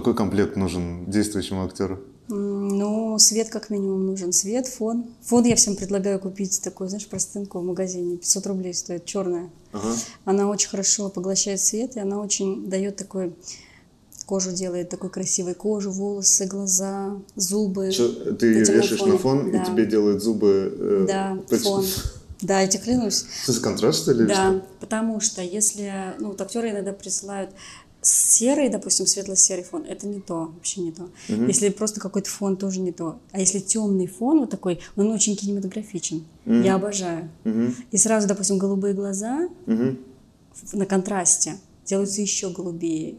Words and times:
какой 0.00 0.14
комплект 0.14 0.56
нужен 0.56 1.10
действующему 1.10 1.64
актеру? 1.64 2.00
Ну, 2.28 3.18
свет 3.18 3.48
как 3.48 3.70
минимум 3.70 4.06
нужен. 4.06 4.32
Свет, 4.32 4.66
фон. 4.66 5.06
Фон 5.22 5.44
я 5.44 5.56
всем 5.56 5.76
предлагаю 5.76 6.18
купить 6.20 6.60
такой, 6.62 6.88
знаешь, 6.88 7.06
простынку 7.08 7.58
в 7.58 7.64
магазине. 7.64 8.18
500 8.18 8.46
рублей 8.46 8.74
стоит, 8.74 9.06
черная. 9.06 9.48
Ага. 9.72 9.94
Она 10.26 10.48
очень 10.48 10.68
хорошо 10.68 11.08
поглощает 11.08 11.60
свет, 11.60 11.96
и 11.96 12.00
она 12.00 12.18
очень 12.20 12.68
дает 12.68 12.96
такой 12.96 13.34
кожу 14.26 14.52
делает 14.52 14.90
такой 14.90 15.08
красивой 15.08 15.54
кожу, 15.54 15.90
волосы, 15.90 16.44
глаза, 16.44 17.16
зубы. 17.34 17.90
Чё, 17.90 18.34
ты 18.34 18.46
ее 18.46 18.66
на 18.66 18.70
вешаешь 18.72 19.00
на 19.00 19.16
фоне, 19.16 19.18
фон, 19.18 19.50
да. 19.52 19.62
и 19.62 19.66
тебе 19.66 19.86
делают 19.86 20.22
зубы... 20.22 20.70
э, 20.78 21.04
Да, 21.08 21.38
то 21.48 21.54
есть- 21.54 21.66
фон. 21.66 21.84
Да, 22.42 22.60
я 22.60 22.68
тебе 22.68 22.84
клянусь. 22.84 23.24
Что 23.42 23.52
за 23.52 23.60
контраст, 23.60 24.02
что 24.02 24.12
ли? 24.12 24.26
Да, 24.26 24.62
потому 24.80 25.18
что 25.20 25.42
если, 25.42 26.14
ну, 26.20 26.28
вот 26.28 26.40
актеры 26.40 26.70
иногда 26.70 26.92
присылают 26.92 27.50
серый, 28.08 28.68
допустим, 28.68 29.06
светло-серый 29.06 29.64
фон, 29.64 29.84
это 29.88 30.06
не 30.06 30.20
то, 30.20 30.52
вообще 30.54 30.80
не 30.80 30.92
то. 30.92 31.08
Если 31.28 31.68
просто 31.68 32.00
какой-то 32.00 32.28
фон, 32.30 32.56
тоже 32.56 32.80
не 32.80 32.92
то. 32.92 33.18
А 33.32 33.40
если 33.40 33.58
темный 33.60 34.06
фон 34.06 34.40
вот 34.40 34.50
такой, 34.50 34.80
он 34.96 35.10
очень 35.10 35.36
кинематографичен. 35.36 36.24
Я 36.46 36.74
обожаю. 36.76 37.28
Мгм, 37.44 37.74
И 37.90 37.98
сразу, 37.98 38.26
допустим, 38.28 38.58
голубые 38.58 38.94
глаза 38.94 39.48
в- 39.66 40.74
на 40.74 40.86
контрасте 40.86 41.56
делаются 41.86 42.20
еще 42.22 42.50
голубее. 42.50 43.16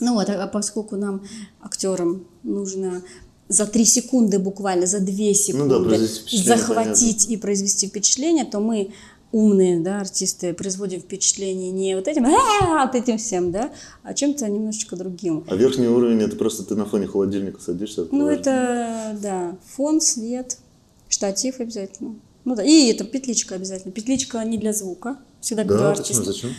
Ну 0.00 0.14
вот, 0.14 0.28
а 0.30 0.42
а 0.42 0.46
поскольку 0.46 0.96
нам, 0.96 1.22
актерам, 1.60 2.24
нужно 2.42 3.02
за 3.48 3.66
три 3.66 3.84
секунды 3.84 4.38
буквально, 4.38 4.86
за 4.86 5.00
две 5.00 5.34
секунды 5.34 5.74
Ну 5.78 5.84
впечатление, 6.06 6.44
захватить 6.56 7.28
и 7.28 7.36
произвести 7.36 7.88
впечатление, 7.88 8.44
то 8.44 8.60
мы 8.60 8.92
умные, 9.32 9.78
да, 9.80 10.00
артисты, 10.00 10.52
производим 10.54 11.00
впечатление 11.00 11.70
не 11.70 11.94
вот 11.94 12.08
этим, 12.08 12.26
«А-а-а», 12.26 12.86
вот 12.86 12.94
этим 12.94 13.16
всем, 13.18 13.52
да, 13.52 13.70
а 14.02 14.12
чем-то 14.14 14.48
немножечко 14.48 14.96
другим. 14.96 15.44
А 15.48 15.54
верхний 15.56 15.86
уровень 15.86 16.20
это 16.22 16.36
просто 16.36 16.64
ты 16.64 16.74
на 16.74 16.84
фоне 16.84 17.06
холодильника 17.06 17.60
садишься. 17.60 18.06
Ну, 18.10 18.26
это, 18.28 19.16
да, 19.22 19.56
фон, 19.76 20.00
свет, 20.00 20.58
штатив 21.08 21.60
обязательно. 21.60 22.16
Ну 22.44 22.54
да, 22.56 22.64
и 22.64 22.88
это 22.90 23.04
петличка 23.04 23.54
обязательно. 23.54 23.92
Петличка 23.92 24.42
не 24.44 24.58
для 24.58 24.72
звука. 24.72 25.16
Всегда 25.40 25.62
говорю 25.64 25.84
Да, 25.84 25.90
артистам. 25.92 26.24
зачем? 26.24 26.50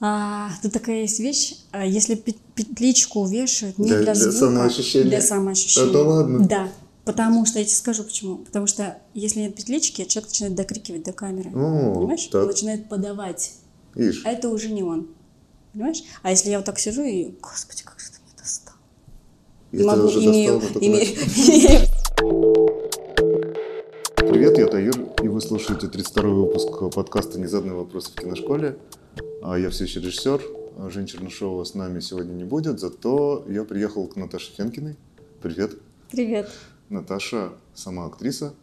А, 0.00 0.50
тут 0.62 0.72
такая 0.72 1.02
есть 1.02 1.18
вещь, 1.20 1.54
а, 1.72 1.86
если 1.86 2.14
пет- 2.14 2.36
петличку 2.54 3.24
вешают 3.26 3.78
не 3.78 3.86
Для- 3.88 3.96
для, 4.02 4.04
для 4.12 4.14
звука, 4.14 4.36
самоощущения? 4.38 5.08
для 5.08 5.20
самоощущения. 5.22 5.92
Да 5.92 6.02
ладно? 6.02 6.46
Да, 6.46 6.68
потому 7.04 7.46
что, 7.46 7.58
я 7.58 7.64
тебе 7.64 7.74
скажу 7.76 8.04
почему. 8.04 8.38
Потому 8.38 8.66
что 8.66 8.98
если 9.14 9.40
нет 9.40 9.54
петлички, 9.56 10.04
человек 10.04 10.30
начинает 10.30 10.54
докрикивать 10.54 11.02
до 11.04 11.12
камеры. 11.12 11.50
О, 11.50 11.94
Понимаешь? 11.94 12.24
так. 12.26 12.42
Он 12.42 12.48
начинает 12.48 12.88
подавать. 12.88 13.52
Видишь? 13.94 14.22
А 14.24 14.30
это 14.30 14.48
уже 14.48 14.70
не 14.70 14.82
он. 14.82 15.08
Понимаешь? 15.72 16.02
А 16.22 16.30
если 16.30 16.50
я 16.50 16.58
вот 16.58 16.66
так 16.66 16.78
сижу 16.78 17.02
и, 17.02 17.34
господи, 17.40 17.82
как 17.84 17.98
же 18.00 18.06
ты 18.10 18.18
меня 18.24 18.34
достал. 18.38 18.74
Я 19.72 19.86
Могу- 19.86 20.06
уже 20.08 20.24
имею, 20.24 20.54
достал, 20.60 20.72
только 20.72 20.86
имею- 20.86 21.88
Привет, 24.16 24.58
я 24.58 24.66
Таир, 24.66 24.94
и 25.22 25.28
вы 25.28 25.40
слушаете 25.40 25.86
32-й 25.86 26.32
выпуск 26.32 26.94
подкаста 26.94 27.38
«Незаданные 27.38 27.76
вопросы 27.76 28.10
в 28.10 28.14
киношколе». 28.14 28.76
А 29.42 29.58
Я 29.58 29.70
все 29.70 29.84
еще 29.84 30.00
режиссер, 30.00 30.42
а 30.78 30.90
Жень 30.90 31.06
Чернышова 31.06 31.62
с 31.64 31.74
нами 31.74 32.00
сегодня 32.00 32.32
не 32.32 32.44
будет, 32.44 32.80
зато 32.80 33.44
я 33.48 33.64
приехал 33.64 34.06
к 34.06 34.16
Наташе 34.16 34.52
Фенкиной. 34.56 34.96
Привет. 35.42 35.72
Привет. 36.10 36.50
Наташа 36.88 37.52
сама 37.74 38.06
актриса, 38.06 38.54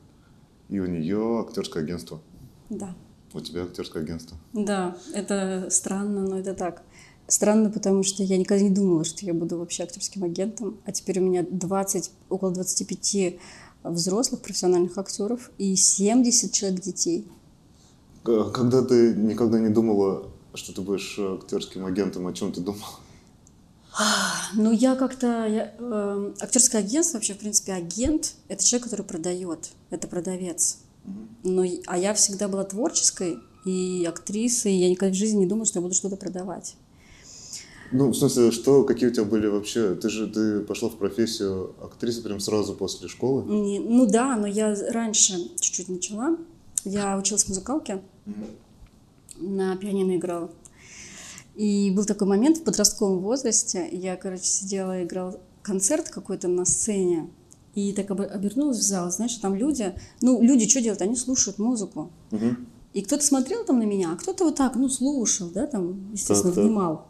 и 0.69 0.80
у 0.80 0.86
нее 0.86 1.41
актерское 1.47 1.83
агентство. 1.83 2.22
Да. 2.69 2.95
У 3.33 3.39
тебя 3.39 3.63
актерское 3.63 4.03
агентство. 4.03 4.38
Да, 4.53 4.97
это 5.13 5.67
странно, 5.69 6.22
но 6.22 6.39
это 6.39 6.53
так. 6.53 6.83
Странно, 7.28 7.69
потому 7.69 8.03
что 8.03 8.23
я 8.23 8.38
никогда 8.38 8.63
не 8.63 8.69
думала, 8.69 9.03
что 9.05 9.25
я 9.25 9.33
буду 9.33 9.58
вообще 9.58 9.83
актерским 9.83 10.23
агентом. 10.23 10.78
А 10.86 10.91
теперь 10.91 11.19
у 11.19 11.23
меня 11.23 11.45
20, 11.50 12.11
около 12.30 12.52
25 12.52 13.38
взрослых 13.83 14.41
профессиональных 14.41 14.97
актеров 14.97 15.50
и 15.58 15.75
70 15.75 16.52
человек 16.52 16.81
детей. 16.81 17.28
К- 18.24 18.50
Когда 18.51 18.81
ты 18.84 19.13
никогда 19.16 19.59
не 19.59 19.69
думала, 19.69 20.29
что 20.53 20.74
ты 20.74 20.81
будешь 20.81 21.16
э, 21.18 21.35
актерским 21.41 21.85
агентом, 21.85 22.28
о 22.28 22.34
чем 22.34 22.51
ты 22.51 22.59
думала? 22.62 22.84
Ну, 24.53 24.72
я 24.72 24.96
как-то... 24.96 25.28
я, 25.47 25.74
эм, 25.79 26.34
актерское 26.40 26.81
агентство, 26.81 27.18
вообще, 27.18 27.34
в 27.34 27.38
принципе, 27.40 27.74
агент— 27.74 28.35
это 28.47 28.63
человек, 28.63 28.85
который 28.90 29.06
продает, 29.06 29.69
это 29.90 30.07
продавец. 30.07 30.78
Но, 31.44 31.63
и- 31.63 31.81
а 31.88 31.97
я 31.97 32.13
всегда 32.13 32.47
была 32.47 32.63
творческой 32.63 33.38
и 33.66 34.06
актрисой, 34.06 34.74
и 34.74 34.78
я 34.78 34.90
никогда 34.90 35.13
в 35.13 35.18
жизни 35.18 35.40
не 35.40 35.46
думала, 35.46 35.66
что 35.66 35.80
я 35.80 35.84
буду 35.84 35.94
что-то 35.94 36.16
продавать. 36.16 36.75
Ну, 37.91 38.09
в 38.12 38.16
смысле, 38.16 38.51
что, 38.51 38.84
какие 38.84 39.09
у 39.09 39.13
тебя 39.13 39.25
были 39.25 39.47
вообще? 39.47 39.96
Ты 39.96 40.09
же 40.09 40.28
ты 40.28 40.62
пошла 40.62 40.88
в 40.90 40.96
профессию 40.96 41.75
актрисы 41.84 42.22
прям 42.22 42.40
сразу 42.40 42.74
после 42.74 43.09
школы? 43.09 43.44
Не- 43.44 43.80
ну 43.80 44.06
да, 44.06 44.38
но 44.38 44.47
я 44.47 44.74
раньше 44.91 45.34
чуть-чуть 45.59 45.90
начала. 45.90 46.38
Я 46.85 47.18
училась 47.18 47.44
в 47.44 47.50
музыкалке, 47.50 48.01
на 49.38 49.75
пианино 49.75 50.16
играла. 50.16 50.50
И 51.61 51.91
был 51.91 52.05
такой 52.05 52.27
момент 52.27 52.57
в 52.57 52.63
подростковом 52.63 53.19
возрасте, 53.19 53.88
я, 53.91 54.16
короче, 54.16 54.45
сидела 54.45 54.99
и 54.99 55.03
играла 55.03 55.39
концерт 55.61 56.09
какой-то 56.09 56.47
на 56.47 56.66
сцене, 56.66 57.29
и 57.75 57.94
так 57.94 58.09
обе- 58.09 58.25
обернулась 58.25 58.79
в 58.79 58.81
зал, 58.81 59.11
знаешь, 59.11 59.35
там 59.35 59.53
люди, 59.53 59.94
ну, 60.21 60.41
люди 60.41 60.67
что 60.67 60.81
делают? 60.81 61.03
Они 61.03 61.16
слушают 61.16 61.59
музыку. 61.59 62.09
Мгм. 62.31 62.66
И 62.94 63.03
кто-то 63.03 63.23
смотрел 63.23 63.63
там 63.63 63.77
на 63.77 63.83
меня, 63.83 64.11
а 64.11 64.16
кто-то 64.16 64.45
вот 64.45 64.55
так, 64.55 64.75
ну, 64.75 64.89
слушал, 64.89 65.51
да, 65.53 65.67
там, 65.67 66.11
естественно, 66.13 66.51
Так-так. 66.51 66.63
внимал. 66.66 67.05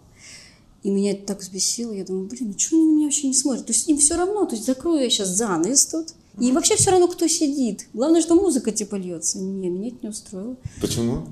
И 0.83 0.89
меня 0.89 1.11
это 1.11 1.27
так 1.27 1.39
взбесило, 1.39 1.93
я 1.93 2.03
думаю, 2.03 2.27
блин, 2.27 2.49
ну 2.49 2.59
что 2.59 2.75
они 2.75 2.85
на 2.87 2.91
меня 2.95 3.05
вообще 3.05 3.27
не 3.27 3.33
смотрят? 3.33 3.65
То 3.65 3.71
есть 3.71 3.87
им 3.87 3.99
все 3.99 4.17
равно, 4.17 4.43
то 4.43 4.55
есть 4.55 4.65
закрою 4.67 5.01
я 5.01 5.09
сейчас 5.09 5.29
занавес 5.29 5.85
тут, 5.85 6.07
и 6.41 6.51
вообще 6.51 6.75
все 6.75 6.91
равно, 6.91 7.07
кто 7.07 7.25
сидит. 7.29 7.87
Главное, 7.93 8.19
что 8.19 8.35
музыка 8.35 8.73
типа 8.73 8.95
льется. 8.95 9.39
Не, 9.39 9.69
меня 9.69 9.87
это 9.87 9.97
не 10.01 10.09
устроило. 10.09 10.57
Почему? 10.81 11.23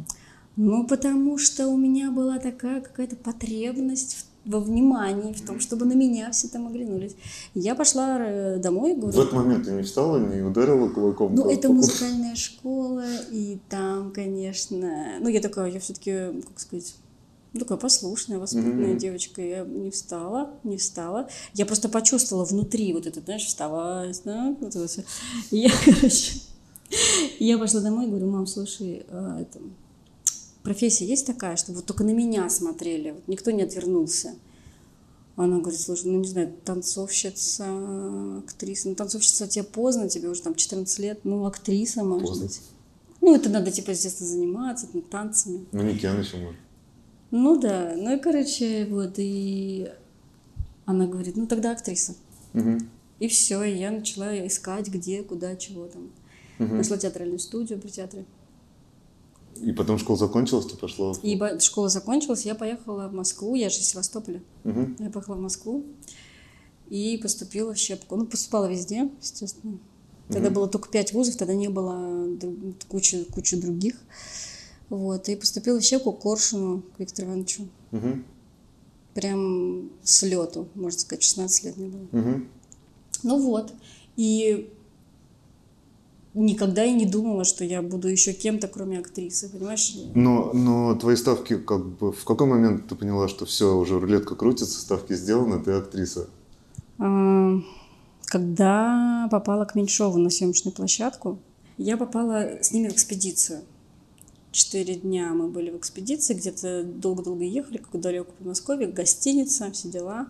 Ну, 0.61 0.85
потому 0.85 1.37
что 1.37 1.69
у 1.69 1.77
меня 1.77 2.11
была 2.11 2.37
такая 2.37 2.81
какая-то 2.81 3.15
потребность 3.15 4.15
в- 4.45 4.51
во 4.51 4.59
внимании, 4.59 5.31
в 5.31 5.39
том, 5.45 5.61
чтобы 5.61 5.85
на 5.85 5.93
меня 5.93 6.31
все 6.31 6.49
там 6.49 6.67
оглянулись. 6.67 7.15
Я 7.55 7.75
пошла 7.75 8.17
э, 8.19 8.57
домой, 8.59 8.93
В 8.93 8.99
говорю, 8.99 9.21
этот 9.21 9.33
момент 9.33 9.63
ты 9.65 9.71
не 9.71 9.83
встала, 9.83 10.17
не 10.17 10.41
ударила 10.41 10.89
кулаком? 10.89 11.33
ну, 11.33 11.49
это 11.49 11.69
музыкальная 11.71 12.35
школа, 12.35 13.05
и 13.31 13.57
там, 13.69 14.11
конечно... 14.11 15.13
Ну, 15.21 15.29
я 15.29 15.39
такая, 15.39 15.71
я 15.71 15.79
все-таки, 15.79 16.41
как 16.45 16.59
сказать, 16.59 16.93
ну, 17.53 17.59
такая 17.61 17.77
послушная, 17.77 18.37
воспитанная 18.39 18.89
Мгм. 18.89 18.97
девочка. 18.97 19.41
Я 19.41 19.63
не 19.63 19.91
встала, 19.91 20.49
не 20.65 20.75
встала. 20.75 21.29
Я 21.53 21.65
просто 21.65 21.87
почувствовала 21.87 22.43
внутри 22.43 22.91
вот 22.91 23.07
это, 23.07 23.21
знаешь, 23.21 23.45
вставать, 23.45 24.21
да, 24.25 24.53
вот 24.59 24.75
это 24.75 24.87
всё. 24.87 25.03
И 25.51 25.57
я, 25.59 25.69
короче, 25.85 26.33
я 27.39 27.57
пошла 27.57 27.79
домой 27.79 28.05
и 28.07 28.09
говорю, 28.09 28.27
мам, 28.27 28.45
слушай, 28.45 29.05
а, 29.09 29.39
это, 29.41 29.59
профессия 30.69 31.07
есть 31.07 31.25
такая, 31.25 31.55
чтобы 31.55 31.77
вот 31.77 31.87
только 31.87 32.03
на 32.03 32.11
меня 32.11 32.47
смотрели, 32.47 33.09
вот 33.09 33.27
никто 33.27 33.49
не 33.49 33.63
отвернулся. 33.63 34.35
Она 35.35 35.57
говорит, 35.57 35.79
слушай, 35.79 36.05
ну 36.05 36.19
не 36.19 36.27
знаю, 36.27 36.53
танцовщица, 36.63 37.65
актриса. 38.37 38.89
Ну, 38.89 38.93
танцовщица 38.93 39.47
тебе 39.47 39.63
поздно, 39.63 40.09
тебе 40.09 40.29
уже 40.29 40.43
там 40.43 40.53
14 40.53 40.99
лет. 40.99 41.21
Ну, 41.23 41.47
актриса, 41.47 42.03
может 42.03 42.27
Поздно. 42.27 42.45
быть. 42.45 42.61
Ну, 43.19 43.35
это 43.35 43.49
надо, 43.49 43.71
типа, 43.71 43.93
детства 43.93 44.23
заниматься, 44.23 44.85
там, 44.85 45.01
танцами. 45.01 45.65
Манекен 45.71 46.19
еще 46.19 46.37
может. 46.37 46.59
Ну 47.31 47.59
да, 47.59 47.95
ну 47.97 48.15
и, 48.15 48.19
короче, 48.19 48.85
вот, 48.91 49.13
и 49.17 49.89
она 50.85 51.07
говорит, 51.07 51.35
ну 51.35 51.47
тогда 51.47 51.71
актриса. 51.71 52.13
Мгм. 52.53 52.87
И 53.19 53.27
все, 53.27 53.63
и 53.63 53.75
я 53.75 53.89
начала 53.89 54.45
искать, 54.45 54.87
где, 54.89 55.23
куда, 55.23 55.55
чего 55.55 55.87
там. 55.87 56.11
Мгм. 56.59 56.77
Нашла 56.77 56.97
театральную 56.97 57.39
студию 57.39 57.79
при 57.79 57.89
театре. 57.89 58.25
И 59.55 59.71
потом 59.73 59.97
школа 59.97 60.17
закончилась, 60.17 60.65
ты 60.65 60.77
пошла... 60.77 61.13
И 61.21 61.39
школа 61.59 61.89
закончилась, 61.89 62.45
я 62.45 62.55
поехала 62.55 63.07
в 63.07 63.13
Москву, 63.13 63.55
я 63.55 63.69
же 63.69 63.79
из 63.79 63.87
Севастополя. 63.89 64.41
Мгм. 64.63 64.95
Я 64.99 65.09
поехала 65.09 65.35
в 65.35 65.41
Москву 65.41 65.85
и 66.89 67.19
поступила 67.21 67.73
в 67.73 67.77
Щепку. 67.77 68.15
Ну, 68.15 68.25
поступала 68.25 68.65
везде, 68.65 69.09
естественно. 69.21 69.79
Тогда 70.29 70.49
было 70.49 70.67
только 70.67 70.89
пять 70.89 71.11
вузов, 71.11 71.37
тогда 71.37 71.55
не 71.55 71.69
было 71.69 72.37
кучи, 72.87 73.23
кучи 73.25 73.57
других. 73.57 73.95
Вот, 74.89 75.27
и 75.29 75.35
поступила 75.35 75.79
в 75.79 75.83
Щепку 75.83 76.13
к 76.13 76.21
Коршуну, 76.21 76.83
к 76.95 76.99
Виктору 76.99 77.27
Ивановичу. 77.27 77.67
Мгм. 77.91 78.25
Прям 79.13 79.89
с 80.03 80.23
лету, 80.23 80.67
можно 80.75 80.99
сказать, 80.99 81.23
16 81.23 81.63
лет 81.63 81.77
мне 81.77 81.89
было. 81.89 82.07
Мгм. 82.11 82.47
Ну 83.23 83.39
вот, 83.39 83.73
и 84.15 84.71
никогда 86.33 86.85
и 86.85 86.93
не 86.93 87.05
думала, 87.05 87.43
что 87.43 87.63
я 87.63 87.81
буду 87.81 88.07
еще 88.07 88.33
кем-то, 88.33 88.67
кроме 88.67 88.99
актрисы, 88.99 89.49
понимаешь? 89.49 89.95
Но, 90.13 90.51
но 90.53 90.95
твои 90.95 91.15
ставки, 91.15 91.57
как 91.57 91.85
бы, 91.97 92.11
в 92.11 92.23
какой 92.23 92.47
момент 92.47 92.87
ты 92.87 92.95
поняла, 92.95 93.27
что 93.27 93.45
все, 93.45 93.75
уже 93.75 93.99
рулетка 93.99 94.35
крутится, 94.35 94.79
ставки 94.79 95.13
сделаны, 95.13 95.63
ты 95.63 95.71
актриса? 95.71 96.27
А, 96.99 97.55
Когда 98.25 99.27
попала 99.31 99.65
к 99.65 99.75
Меньшову 99.75 100.17
на 100.19 100.29
съемочную 100.29 100.73
площадку, 100.73 101.39
я 101.77 101.97
попала 101.97 102.61
с 102.61 102.71
ними 102.71 102.89
в 102.89 102.93
экспедицию. 102.93 103.61
Четыре 104.51 104.95
дня 104.95 105.33
мы 105.33 105.47
были 105.47 105.69
в 105.69 105.77
экспедиции, 105.77 106.33
где-то 106.33 106.83
долго-долго 106.83 107.43
ехали, 107.43 107.77
как 107.77 108.01
далеко 108.01 108.31
по 108.37 108.47
Москве, 108.47 108.87
гостиница, 108.87 109.71
все 109.71 109.89
дела. 109.89 110.27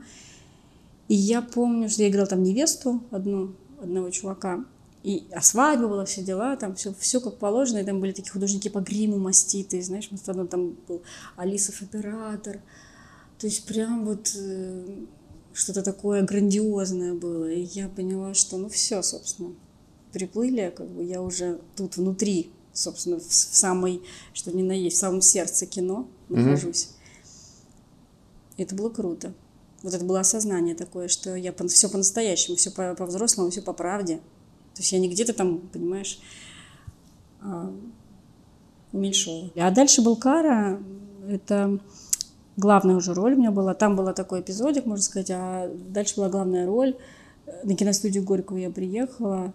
И 1.07 1.15
я 1.15 1.41
помню, 1.41 1.89
что 1.89 2.03
я 2.03 2.09
играла 2.09 2.27
там 2.27 2.43
невесту 2.43 3.01
одну, 3.11 3.53
одного 3.81 4.09
чувака, 4.11 4.65
и 5.03 5.27
а 5.31 5.41
свадьба 5.41 5.87
была, 5.87 6.05
все 6.05 6.21
дела, 6.21 6.55
там 6.57 6.75
все, 6.75 6.93
все 6.93 7.21
как 7.21 7.37
положено, 7.37 7.77
и 7.77 7.85
там 7.85 8.01
были 8.01 8.11
такие 8.11 8.31
художники 8.31 8.67
по 8.67 8.79
гриму 8.79 9.17
маститые, 9.17 9.81
знаешь, 9.81 10.09
там, 10.25 10.47
там 10.47 10.75
был 10.87 11.01
Алисов 11.37 11.81
оператор, 11.81 12.61
то 13.37 13.47
есть 13.47 13.65
прям 13.65 14.05
вот 14.05 14.33
э, 14.35 15.05
что-то 15.53 15.83
такое 15.83 16.23
грандиозное 16.23 17.13
было, 17.13 17.49
и 17.49 17.61
я 17.61 17.87
поняла, 17.87 18.33
что 18.33 18.57
ну 18.57 18.67
все, 18.67 19.01
собственно, 19.01 19.53
приплыли, 20.11 20.73
как 20.75 20.89
бы 20.89 21.03
я 21.03 21.21
уже 21.21 21.61
тут 21.77 21.95
внутри, 21.95 22.51
собственно, 22.73 23.19
в, 23.19 23.27
в 23.27 23.33
самой, 23.33 24.01
что 24.33 24.51
ни 24.51 24.63
на 24.63 24.73
есть, 24.73 24.97
в 24.97 24.99
самом 24.99 25.21
сердце 25.21 25.65
кино 25.65 26.09
нахожусь. 26.27 26.89
Mm-hmm. 28.57 28.63
это 28.63 28.75
было 28.75 28.89
круто. 28.89 29.33
Вот 29.81 29.93
это 29.93 30.03
было 30.03 30.19
осознание 30.19 30.75
такое, 30.75 31.07
что 31.07 31.35
я 31.35 31.53
по, 31.53 31.65
все 31.69 31.89
по-настоящему, 31.89 32.57
все 32.57 32.69
по-взрослому, 32.69 33.49
все 33.49 33.61
по 33.61 33.71
правде. 33.71 34.19
То 34.79 34.81
есть 34.81 34.93
я 34.93 34.99
не 34.99 35.09
где-то 35.09 35.33
там, 35.33 35.57
понимаешь, 35.57 36.21
а, 37.41 37.69
уменьшила. 38.93 39.51
А 39.57 39.71
дальше 39.71 40.01
был 40.01 40.15
Кара, 40.15 40.81
это 41.27 41.79
главная 42.55 42.95
уже 42.95 43.13
роль 43.13 43.33
у 43.33 43.37
меня 43.37 43.51
была. 43.51 43.73
Там 43.73 43.97
был 43.97 44.13
такой 44.13 44.39
эпизодик, 44.39 44.85
можно 44.85 45.03
сказать, 45.03 45.31
а 45.31 45.69
дальше 45.89 46.15
была 46.15 46.29
главная 46.29 46.65
роль. 46.65 46.95
На 47.65 47.75
киностудию 47.75 48.23
Горького 48.23 48.55
я 48.55 48.69
приехала, 48.69 49.53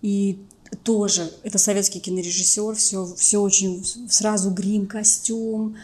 и 0.00 0.38
тоже 0.82 1.30
это 1.42 1.58
советский 1.58 2.00
кинорежиссер, 2.00 2.74
все, 2.74 3.04
все 3.04 3.42
очень 3.42 3.84
сразу 4.08 4.50
грим, 4.50 4.86
костюм, 4.86 5.76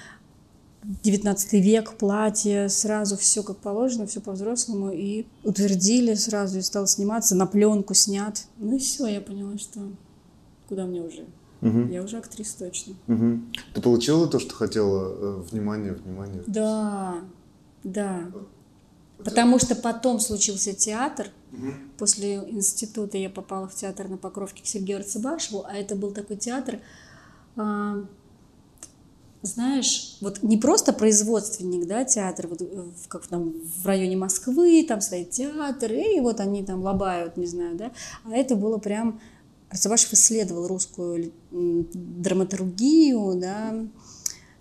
19 0.83 1.53
век, 1.55 1.95
платье, 1.97 2.69
сразу 2.69 3.17
все 3.17 3.43
как 3.43 3.59
положено, 3.59 4.07
все 4.07 4.21
по-взрослому, 4.21 4.91
и 4.91 5.27
утвердили 5.45 6.15
сразу, 6.15 6.59
и 6.59 6.63
стал 6.63 6.87
сниматься, 6.87 7.37
на 7.37 7.47
пленку 7.47 7.95
снят. 7.95 8.45
Ну 8.59 8.77
и 8.77 8.79
все, 8.79 9.07
я 9.07 9.21
поняла, 9.21 9.59
что 9.59 9.81
куда 10.69 10.87
мне 10.87 11.03
уже. 11.03 11.27
Угу. 11.63 11.89
Я 11.91 12.03
уже 12.03 12.17
актриса 12.17 12.59
точно. 12.59 12.95
Угу. 13.07 13.41
Ты 13.75 13.81
получила 13.83 14.27
то, 14.27 14.39
что 14.39 14.55
хотела? 14.55 15.13
Э, 15.13 15.43
внимание, 15.51 15.93
внимание? 15.93 16.43
Да, 16.47 17.17
да. 17.85 18.31
Потому 19.19 19.59
что 19.59 19.75
потом 19.75 20.21
случился 20.21 20.73
театр. 20.73 21.27
Угу. 21.53 21.73
После 21.99 22.37
института 22.37 23.19
я 23.19 23.29
попала 23.29 23.69
в 23.69 23.75
театр 23.75 24.09
на 24.09 24.17
Покровке 24.17 24.63
к 24.63 24.67
Сергею 24.67 25.01
Арцебашеву, 25.01 25.65
а 25.69 25.75
это 25.75 25.97
был 25.97 26.13
такой 26.13 26.37
театр, 26.37 26.79
а, 27.57 28.05
знаешь, 29.43 30.19
вот 30.21 30.43
не 30.43 30.59
просто 30.59 30.93
производственник, 30.93 31.87
да, 31.87 32.05
театр, 32.05 32.47
вот 32.47 32.61
э, 32.61 32.85
как 33.09 33.27
там 33.27 33.55
в 33.83 33.87
районе 33.87 34.17
Москвы, 34.17 34.85
там 34.87 35.01
стоит 35.01 35.31
театр, 35.31 35.93
и 35.93 36.21
вот 36.21 36.41
они 36.41 36.63
там 36.63 36.83
лобают, 36.83 37.37
не 37.37 37.47
знаю, 37.47 37.77
да, 37.77 37.93
а 38.25 38.37
это 38.37 38.55
было 38.55 38.79
прям, 38.79 39.21
Арцебашев 39.71 40.13
исследовал 40.13 40.67
русскую 40.67 41.33
драматургию, 41.51 43.41
да, 43.41 43.75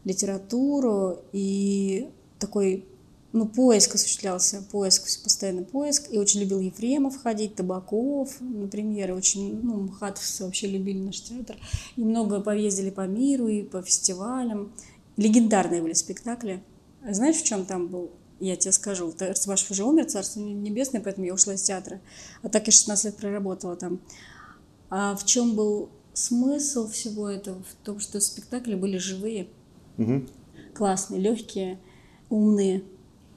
литературу, 0.05 1.19
и 1.33 2.09
такой 2.37 2.85
ну, 3.31 3.47
поиск 3.47 3.95
осуществлялся, 3.95 4.63
поиск, 4.71 5.23
постоянно 5.23 5.63
поиск, 5.63 6.07
и 6.11 6.17
очень 6.17 6.41
любил 6.41 6.59
Ефремов 6.59 7.21
ходить, 7.21 7.55
Табаков, 7.55 8.41
например, 8.41 9.13
очень, 9.13 9.61
ну, 9.61 9.81
мхатовцы 9.81 10.43
вообще 10.43 10.67
любили 10.67 10.99
наш 10.99 11.21
театр, 11.21 11.55
и 11.95 12.03
много 12.03 12.41
поездили 12.41 12.89
по 12.89 13.05
миру 13.05 13.47
и 13.47 13.61
по 13.61 13.81
фестивалям, 13.83 14.73
легендарные 15.17 15.81
были 15.81 15.93
спектакли. 15.93 16.63
Знаешь, 17.07 17.37
в 17.37 17.43
чем 17.43 17.65
там 17.65 17.87
был? 17.87 18.11
Я 18.39 18.55
тебе 18.55 18.71
скажу, 18.71 19.13
Арцебашев 19.19 19.71
уже 19.71 19.83
умер, 19.83 20.05
царство 20.05 20.39
небесное, 20.39 21.01
поэтому 21.01 21.27
я 21.27 21.33
ушла 21.33 21.53
из 21.53 21.61
театра, 21.61 22.01
а 22.41 22.49
так 22.49 22.65
я 22.67 22.71
16 22.71 23.05
лет 23.05 23.15
проработала 23.17 23.75
там. 23.75 23.99
А 24.89 25.15
в 25.15 25.25
чем 25.25 25.55
был 25.55 25.89
смысл 26.13 26.89
всего 26.89 27.29
этого? 27.29 27.61
В 27.63 27.85
том, 27.85 27.99
что 27.99 28.19
спектакли 28.21 28.75
были 28.75 28.97
живые, 28.97 29.49
угу. 29.97 30.25
классные, 30.73 31.19
легкие, 31.21 31.79
умные, 32.29 32.83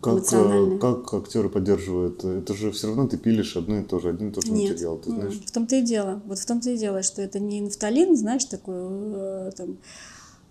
как, 0.03 0.33
э, 0.33 0.79
как 0.79 1.15
актеры 1.15 1.49
поддерживают? 1.49 2.25
Это 2.25 2.55
же 2.55 2.73
все 2.73 2.89
равно 2.89 3.07
ты 3.07 3.17
пилишь 3.17 3.57
одно 3.57 3.79
и 3.79 3.85
то 3.85 4.01
же, 4.01 4.11
один 4.11 4.31
и 4.31 4.33
тот 4.33 4.45
же 4.45 4.51
Нет, 4.51 4.73
материал, 4.73 4.99
ты 4.99 5.11
знаешь? 5.11 5.41
В 5.47 5.51
том-то 5.53 5.77
и 5.77 5.83
дело. 5.83 6.21
Вот 6.27 6.39
в 6.39 6.45
том-то 6.45 6.71
и 6.71 6.77
дело, 6.77 7.03
что 7.03 7.23
это 7.23 7.39
не 7.39 7.61
нафталин, 7.61 8.17
знаешь, 8.17 8.45
такой 8.45 8.75
э, 8.77 9.51
там. 9.57 9.79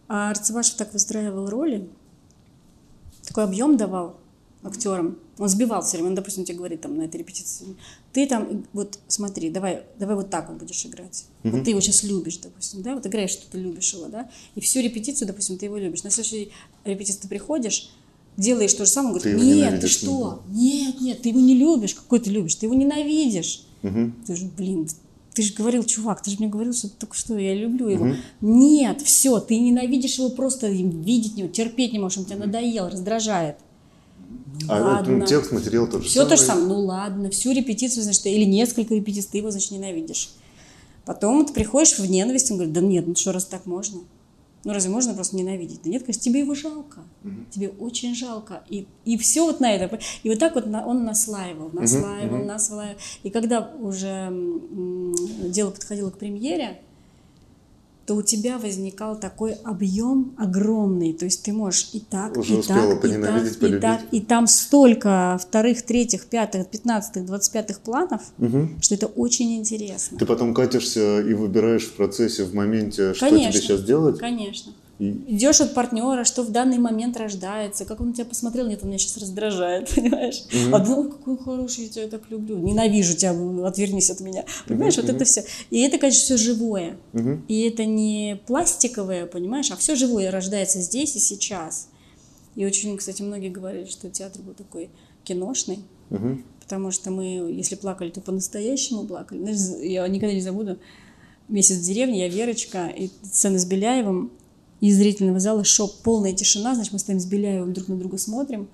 А 0.08 0.30
Арцебашев 0.30 0.76
так 0.76 0.94
выстраивал 0.94 1.50
роли, 1.50 1.90
такой 3.28 3.44
объем 3.44 3.76
давал 3.76 4.18
актерам. 4.64 5.18
Он 5.38 5.50
сбивал 5.50 5.82
все 5.82 5.98
время, 5.98 6.10
он, 6.10 6.16
допустим, 6.16 6.46
тебе 6.46 6.58
говорит 6.58 6.82
там 6.82 6.96
на 6.96 7.04
этой 7.04 7.18
репетиции, 7.18 7.76
ты 8.14 8.28
там, 8.28 8.66
вот 8.74 9.00
смотри, 9.08 9.50
давай, 9.50 9.84
давай 9.98 10.16
вот 10.16 10.30
так 10.30 10.50
вот 10.50 10.60
будешь 10.60 10.86
играть. 10.86 11.26
Uh-huh. 11.44 11.52
Вот 11.52 11.64
ты 11.64 11.72
его 11.72 11.82
сейчас 11.82 12.04
любишь, 12.04 12.38
допустим, 12.38 12.84
да, 12.84 12.94
вот 12.94 13.08
играешь, 13.08 13.32
что 13.32 13.50
ты 13.50 13.58
любишь 13.58 13.94
его, 13.94 14.08
да, 14.08 14.30
и 14.56 14.62
всю 14.62 14.82
репетицию, 14.82 15.28
допустим, 15.28 15.58
ты 15.58 15.66
его 15.66 15.78
любишь. 15.78 16.04
На 16.04 16.12
следующей 16.12 16.52
репетиции 16.86 17.22
ты 17.22 17.28
приходишь, 17.28 17.90
делаешь 18.42 18.74
то 18.74 18.86
же 18.86 18.92
самое, 18.92 19.16
говорит, 19.16 19.40
ты 19.40 19.46
нет, 19.46 19.80
ты 19.80 19.88
что? 19.88 20.42
Нет, 20.50 21.00
нет, 21.00 21.22
ты 21.22 21.30
его 21.30 21.40
не 21.40 21.56
любишь. 21.56 21.94
Какой 21.94 22.20
ты 22.20 22.30
любишь? 22.30 22.56
Ты 22.56 22.66
его 22.66 22.76
ненавидишь. 22.76 23.64
Угу. 23.84 24.12
Ты 24.28 24.36
же, 24.36 24.50
блин, 24.58 24.88
ты 25.34 25.44
же 25.44 25.54
говорил, 25.54 25.84
чувак, 25.84 26.22
ты 26.22 26.32
же 26.32 26.38
мне 26.40 26.48
говорил, 26.48 26.74
что 26.74 26.90
только 26.90 27.16
что 27.16 27.38
я 27.38 27.56
люблю 27.56 27.88
его. 27.88 28.06
Угу. 28.06 28.16
Нет, 28.42 29.02
все, 29.02 29.40
ты 29.40 29.58
ненавидишь 29.58 30.18
его 30.18 30.30
просто 30.30 30.68
видеть 30.70 31.38
не 31.38 31.48
терпеть 31.48 31.94
не 31.94 32.00
можешь, 32.00 32.18
он 32.18 32.26
тебя 32.26 32.38
надоел, 32.38 32.90
раздражает. 32.90 33.58
Ну, 34.62 34.68
а 34.68 34.80
ладно. 34.80 35.18
Ну, 35.18 35.26
текст, 35.26 35.52
материал 35.52 35.88
тоже 35.88 36.08
Все 36.08 36.26
то 36.26 36.36
же 36.36 36.44
самое. 36.44 36.68
Ну 36.68 36.86
ладно, 36.86 37.30
всю 37.30 37.52
репетицию, 37.52 38.04
значит, 38.04 38.26
или 38.26 38.44
несколько 38.44 38.94
репетиций, 38.94 39.30
ты 39.32 39.38
его, 39.38 39.52
значит, 39.52 39.72
ненавидишь. 39.72 40.32
Потом 41.06 41.46
ты 41.46 41.54
приходишь 41.54 41.98
в 41.98 42.06
ненависть, 42.06 42.52
он 42.52 42.58
говорит, 42.58 42.74
да 42.74 42.82
нет, 42.82 43.08
ну 43.08 43.16
что, 43.16 43.32
раз 43.32 43.46
так 43.46 43.66
можно? 43.66 44.02
Ну 44.64 44.74
разве 44.74 44.92
можно 44.92 45.14
просто 45.14 45.36
ненавидеть? 45.36 45.82
Да 45.84 45.90
нет, 45.90 46.04
конечно, 46.04 46.22
тебе 46.22 46.42
его 46.42 46.54
жалко. 46.54 47.00
Угу. 47.24 47.34
Тебе 47.50 47.70
очень 47.70 48.16
жалко. 48.16 48.64
И, 48.70 48.88
и 49.06 49.18
все 49.18 49.46
вот 49.46 49.60
на 49.60 49.72
это. 49.72 50.00
И 50.24 50.30
вот 50.30 50.40
так 50.40 50.56
вот 50.56 50.66
он 50.66 51.04
наслаивал, 51.04 51.70
наслаивал, 51.74 52.40
угу. 52.40 52.46
наслаивал. 52.46 53.00
И 53.24 53.30
когда 53.30 53.72
уже 53.80 54.32
дело 55.50 55.72
подходило 55.72 56.12
к 56.12 56.18
премьере, 56.18 56.82
то 58.12 58.16
у 58.18 58.22
тебя 58.24 58.58
возникал 58.58 59.18
такой 59.18 59.54
объем 59.64 60.36
огромный. 60.38 61.14
То 61.14 61.24
есть 61.24 61.44
ты 61.44 61.54
можешь 61.54 61.92
и 61.94 62.02
так, 62.02 62.36
Уже 62.36 62.56
и 62.56 62.62
так, 62.62 63.06
и 63.06 63.14
так, 63.14 63.64
и 63.64 63.80
так. 63.80 64.02
И 64.12 64.20
там 64.20 64.48
столько 64.48 65.40
вторых, 65.42 65.84
третьих, 65.84 66.26
пятых, 66.26 66.68
пятнадцатых, 66.68 67.26
двадцать 67.26 67.54
пятых 67.54 67.80
планов, 67.80 68.22
угу. 68.38 68.68
что 68.82 68.96
это 68.96 69.06
очень 69.06 69.56
интересно. 69.56 70.18
Ты 70.18 70.26
потом 70.26 70.54
катишься 70.54 71.22
и 71.22 71.34
выбираешь 71.34 71.86
в 71.86 71.94
процессе, 71.94 72.44
в 72.44 72.54
моменте, 72.54 73.14
что 73.14 73.30
Конечно. 73.30 73.54
тебе 73.54 73.62
сейчас 73.62 73.84
делать? 73.86 74.20
Конечно. 74.20 74.74
И... 75.02 75.36
Идешь 75.36 75.60
от 75.62 75.74
партнера, 75.74 76.24
что 76.24 76.44
в 76.44 76.52
данный 76.52 76.78
момент 76.78 77.18
рождается, 77.18 77.86
как 77.86 78.02
он 78.02 78.10
на 78.10 78.14
тебя 78.14 78.26
посмотрел, 78.26 78.68
нет, 78.68 78.82
он 78.84 78.90
меня 78.90 79.00
сейчас 79.00 79.18
раздражает, 79.18 79.90
понимаешь? 79.96 80.44
Mm-hmm. 80.52 80.76
А 80.76 80.86
ну, 80.86 81.10
какой 81.10 81.38
хороший, 81.40 81.86
я 81.86 81.90
тебя 81.90 82.08
так 82.08 82.30
люблю, 82.30 82.60
ненавижу 82.60 83.16
тебя, 83.16 83.32
отвернись 83.66 84.12
от 84.12 84.20
меня, 84.20 84.46
понимаешь, 84.68 84.96
mm-hmm. 85.00 85.02
вот 85.02 85.16
это 85.16 85.26
все. 85.26 85.44
И 85.72 85.82
это, 85.82 85.98
конечно, 85.98 86.22
все 86.22 86.38
живое. 86.38 86.98
Mm-hmm. 87.14 87.42
И 87.48 87.62
это 87.62 87.84
не 87.86 88.40
пластиковое, 88.46 89.26
понимаешь, 89.26 89.72
а 89.72 89.76
все 89.76 89.96
живое 89.96 90.30
рождается 90.30 90.80
здесь 90.82 91.16
и 91.16 91.20
сейчас. 91.20 91.88
И 92.56 92.64
очень, 92.64 92.96
кстати, 92.96 93.24
многие 93.24 93.50
говорили, 93.50 93.86
что 93.86 94.08
театр 94.12 94.44
был 94.44 94.54
такой 94.54 94.92
киношный, 95.24 95.80
mm-hmm. 96.12 96.44
потому 96.62 96.92
что 96.92 97.10
мы, 97.10 97.52
если 97.52 97.74
плакали, 97.74 98.12
то 98.12 98.22
по-настоящему 98.22 99.06
плакали. 99.06 99.40
Знаешь, 99.40 99.84
я 99.84 100.08
никогда 100.08 100.36
не 100.36 100.42
забуду, 100.42 100.78
месяц 101.50 101.78
в 101.78 101.84
деревне, 101.84 102.20
я 102.20 102.28
Верочка, 102.28 102.86
и 102.86 103.10
сцена 103.24 103.58
с 103.58 103.66
Беляевым, 103.66 104.32
из 104.82 104.98
зрительного 104.98 105.40
зала 105.40 105.64
шоп, 105.64 106.02
полная 106.04 106.34
тишина, 106.34 106.76
значит, 106.76 106.92
мы 106.92 107.00
стоим 107.00 107.20
с 107.20 107.26
Беляевым 107.26 107.72
друг 107.72 107.88
на 107.88 107.98
друга 107.98 108.18
смотрим, 108.18 108.68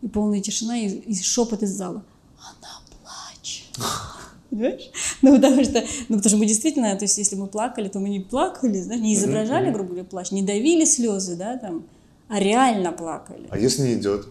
и 0.00 0.08
полная 0.08 0.40
тишина, 0.40 0.78
и, 0.78 0.88
и 0.88 1.14
шепот 1.20 1.62
из 1.62 1.70
зала. 1.70 2.04
Она 2.38 2.80
плачет. 3.02 3.66
Понимаешь? 4.50 4.90
Ну, 5.22 5.34
потому 5.34 5.64
что, 5.64 5.84
ну, 6.08 6.16
потому 6.16 6.28
что 6.28 6.36
мы 6.36 6.46
действительно, 6.46 6.94
то 6.96 7.04
есть, 7.04 7.18
если 7.18 7.36
мы 7.36 7.48
плакали, 7.48 7.88
то 7.88 7.98
мы 7.98 8.08
не 8.08 8.20
плакали, 8.20 8.80
знаешь, 8.80 9.02
не 9.02 9.14
изображали, 9.14 9.70
грубо 9.70 9.90
говоря, 9.90 10.04
плач, 10.04 10.30
не 10.30 10.42
давили 10.42 10.84
слезы, 10.84 11.36
да, 11.36 11.58
там, 11.58 11.84
а 12.28 12.38
реально 12.38 12.92
плакали. 12.92 13.46
А 13.50 13.58
если 13.58 13.82
не 13.82 13.94
идет? 13.94 14.28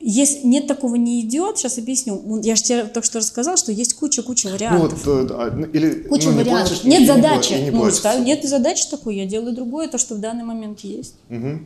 Если 0.00 0.46
нет 0.46 0.68
такого 0.68 0.94
не 0.94 1.20
идет, 1.22 1.58
сейчас 1.58 1.76
объясню. 1.78 2.40
Я 2.42 2.54
же 2.54 2.62
тебе 2.62 2.84
только 2.84 3.04
что 3.04 3.18
рассказал, 3.18 3.56
что 3.56 3.72
есть 3.72 3.94
куча-куча 3.94 4.48
вариантов. 4.48 5.04
Ну, 5.04 5.22
вот, 5.22 5.30
а, 5.32 5.50
ну, 5.50 5.66
или, 5.66 6.02
куча 6.04 6.30
ну, 6.30 6.36
вариантов. 6.36 6.68
Плачешь, 6.68 6.84
нет 6.84 7.06
задачи. 7.06 7.52
Не, 7.54 7.64
не 7.64 7.70
ну, 7.72 7.90
ставь, 7.90 8.24
нет 8.24 8.44
задачи 8.44 8.88
такой, 8.88 9.16
я 9.16 9.26
делаю 9.26 9.56
другое, 9.56 9.88
то, 9.88 9.98
что 9.98 10.14
в 10.14 10.20
данный 10.20 10.44
момент 10.44 10.80
есть. 10.80 11.16
Угу. 11.30 11.58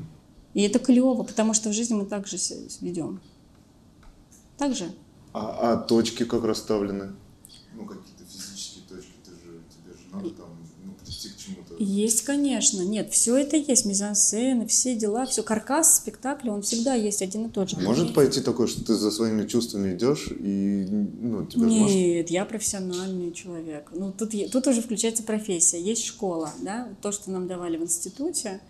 И 0.55 0.62
это 0.62 0.79
клево, 0.79 1.23
потому 1.25 1.53
что 1.53 1.69
в 1.69 1.73
жизни 1.75 1.95
мы 1.95 2.07
также 2.07 2.39
ведем. 2.81 3.21
Так 4.57 4.75
же. 4.75 4.87
А, 5.35 5.73
а 5.73 5.77
точки 5.77 6.25
как 6.25 6.45
расставлены? 6.45 7.12
Ну, 7.75 7.85
какие-то 7.85 8.25
физические 8.31 8.85
точки, 8.89 9.12
ты 9.27 9.33
же, 9.33 9.61
тебе 9.71 9.93
же 9.93 10.15
надо 10.15 10.31
Есть, 11.83 12.23
конечно. 12.23 12.83
Нет, 12.83 13.12
все 13.12 13.37
это 13.37 13.57
есть. 13.57 13.85
Мизансцены, 13.85 14.67
все 14.67 14.95
дела, 14.95 15.27
все. 15.27 15.43
Каркас 15.43 15.97
спектакля, 15.97 16.53
он 16.53 16.62
всегда 16.62 16.95
есть 16.95 17.23
один 17.23 17.47
и 17.47 17.51
тот 17.51 17.71
же. 17.71 17.81
Может 17.81 18.15
пойти 18.15 18.41
такое, 18.41 18.69
что 18.69 18.85
ты 18.85 18.95
за 18.95 19.11
своими 19.11 19.47
чувствами 19.47 19.95
идешь 19.95 20.29
и 20.31 20.87
ну, 21.21 21.45
тебя 21.47 21.69
же 21.69 21.75
может- 21.75 21.97
Нет, 21.97 22.31
я 22.31 22.45
профессиональный 22.45 23.33
человек. 23.33 23.91
Ну, 23.93 24.12
тут, 24.12 24.33
тут 24.53 24.67
уже 24.69 24.81
включается 24.81 25.25
профессия. 25.25 25.81
Есть 25.81 26.05
школа, 26.05 26.53
да, 26.61 26.89
то, 27.01 27.11
что 27.11 27.31
нам 27.31 27.49
давали 27.49 27.77
в 27.77 27.83
институте, 27.83 28.61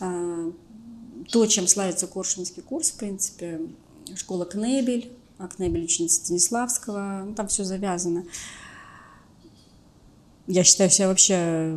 а, 0.00 0.52
то, 1.30 1.46
чем 1.46 1.66
славится 1.66 2.06
Коршунский 2.06 2.62
курс, 2.62 2.90
в 2.90 2.96
принципе, 2.96 3.62
школа 4.14 4.44
Кнебель, 4.44 5.10
а 5.38 5.48
Кнебель 5.48 5.84
ученица 5.84 6.16
Станиславского, 6.16 7.24
ну, 7.26 7.34
там 7.34 7.48
все 7.48 7.64
завязано. 7.64 8.24
Я 10.46 10.62
считаю 10.62 10.90
себя 10.90 11.08
вообще 11.08 11.76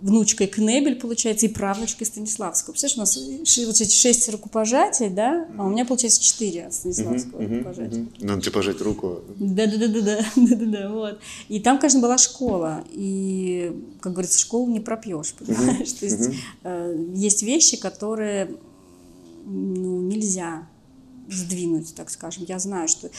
внучкой 0.00 0.46
Кнебель, 0.46 0.96
получается, 0.96 1.46
и 1.46 1.48
правнучкой 1.48 2.06
Станиславского. 2.06 2.72
Представляешь, 2.72 2.96
у 2.96 3.00
нас 3.00 3.66
вот 3.66 3.80
эти 3.80 3.94
шесть 3.94 4.28
рукопожатий, 4.30 5.08
да, 5.10 5.46
а 5.58 5.66
у 5.66 5.70
меня, 5.70 5.84
получается, 5.84 6.22
четыре 6.22 6.66
от 6.66 6.74
Станиславского 6.74 7.42
Мгм, 7.42 7.58
рукопожатия. 7.58 7.98
мгм. 7.98 8.10
Надо 8.20 8.42
тебе 8.42 8.52
пожать 8.52 8.80
руку. 8.80 9.20
Да, 9.38 9.66
да, 9.66 9.76
да, 9.76 9.88
да, 9.88 10.00
да, 10.00 10.24
да, 10.36 10.56
да, 10.56 10.66
да, 10.66 10.88
вот. 10.90 11.18
И 11.48 11.60
там, 11.60 11.78
конечно, 11.78 12.00
была 12.00 12.18
школа, 12.18 12.84
и, 12.90 13.72
как 14.00 14.12
говорится, 14.12 14.38
школу 14.38 14.70
не 14.70 14.80
пропьешь, 14.80 15.34
понимаешь? 15.34 15.92
То 15.92 16.06
есть 16.06 16.30
э, 16.64 17.06
есть 17.14 17.42
вещи, 17.42 17.76
которые 17.76 18.50
ну, 19.44 20.00
нельзя 20.02 20.68
сдвинуть, 21.30 21.94
так 21.94 22.10
скажем. 22.10 22.44
Я 22.46 22.58
знаю, 22.58 22.88
что 22.88 23.10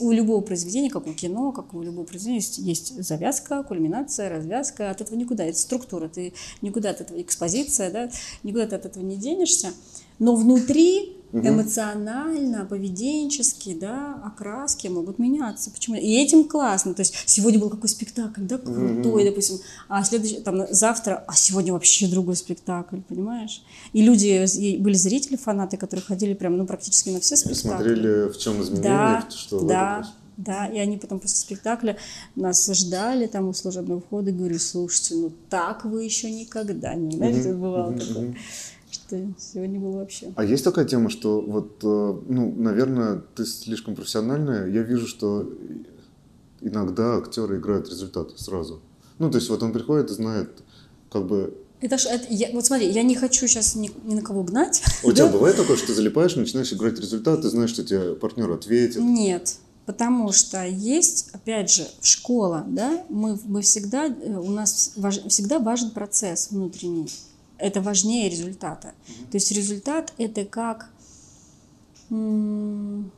у 0.00 0.12
любого 0.12 0.40
произведения, 0.40 0.90
как 0.90 1.06
у 1.06 1.12
кино, 1.12 1.52
как 1.52 1.74
у 1.74 1.82
любого 1.82 2.04
произведения, 2.04 2.42
есть 2.58 3.02
завязка, 3.02 3.62
кульминация, 3.62 4.28
развязка. 4.28 4.90
От 4.90 5.00
этого 5.00 5.16
никуда. 5.16 5.44
Это 5.44 5.58
структура. 5.58 6.08
Ты 6.08 6.32
никуда 6.62 6.90
от 6.90 7.00
этого 7.00 7.20
экспозиция, 7.20 7.90
да, 7.90 8.10
никуда 8.42 8.66
ты 8.66 8.76
от 8.76 8.86
этого 8.86 9.02
не 9.04 9.16
денешься. 9.16 9.72
Но 10.18 10.34
внутри 10.34 11.17
эмоционально, 11.32 12.64
поведенчески, 12.64 13.74
да, 13.74 14.20
окраски 14.24 14.88
могут 14.88 15.18
меняться. 15.18 15.70
Почему? 15.70 15.96
И 15.96 16.16
этим 16.16 16.44
классно. 16.44 16.94
То 16.94 17.00
есть 17.00 17.14
сегодня 17.26 17.58
был 17.58 17.70
какой 17.70 17.88
спектакль, 17.88 18.42
да, 18.42 18.58
крутой, 18.58 19.24
допустим, 19.24 19.58
а 19.88 20.02
следующий, 20.04 20.40
там, 20.40 20.66
завтра, 20.70 21.24
а 21.26 21.34
сегодня 21.34 21.72
вообще 21.72 22.06
другой 22.08 22.36
спектакль, 22.36 23.00
понимаешь? 23.00 23.62
И 23.92 24.02
люди, 24.02 24.46
и 24.58 24.76
были 24.78 24.94
зрители, 24.94 25.36
фанаты, 25.36 25.76
которые 25.76 26.04
ходили 26.04 26.34
прям, 26.34 26.56
ну, 26.56 26.66
практически 26.66 27.10
на 27.10 27.20
все 27.20 27.36
спектакли. 27.36 27.68
Смотрели, 27.68 28.28
в 28.30 28.38
чем 28.38 28.62
изменение, 28.62 28.82
Да, 28.82 29.26
что 29.30 29.60
да, 29.60 30.08
да, 30.38 30.66
и 30.66 30.78
они 30.78 30.96
потом 30.98 31.18
после 31.18 31.36
спектакля 31.36 31.96
нас 32.36 32.64
ждали 32.72 33.26
там 33.26 33.48
у 33.48 33.52
служебного 33.52 34.00
входа 34.00 34.30
и 34.30 34.32
говорю, 34.32 34.58
слушайте, 34.60 35.16
ну 35.16 35.32
так 35.50 35.84
вы 35.84 36.04
еще 36.04 36.30
никогда 36.30 36.94
не, 36.94 37.16
знаете, 37.16 37.52
бывало 37.52 37.92
такое, 37.92 38.36
что 39.08 39.26
сегодня 39.38 39.80
было 39.80 39.98
вообще. 39.98 40.32
А 40.36 40.44
есть 40.44 40.64
такая 40.64 40.84
тема, 40.84 41.08
что 41.10 41.40
вот, 41.40 41.78
э, 41.82 41.86
ну, 42.28 42.54
наверное, 42.56 43.22
ты 43.34 43.44
слишком 43.46 43.94
профессиональная. 43.96 44.66
Я 44.68 44.82
вижу, 44.82 45.06
что 45.06 45.50
иногда 46.60 47.16
актеры 47.16 47.58
играют 47.58 47.88
результат 47.88 48.38
сразу. 48.38 48.80
Ну, 49.18 49.30
то 49.30 49.38
есть 49.38 49.48
вот 49.50 49.62
он 49.62 49.72
приходит 49.72 50.10
и 50.10 50.14
знает, 50.14 50.50
как 51.10 51.26
бы... 51.26 51.56
Это 51.80 51.96
ж, 51.96 52.06
это, 52.06 52.26
я- 52.30 52.50
вот 52.52 52.66
смотри, 52.66 52.90
я 52.90 53.02
не 53.02 53.14
хочу 53.14 53.46
сейчас 53.46 53.74
ни, 53.76 53.90
ни 54.04 54.14
на 54.14 54.22
кого 54.22 54.42
гнать. 54.42 54.82
У 55.04 55.12
тебя 55.12 55.28
бывает 55.28 55.56
такое, 55.56 55.76
что 55.76 55.86
ты 55.88 55.94
залипаешь, 55.94 56.34
начинаешь 56.36 56.72
играть 56.72 56.98
результат, 56.98 57.42
ты 57.42 57.48
знаешь, 57.50 57.70
что 57.70 57.84
тебе 57.84 58.14
партнер 58.14 58.50
ответит. 58.50 58.96
Нет, 59.00 59.56
потому 59.86 60.32
что 60.32 60.64
есть, 60.66 61.28
опять 61.32 61.70
же, 61.72 61.86
школа, 62.02 62.64
да, 62.68 63.04
мы, 63.08 63.38
мы 63.44 63.62
всегда, 63.62 64.06
э, 64.06 64.36
у 64.36 64.50
нас 64.50 64.92
важ- 64.96 65.26
всегда 65.28 65.60
важен 65.60 65.90
процесс 65.90 66.50
внутренний. 66.50 67.08
Это 67.58 67.80
важнее 67.80 68.28
результата. 68.28 68.94
То 69.30 69.36
есть 69.36 69.50
результат 69.52 70.12
это 70.16 70.44
как, 70.44 70.90
не 72.08 73.10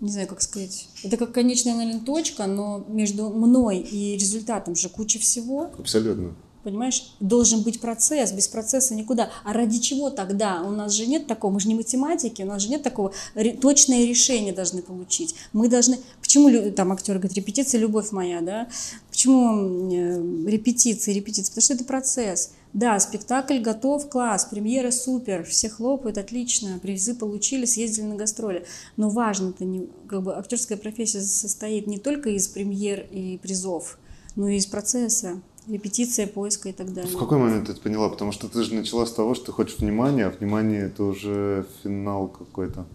знаю, 0.00 0.28
как 0.28 0.40
сказать, 0.40 0.88
это 1.02 1.16
как 1.16 1.32
конечная, 1.32 1.74
наверное, 1.74 2.00
точка, 2.00 2.46
но 2.46 2.84
между 2.88 3.30
мной 3.30 3.78
и 3.78 4.16
результатом 4.16 4.76
же 4.76 4.88
куча 4.88 5.18
всего. 5.18 5.70
Абсолютно. 5.78 6.34
Понимаешь, 6.64 7.14
должен 7.20 7.60
быть 7.62 7.78
процесс, 7.78 8.32
без 8.32 8.48
процесса 8.48 8.94
никуда. 8.94 9.30
А 9.44 9.52
ради 9.52 9.78
чего 9.80 10.08
тогда? 10.08 10.62
У 10.62 10.70
нас 10.70 10.92
же 10.92 11.06
нет 11.06 11.26
такого, 11.26 11.52
мы 11.52 11.60
же 11.60 11.68
не 11.68 11.74
математики, 11.74 12.40
у 12.40 12.46
нас 12.46 12.62
же 12.62 12.70
нет 12.70 12.82
такого, 12.82 13.12
точное 13.60 14.06
решение 14.06 14.54
должны 14.54 14.80
получить. 14.80 15.34
Мы 15.52 15.68
должны, 15.68 15.98
почему 16.22 16.70
там 16.72 16.92
актер 16.92 17.18
говорит, 17.18 17.36
репетиция, 17.36 17.80
любовь 17.80 18.12
моя, 18.12 18.40
да? 18.40 18.66
Почему 19.10 19.92
э, 19.92 20.48
репетиции, 20.48 21.12
репетиции? 21.12 21.50
Потому 21.50 21.62
что 21.62 21.74
это 21.74 21.84
процесс. 21.84 22.52
Да, 22.74 22.98
спектакль 22.98 23.60
готов, 23.60 24.10
класс, 24.10 24.46
премьера 24.46 24.90
супер, 24.90 25.44
все 25.44 25.70
хлопают, 25.70 26.18
отлично, 26.18 26.80
призы 26.82 27.14
получили, 27.14 27.66
съездили 27.66 28.06
на 28.06 28.16
гастроли. 28.16 28.66
Но 28.96 29.10
важно-то, 29.10 29.64
не, 29.64 29.88
как 30.08 30.22
бы 30.24 30.34
актерская 30.36 30.76
профессия 30.76 31.20
состоит 31.20 31.86
не 31.86 31.98
только 31.98 32.30
из 32.30 32.48
премьер 32.48 33.06
и 33.12 33.38
призов, 33.38 33.96
но 34.34 34.48
и 34.48 34.56
из 34.56 34.66
процесса, 34.66 35.40
репетиция, 35.68 36.26
поиска 36.26 36.68
и 36.68 36.72
так 36.72 36.92
далее. 36.92 37.14
В 37.14 37.16
какой 37.16 37.38
момент 37.38 37.66
ты 37.66 37.72
это 37.72 37.80
поняла? 37.80 38.08
Потому 38.08 38.32
что 38.32 38.48
ты 38.48 38.64
же 38.64 38.74
начала 38.74 39.06
с 39.06 39.12
того, 39.12 39.34
что 39.36 39.46
ты 39.46 39.52
хочешь 39.52 39.78
внимания, 39.78 40.26
а 40.26 40.30
внимание 40.30 40.86
это 40.86 41.04
уже 41.04 41.66
финал 41.84 42.26
какой-то. 42.26 42.86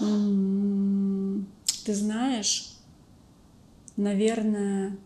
М, 0.00 1.46
Ты 1.86 1.94
знаешь, 1.94 2.76
наверное, 3.96 4.96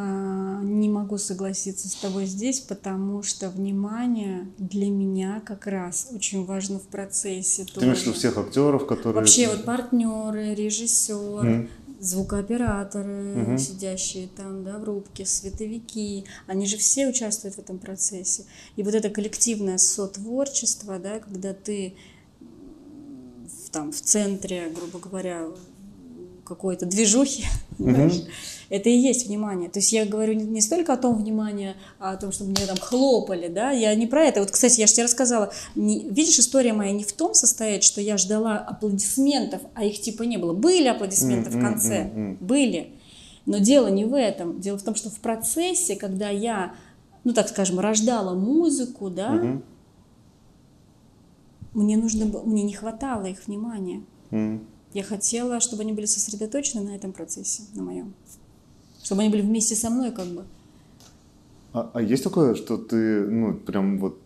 не 0.00 0.88
могу 0.88 1.18
согласиться 1.18 1.88
с 1.88 1.94
тобой 1.94 2.26
здесь, 2.26 2.60
потому 2.60 3.22
что 3.22 3.50
внимание 3.50 4.48
для 4.58 4.88
меня 4.90 5.40
как 5.44 5.66
раз 5.66 6.08
очень 6.12 6.44
важно 6.44 6.78
в 6.78 6.88
процессе. 6.88 7.64
Ты 7.64 7.80
имеешь 7.80 7.98
в 7.98 8.00
виду 8.02 8.10
тоже. 8.10 8.18
всех 8.18 8.38
актеров, 8.38 8.86
которые... 8.86 9.14
Вообще 9.20 9.48
вот 9.48 9.64
партнеры, 9.64 10.54
режиссер, 10.54 11.44
Мгм. 11.44 11.68
звукооператоры, 12.00 13.34
Мгм. 13.34 13.58
сидящие 13.58 14.28
там, 14.28 14.64
да, 14.64 14.78
в 14.78 14.84
рубке, 14.84 15.24
световики, 15.26 16.24
они 16.46 16.66
же 16.66 16.76
все 16.76 17.08
участвуют 17.08 17.56
в 17.56 17.58
этом 17.58 17.78
процессе. 17.78 18.44
И 18.76 18.82
вот 18.82 18.94
это 18.94 19.10
коллективное 19.10 19.78
сотворчество, 19.78 20.98
да, 20.98 21.18
когда 21.18 21.52
ты 21.54 21.94
в, 22.40 23.70
там, 23.70 23.92
в 23.92 24.00
центре, 24.00 24.70
грубо 24.70 24.98
говоря, 24.98 25.46
какой-то 26.48 26.86
движухи, 26.86 27.44
это 28.70 28.88
и 28.90 28.96
есть 28.98 29.26
внимание. 29.28 29.70
То 29.70 29.78
есть 29.78 29.92
я 29.92 30.04
говорю 30.04 30.34
не, 30.34 30.44
не 30.44 30.60
столько 30.60 30.92
о 30.92 30.96
том 30.96 31.16
внимании, 31.16 31.74
а 31.98 32.12
о 32.12 32.16
том, 32.16 32.32
чтобы 32.32 32.50
мне 32.50 32.66
там 32.66 32.76
хлопали, 32.78 33.48
да, 33.48 33.70
я 33.70 33.94
не 33.94 34.06
про 34.06 34.24
это. 34.24 34.40
Вот, 34.40 34.50
кстати, 34.50 34.80
я 34.80 34.86
же 34.86 34.92
тебе 34.94 35.04
рассказала, 35.04 35.52
не- 35.74 36.08
видишь, 36.08 36.38
история 36.38 36.72
моя 36.72 36.92
не 36.92 37.04
в 37.04 37.12
том 37.12 37.34
состоит, 37.34 37.82
что 37.84 38.00
я 38.00 38.16
ждала 38.16 38.58
аплодисментов, 38.58 39.62
а 39.74 39.84
их 39.84 40.00
типа 40.00 40.24
не 40.24 40.36
было. 40.38 40.52
Были 40.52 40.86
аплодисменты 40.88 41.50
в 41.50 41.60
конце, 41.60 42.10
были. 42.40 42.92
Но 43.46 43.58
дело 43.58 43.86
не 43.88 44.04
в 44.04 44.14
этом. 44.14 44.60
Дело 44.60 44.76
в 44.78 44.82
том, 44.82 44.94
что 44.94 45.08
в 45.08 45.18
процессе, 45.20 45.96
когда 45.96 46.28
я, 46.28 46.74
ну 47.24 47.32
так 47.32 47.48
скажем, 47.48 47.78
рождала 47.80 48.34
музыку, 48.34 49.08
да, 49.08 49.30
мне 51.74 51.96
нужно, 51.96 52.26
было- 52.26 52.42
мне 52.42 52.62
не 52.62 52.72
хватало 52.72 53.26
их 53.26 53.46
внимания. 53.46 54.02
Я 54.94 55.02
хотела, 55.02 55.60
чтобы 55.60 55.82
они 55.82 55.92
были 55.92 56.06
сосредоточены 56.06 56.82
на 56.82 56.96
этом 56.96 57.12
процессе, 57.12 57.62
на 57.74 57.82
моем. 57.82 58.14
Чтобы 59.02 59.22
они 59.22 59.30
были 59.30 59.42
вместе 59.42 59.74
со 59.74 59.90
мной, 59.90 60.12
как 60.12 60.26
бы. 60.26 60.44
А, 61.72 61.90
а 61.94 62.02
есть 62.02 62.24
такое, 62.24 62.54
что 62.54 62.78
ты, 62.78 63.26
ну, 63.26 63.54
прям 63.54 63.98
вот 63.98 64.20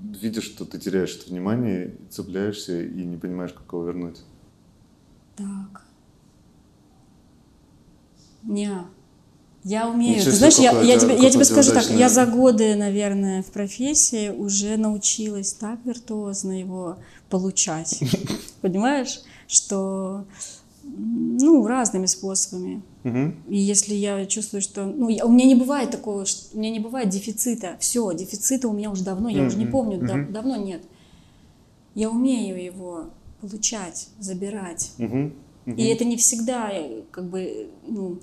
видишь, 0.00 0.44
что 0.44 0.64
ты 0.64 0.78
теряешь 0.78 1.16
это 1.16 1.30
внимание, 1.30 1.94
цепляешься 2.10 2.82
и 2.82 3.04
не 3.04 3.16
понимаешь, 3.16 3.52
как 3.52 3.72
его 3.72 3.84
вернуть? 3.84 4.20
Так. 5.36 5.84
Не. 8.42 8.70
Я 9.64 9.88
умею. 9.88 10.16
Ничего 10.16 10.30
Ты 10.30 10.36
знаешь, 10.36 10.58
я, 10.58 10.80
я 10.80 10.98
тебе, 10.98 11.16
я 11.20 11.28
тебе 11.30 11.44
скажу 11.44 11.70
так, 11.70 11.82
удачное- 11.82 11.98
я 11.98 12.08
за 12.08 12.26
годы, 12.26 12.76
наверное, 12.76 13.42
в 13.42 13.46
профессии 13.46 14.28
уже 14.30 14.76
научилась 14.76 15.52
так 15.54 15.80
виртуозно 15.84 16.60
его 16.60 16.98
получать. 17.30 18.00
Понимаешь, 18.60 19.20
что 19.46 20.24
ну, 20.84 21.66
разными 21.66 22.06
способами. 22.06 22.82
Мгм. 23.02 23.34
И 23.48 23.56
если 23.58 23.94
я 23.94 24.24
чувствую, 24.26 24.62
что... 24.62 24.84
Ну, 24.86 25.08
я- 25.08 25.24
у 25.26 25.30
меня 25.32 25.44
не 25.46 25.54
бывает 25.54 25.90
такого, 25.90 26.24
что, 26.26 26.56
у 26.56 26.58
меня 26.60 26.70
не 26.70 26.80
бывает 26.80 27.08
дефицита. 27.08 27.76
Все, 27.80 28.12
дефицита 28.14 28.68
у 28.68 28.72
меня 28.72 28.90
уже 28.90 29.02
давно, 29.04 29.28
я 29.28 29.44
уже 29.44 29.58
не 29.58 29.66
помню, 29.66 29.98
да- 29.98 30.14
мгм. 30.16 30.32
давно 30.32 30.56
нет. 30.56 30.82
Я 31.94 32.10
умею 32.10 32.62
его 32.62 33.06
получать, 33.40 34.08
забирать. 34.18 34.92
Мгм. 34.98 35.32
Мгм. 35.66 35.76
И 35.76 35.84
это 35.86 36.04
не 36.04 36.16
всегда, 36.16 36.70
э, 36.72 37.02
как 37.10 37.28
бы, 37.28 37.68
ну, 37.86 38.18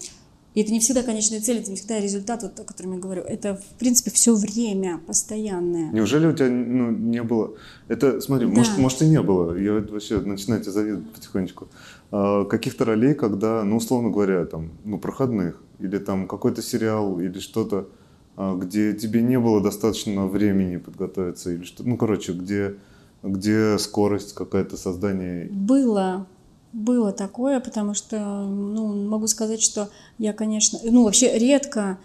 и 0.54 0.62
это 0.62 0.72
не 0.72 0.80
всегда 0.80 1.02
конечная 1.02 1.42
цель, 1.42 1.58
это 1.58 1.72
не 1.72 1.78
всегда 1.78 2.00
результат, 2.00 2.44
вот, 2.44 2.60
о 2.60 2.64
котором 2.64 2.94
я 2.94 3.00
говорю. 3.00 3.24
Это, 3.24 3.56
в 3.56 3.80
принципе, 3.80 4.12
все 4.12 4.36
время 4.36 5.00
постоянное. 5.08 5.92
Неужели 5.92 6.28
у 6.28 6.34
тебя 6.34 6.50
ну, 6.50 6.92
не 6.92 7.24
было? 7.24 7.54
Это, 7.88 8.22
смотри, 8.22 8.48
Да. 8.48 8.54
может, 8.54 8.78
может 8.78 9.02
и 9.02 9.08
не 9.08 9.22
было. 9.22 9.58
Я 9.58 9.74
вообще 9.74 10.20
начинаю 10.20 10.62
тебя 10.62 10.72
завидовать 10.72 11.10
потихонечку. 11.12 11.68
А, 12.12 12.46
каких-то 12.46 12.86
ролей, 12.86 13.16
когда, 13.16 13.64
ну, 13.64 13.78
условно 13.78 14.12
говоря, 14.12 14.46
там, 14.46 14.72
ну, 14.84 15.00
проходных, 15.00 15.60
или 15.80 15.98
там 15.98 16.28
какой-то 16.28 16.62
сериал, 16.62 17.20
или 17.20 17.40
что-то, 17.40 17.90
а, 18.36 18.56
где 18.56 18.94
тебе 18.94 19.24
не 19.24 19.40
было 19.40 19.60
достаточно 19.62 20.28
времени 20.28 20.78
подготовиться 20.78 21.52
или 21.52 21.64
что, 21.64 21.84
ну, 21.84 21.98
короче, 21.98 22.34
где, 22.34 22.76
где 23.24 23.78
скорость 23.80 24.34
какая-то 24.36 24.78
создания? 24.78 25.48
Было, 25.52 26.28
было 26.74 27.12
такое, 27.12 27.60
потому 27.60 27.94
что, 27.94 28.46
ну, 28.46 29.08
могу 29.08 29.28
сказать, 29.28 29.62
что 29.62 29.90
я, 30.18 30.34
конечно, 30.34 30.80
ну, 30.84 31.04
вообще 31.04 31.38
редко, 31.38 32.00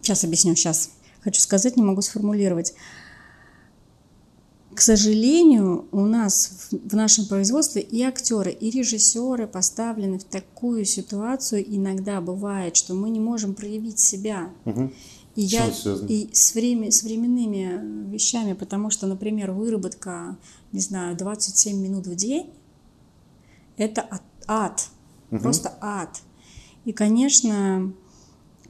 сейчас 0.00 0.24
объясню, 0.24 0.54
сейчас, 0.54 0.90
хочу 1.22 1.40
сказать, 1.40 1.76
не 1.76 1.82
могу 1.82 2.02
сформулировать. 2.02 2.74
К 4.74 4.80
сожалению, 4.80 5.86
у 5.92 6.02
нас 6.02 6.68
в 6.70 6.94
нашем 6.94 7.26
производстве 7.26 7.82
и 7.82 8.02
актеры, 8.02 8.52
и 8.52 8.70
режиссеры 8.70 9.46
поставлены 9.46 10.18
в 10.18 10.24
такую 10.24 10.86
ситуацию. 10.86 11.64
Иногда 11.66 12.22
бывает, 12.22 12.76
что 12.76 12.94
мы 12.94 13.10
не 13.10 13.20
можем 13.20 13.54
проявить 13.54 13.98
себя. 13.98 14.50
Угу. 14.64 14.90
И, 15.36 15.42
я, 15.42 15.70
и 16.08 16.30
с, 16.32 16.54
время, 16.54 16.90
с 16.90 17.02
временными 17.02 18.10
вещами, 18.10 18.54
потому 18.54 18.90
что, 18.90 19.06
например, 19.06 19.52
выработка, 19.52 20.36
не 20.72 20.80
знаю, 20.80 21.16
27 21.16 21.78
минут 21.78 22.06
в 22.06 22.14
день– 22.14 22.50
это 23.76 24.08
ад, 24.46 24.88
Мгм. 25.30 25.42
просто 25.42 25.76
ад. 25.80 26.20
И, 26.84 26.92
конечно, 26.92 27.92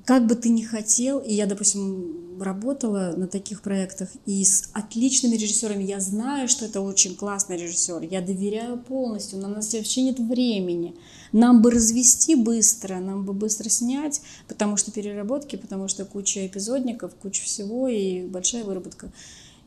как 0.04 0.26
бы 0.26 0.34
ты 0.34 0.48
ни 0.48 0.62
хотел, 0.62 1.18
и 1.18 1.32
я, 1.32 1.46
допустим, 1.46 2.40
работала 2.40 3.14
на 3.16 3.28
таких 3.28 3.62
проектах, 3.62 4.08
и 4.26 4.44
с 4.44 4.70
отличными 4.72 5.36
режиссерами, 5.36 5.84
я 5.84 6.00
знаю, 6.00 6.48
что 6.48 6.64
это 6.64 6.80
очень 6.80 7.14
классный 7.14 7.56
режиссер, 7.56 8.02
я 8.02 8.20
доверяю 8.20 8.78
полностью, 8.78 9.38
но 9.38 9.48
у 9.48 9.50
нас 9.52 9.72
вообще 9.72 10.02
нет 10.02 10.18
времени. 10.18 10.94
Нам 11.30 11.62
бы 11.62 11.70
развести 11.70 12.34
быстро, 12.34 12.96
нам 12.96 13.24
бы 13.24 13.32
быстро 13.32 13.68
снять, 13.68 14.20
потому 14.48 14.76
что 14.76 14.90
переработки, 14.90 15.56
потому 15.56 15.88
что 15.88 16.04
куча 16.04 16.46
эпизодников, 16.46 17.14
куча 17.14 17.44
всего 17.44 17.88
и 17.88 18.26
большая 18.26 18.64
выработка. 18.64 19.12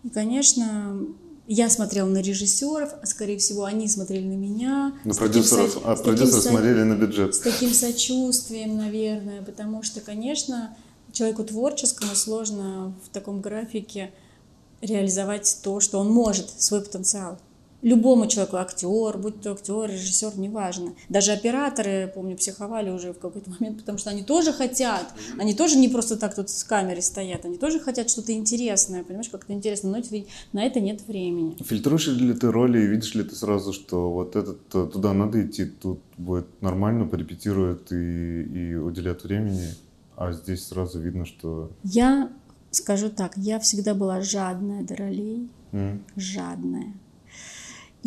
И, 0.03 0.09
конечно, 0.09 0.97
я 1.47 1.69
смотрела 1.69 2.07
на 2.07 2.19
режиссеров, 2.21 2.89
а 3.01 3.05
скорее 3.05 3.37
всего 3.37 3.65
они 3.65 3.87
смотрели 3.87 4.25
на 4.25 4.33
меня. 4.35 4.93
На 5.03 5.13
продюсеров, 5.13 5.73
со- 5.73 5.79
а 5.83 5.95
продюсеры 5.95 6.41
со- 6.41 6.49
смотрели 6.49 6.83
на 6.83 6.95
бюджет. 6.95 7.35
с 7.35 7.39
таким 7.39 7.71
сочувствием, 7.73 8.77
наверное, 8.77 9.41
потому 9.41 9.83
что, 9.83 10.01
конечно, 10.01 10.75
человеку 11.11 11.43
творческому 11.43 12.15
сложно 12.15 12.93
в 13.05 13.09
таком 13.09 13.41
графике 13.41 14.11
реализовать 14.81 15.59
то, 15.63 15.79
что 15.79 15.99
он 15.99 16.11
может, 16.11 16.49
свой 16.61 16.81
потенциал. 16.81 17.37
Любому 17.85 18.25
человеку, 18.25 18.57
актер, 18.57 19.15
будь 19.19 19.41
то 19.41 19.51
актер, 19.51 19.91
режиссер, 19.91 20.39
неважно. 20.39 20.95
Даже 21.07 21.33
операторы, 21.33 22.11
помню, 22.15 22.35
психовали 22.35 22.89
уже 22.89 23.13
в 23.13 23.19
какой-то 23.19 23.51
момент, 23.51 23.77
потому 23.77 23.99
что 23.99 24.09
они 24.09 24.23
тоже 24.23 24.53
хотят, 24.53 25.13
они 25.37 25.53
тоже 25.53 25.77
не 25.77 25.87
просто 25.87 26.17
так 26.17 26.33
тут 26.33 26.49
с 26.49 26.63
камерой 26.63 27.03
стоят, 27.03 27.45
они 27.45 27.57
тоже 27.59 27.79
хотят 27.79 28.09
что-то 28.09 28.33
интересное, 28.33 29.03
понимаешь, 29.03 29.29
как-то 29.29 29.53
интересно, 29.53 29.91
но 29.91 30.01
на 30.53 30.63
это 30.65 30.79
нет 30.79 31.07
времени. 31.07 31.57
Фильтруешь 31.63 32.07
ли 32.07 32.33
ты 32.33 32.51
роли 32.51 32.79
и 32.79 32.87
видишь 32.87 33.13
ли 33.13 33.23
ты 33.23 33.35
сразу, 33.35 33.71
что 33.71 34.11
вот 34.11 34.35
этот 34.35 34.61
э, 34.73 34.89
туда 34.91 35.13
надо 35.13 35.45
идти, 35.45 35.65
тут 35.65 35.99
будет 36.17 36.47
нормально, 36.63 37.05
порепетирует 37.05 37.91
и, 37.91 38.41
и 38.41 38.73
уделят 38.73 39.23
времени, 39.23 39.75
а 40.17 40.31
здесь 40.31 40.65
сразу 40.65 40.99
видно, 40.99 41.25
что... 41.25 41.69
Я 41.83 42.31
скажу 42.71 43.11
так, 43.11 43.37
я 43.37 43.59
всегда 43.59 43.93
была 43.93 44.21
жадная 44.21 44.83
до 44.83 44.95
ролей, 44.95 45.47
м, 45.71 46.03
жадная. 46.15 46.93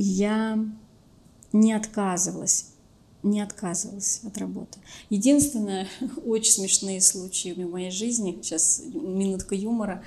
Я 0.00 0.64
не 1.52 1.72
отказывалась, 1.72 2.66
не 3.24 3.40
отказывалась 3.40 4.20
от 4.24 4.38
работы. 4.38 4.78
Единственное, 5.10 5.88
очень 6.24 6.52
смешные 6.52 7.00
случаи 7.00 7.52
в 7.52 7.68
моей 7.68 7.90
жизни, 7.90 8.38
сейчас 8.40 8.80
минутка 8.94 9.56
юмора, 9.56 10.04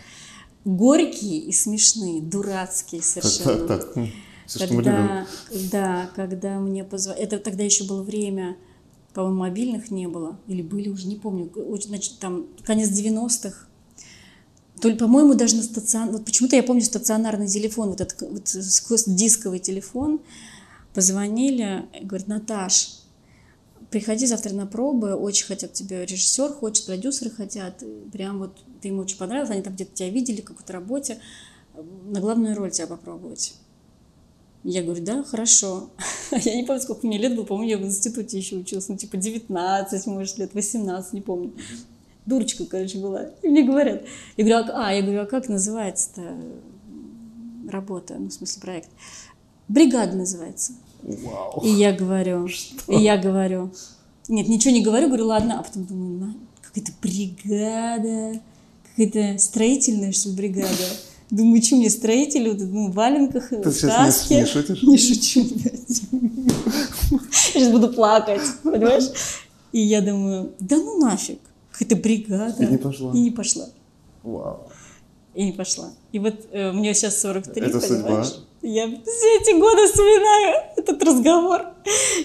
горькие 0.63 1.39
и 1.39 1.51
смешные, 1.51 2.21
дурацкие 2.21 3.01
Так, 3.13 3.23
совершенно. 3.23 3.67
так, 3.67 3.93
так. 3.93 4.05
Все, 4.45 4.65
что 4.65 4.73
мы 4.73 4.81
любим. 4.81 4.93
Когда, 4.93 5.27
да, 5.71 6.09
когда 6.15 6.59
мне 6.59 6.85
позвонили, 6.85 7.25
это 7.25 7.39
тогда 7.39 7.65
еще 7.65 7.83
было 7.83 8.01
время, 8.01 8.55
по-моему, 9.13 9.39
мобильных 9.39 9.91
не 9.91 10.07
было, 10.07 10.39
или 10.47 10.61
были 10.61 10.87
уже, 10.87 11.05
не 11.07 11.17
помню, 11.17 11.49
очень, 11.49 11.89
значит, 11.89 12.17
там 12.19 12.47
конец 12.63 12.87
90-х, 12.89 13.67
то 14.81 14.89
ли, 14.89 14.95
по-моему, 14.95 15.35
даже 15.35 15.55
на 15.55 15.63
стацион... 15.63 16.09
Вот 16.11 16.25
почему-то 16.25 16.55
я 16.55 16.63
помню 16.63 16.81
стационарный 16.81 17.47
телефон, 17.47 17.89
вот 17.89 18.01
этот 18.01 18.21
вот 18.21 18.47
сквозь 18.47 19.05
дисковый 19.05 19.59
телефон. 19.59 20.21
Позвонили, 20.95 21.85
говорит, 22.01 22.27
Наташ, 22.27 23.01
приходи 23.91 24.25
завтра 24.25 24.53
на 24.53 24.65
пробы, 24.65 25.13
очень 25.13 25.45
хотят 25.45 25.73
тебя, 25.73 26.03
режиссер 26.03 26.53
хочет, 26.53 26.87
продюсеры 26.87 27.29
хотят, 27.29 27.83
прям 28.11 28.39
вот 28.39 28.57
ты 28.81 28.87
им 28.87 28.99
очень 28.99 29.17
понравилась, 29.17 29.51
они 29.51 29.61
там 29.61 29.75
где-то 29.75 29.93
тебя 29.93 30.09
видели, 30.09 30.41
какой-то 30.41 30.73
работе, 30.73 31.19
на 32.05 32.19
главную 32.19 32.55
роль 32.55 32.71
тебя 32.71 32.87
попробовать. 32.87 33.53
Я 34.63 34.83
говорю, 34.83 35.03
да, 35.03 35.23
хорошо. 35.23 35.89
Я 36.31 36.55
не 36.55 36.63
помню, 36.63 36.81
сколько 36.81 37.05
мне 37.05 37.17
лет 37.17 37.35
было, 37.35 37.45
по-моему, 37.45 37.69
я 37.69 37.77
в 37.79 37.81
институте 37.81 38.37
еще 38.37 38.57
училась, 38.57 38.89
ну, 38.89 38.97
типа 38.97 39.17
19, 39.17 40.05
может, 40.07 40.37
лет 40.37 40.53
18, 40.53 41.13
не 41.13 41.21
помню. 41.21 41.53
Дурочка, 42.31 42.65
короче, 42.65 42.97
была. 42.97 43.25
И 43.43 43.49
мне 43.49 43.63
говорят, 43.63 44.03
я 44.37 44.45
говорю, 44.45 44.71
а, 44.73 44.87
а, 44.87 44.93
я 44.93 45.01
говорю, 45.01 45.21
а 45.23 45.25
как 45.25 45.49
называется-то 45.49 46.21
работа, 47.69 48.15
ну, 48.17 48.29
в 48.29 48.33
смысле, 48.33 48.61
проект? 48.61 48.89
Бригада 49.67 50.15
называется. 50.15 50.71
Вау. 51.03 51.59
И 51.61 51.67
я 51.67 51.91
говорю, 51.91 52.47
и 52.87 52.95
я 52.95 53.17
говорю, 53.17 53.71
нет, 54.29 54.47
ничего 54.47 54.73
не 54.73 54.81
говорю, 54.81 55.07
говорю, 55.07 55.25
ладно, 55.25 55.59
а 55.59 55.63
потом 55.63 55.83
думаю, 55.83 56.19
на, 56.19 56.35
какая-то 56.61 56.93
бригада, 57.01 58.39
какая-то 58.95 59.37
строительная, 59.37 60.13
что 60.13 60.29
ли, 60.29 60.35
бригада. 60.35 60.87
Думаю, 61.31 61.61
что 61.61 61.75
мне 61.75 61.89
строители, 61.89 62.49
вот, 62.49 62.59
ну, 62.61 62.91
в 62.91 62.93
валенках, 62.93 63.49
Ты 63.49 63.57
в 63.69 63.73
сейчас 63.73 63.93
каске. 63.93 64.35
не, 64.35 64.41
не 64.41 64.47
шутишь? 64.47 64.83
Не 64.83 64.97
шучу, 64.97 65.43
блядь. 65.53 66.01
Я 67.11 67.59
сейчас 67.59 67.71
буду 67.71 67.89
плакать, 67.89 68.41
понимаешь? 68.63 69.11
И 69.73 69.81
я 69.81 70.01
думаю, 70.01 70.53
да 70.61 70.77
ну 70.77 70.97
нафиг, 70.99 71.39
какая-то 71.81 72.01
бригада. 72.01 72.63
И 72.63 72.67
не 72.67 72.77
пошла. 72.77 73.11
И 73.13 73.19
не 73.19 73.31
пошла. 73.31 73.65
Вау. 74.23 74.67
И 75.33 75.45
не 75.45 75.53
пошла. 75.53 75.89
И 76.11 76.19
вот 76.19 76.35
э, 76.51 76.71
мне 76.73 76.93
сейчас 76.93 77.19
43, 77.21 77.65
Это 77.65 77.79
судьба. 77.79 78.03
понимаешь? 78.03 78.33
Я 78.61 78.85
все 78.87 79.37
эти 79.39 79.57
годы 79.59 79.87
вспоминаю 79.87 80.63
этот 80.77 81.01
разговор 81.01 81.61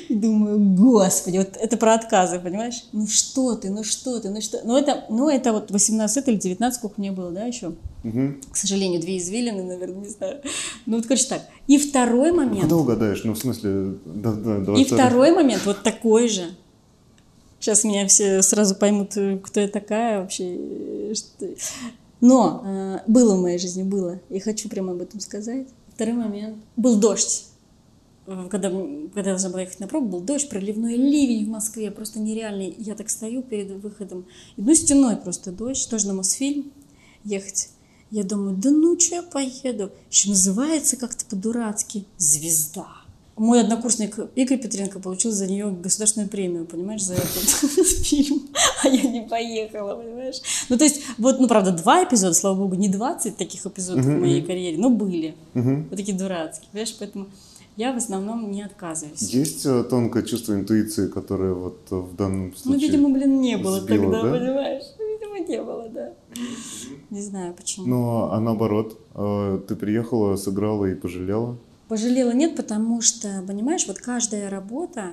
и 0.08 0.14
думаю, 0.14 0.58
господи, 0.58 1.38
вот 1.38 1.56
это 1.56 1.76
про 1.78 1.94
отказы, 1.94 2.38
понимаешь? 2.40 2.84
Ну 2.92 3.06
что 3.06 3.54
ты, 3.54 3.70
ну 3.70 3.84
что 3.84 4.20
ты, 4.20 4.28
ну 4.28 4.40
что? 4.42 4.60
Ну 4.64 4.76
это, 4.76 5.04
ну 5.08 5.30
это 5.30 5.52
вот 5.52 5.70
18 5.70 6.16
лет 6.16 6.28
или 6.28 6.36
19, 6.36 6.78
сколько 6.78 7.00
мне 7.00 7.12
было, 7.12 7.30
да, 7.30 7.44
еще? 7.44 7.72
Мгм. 8.02 8.40
К 8.50 8.56
сожалению, 8.56 9.00
две 9.00 9.16
извилины, 9.18 9.62
наверное, 9.62 10.00
не 10.00 10.08
знаю. 10.08 10.40
Ну 10.84 10.96
вот, 10.96 11.06
короче, 11.06 11.26
так. 11.26 11.42
И 11.68 11.78
второй 11.78 12.32
момент. 12.32 12.62
Куда 12.64 12.76
угадаешь? 12.76 13.22
Ну, 13.24 13.32
в 13.32 13.38
смысле, 13.38 13.94
да, 14.04 14.32
да, 14.32 14.56
И 14.58 14.64
22. 14.64 14.96
второй 14.98 15.30
момент 15.32 15.62
вот 15.64 15.82
такой 15.82 16.28
же. 16.28 16.50
Сейчас 17.66 17.82
меня 17.82 18.06
все 18.06 18.42
сразу 18.42 18.76
поймут, 18.76 19.16
э, 19.16 19.38
кто 19.42 19.58
я 19.58 19.66
такая 19.66 20.20
вообще. 20.20 21.12
что- 21.14 21.48
Но 22.20 22.62
э, 22.64 22.98
было 23.08 23.34
в 23.34 23.42
моей 23.42 23.58
жизни, 23.58 23.82
было. 23.82 24.20
И 24.30 24.38
хочу 24.38 24.68
прямо 24.68 24.92
об 24.92 25.00
этом 25.02 25.18
сказать. 25.18 25.66
Второй 25.92 26.14
момент. 26.14 26.58
Был 26.76 26.94
дождь. 27.00 27.46
Э, 28.28 28.46
Когда, 28.52 28.70
когда 28.70 29.20
я 29.20 29.24
должна 29.30 29.48
была 29.50 29.62
ехать 29.62 29.80
на 29.80 29.88
пробу, 29.88 30.06
был 30.10 30.20
дождь, 30.20 30.48
проливной 30.48 30.94
ливень 30.94 31.46
в 31.46 31.48
Москве, 31.48 31.90
просто 31.90 32.20
нереальный. 32.20 32.72
Я 32.78 32.94
так 32.94 33.10
стою 33.10 33.42
перед 33.42 33.72
выходом, 33.82 34.26
иду 34.56 34.72
стеной 34.72 35.16
просто 35.16 35.50
дождь, 35.50 35.90
тоже 35.90 36.06
на 36.06 36.12
Мосфильм 36.14 36.70
ехать. 37.24 37.70
Я 38.12 38.22
думаю, 38.22 38.56
да 38.56 38.70
ну 38.70 38.96
что 39.00 39.16
я 39.16 39.22
поеду? 39.24 39.90
Еще 40.08 40.28
называется 40.28 40.96
как-то 40.96 41.24
по-дурацки 41.26 42.04
«Звезда». 42.16 42.86
Мой 43.36 43.60
однокурсник 43.60 44.18
Игорь 44.34 44.58
Петренко 44.58 44.98
получил 44.98 45.30
за 45.30 45.46
нее 45.46 45.70
государственную 45.70 46.30
премию, 46.30 46.64
понимаешь, 46.64 47.02
за 47.02 47.14
этот 47.14 47.26
фильм, 48.02 48.48
а 48.82 48.88
я 48.88 49.02
не 49.02 49.22
поехала, 49.28 49.94
понимаешь? 49.94 50.40
Ну, 50.70 50.78
то 50.78 50.84
есть, 50.84 51.02
вот, 51.18 51.38
ну, 51.38 51.46
правда, 51.46 51.72
два 51.72 52.04
эпизода, 52.04 52.32
слава 52.32 52.56
богу, 52.56 52.76
не 52.76 52.88
20 52.88 53.36
таких 53.36 53.66
эпизодов 53.66 54.06
в 54.06 54.08
моей 54.20 54.40
карьере, 54.42 54.78
но 54.78 54.88
были. 54.88 55.34
Вот 55.54 55.96
такие 55.96 56.16
дурацкие, 56.16 56.68
понимаешь? 56.72 56.96
Поэтому 56.98 57.26
я 57.76 57.92
в 57.92 57.98
основном 57.98 58.50
не 58.50 58.62
отказываюсь. 58.62 59.20
Есть 59.20 59.66
э, 59.66 59.84
тонкое 59.84 60.22
чувство 60.22 60.54
интуиции, 60.54 61.08
которое 61.08 61.52
вот 61.52 61.78
э, 61.90 61.94
в 61.94 62.16
данном 62.16 62.46
Ну, 62.48 62.56
случае... 62.56 62.88
видимо, 62.88 63.10
блин, 63.10 63.38
не 63.42 63.58
было 63.58 63.80
сбило, 63.80 64.12
тогда, 64.12 64.22
да? 64.22 64.38
понимаешь? 64.38 64.84
Видимо, 64.98 65.46
не 65.46 65.62
было, 65.62 65.88
да. 65.90 66.12
Не 67.10 67.20
знаю, 67.20 67.52
почему. 67.52 67.86
Ну, 67.86 68.22
а 68.32 68.40
наоборот, 68.40 68.98
э, 69.14 69.60
ты 69.68 69.76
приехала, 69.76 70.36
сыграла 70.36 70.86
и 70.86 70.94
пожалела? 70.94 71.58
Пожалела 71.88 72.32
нет, 72.32 72.56
потому 72.56 73.00
что, 73.00 73.42
понимаешь, 73.46 73.86
вот 73.86 73.98
каждая 73.98 74.50
работа, 74.50 75.12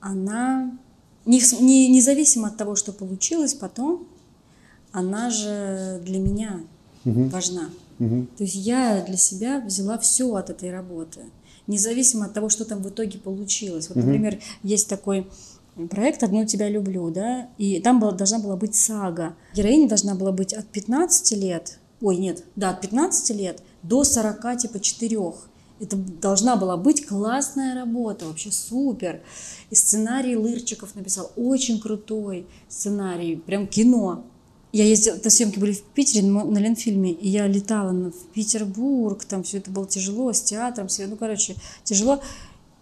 она 0.00 0.76
не, 1.24 1.40
не- 1.60 1.88
независимо 1.88 2.48
от 2.48 2.56
того, 2.56 2.74
что 2.74 2.92
получилось 2.92 3.54
потом, 3.54 4.06
она 4.92 5.30
же 5.30 6.00
для 6.04 6.18
меня 6.18 6.60
Мгм. 7.04 7.28
важна. 7.28 7.70
Мгм. 7.98 8.26
То 8.36 8.42
есть 8.44 8.56
я 8.56 9.04
для 9.06 9.16
себя 9.16 9.60
взяла 9.60 9.98
все 9.98 10.34
от 10.34 10.50
этой 10.50 10.72
работы, 10.72 11.20
независимо 11.68 12.26
от 12.26 12.32
того, 12.34 12.48
что 12.48 12.64
там 12.64 12.82
в 12.82 12.88
итоге 12.88 13.18
получилось. 13.18 13.88
Вот, 13.88 13.96
например, 13.96 14.40
есть 14.64 14.88
такой 14.88 15.28
проект 15.90 16.22
«Одну 16.24 16.44
тебя 16.44 16.68
люблю», 16.68 17.10
да, 17.10 17.48
и 17.56 17.80
там 17.80 18.00
была, 18.00 18.12
должна 18.12 18.38
была 18.40 18.56
быть 18.56 18.74
сага. 18.74 19.34
Героиня 19.54 19.88
должна 19.88 20.14
была 20.16 20.32
быть 20.32 20.52
от 20.52 20.66
15 20.66 21.32
лет, 21.36 21.78
ой, 22.00 22.16
нет, 22.16 22.44
да, 22.56 22.70
от 22.70 22.80
15 22.80 23.30
лет 23.30 23.62
до 23.82 24.02
40, 24.02 24.56
типа, 24.56 24.80
4. 24.80 25.18
Это 25.80 25.96
должна 25.96 26.56
была 26.56 26.76
быть 26.76 27.06
классная 27.06 27.74
работа, 27.74 28.26
вообще 28.26 28.52
супер. 28.52 29.22
И 29.70 29.74
сценарий 29.74 30.36
Лырчиков 30.36 30.94
написал, 30.94 31.32
очень 31.36 31.80
крутой 31.80 32.46
сценарий, 32.68 33.36
прям 33.36 33.66
кино. 33.66 34.24
Я 34.72 34.84
ездила, 34.84 35.14
это 35.14 35.30
съемки 35.30 35.58
были 35.58 35.72
в 35.72 35.82
Питере 35.82 36.26
на 36.26 36.58
Ленфильме, 36.58 37.12
и 37.12 37.28
я 37.28 37.46
летала 37.46 37.92
в 37.92 38.26
Петербург, 38.32 39.24
там 39.24 39.44
все 39.44 39.58
это 39.58 39.70
было 39.70 39.86
тяжело, 39.86 40.32
с 40.32 40.42
театром, 40.42 40.88
все, 40.88 41.06
ну, 41.06 41.16
короче, 41.16 41.54
тяжело. 41.84 42.20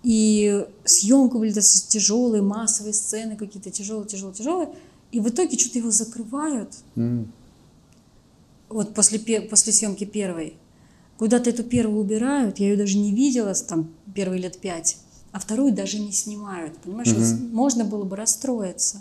И 0.03 0.67
съемка 0.85 1.39
были 1.39 1.53
тяжелые, 1.53 2.43
массовые 2.43 2.95
сцены 2.95 3.37
какие-то, 3.37 3.71
тяжелые, 3.71 4.09
тяжелые, 4.09 4.35
тяжелые. 4.35 4.69
И 5.13 5.21
в 5.21 5.29
итоге 5.29 5.59
что-то 5.59 5.79
его 5.79 5.91
закрывают. 5.91 6.71
Mm. 6.97 7.27
Вот 8.71 8.95
после, 8.95 9.19
после 9.43 9.73
съемки 9.73 10.05
первой. 10.05 10.57
Куда-то 11.23 11.51
эту 11.51 11.63
первую 11.63 12.01
убирают, 12.01 12.59
я 12.59 12.71
ее 12.71 12.77
даже 12.77 12.99
не 12.99 13.15
видела, 13.15 13.55
там, 13.55 13.95
первые 14.13 14.43
лет 14.43 14.59
пять, 14.59 14.97
а 15.31 15.39
вторую 15.39 15.73
даже 15.73 16.01
не 16.01 16.11
снимают. 16.11 16.77
Понимаешь, 16.79 17.13
вот 17.13 17.53
можно 17.53 17.85
было 17.85 18.03
бы 18.03 18.17
расстроиться 18.17 18.99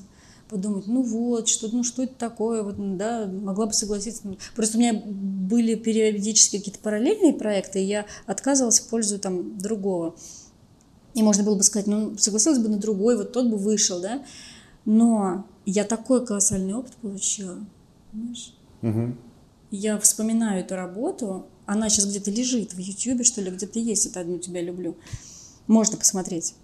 подумать, 0.47 0.85
ну 0.85 1.01
вот, 1.01 1.47
что, 1.47 1.67
ну 1.69 1.83
что 1.83 2.03
это 2.03 2.13
такое, 2.13 2.61
вот, 2.61 2.75
да, 2.95 3.25
могла 3.25 3.65
бы 3.65 3.73
согласиться. 3.73 4.21
Просто 4.55 4.77
у 4.77 4.79
меня 4.79 5.01
были 5.03 5.73
периодически 5.73 6.59
какие-то 6.59 6.79
параллельные 6.81 7.33
проекты, 7.33 7.81
и 7.81 7.87
я 7.87 8.05
отказывалась 8.27 8.81
в 8.81 8.89
пользу 8.89 9.17
там 9.17 9.57
другого. 9.57 10.13
И 11.15 11.23
можно 11.23 11.43
было 11.43 11.55
бы 11.55 11.63
сказать, 11.63 11.87
ну, 11.87 12.15
согласилась 12.19 12.59
бы 12.59 12.69
на 12.69 12.77
другой, 12.77 13.17
вот 13.17 13.33
тот 13.33 13.47
бы 13.47 13.57
вышел, 13.57 13.99
да. 13.99 14.23
Но 14.85 15.47
я 15.65 15.85
такой 15.85 16.23
колоссальный 16.23 16.75
опыт 16.75 16.93
получила, 17.01 17.57
понимаешь? 18.11 18.53
Угу. 18.83 19.15
Я 19.71 19.97
вспоминаю 19.97 20.59
эту 20.59 20.75
работу, 20.75 21.47
она 21.65 21.89
сейчас 21.89 22.05
где-то 22.05 22.31
лежит 22.31 22.73
в 22.73 22.77
Ютьюбе, 22.77 23.23
что 23.23 23.41
ли, 23.41 23.51
где-то 23.51 23.79
есть, 23.79 24.05
это 24.05 24.21
«Одну 24.21 24.39
тебя 24.39 24.61
люблю». 24.61 24.97
Можно 25.67 25.97
посмотреть 25.97 26.55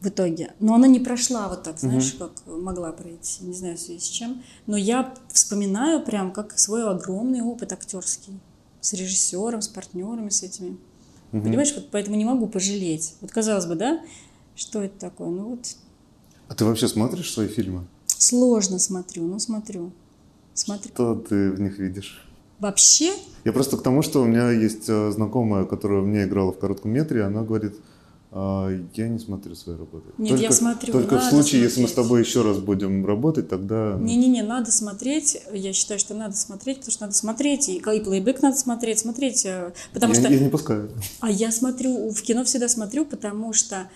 в 0.00 0.08
итоге. 0.08 0.52
Но 0.60 0.74
она 0.74 0.86
не 0.86 1.00
прошла 1.00 1.48
вот 1.48 1.62
так, 1.62 1.78
знаешь, 1.78 2.14
угу. 2.14 2.26
как 2.26 2.46
могла 2.46 2.92
пройти, 2.92 3.44
не 3.44 3.54
знаю, 3.54 3.76
в 3.76 3.80
связи 3.80 4.00
с 4.00 4.08
чем. 4.08 4.42
Но 4.66 4.76
я 4.76 5.14
вспоминаю 5.32 6.04
прям 6.04 6.32
как 6.32 6.58
свой 6.58 6.88
огромный 6.88 7.42
опыт 7.42 7.72
актерский 7.72 8.38
с 8.80 8.92
режиссером, 8.92 9.62
с 9.62 9.68
партнерами, 9.68 10.28
с 10.28 10.42
этими. 10.42 10.76
Угу. 11.32 11.42
Понимаешь, 11.42 11.74
вот 11.74 11.90
поэтому 11.90 12.16
не 12.16 12.24
могу 12.24 12.46
пожалеть. 12.46 13.14
Вот 13.20 13.30
казалось 13.30 13.66
бы, 13.66 13.74
да, 13.74 14.00
что 14.54 14.82
это 14.82 14.98
такое? 14.98 15.28
Ну 15.28 15.50
вот. 15.50 15.76
А 16.48 16.54
ты 16.54 16.64
вообще 16.64 16.88
смотришь 16.88 17.32
свои 17.32 17.48
фильмы? 17.48 17.86
Сложно 18.06 18.78
смотрю, 18.78 19.26
но 19.26 19.38
смотрю. 19.38 19.92
Смотрю. 20.54 20.90
Что 20.94 21.14
ты 21.16 21.50
в 21.50 21.60
них 21.60 21.78
видишь? 21.78 22.25
Вообще? 22.58 23.12
Я 23.44 23.52
просто 23.52 23.76
к 23.76 23.82
тому, 23.82 24.02
что 24.02 24.22
у 24.22 24.24
меня 24.26 24.50
есть 24.50 24.88
э, 24.88 25.10
знакомая, 25.10 25.64
которая 25.64 26.02
мне 26.02 26.24
играла 26.24 26.52
в 26.52 26.58
коротком 26.58 26.90
метре, 26.90 27.22
она 27.22 27.42
говорит, 27.42 27.74
а, 28.38 28.68
я 28.94 29.08
не 29.08 29.18
смотрю 29.18 29.54
свои 29.54 29.76
работы. 29.76 30.08
Нет, 30.18 30.30
только, 30.30 30.44
я 30.44 30.52
смотрю. 30.52 30.92
Только 30.92 31.18
в 31.18 31.22
случае, 31.22 31.42
смотреть. 31.42 31.62
если 31.62 31.82
мы 31.82 31.88
с 31.88 31.92
тобой 31.92 32.20
еще 32.20 32.42
раз 32.42 32.58
будем 32.58 33.06
работать, 33.06 33.48
тогда... 33.48 33.96
Не-не-не, 33.98 34.42
надо 34.42 34.70
смотреть. 34.72 35.40
Я 35.52 35.72
считаю, 35.72 35.98
что 35.98 36.14
надо 36.14 36.36
смотреть, 36.36 36.78
потому 36.78 36.92
что 36.92 37.02
надо 37.04 37.14
смотреть. 37.14 37.68
И, 37.68 37.76
и 37.76 37.80
плейбэк 37.80 38.42
надо 38.42 38.56
смотреть, 38.58 38.98
смотреть. 38.98 39.46
Э, 39.46 39.72
потому 39.94 40.12
я, 40.12 40.20
что... 40.20 40.28
Я 40.28 40.38
не 40.38 40.50
пускаю. 40.50 40.90
А 41.20 41.30
я 41.30 41.50
смотрю, 41.50 42.10
в 42.10 42.20
кино 42.20 42.44
всегда 42.44 42.68
смотрю, 42.68 43.06
потому 43.06 43.52
что 43.54 43.88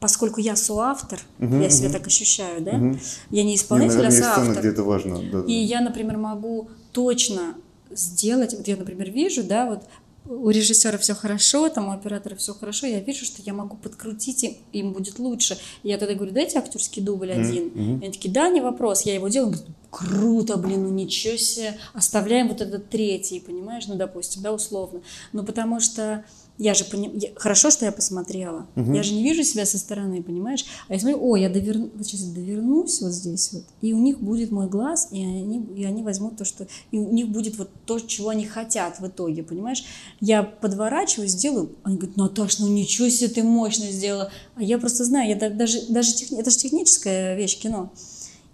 поскольку 0.00 0.40
я 0.40 0.56
соавтор, 0.56 1.18
угу, 1.38 1.56
я 1.56 1.70
себя 1.70 1.88
угу. 1.88 1.98
так 1.98 2.06
ощущаю, 2.06 2.62
да, 2.62 2.72
угу. 2.72 2.98
я 3.30 3.42
не 3.42 3.54
исполнитель, 3.54 3.96
не, 3.96 4.02
наверное, 4.02 4.18
а 4.18 4.34
соавтор. 4.34 4.44
Сцена, 4.44 4.60
где 4.60 4.68
это 4.68 4.82
важно. 4.82 5.20
Да, 5.32 5.44
и 5.46 5.52
я, 5.52 5.80
например, 5.80 6.18
могу 6.18 6.68
точно 6.94 7.56
сделать, 7.90 8.54
вот 8.54 8.66
я, 8.66 8.76
например, 8.76 9.10
вижу, 9.10 9.44
да, 9.44 9.66
вот 9.66 9.82
у 10.26 10.48
режиссера 10.48 10.96
все 10.96 11.14
хорошо, 11.14 11.68
там 11.68 11.88
у 11.88 11.90
оператора 11.92 12.34
все 12.34 12.54
хорошо, 12.54 12.86
я 12.86 13.00
вижу, 13.00 13.26
что 13.26 13.42
я 13.42 13.52
могу 13.52 13.76
подкрутить, 13.76 14.42
и 14.42 14.58
им 14.72 14.92
будет 14.92 15.18
лучше. 15.18 15.58
И 15.82 15.90
я 15.90 15.98
тогда 15.98 16.14
говорю, 16.14 16.32
дайте 16.32 16.58
актерский 16.58 17.02
дубль 17.02 17.32
один. 17.32 17.68
Mm-hmm. 17.68 18.00
И 18.00 18.04
они 18.04 18.12
такие, 18.12 18.32
да, 18.32 18.48
не 18.48 18.62
вопрос, 18.62 19.02
я 19.02 19.14
его 19.14 19.28
делаю. 19.28 19.52
Говорю, 19.52 19.74
Круто, 19.90 20.56
блин, 20.56 20.84
ну 20.84 20.88
ничего 20.88 21.36
себе. 21.36 21.76
Оставляем 21.92 22.48
вот 22.48 22.62
этот 22.62 22.88
третий, 22.88 23.38
понимаешь, 23.38 23.86
ну, 23.86 23.96
допустим, 23.96 24.42
да, 24.42 24.52
условно. 24.52 25.02
Ну, 25.32 25.44
потому 25.44 25.78
что 25.80 26.24
я 26.56 26.74
же 26.74 26.84
поним... 26.84 27.16
я... 27.16 27.30
хорошо, 27.34 27.70
что 27.70 27.84
я 27.84 27.92
посмотрела. 27.92 28.66
Угу. 28.76 28.92
Я 28.92 29.02
же 29.02 29.14
не 29.14 29.24
вижу 29.24 29.42
себя 29.42 29.66
со 29.66 29.76
стороны, 29.76 30.22
понимаешь? 30.22 30.64
А 30.88 30.94
я 30.94 31.00
смотрю, 31.00 31.18
о, 31.20 31.36
я 31.36 31.48
довер... 31.48 31.78
вот 31.78 32.06
сейчас 32.06 32.22
довернусь 32.22 33.00
вот 33.00 33.12
здесь 33.12 33.52
вот, 33.52 33.64
и 33.80 33.92
у 33.92 33.98
них 33.98 34.20
будет 34.20 34.52
мой 34.52 34.68
глаз, 34.68 35.08
и 35.10 35.20
они, 35.20 35.64
и 35.76 35.84
они 35.84 36.02
возьмут 36.02 36.36
то, 36.36 36.44
что... 36.44 36.66
И 36.92 36.98
у 36.98 37.10
них 37.10 37.28
будет 37.28 37.58
вот 37.58 37.70
то, 37.86 37.98
чего 37.98 38.28
они 38.28 38.46
хотят 38.46 39.00
в 39.00 39.06
итоге, 39.06 39.42
понимаешь? 39.42 39.84
Я 40.20 40.44
подворачиваю, 40.44 41.28
сделаю, 41.28 41.72
они 41.82 41.96
говорят, 41.96 42.16
Наташ, 42.16 42.60
ну 42.60 42.68
ничего 42.68 43.08
себе 43.08 43.28
ты 43.28 43.42
мощно 43.42 43.86
сделала. 43.86 44.30
А 44.54 44.62
я 44.62 44.78
просто 44.78 45.04
знаю, 45.04 45.28
я 45.28 45.50
даже, 45.50 45.82
даже 45.88 46.14
тех... 46.14 46.32
это 46.32 46.50
же 46.50 46.56
техническая 46.56 47.36
вещь, 47.36 47.58
кино. 47.58 47.92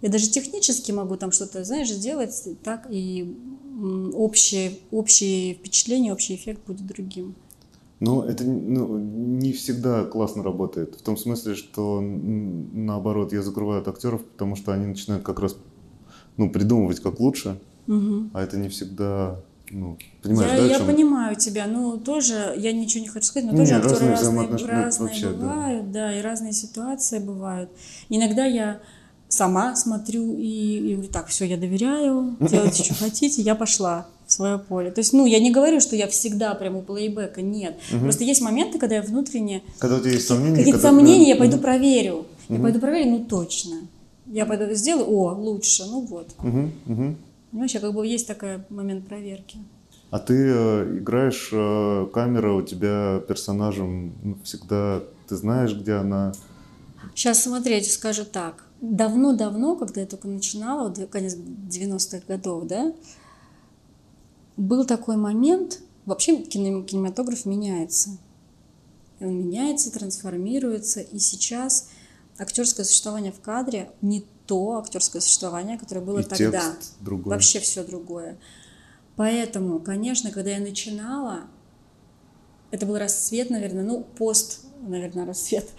Я 0.01 0.09
даже 0.09 0.27
технически 0.27 0.91
могу 0.91 1.15
там 1.15 1.31
что-то, 1.31 1.63
знаешь, 1.63 1.91
сделать 1.91 2.33
так, 2.63 2.87
и 2.89 3.35
общее, 4.13 4.79
общее 4.89 5.53
впечатление, 5.53 6.13
общий 6.13 6.33
эффект 6.33 6.61
будет 6.65 6.85
другим. 6.87 7.35
Ну, 8.01 8.23
это 8.23 8.43
ну, 8.43 8.97
не 8.97 9.53
всегда 9.53 10.05
классно 10.05 10.41
работает. 10.41 10.95
В 10.95 11.03
том 11.03 11.17
смысле, 11.17 11.53
что 11.53 12.01
наоборот, 12.01 13.31
я 13.31 13.43
закрываю 13.43 13.81
от 13.81 13.87
актеров, 13.87 14.25
потому 14.25 14.55
что 14.55 14.73
они 14.73 14.87
начинают 14.87 15.23
как 15.23 15.39
раз 15.39 15.55
ну, 16.35 16.49
придумывать 16.49 16.99
как 16.99 17.19
лучше, 17.19 17.59
угу. 17.87 18.31
а 18.33 18.41
это 18.41 18.57
не 18.57 18.69
всегда 18.69 19.39
ну, 19.69 19.99
понимаешь, 20.23 20.51
я, 20.51 20.57
да, 20.57 20.65
я 20.65 20.77
чем... 20.79 20.87
понимаю 20.87 21.35
тебя, 21.35 21.67
ну 21.67 21.97
тоже, 21.97 22.55
я 22.57 22.73
ничего 22.73 23.03
не 23.03 23.07
хочу 23.07 23.27
сказать, 23.27 23.49
но 23.49 23.55
не, 23.55 23.59
тоже 23.59 23.75
актеры 23.75 24.09
разные, 24.09 24.47
разные, 24.47 24.67
разные 24.67 25.07
вообще, 25.07 25.29
бывают, 25.29 25.91
да. 25.91 26.07
да, 26.07 26.19
и 26.19 26.21
разные 26.21 26.53
ситуации 26.53 27.19
бывают. 27.19 27.69
Иногда 28.09 28.45
я 28.45 28.81
сама 29.29 29.75
смотрю 29.75 30.35
и, 30.37 30.77
и 30.89 30.93
говорю, 30.95 31.11
так, 31.11 31.27
все, 31.27 31.45
я 31.45 31.55
доверяю, 31.55 32.35
делайте, 32.39 32.83
что 32.83 32.93
хотите, 32.99 33.43
я 33.43 33.53
пошла 33.53 34.07
свое 34.31 34.57
поле. 34.57 34.91
То 34.91 34.99
есть, 34.99 35.13
ну, 35.13 35.25
я 35.25 35.39
не 35.39 35.51
говорю, 35.51 35.79
что 35.81 35.95
я 35.95 36.07
всегда 36.07 36.55
прям 36.55 36.77
у 36.77 36.81
плейбека, 36.81 37.41
нет. 37.41 37.77
Угу. 37.91 38.01
Просто 38.01 38.23
есть 38.23 38.41
моменты, 38.41 38.79
когда 38.79 38.95
я 38.95 39.01
внутренне... 39.01 39.61
Когда 39.77 39.97
у 39.97 39.99
тебя 39.99 40.11
есть 40.11 40.27
сомнения. 40.27 40.57
Какие-то 40.57 40.79
сомнения, 40.79 41.29
я 41.29 41.35
пойду 41.35 41.57
проверю. 41.57 42.25
Угу. 42.47 42.55
Я 42.55 42.59
пойду 42.59 42.79
проверю, 42.79 43.11
ну, 43.11 43.25
точно. 43.25 43.87
Я 44.27 44.45
пойду 44.45 44.73
сделаю, 44.73 45.09
о, 45.09 45.33
лучше, 45.33 45.83
ну 45.85 46.01
вот. 46.01 46.29
Угу. 46.39 46.71
Угу. 46.87 47.15
Понимаешь, 47.51 47.73
как 47.73 47.93
бы 47.93 48.07
есть 48.07 48.27
такой 48.27 48.63
момент 48.69 49.05
проверки. 49.07 49.57
А 50.09 50.19
ты 50.19 50.33
э, 50.33 50.97
играешь, 50.99 51.49
э, 51.51 52.07
камера 52.13 52.53
у 52.53 52.61
тебя 52.61 53.21
персонажем 53.27 54.13
ну, 54.23 54.37
всегда, 54.43 55.01
ты 55.27 55.35
знаешь, 55.35 55.73
где 55.73 55.93
она? 55.93 56.33
Сейчас 57.15 57.43
смотрите, 57.43 57.89
скажу 57.89 58.23
так 58.25 58.63
давно-давно, 58.81 59.75
когда 59.75 60.01
я 60.01 60.07
только 60.07 60.27
начинала, 60.27 60.89
вот 60.89 61.09
конец 61.09 61.35
90-х 61.35 62.23
годов, 62.27 62.65
да, 62.65 62.93
был 64.57 64.85
такой 64.85 65.17
момент, 65.17 65.81
вообще 66.05 66.37
кинематограф 66.43 67.45
меняется. 67.45 68.17
Он 69.19 69.37
меняется, 69.37 69.91
трансформируется, 69.91 71.01
и 71.01 71.19
сейчас 71.19 71.89
актерское 72.37 72.85
существование 72.85 73.31
в 73.31 73.39
кадре 73.39 73.91
не 74.01 74.25
то 74.47 74.79
актерское 74.79 75.21
существование, 75.21 75.77
которое 75.77 76.01
было 76.01 76.19
и 76.19 76.23
тогда. 76.23 76.75
другой. 76.99 77.33
Вообще 77.33 77.59
все 77.59 77.83
другое. 77.83 78.37
Поэтому, 79.15 79.79
конечно, 79.79 80.31
когда 80.31 80.51
я 80.51 80.59
начинала, 80.59 81.41
это 82.71 82.85
был 82.85 82.97
расцвет, 82.97 83.49
наверное, 83.49 83.83
ну, 83.83 84.03
пост, 84.17 84.65
наверное, 84.81 85.25
расцвет 85.25 85.69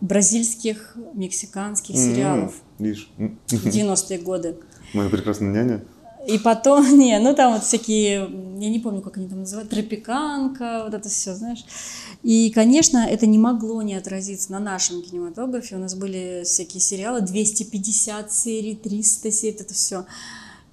бразильских, 0.00 0.96
мексиканских 1.14 1.96
сериалов. 1.96 2.54
Видишь? 2.78 3.10
В 3.18 3.66
90-е 3.66 4.18
годы. 4.18 4.56
Моя 4.94 5.10
прекрасная 5.10 5.52
няня. 5.52 5.84
И 6.26 6.38
потом, 6.38 6.98
не, 6.98 7.18
ну 7.18 7.34
там 7.34 7.54
вот 7.54 7.64
всякие, 7.64 8.28
я 8.58 8.68
не 8.68 8.80
помню, 8.80 9.00
как 9.00 9.16
они 9.16 9.28
там 9.28 9.40
называют, 9.40 9.70
тропиканка, 9.70 10.82
вот 10.84 10.94
это 10.94 11.08
все, 11.08 11.34
знаешь. 11.34 11.64
И, 12.22 12.50
конечно, 12.50 12.98
это 12.98 13.26
не 13.26 13.38
могло 13.38 13.82
не 13.82 13.94
отразиться 13.94 14.52
на 14.52 14.58
нашем 14.58 15.02
кинематографе. 15.02 15.76
У 15.76 15.78
нас 15.78 15.94
были 15.94 16.42
всякие 16.44 16.80
сериалы, 16.80 17.20
250 17.20 18.32
серий, 18.32 18.74
300 18.74 19.30
серий, 19.30 19.56
это 19.58 19.74
все. 19.74 20.04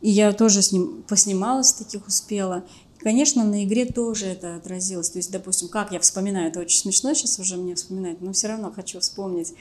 И 0.02 0.10
я 0.10 0.34
тоже 0.34 0.62
с 0.62 0.72
ним 0.72 1.04
поснималась, 1.08 1.74
таких 1.74 2.08
успела. 2.08 2.64
Конечно, 3.00 3.44
на 3.44 3.64
игре 3.64 3.86
тоже 3.86 4.26
это 4.26 4.56
отразилось. 4.56 5.12
То 5.12 5.20
есть, 5.20 5.32
допустим, 5.32 5.68
как 5.68 5.92
я 5.92 6.00
вспоминаю, 6.00 6.50
это 6.50 6.60
очень 6.60 6.80
смешно 6.80 7.14
сейчас 7.14 7.38
уже 7.38 7.56
мне 7.56 7.76
вспоминать, 7.76 8.20
но 8.22 8.34
все 8.34 8.48
равно 8.48 8.72
хочу 8.72 9.00
вспомнить, 9.00 9.54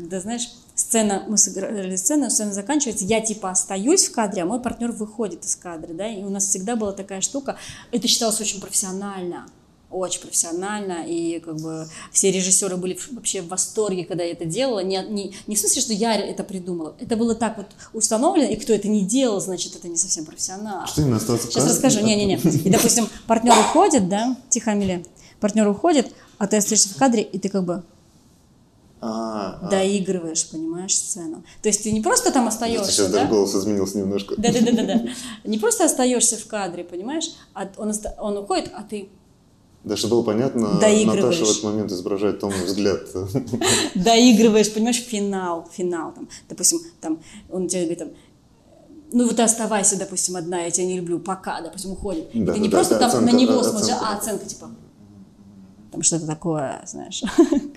когда, 0.00 0.20
знаешь, 0.20 0.48
сцена, 0.74 1.24
мы 1.28 1.36
сыграли 1.36 1.94
сцену, 1.96 2.30
сцена 2.30 2.52
заканчивается, 2.52 3.04
я 3.04 3.20
типа 3.20 3.50
остаюсь 3.50 4.06
в 4.06 4.12
кадре, 4.12 4.42
а 4.42 4.46
мой 4.46 4.60
партнер 4.60 4.92
выходит 4.92 5.44
из 5.44 5.54
кадра, 5.56 5.92
да, 5.92 6.08
и 6.08 6.22
у 6.22 6.30
нас 6.30 6.46
всегда 6.46 6.74
была 6.74 6.92
такая 6.92 7.20
штука, 7.20 7.56
это 7.92 8.08
считалось 8.08 8.40
очень 8.40 8.60
профессионально. 8.60 9.46
очень 9.90 10.20
профессионально, 10.20 11.04
и 11.06 11.40
как 11.40 11.56
бы 11.56 11.86
все 12.12 12.30
режиссеры 12.30 12.76
были 12.76 12.96
вообще 13.10 13.42
в 13.42 13.48
восторге, 13.48 14.04
когда 14.04 14.22
я 14.22 14.32
это 14.32 14.44
делала. 14.44 14.80
Не, 14.80 15.02
не, 15.08 15.34
не 15.46 15.56
в 15.56 15.58
смысле, 15.58 15.82
что 15.82 15.92
я 15.92 16.14
это 16.14 16.44
придумала. 16.44 16.94
Это 17.00 17.16
было 17.16 17.34
так 17.34 17.56
вот 17.56 17.66
установлено, 17.92 18.50
и 18.50 18.56
кто 18.56 18.72
это 18.72 18.88
не 18.88 19.04
делал, 19.04 19.40
значит, 19.40 19.74
это 19.74 19.88
не 19.88 19.96
совсем 19.96 20.24
профессионал. 20.24 20.86
Что 20.86 21.02
именно 21.02 21.16
остался 21.16 21.48
Сейчас 21.48 21.68
расскажу. 21.68 22.00
Не-не-не. 22.00 22.36
И, 22.36 22.70
допустим, 22.70 23.08
партнер 23.26 23.52
уходит, 23.58 24.08
да, 24.08 24.36
тихо, 24.48 24.70
Амелия, 24.70 25.04
партнер 25.40 25.66
уходит, 25.66 26.12
а 26.38 26.46
ты 26.46 26.58
остаешься 26.58 26.88
в 26.88 26.96
кадре, 26.96 27.22
и 27.22 27.38
ты 27.38 27.48
как 27.48 27.64
бы 27.64 27.82
а, 29.00 29.58
а. 29.62 29.68
доигрываешь, 29.70 30.48
понимаешь, 30.50 30.94
сцену. 30.94 31.42
То 31.62 31.68
есть 31.68 31.82
ты 31.82 31.92
не 31.92 32.00
просто 32.00 32.32
там 32.32 32.48
остаешься, 32.48 32.92
Сейчас 32.92 33.06
да? 33.06 33.20
даже 33.20 33.30
голос 33.30 33.54
изменился 33.54 33.98
немножко. 33.98 34.34
Да-да-да-да. 34.36 35.04
Не 35.44 35.58
просто 35.58 35.84
остаешься 35.84 36.36
в 36.36 36.46
кадре, 36.46 36.84
понимаешь, 36.84 37.30
а 37.54 37.68
он, 37.78 37.92
он 38.18 38.36
уходит, 38.38 38.70
а 38.74 38.82
ты 38.82 39.08
Да, 39.84 39.96
чтобы 39.96 40.16
было 40.16 40.22
понятно. 40.22 40.74
Наташа 40.74 41.44
в 41.44 41.50
этот 41.50 41.62
момент 41.62 41.92
изображает 41.92 42.40
томный 42.40 42.64
взгляд. 42.64 43.00
доигрываешь, 43.94 44.72
понимаешь, 44.72 44.98
финал, 44.98 45.66
финал, 45.72 46.12
там, 46.12 46.28
допустим, 46.48 46.80
там, 47.00 47.22
он 47.48 47.68
тебе 47.68 47.82
говорит, 47.82 47.98
там, 48.00 48.08
ну 49.12 49.26
вот 49.26 49.36
ты 49.36 49.42
оставайся, 49.42 49.98
допустим, 49.98 50.36
одна, 50.36 50.60
я 50.60 50.70
тебя 50.70 50.86
не 50.86 50.98
люблю, 50.98 51.18
пока, 51.18 51.60
допустим, 51.62 51.92
уходит. 51.92 52.28
Да, 52.34 52.52
ты 52.52 52.60
не 52.60 52.68
да, 52.68 52.76
просто 52.76 52.94
да, 52.94 53.00
там 53.00 53.08
оценка, 53.08 53.32
на 53.32 53.36
него 53.36 53.62
да, 53.62 53.64
смотришь, 53.64 53.96
а 54.00 54.16
оценка, 54.16 54.44
типа, 54.44 54.70
там 55.90 56.02
что-то 56.02 56.26
такое, 56.26 56.82
знаешь. 56.86 57.22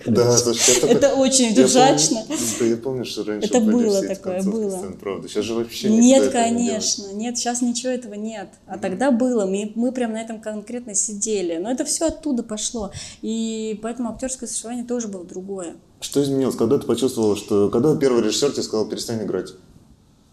Да, 0.06 0.36
слушай, 0.38 0.76
Это 0.88 1.14
очень 1.14 1.54
ржачно. 1.60 2.22
Да, 2.60 2.64
я 2.64 2.76
помню, 2.76 3.04
что 3.04 3.24
раньше 3.24 3.48
Это 3.48 3.60
было 3.60 4.02
такое, 4.06 4.42
было. 4.42 4.70
сцен, 4.78 4.96
правда. 4.98 5.28
Сейчас 5.28 5.44
же 5.44 5.54
вообще 5.54 5.90
Нет, 5.90 6.24
не 6.24 6.30
конечно, 6.30 7.12
нет, 7.12 7.36
сейчас 7.36 7.62
ничего 7.62 7.92
этого 7.92 8.14
нет. 8.14 8.48
А 8.66 8.78
тогда 8.78 9.10
было, 9.10 9.46
мы, 9.46 9.72
мы 9.74 9.92
прям 9.92 10.12
на 10.12 10.20
этом 10.20 10.40
конкретно 10.40 10.94
сидели. 10.94 11.56
Но 11.56 11.70
это 11.70 11.84
все 11.84 12.06
оттуда 12.06 12.42
пошло. 12.42 12.92
И 13.22 13.78
поэтому 13.82 14.10
актерское 14.10 14.48
существование 14.48 14.84
тоже 14.84 15.08
было 15.08 15.24
другое. 15.24 15.76
Что 16.00 16.22
изменилось? 16.22 16.56
Когда 16.56 16.78
ты 16.78 16.86
почувствовала, 16.86 17.36
что... 17.36 17.70
Когда 17.70 17.96
первый 17.96 18.22
режиссер 18.22 18.52
тебе 18.52 18.62
сказал, 18.62 18.86
перестань 18.86 19.24
играть? 19.24 19.54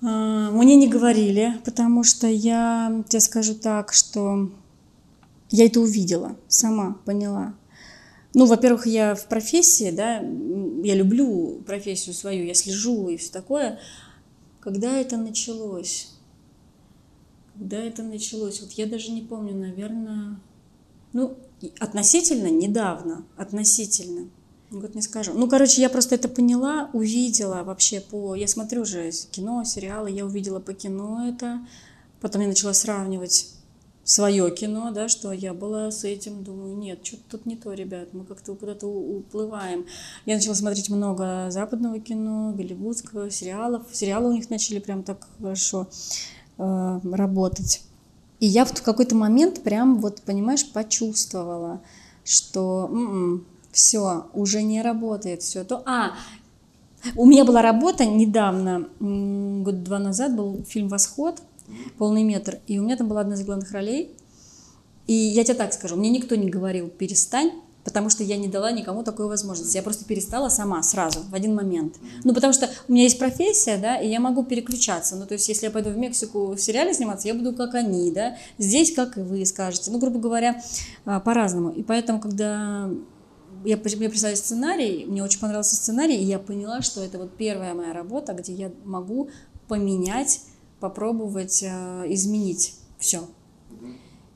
А, 0.03 0.51
Мне 0.51 0.75
не 0.75 0.87
говорили, 0.87 1.53
потому 1.63 2.03
что 2.03 2.27
я 2.27 3.03
тебе 3.07 3.21
скажу 3.21 3.55
так, 3.55 3.93
что 3.93 4.49
я 5.49 5.65
это 5.65 5.79
увидела, 5.79 6.35
сама 6.47 6.97
поняла. 7.05 7.53
Ну, 8.33 8.45
во-первых, 8.45 8.87
я 8.87 9.13
в 9.13 9.27
профессии, 9.27 9.91
да, 9.91 10.19
я 10.19 10.95
люблю 10.95 11.61
профессию 11.65 12.15
свою, 12.15 12.45
я 12.45 12.53
слежу 12.53 13.09
и 13.09 13.17
все 13.17 13.31
такое. 13.31 13.79
Когда 14.61 14.97
это 14.97 15.17
началось? 15.17 16.09
Когда 17.53 17.77
это 17.77 18.03
началось? 18.03 18.61
Вот 18.61 18.71
я 18.71 18.85
даже 18.85 19.11
не 19.11 19.21
помню, 19.21 19.53
наверное, 19.55 20.39
ну, 21.13 21.37
относительно 21.79 22.47
недавно, 22.47 23.25
относительно. 23.35 24.29
Год 24.71 24.95
не 24.95 25.01
скажу. 25.01 25.33
Ну, 25.33 25.49
короче, 25.49 25.81
я 25.81 25.89
просто 25.89 26.15
это 26.15 26.29
поняла, 26.29 26.89
увидела 26.93 27.63
вообще 27.63 27.99
по... 27.99 28.35
Я 28.35 28.47
смотрю 28.47 28.85
же 28.85 29.11
кино, 29.29 29.65
сериалы, 29.65 30.09
я 30.09 30.25
увидела 30.25 30.61
по 30.61 30.73
кино 30.73 31.27
это. 31.27 31.59
Потом 32.21 32.41
я 32.41 32.47
начала 32.47 32.71
сравнивать 32.71 33.50
свое 34.11 34.51
кино, 34.51 34.91
да, 34.91 35.07
что 35.07 35.31
я 35.31 35.53
была 35.53 35.89
с 35.89 36.03
этим, 36.03 36.43
думаю, 36.43 36.75
нет, 36.75 36.99
что-то 37.05 37.23
тут 37.29 37.45
не 37.45 37.55
то, 37.55 37.73
ребят, 37.73 38.09
мы 38.13 38.25
как-то 38.25 38.55
куда-то 38.55 38.87
уплываем. 38.87 39.85
Я 40.25 40.35
начала 40.35 40.53
смотреть 40.53 40.89
много 40.89 41.47
западного 41.49 41.99
кино, 41.99 42.51
голливудского, 42.51 43.29
сериалов. 43.29 43.83
Сериалы 43.93 44.29
у 44.29 44.33
них 44.33 44.49
начали 44.49 44.79
прям 44.79 45.03
так 45.03 45.27
хорошо 45.37 45.87
э, 46.57 46.99
работать. 47.03 47.83
И 48.41 48.47
я 48.47 48.65
в 48.65 48.81
какой-то 48.81 49.15
момент 49.15 49.63
прям 49.63 50.01
вот, 50.01 50.21
понимаешь, 50.23 50.69
почувствовала, 50.69 51.81
что 52.25 52.91
все, 53.71 54.25
уже 54.33 54.61
не 54.61 54.81
работает 54.81 55.41
все 55.41 55.63
то. 55.63 55.83
А, 55.85 56.11
у 57.15 57.25
меня 57.25 57.45
была 57.45 57.61
работа 57.61 58.05
недавно, 58.05 58.89
м, 58.99 59.63
год 59.63 59.83
два 59.83 59.99
назад 59.99 60.35
был 60.35 60.65
фильм 60.65 60.89
«Восход», 60.89 61.41
полный 61.97 62.23
метр, 62.23 62.59
и 62.67 62.79
у 62.79 62.83
меня 62.83 62.97
там 62.97 63.07
была 63.07 63.21
одна 63.21 63.35
из 63.35 63.43
главных 63.43 63.71
ролей. 63.71 64.15
И 65.07 65.13
я 65.13 65.43
тебе 65.43 65.55
так 65.55 65.73
скажу, 65.73 65.95
мне 65.95 66.09
никто 66.09 66.35
не 66.35 66.49
говорил 66.49 66.87
«перестань», 66.87 67.51
потому 67.83 68.09
что 68.09 68.23
я 68.23 68.37
не 68.37 68.47
дала 68.47 68.71
никому 68.71 69.03
такой 69.03 69.27
возможности. 69.27 69.75
Я 69.75 69.83
просто 69.83 70.05
перестала 70.05 70.49
сама, 70.49 70.81
сразу, 70.83 71.21
в 71.29 71.33
один 71.33 71.55
момент. 71.55 71.95
Ну, 72.23 72.33
потому 72.33 72.53
что 72.53 72.69
у 72.87 72.93
меня 72.93 73.03
есть 73.03 73.17
профессия, 73.17 73.77
да, 73.77 73.97
и 73.97 74.09
я 74.09 74.19
могу 74.19 74.43
переключаться. 74.43 75.15
Ну, 75.15 75.25
то 75.25 75.33
есть, 75.33 75.47
если 75.49 75.65
я 75.65 75.71
пойду 75.71 75.89
в 75.89 75.97
Мексику 75.97 76.51
в 76.51 76.59
сериале 76.59 76.93
сниматься, 76.93 77.27
я 77.27 77.33
буду 77.33 77.53
как 77.53 77.73
они, 77.75 78.11
да, 78.11 78.37
здесь 78.57 78.93
как 78.93 79.17
и 79.17 79.21
вы 79.21 79.45
скажете. 79.45 79.91
Ну, 79.91 79.99
грубо 79.99 80.19
говоря, 80.19 80.61
а, 81.05 81.19
по-разному. 81.19 81.71
И 81.71 81.83
поэтому, 81.83 82.19
когда 82.19 82.89
я, 83.65 83.77
мне 83.77 84.09
прислали 84.09 84.35
сценарий, 84.35 85.05
мне 85.05 85.23
очень 85.23 85.39
понравился 85.39 85.75
сценарий, 85.75 86.15
и 86.15 86.23
я 86.23 86.39
поняла, 86.39 86.81
что 86.81 87.03
это 87.03 87.17
вот 87.17 87.35
первая 87.35 87.73
моя 87.73 87.93
работа, 87.93 88.33
где 88.33 88.53
я 88.53 88.71
могу 88.85 89.29
поменять, 89.67 90.41
попробовать 90.81 91.63
э, 91.63 92.05
изменить 92.09 92.75
все. 92.97 93.21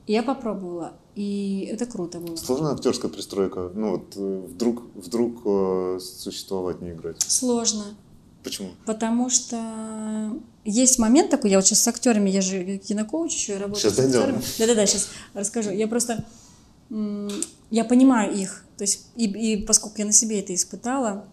Я 0.06 0.22
попробовала, 0.22 0.92
и 1.16 1.68
это 1.70 1.84
круто 1.84 2.20
было. 2.20 2.36
Сложная 2.36 2.72
актерская 2.72 3.10
пристройка? 3.10 3.70
Ну 3.74 3.90
вот 3.90 4.14
э, 4.16 4.46
вдруг, 4.48 4.84
вдруг 4.94 5.42
э, 5.44 5.98
существовать, 6.00 6.80
не 6.80 6.92
играть. 6.92 7.20
Сложно, 7.20 7.84
Почему? 8.44 8.70
потому 8.86 9.28
что 9.28 10.32
есть 10.64 10.98
момент 11.00 11.30
такой, 11.30 11.50
я 11.50 11.58
вот 11.58 11.66
сейчас 11.66 11.80
с 11.82 11.88
актерами, 11.88 12.30
я 12.30 12.40
же 12.40 12.78
кинокоуч 12.78 13.34
еще 13.34 13.54
и 13.54 13.56
работаю 13.56 13.80
Сейчас 13.82 13.94
с 13.94 13.96
дойдем. 13.96 14.18
актерами. 14.20 14.42
Да-да-да, 14.58 14.86
сейчас 14.86 15.08
расскажу. 15.34 15.70
Я 15.70 15.88
просто, 15.88 16.24
я 16.88 17.84
понимаю 17.84 18.32
их, 18.32 18.64
то 18.78 18.84
есть, 18.84 19.08
и, 19.16 19.24
и 19.24 19.64
поскольку 19.64 19.98
я 19.98 20.04
на 20.06 20.12
себе 20.12 20.38
это 20.40 20.54
испытала, 20.54 21.24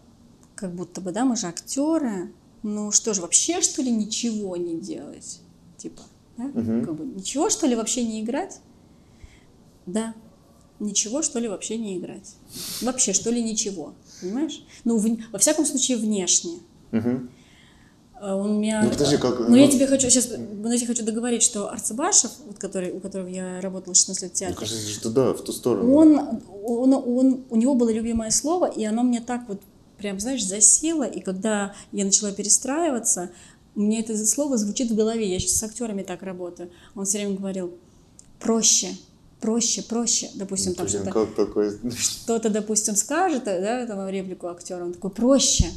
как 0.56 0.74
будто 0.74 1.00
бы, 1.00 1.12
да, 1.12 1.24
мы 1.24 1.36
же 1.36 1.46
актеры, 1.46 2.32
ну 2.64 2.90
что 2.90 3.14
же, 3.14 3.20
вообще 3.20 3.60
что 3.60 3.82
ли 3.82 3.90
ничего 3.92 4.56
не 4.56 4.80
делать? 4.80 5.40
Типа, 5.76 6.02
да? 6.38 6.44
Мгм. 6.44 6.84
Как 6.84 6.94
бы, 6.96 7.04
ничего 7.04 7.50
что 7.50 7.66
ли 7.66 7.76
вообще 7.76 8.02
не 8.04 8.20
играть? 8.22 8.58
Да. 9.86 10.14
Ничего 10.80 11.22
что 11.22 11.38
ли 11.38 11.46
вообще 11.46 11.76
не 11.76 11.96
играть? 11.98 12.34
Вообще 12.82 13.12
что 13.12 13.30
ли 13.30 13.42
ничего? 13.42 13.92
Понимаешь? 14.20 14.64
Ну, 14.84 14.96
в- 14.98 15.18
во 15.32 15.38
всяком 15.38 15.64
случае, 15.66 15.98
внешне. 15.98 16.58
Мгм. 16.90 17.30
А 18.20 18.34
Он 18.36 18.58
меня... 18.60 18.82
Ну, 18.82 18.90
подожди, 18.90 19.18
как- 19.18 19.38
Ну, 19.40 19.54
я 19.54 19.66
ну- 19.66 19.70
тебе 19.72 19.86
хочу 19.86 20.08
сейчас, 20.08 20.24
знаете, 20.26 20.86
хочу 20.86 21.04
договорить, 21.04 21.42
что 21.42 21.70
Арцебашев, 21.70 22.30
вот 22.46 22.58
который, 22.58 22.92
у 22.92 23.00
которого 23.00 23.28
я 23.28 23.60
работала 23.60 23.94
16 23.94 24.22
лет 24.22 24.32
в 24.32 24.34
театре, 24.34 24.56
кажется, 24.56 24.88
что 24.88 25.10
да, 25.10 25.32
в 25.34 25.42
ту 25.42 25.52
сторону. 25.52 25.94
он, 25.94 26.40
он, 26.64 26.94
он, 26.94 27.44
у 27.50 27.56
него 27.56 27.74
было 27.74 27.90
любимое 27.92 28.30
слово, 28.30 28.70
и 28.70 28.82
оно 28.84 29.02
мне 29.02 29.20
так 29.20 29.46
вот 29.48 29.60
прям, 30.04 30.20
знаешь, 30.20 30.44
засело, 30.44 31.04
и 31.04 31.20
когда 31.20 31.74
я 31.90 32.04
начала 32.04 32.30
перестраиваться, 32.30 33.30
мне 33.74 34.00
это 34.00 34.14
слово 34.26 34.58
звучит 34.58 34.90
в 34.90 34.94
голове, 34.94 35.32
я 35.32 35.40
сейчас 35.40 35.52
с 35.52 35.62
актерами 35.62 36.02
так 36.02 36.22
работаю, 36.22 36.70
он 36.94 37.06
все 37.06 37.20
время 37.20 37.38
говорил 37.38 37.72
проще, 38.38 38.88
проще, 39.40 39.80
проще, 39.82 40.28
допустим, 40.34 40.74
там 40.74 40.84
Блин, 40.84 41.00
что-то 41.00 41.10
как 41.10 41.34
такое? 41.34 41.78
кто-то, 42.24 42.50
допустим, 42.50 42.96
скажет, 42.96 43.44
да, 43.44 43.86
там 43.86 44.06
реплику 44.10 44.48
актера, 44.48 44.84
он 44.84 44.92
такой, 44.92 45.10
проще, 45.10 45.70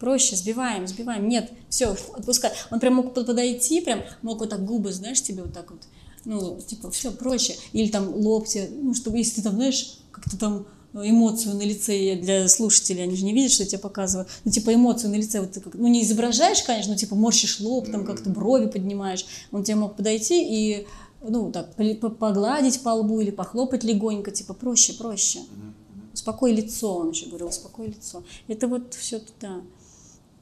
проще, 0.00 0.36
сбиваем, 0.36 0.86
сбиваем, 0.86 1.28
нет, 1.28 1.52
все, 1.68 1.94
отпускай. 2.14 2.52
Он 2.70 2.80
прям 2.80 2.94
мог 2.94 3.12
под- 3.12 3.26
подойти, 3.26 3.82
прям 3.82 4.04
мог 4.22 4.40
вот 4.40 4.48
так 4.48 4.64
губы, 4.64 4.90
знаешь, 4.90 5.22
тебе 5.22 5.42
вот 5.42 5.52
так 5.52 5.70
вот, 5.70 5.82
ну, 6.24 6.58
типа, 6.66 6.90
все, 6.90 7.10
проще. 7.10 7.56
Или 7.74 7.90
там 7.90 8.08
лоб 8.08 8.48
тебе, 8.48 8.70
ну, 8.70 8.94
чтобы, 8.94 9.18
если 9.18 9.34
ты 9.34 9.42
там, 9.42 9.56
знаешь, 9.56 9.98
как-то 10.12 10.38
там 10.38 10.66
эмоцию 11.04 11.56
на 11.56 11.62
лице 11.62 12.16
для 12.16 12.48
слушателей, 12.48 13.02
они 13.02 13.16
же 13.16 13.24
не 13.24 13.32
видят, 13.32 13.52
что 13.52 13.62
я 13.62 13.68
тебе 13.68 13.78
показываю, 13.78 14.26
ну, 14.44 14.50
типа, 14.50 14.74
эмоцию 14.74 15.10
на 15.10 15.16
лице, 15.16 15.40
вот 15.40 15.52
ты 15.52 15.60
как, 15.60 15.74
ну, 15.74 15.88
не 15.88 16.02
изображаешь, 16.02 16.62
конечно, 16.62 16.92
но, 16.92 16.98
типа, 16.98 17.14
морщишь 17.14 17.60
лоб, 17.60 17.90
там, 17.90 18.04
как-то 18.04 18.30
брови 18.30 18.66
поднимаешь, 18.66 19.26
он 19.52 19.64
тебе 19.64 19.76
мог 19.76 19.96
подойти 19.96 20.42
и, 20.42 20.86
ну, 21.22 21.50
так, 21.50 21.74
погладить 22.18 22.80
по 22.82 22.90
лбу 22.90 23.20
или 23.20 23.30
похлопать 23.30 23.84
легонько, 23.84 24.30
типа, 24.30 24.54
проще, 24.54 24.94
проще. 24.94 25.40
Успокой 26.12 26.52
лицо, 26.52 26.96
он 26.96 27.10
еще 27.10 27.26
говорил, 27.26 27.48
успокой 27.48 27.88
лицо. 27.88 28.22
Это 28.48 28.68
вот 28.68 28.94
все 28.94 29.18
туда. 29.18 29.60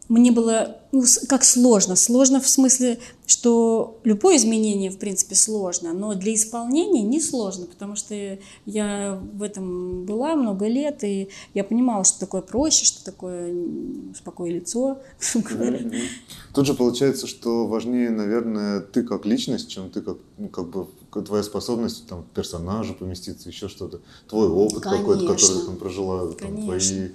Мне 0.08 0.32
было, 0.32 0.78
ну, 0.92 1.02
как 1.28 1.44
сложно. 1.44 1.96
Сложно 1.96 2.40
в 2.40 2.46
смысле, 2.46 2.98
что 3.26 4.00
любое 4.04 4.36
изменение, 4.36 4.90
в 4.90 4.98
принципе, 4.98 5.34
сложно, 5.34 5.94
но 5.94 6.14
для 6.14 6.34
исполнения 6.34 7.02
не 7.02 7.20
сложно, 7.20 7.66
потому 7.66 7.96
что 7.96 8.38
я 8.66 9.22
в 9.32 9.42
этом 9.42 10.04
была 10.04 10.36
много 10.36 10.66
лет, 10.66 11.02
и 11.04 11.30
я 11.54 11.64
понимала, 11.64 12.04
что 12.04 12.20
такое 12.20 12.42
проще, 12.42 12.84
что 12.84 13.02
такое 13.02 13.54
успокой 14.10 14.50
лицо. 14.50 14.98
Тут 16.54 16.66
же 16.66 16.74
получается, 16.74 17.26
что 17.26 17.66
важнее, 17.66 18.10
наверное, 18.10 18.80
ты 18.80 19.04
как 19.04 19.24
личность, 19.24 19.68
чем 19.68 19.90
ты 19.90 20.02
как, 20.02 20.18
ну, 20.36 20.48
как 20.48 20.68
бы 20.68 20.86
твоя 21.24 21.42
способность 21.42 22.06
там, 22.08 22.24
к 22.24 22.26
персонажу 22.34 22.94
поместиться, 22.94 23.48
еще 23.48 23.68
что-то. 23.68 24.00
Твой 24.28 24.48
опыт 24.48 24.82
какой-то, 24.82 25.26
который 25.26 25.60
ты 25.60 25.66
там 25.66 25.76
прожила, 25.76 26.30
там, 26.32 26.62
твои 26.62 27.10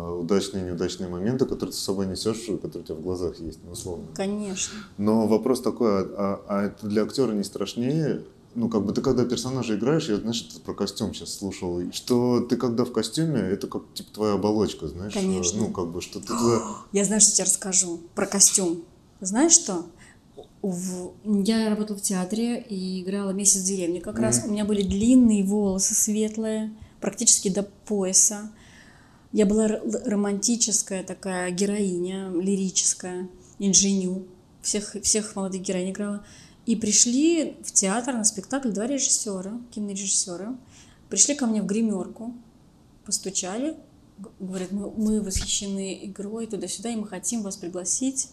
удачные 0.00 0.64
и 0.64 0.66
неудачные 0.68 1.08
моменты, 1.08 1.44
которые 1.44 1.72
ты 1.72 1.78
с 1.78 1.82
собой 1.82 2.06
несешь, 2.06 2.46
которые 2.60 2.80
у 2.80 2.84
тебя 2.84 2.94
в 2.94 3.00
глазах 3.02 3.38
есть, 3.40 3.58
ну, 3.64 3.72
условно. 3.72 4.06
Конечно. 4.14 4.74
Но 4.98 5.26
вопрос 5.26 5.60
такой, 5.60 5.88
а, 5.90 6.04
а- 6.16 6.42
а 6.48 6.62
это 6.66 6.86
для 6.86 7.02
актера 7.02 7.32
не 7.32 7.44
страшнее 7.44 8.22
ну, 8.54 8.68
как 8.68 8.84
бы 8.84 8.92
ты 8.92 9.00
когда 9.00 9.24
персонажа 9.24 9.76
играешь, 9.76 10.10
я, 10.10 10.18
знаешь, 10.18 10.46
про 10.66 10.74
костюм 10.74 11.14
сейчас 11.14 11.32
слушал, 11.38 11.80
что 11.92 12.40
ты 12.40 12.56
когда 12.58 12.84
в 12.84 12.92
костюме, 12.92 13.40
это 13.40 13.66
как, 13.66 13.82
типа, 13.94 14.12
твоя 14.12 14.34
оболочка, 14.34 14.88
знаешь? 14.88 15.14
Конечно. 15.14 15.58
Ну, 15.58 15.70
как 15.70 15.88
бы, 15.90 16.02
что 16.02 16.20
ты 16.20 16.26
туда... 16.26 16.60
Я 16.92 17.04
знаю, 17.06 17.22
что 17.22 17.32
тебе 17.32 17.44
расскажу 17.44 18.00
про 18.14 18.26
костюм. 18.26 18.84
Знаешь 19.22 19.52
что? 19.52 19.86
В- 20.60 21.12
Я 21.24 21.70
работала 21.70 21.96
в 21.96 22.02
театре 22.02 22.60
и 22.60 23.02
играла 23.02 23.30
месяц 23.30 23.62
в 23.62 23.66
деревне 23.66 24.02
как 24.02 24.18
раз. 24.18 24.42
У 24.46 24.50
меня 24.50 24.66
были 24.66 24.82
длинные 24.82 25.44
волосы 25.44 25.94
светлые, 25.94 26.72
практически 27.00 27.48
до 27.48 27.62
пояса. 27.62 28.50
Я 29.32 29.46
была 29.46 29.66
романтическая 29.66 31.02
такая 31.02 31.50
героиня, 31.50 32.30
лирическая, 32.30 33.28
инженю. 33.58 34.26
Всех, 34.60 34.94
всех 35.02 35.34
молодых 35.34 35.62
героинь 35.62 35.90
играла. 35.90 36.24
И 36.66 36.76
пришли 36.76 37.56
в 37.64 37.72
театр 37.72 38.14
на 38.14 38.24
спектакль 38.24 38.70
два 38.70 38.86
режиссера, 38.86 39.58
кинорежиссера. 39.72 40.56
Пришли 41.08 41.34
ко 41.34 41.46
мне 41.46 41.62
в 41.62 41.66
гримерку, 41.66 42.34
постучали, 43.04 43.76
говорят, 44.38 44.70
мы, 44.70 44.90
мы 44.90 45.20
восхищены 45.20 46.06
игрой 46.06 46.46
туда-сюда, 46.46 46.90
и 46.90 46.96
мы 46.96 47.06
хотим 47.08 47.42
вас 47.42 47.56
пригласить 47.56 48.30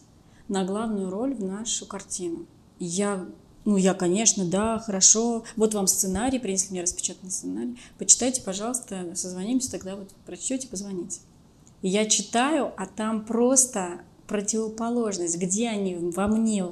на 0.47 0.65
главную 0.65 1.09
роль 1.09 1.33
в 1.33 1.43
нашу 1.43 1.85
картину. 1.85 2.45
Я, 2.77 3.25
ну, 3.65 3.77
я, 3.77 3.93
конечно, 3.93 4.45
да, 4.45 4.79
хорошо, 4.79 5.43
вот 5.55 5.73
вам 5.73 5.87
сценарий, 5.87 6.39
принесли 6.39 6.71
мне 6.71 6.81
распечатанный 6.81 7.31
сценарий, 7.31 7.77
почитайте, 7.97 8.41
пожалуйста, 8.41 9.15
созвонимся, 9.15 9.71
тогда 9.71 9.95
вот 9.95 10.09
прочтете, 10.25 10.67
позвоните. 10.67 11.19
И 11.81 11.89
я 11.89 12.05
читаю, 12.05 12.71
а 12.77 12.85
там 12.85 13.25
просто 13.25 14.01
противоположность, 14.27 15.37
где 15.37 15.69
они 15.69 15.95
во 15.95 16.27
мне 16.27 16.65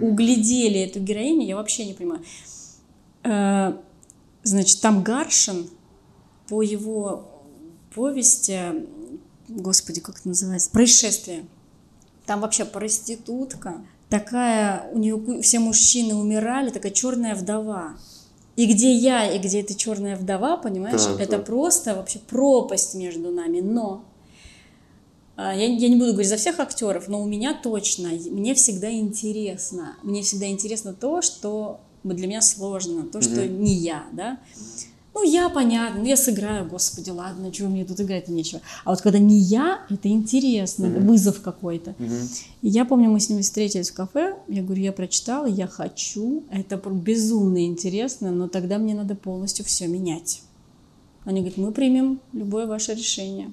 углядели 0.00 0.80
эту 0.80 1.00
героиню, 1.00 1.46
я 1.46 1.56
вообще 1.56 1.84
не 1.84 1.94
понимаю. 1.94 2.22
Э, 3.24 3.74
Значит, 4.42 4.80
там 4.80 5.02
Гаршин 5.02 5.68
по 6.48 6.62
его 6.62 7.42
повести, 7.94 8.86
господи, 9.48 10.00
как 10.00 10.18
это 10.18 10.28
называется, 10.28 10.70
происшествие. 10.70 11.46
Там 12.26 12.40
вообще 12.40 12.64
проститутка, 12.64 13.84
такая, 14.12 14.90
у 14.92 14.98
нее 14.98 15.40
все 15.40 15.58
мужчины 15.58 16.14
умирали, 16.14 16.68
такая 16.68 16.92
черная 16.92 17.34
вдова. 17.34 17.96
И 18.56 18.66
где 18.66 18.92
я, 18.92 19.32
и 19.32 19.38
где 19.38 19.62
эта 19.62 19.74
черная 19.74 20.16
вдова, 20.16 20.58
понимаешь, 20.58 21.02
Так, 21.02 21.18
это 21.18 21.38
так. 21.38 21.46
просто 21.46 21.94
вообще 21.94 22.18
пропасть 22.18 22.94
между 22.94 23.30
нами. 23.30 23.60
Но 23.60 24.04
а, 25.34 25.54
я, 25.54 25.64
я 25.64 25.88
не 25.88 25.96
буду 25.96 26.10
говорить 26.12 26.28
за 26.28 26.36
всех 26.36 26.60
актеров, 26.60 27.08
но 27.08 27.22
у 27.22 27.26
меня 27.26 27.54
точно, 27.54 28.10
мне 28.10 28.52
всегда 28.52 28.92
интересно. 28.92 29.96
Мне 30.02 30.20
всегда 30.20 30.46
интересно 30.46 30.92
то, 30.92 31.22
что 31.22 31.80
для 32.04 32.26
меня 32.26 32.42
сложно, 32.42 33.04
то, 33.04 33.22
что 33.22 33.48
не 33.48 33.72
я, 33.72 34.04
да. 34.12 34.38
Ну, 35.14 35.22
я, 35.24 35.50
понятно, 35.50 36.00
ну, 36.00 36.06
я 36.06 36.16
сыграю, 36.16 36.66
господи, 36.66 37.10
ладно, 37.10 37.52
чего 37.52 37.68
мне 37.68 37.84
тут 37.84 38.00
играть-то 38.00 38.32
нечего. 38.32 38.62
А 38.84 38.90
вот 38.90 39.02
когда 39.02 39.18
не 39.18 39.38
я, 39.38 39.84
это 39.90 40.08
интересно, 40.08 40.86
это 40.86 41.00
вызов 41.00 41.42
какой-то. 41.42 41.94
И 42.62 42.68
я 42.68 42.84
помню, 42.84 43.10
мы 43.10 43.20
с 43.20 43.28
ними 43.28 43.42
встретились 43.42 43.90
в 43.90 43.94
кафе, 43.94 44.36
я 44.48 44.62
говорю, 44.62 44.82
я 44.82 44.92
прочитала, 44.92 45.46
я 45.46 45.66
хочу, 45.66 46.44
это 46.50 46.76
безумно 46.76 47.66
интересно, 47.66 48.30
но 48.30 48.48
тогда 48.48 48.78
мне 48.78 48.94
надо 48.94 49.14
полностью 49.14 49.66
все 49.66 49.86
менять. 49.86 50.42
Они 51.24 51.40
говорят, 51.40 51.58
мы 51.58 51.72
примем 51.72 52.20
любое 52.32 52.66
ваше 52.66 52.94
решение. 52.94 53.52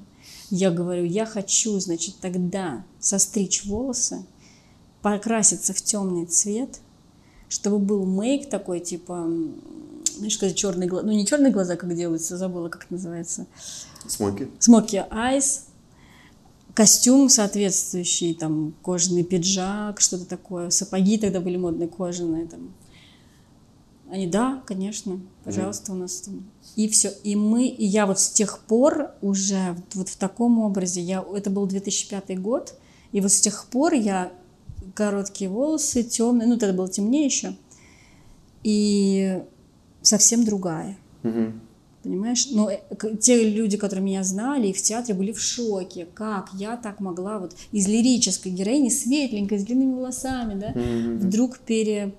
Я 0.49 0.71
говорю, 0.71 1.03
я 1.03 1.25
хочу, 1.25 1.79
значит, 1.79 2.15
тогда 2.21 2.83
состричь 2.99 3.65
волосы, 3.65 4.25
покраситься 5.01 5.73
в 5.73 5.81
темный 5.81 6.25
цвет, 6.25 6.79
чтобы 7.49 7.79
был 7.79 8.05
мейк 8.05 8.49
такой, 8.49 8.79
типа, 8.79 9.29
знаешь, 10.19 10.37
когда 10.37 10.53
черные 10.53 10.87
глаза, 10.87 11.05
ну 11.05 11.13
не 11.13 11.25
черные 11.25 11.51
глаза, 11.51 11.75
как 11.75 11.95
делается, 11.95 12.37
забыла, 12.37 12.69
как 12.69 12.85
это 12.85 12.93
называется, 12.93 13.47
Смоки? 14.07 14.47
смоки 14.59 15.03
айс, 15.09 15.65
костюм 16.73 17.29
соответствующий, 17.29 18.33
там, 18.33 18.73
кожаный 18.81 19.23
пиджак, 19.23 19.99
что-то 19.99 20.25
такое, 20.25 20.69
сапоги 20.69 21.17
тогда 21.17 21.41
были 21.41 21.57
модные, 21.57 21.87
кожаные, 21.87 22.47
там. 22.47 22.73
Они, 24.09 24.25
да, 24.25 24.63
конечно, 24.65 25.19
пожалуйста, 25.43 25.91
у 25.91 25.95
нас 25.95 26.21
там. 26.21 26.49
И 26.75 26.87
все. 26.87 27.11
И 27.23 27.35
мы, 27.35 27.67
и 27.67 27.85
я 27.85 28.07
вот 28.07 28.19
с 28.19 28.29
тех 28.29 28.59
пор 28.59 29.11
уже 29.21 29.75
вот 29.93 30.09
в 30.09 30.17
таком 30.17 30.59
образе, 30.59 31.01
я, 31.01 31.23
это 31.35 31.49
был 31.49 31.67
2005 31.67 32.41
год, 32.41 32.75
и 33.11 33.21
вот 33.21 33.31
с 33.31 33.39
тех 33.39 33.65
пор 33.65 33.93
я 33.93 34.31
короткие 34.95 35.49
волосы, 35.49 36.03
темные, 36.03 36.47
ну, 36.47 36.57
тогда 36.57 36.75
было 36.75 36.89
темнее 36.89 37.25
еще, 37.25 37.55
и 38.63 39.43
совсем 40.01 40.43
другая. 40.43 40.97
Мгм. 41.23 41.61
Понимаешь? 42.03 42.47
Но 42.51 42.69
э, 42.71 42.79
те 43.19 43.49
люди, 43.49 43.77
которые 43.77 44.05
меня 44.05 44.23
знали 44.23 44.67
и 44.67 44.73
в 44.73 44.81
театре, 44.81 45.13
были 45.13 45.33
в 45.33 45.41
шоке. 45.41 46.07
Как 46.13 46.49
я 46.53 46.77
так 46.77 47.01
могла 47.01 47.39
вот 47.39 47.55
из 47.71 47.87
лирической 47.87 48.51
героини, 48.51 48.89
светленькой, 48.89 49.59
с 49.59 49.65
длинными 49.65 49.95
волосами, 49.95 50.59
да, 50.59 50.73
вдруг 51.25 51.59
пере, 51.59 52.15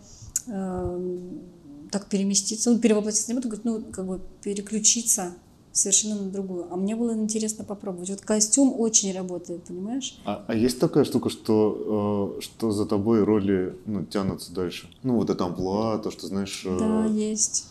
э, 0.47 1.19
так 1.91 2.07
переместиться, 2.07 2.71
ну, 2.71 2.79
перевоплотиться, 2.79 3.33
ну, 3.65 3.83
как 3.91 4.07
бы 4.07 4.21
переключиться 4.43 5.35
совершенно 5.73 6.17
на 6.17 6.31
другую. 6.31 6.67
А 6.71 6.77
мне 6.77 6.97
было 6.97 7.15
интересно 7.15 7.65
попробовать. 7.65 8.11
Вот 8.11 8.21
костюм 8.23 8.75
очень 8.79 9.13
работает, 9.15 9.65
понимаешь? 9.65 10.19
А, 10.25 10.45
а 10.49 10.55
есть 10.55 10.81
такая 10.81 11.05
штука, 11.05 11.31
что, 11.31 12.37
э, 12.39 12.41
что 12.43 12.71
за 12.73 12.87
тобой 12.87 13.23
роли 13.25 13.77
ну, 13.87 14.05
тянутся 14.05 14.53
дальше? 14.53 14.89
Ну, 15.03 15.15
вот 15.17 15.31
это 15.31 15.45
амплуа, 15.45 15.99
то, 15.99 16.11
что, 16.11 16.27
знаешь, 16.27 16.63
э, 16.67 16.77
Да, 16.79 17.05
есть. 17.07 17.67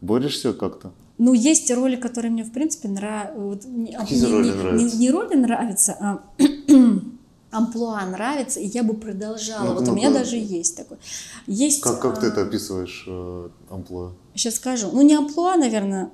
борешься 0.00 0.52
как-то? 0.52 0.92
Ну, 1.16 1.32
есть 1.34 1.70
роли, 1.72 1.96
которые 1.96 2.30
мне, 2.30 2.44
в 2.44 2.52
принципе, 2.52 2.88
нравятся. 2.88 3.40
Вот, 3.40 3.64
не, 3.64 3.94
а, 3.96 4.00
Какие 4.00 4.20
не- 4.20 4.26
роли 4.32 4.44
не- 4.50 4.54
нравятся? 4.54 4.96
Не, 4.96 5.02
не 5.02 5.10
роли 5.10 5.34
нравятся, 5.34 5.96
а 6.00 6.20
амплуа 7.50 8.04
нравится, 8.06 8.60
и 8.60 8.66
я 8.66 8.82
бы 8.82 8.94
продолжала. 8.94 9.64
Ну, 9.68 9.72
вот 9.72 9.82
у 9.82 9.86
ну-ка. 9.86 9.96
меня 9.96 10.12
даже 10.12 10.36
есть 10.36 10.76
такой. 10.76 10.98
Есть, 11.46 11.80
Как, 11.80 12.00
как 12.00 12.20
ты 12.20 12.26
а, 12.26 12.28
это 12.28 12.42
описываешь, 12.42 13.04
э, 13.08 13.48
амплуа? 13.70 14.12
Сейчас 14.34 14.56
скажу. 14.56 14.90
Ну, 14.92 15.02
не 15.02 15.14
амплуа, 15.14 15.56
наверное. 15.56 16.10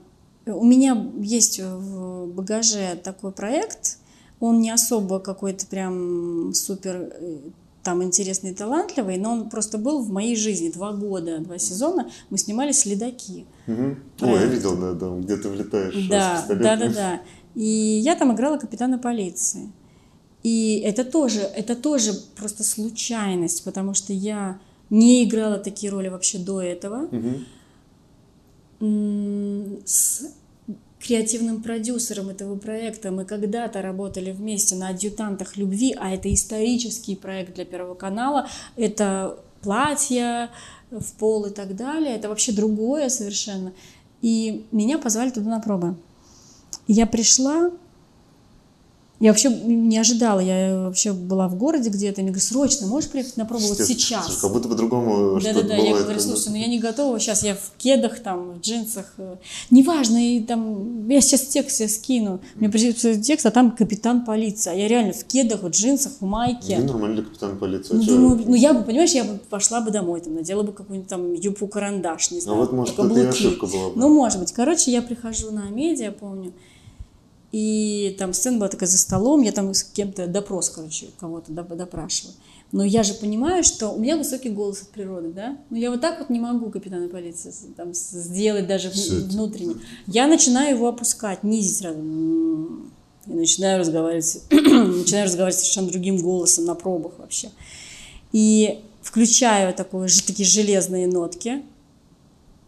У 0.47 0.65
меня 0.65 1.11
есть 1.21 1.61
в 1.61 2.27
багаже 2.27 2.99
такой 3.03 3.33
проект. 3.33 3.99
Он 4.41 4.61
не 4.61 4.71
особо 4.71 5.21
какой-то 5.21 5.67
прям 5.67 6.53
супер 6.53 7.13
э, 7.19 7.39
там 7.83 8.03
интересный 8.03 8.51
и 8.51 8.55
талантливый, 8.55 9.19
но 9.19 9.33
он 9.33 9.51
просто 9.51 9.79
был 9.79 10.03
в 10.03 10.11
моей 10.11 10.37
жизни 10.37 10.71
два 10.71 10.93
года, 10.93 11.39
два 11.39 11.59
сезона. 11.59 12.11
Мы 12.31 12.39
снимали 12.39 12.73
«Следаки». 12.73 13.47
Мгм. 13.67 13.99
Ой, 14.21 14.31
я 14.31 14.37
Проект. 14.37 14.55
видел, 14.55 14.77
да, 14.77 14.93
да, 14.93 15.11
где 15.17 15.37
ты 15.37 15.49
влетаешь 15.49 16.07
Да, 16.09 16.45
да, 16.49 16.77
да, 16.77 16.89
да. 16.89 17.21
И 17.55 18.01
я 18.03 18.17
там 18.17 18.35
играла 18.35 18.59
капитана 18.59 18.99
полиции. 18.99 19.71
И 20.43 20.83
это 20.85 21.05
тоже, 21.05 21.41
это 21.41 21.75
тоже 21.77 22.13
просто 22.37 22.65
случайность, 22.65 23.65
потому 23.65 23.95
что 23.95 24.13
я 24.13 24.59
не 24.91 25.25
играла 25.25 25.59
такие 25.59 25.91
роли 25.91 26.09
вообще 26.09 26.39
до 26.39 26.61
этого. 26.61 27.09
Мгм. 27.11 27.45
С 29.85 30.35
креативным 31.01 31.63
продюсером 31.63 32.31
этого 32.31 32.57
проекта 32.57 33.11
мы 33.11 33.25
когда-то 33.25 33.83
работали 33.83 34.33
вместе 34.33 34.75
на 34.75 34.89
«Адъютантах 34.89 35.57
любви», 35.57 35.95
а 35.99 36.15
это 36.15 36.33
исторический 36.33 37.15
проект 37.15 37.55
для 37.55 37.65
Первого 37.65 37.95
канала. 37.95 38.49
Это 38.77 39.39
платья 39.61 40.51
в 40.91 41.13
пол 41.15 41.47
и 41.47 41.51
так 41.51 41.77
далее. 41.77 42.15
Это 42.15 42.29
вообще 42.29 42.53
другое 42.53 43.09
совершенно. 43.09 43.73
И 44.23 44.67
меня 44.73 44.99
позвали 44.99 45.31
туда 45.31 45.51
на 45.51 45.61
пробы. 45.61 45.97
Я 46.87 47.07
пришла, 47.07 47.71
я 49.25 49.31
вообще 49.31 49.49
не 49.49 49.97
ожидала, 49.97 50.39
я 50.39 50.81
вообще 50.85 51.15
была 51.15 51.49
в 51.49 51.57
городе 51.57 51.89
где-то, 51.89 52.21
мне 52.21 52.29
говорят, 52.29 52.47
срочно, 52.47 52.87
можешь 52.87 53.09
приехать 53.09 53.39
на 53.39 53.47
пробу 53.47 53.69
вот 53.69 53.79
сейчас? 53.79 54.27
Слушай, 54.27 54.41
Как 54.43 54.53
будто 54.53 54.69
по-другому 54.69 55.41
что-то 55.41 55.63
Да-да-да, 55.63 55.77
я 55.77 55.85
бывает, 55.85 56.05
говорю, 56.05 56.21
слушай, 56.21 56.51
ну 56.51 56.57
я 56.57 56.67
не 56.67 56.79
готова, 56.79 57.19
сейчас 57.19 57.43
я 57.43 57.55
в 57.55 57.73
кедах, 57.79 58.21
там, 58.21 58.53
в 58.53 58.61
джинсах, 58.61 59.15
э, 59.17 59.37
неважно, 59.71 60.19
и 60.19 60.41
там, 60.41 61.09
я 61.09 61.23
сейчас 61.23 61.41
текст 61.41 61.79
себе 61.79 61.89
скину, 61.89 62.41
мне 62.57 62.69
придет 62.69 63.23
текст, 63.23 63.47
а 63.47 63.51
там 63.51 63.71
капитан 63.71 64.27
полиции, 64.27 64.71
а 64.71 64.75
я 64.75 64.89
реально 64.89 65.15
в 65.15 65.25
кедах, 65.25 65.63
в 65.63 65.69
джинсах, 65.71 66.13
в 66.21 66.25
майке. 66.27 66.77
Ну, 66.81 66.89
нормальный 66.89 67.23
капитан 67.23 67.57
полиции. 67.57 67.95
Ну, 67.95 68.03
а 68.03 68.05
чё? 68.05 68.11
думаю, 68.11 68.43
ну, 68.45 68.55
я 68.55 68.75
бы, 68.75 68.85
понимаешь, 68.85 69.13
я 69.13 69.25
бы 69.25 69.39
пошла 69.49 69.81
бы 69.81 69.91
домой, 69.91 70.21
там, 70.21 70.35
надела 70.35 70.65
бы 70.65 70.75
какую-нибудь 70.75 71.09
там 71.09 71.33
юбку-карандаш, 71.33 72.31
не 72.31 72.41
А 72.41 72.41
знаю, 72.43 72.59
вот, 72.59 72.73
может, 72.75 72.99
это 72.99 73.19
и 73.19 73.25
ошибка 73.25 73.65
была 73.65 73.89
бы. 73.89 73.93
Ну, 73.97 74.11
может 74.11 74.39
быть. 74.39 74.53
Короче, 74.53 74.93
я 74.93 75.01
прихожу 75.01 75.51
на 75.51 75.71
медиа, 75.71 76.13
помню, 76.13 76.53
и 77.55 78.17
там 78.19 78.33
сцена 78.33 78.59
была 78.59 78.69
такая 78.69 78.89
за 78.89 78.99
столом, 78.99 79.43
я 79.43 79.53
там 79.53 79.73
с 79.75 79.85
кем-то 79.85 80.27
допрос, 80.27 80.71
короче, 80.71 81.07
кого-то 81.21 81.53
доп- 81.53 81.77
допрашиваю. 81.77 82.35
Но 82.73 82.83
я 82.83 83.05
же 83.05 83.15
понимаю, 83.15 83.63
что 83.63 83.91
у 83.91 84.01
меня 84.01 84.17
высокий 84.17 84.51
голос 84.51 84.83
от 84.83 84.89
природы, 84.89 85.29
да? 85.29 85.57
Ну, 85.71 85.77
я 85.77 85.93
вот 85.93 86.01
так 86.01 86.19
вот 86.19 86.31
не 86.31 86.41
могу 86.41 86.71
капитана 86.71 87.09
полиции 87.09 87.55
там, 87.77 87.95
сделать 87.95 88.67
даже 88.67 88.89
это. 88.89 89.29
внутренне. 89.29 89.77
Я 90.09 90.27
начинаю 90.27 90.75
его 90.75 90.89
опускать, 90.89 91.45
низить 91.45 91.77
сразу. 91.77 92.01
И 92.01 93.33
начинаю 93.33 93.79
разговаривать, 93.79 94.43
начинаю 94.51 95.27
разговаривать 95.27 95.61
совершенно 95.61 95.91
другим 95.91 96.17
голосом 96.17 96.65
на 96.65 96.75
пробах 96.75 97.21
вообще. 97.21 97.51
И 98.33 98.81
включаю 99.01 99.73
такое, 99.75 100.09
такие 100.27 100.49
железные 100.49 101.07
нотки, 101.07 101.63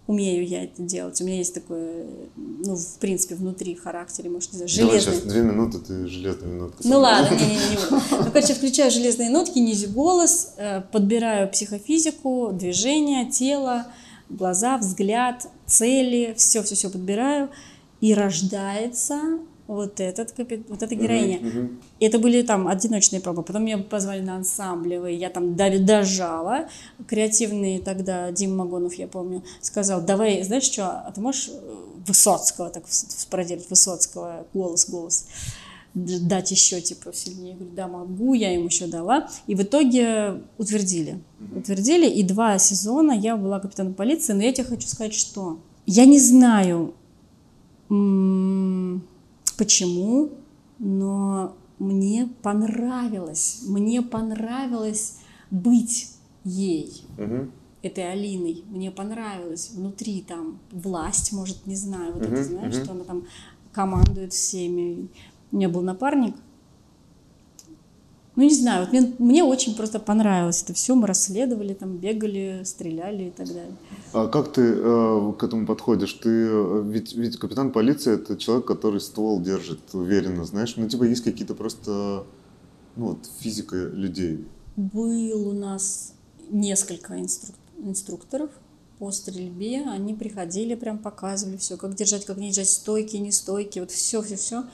умею 0.06 0.46
я 0.46 0.64
это 0.64 0.82
делать. 0.82 1.20
У 1.20 1.24
меня 1.24 1.38
есть 1.38 1.54
такое, 1.54 2.06
ну, 2.36 2.76
в 2.76 2.98
принципе, 2.98 3.34
внутри 3.34 3.74
в 3.74 3.82
характере, 3.82 4.30
может, 4.30 4.52
не 4.52 4.58
знаю, 4.58 4.70
Давай 4.76 5.00
железный. 5.00 5.14
сейчас 5.14 5.32
две 5.32 5.42
минуты, 5.42 5.78
ты 5.78 6.06
железная 6.06 6.48
минутка. 6.48 6.78
Ну 6.84 7.00
ладно, 7.00 7.34
не, 7.34 7.46
не, 7.46 7.54
не. 7.54 7.76
Ну, 8.24 8.30
короче, 8.32 8.54
включаю 8.54 8.90
железные 8.90 9.30
нотки, 9.30 9.58
низю 9.58 9.90
голос, 9.90 10.54
э, 10.56 10.82
подбираю 10.92 11.50
психофизику, 11.50 12.50
движение, 12.52 13.30
тело, 13.30 13.86
глаза, 14.28 14.78
взгляд, 14.78 15.48
цели, 15.66 16.34
все-все-все 16.36 16.90
подбираю, 16.90 17.50
и 18.00 18.14
рождается 18.14 19.20
вот, 19.66 20.00
этот, 20.00 20.34
вот 20.68 20.82
эта 20.82 20.94
героиня. 20.94 21.38
Мгм. 21.40 21.80
И 21.98 22.06
это 22.06 22.18
были 22.18 22.42
там 22.42 22.68
одиночные 22.68 23.20
пробы. 23.20 23.42
Потом 23.42 23.64
меня 23.64 23.78
позвали 23.78 24.20
на 24.20 24.36
ансамблевые, 24.36 25.16
я 25.16 25.30
там 25.30 25.56
дожала. 25.56 26.68
Креативный 27.06 27.80
тогда 27.80 28.30
Дим 28.30 28.56
Магонов, 28.56 28.94
я 28.94 29.08
помню, 29.08 29.42
сказал, 29.60 30.00
давай, 30.02 30.42
знаешь 30.42 30.64
что, 30.64 30.86
а 30.86 31.12
ты 31.12 31.20
можешь 31.20 31.50
э, 31.52 31.76
Высоцкого 32.06 32.70
так 32.70 32.84
спародировать, 32.88 33.68
Высоцкого, 33.68 34.46
голос, 34.54 34.88
голос, 34.88 35.26
дать 35.94 36.50
еще 36.50 36.80
типа 36.80 37.12
сильнее. 37.12 37.50
Я 37.50 37.56
говорю, 37.56 37.74
да, 37.74 37.88
могу, 37.88 38.34
я 38.34 38.52
ему 38.52 38.66
еще 38.66 38.86
дала. 38.86 39.28
И 39.46 39.54
в 39.54 39.62
итоге 39.62 40.42
утвердили. 40.58 41.20
Утвердили, 41.54 42.08
и 42.08 42.22
два 42.22 42.58
сезона 42.58 43.12
я 43.12 43.36
была 43.36 43.58
капитаном 43.58 43.94
полиции, 43.94 44.32
но 44.32 44.42
я 44.42 44.52
тебе 44.52 44.68
хочу 44.68 44.86
сказать, 44.86 45.14
что 45.14 45.58
я 45.86 46.04
не 46.04 46.20
знаю, 46.20 46.94
почему, 49.56 50.30
но 50.78 51.56
мне 51.78 52.28
понравилось, 52.42 53.62
мне 53.66 54.02
понравилось 54.02 55.18
быть 55.50 56.12
ей, 56.44 57.04
Мгм. 57.18 57.50
этой 57.82 58.10
Алиной. 58.12 58.64
Мне 58.68 58.90
понравилось 58.90 59.70
внутри 59.70 60.22
там 60.22 60.58
власть, 60.70 61.32
может, 61.32 61.66
не 61.66 61.76
знаю, 61.76 62.14
вот 62.14 62.22
это 62.22 62.32
Мгм, 62.32 62.44
знаешь, 62.44 62.74
мгм. 62.74 62.84
что 62.84 62.92
она 62.92 63.04
там 63.04 63.24
командует 63.72 64.32
всеми. 64.32 65.08
У 65.52 65.56
меня 65.56 65.68
был 65.68 65.82
напарник. 65.82 66.34
Ну, 68.36 68.42
не 68.42 68.54
знаю, 68.54 68.84
вот 68.84 68.92
мне, 68.92 69.14
мне 69.18 69.44
очень 69.44 69.74
просто 69.74 69.98
понравилось 69.98 70.62
это 70.62 70.74
все. 70.74 70.94
Мы 70.94 71.06
расследовали, 71.06 71.72
там 71.72 71.96
бегали, 71.96 72.62
стреляли 72.64 73.24
и 73.24 73.30
так 73.30 73.46
далее. 73.48 73.76
А 74.12 74.28
как 74.28 74.52
ты 74.52 74.60
э, 74.60 75.32
к 75.38 75.42
этому 75.42 75.66
подходишь? 75.66 76.12
Ты 76.12 76.28
э, 76.28 76.82
ведь, 76.86 77.14
ведь 77.14 77.38
капитан 77.38 77.72
полиции 77.72 78.12
это 78.12 78.36
человек, 78.36 78.66
который 78.66 79.00
ствол 79.00 79.40
держит 79.40 79.80
уверенно, 79.94 80.44
знаешь. 80.44 80.76
Ну, 80.76 80.86
типа 80.86 81.04
есть 81.04 81.24
какие-то 81.24 81.54
просто, 81.54 82.24
ну, 82.96 83.06
вот 83.06 83.18
физика 83.40 83.74
людей. 83.76 84.46
Был 84.76 85.48
у 85.48 85.54
нас 85.54 86.12
несколько 86.50 87.14
инструк- 87.14 87.54
инструкторов 87.78 88.50
по 88.98 89.10
стрельбе. 89.12 89.84
Они 89.88 90.12
приходили, 90.12 90.74
прям 90.74 90.98
показывали 90.98 91.56
все, 91.56 91.78
как 91.78 91.94
держать, 91.94 92.26
как 92.26 92.36
не 92.36 92.48
держать, 92.48 92.68
стойки, 92.68 93.16
не 93.16 93.32
стойки, 93.32 93.78
вот 93.78 93.90
все, 93.90 94.20
все, 94.20 94.36
все. 94.36 94.64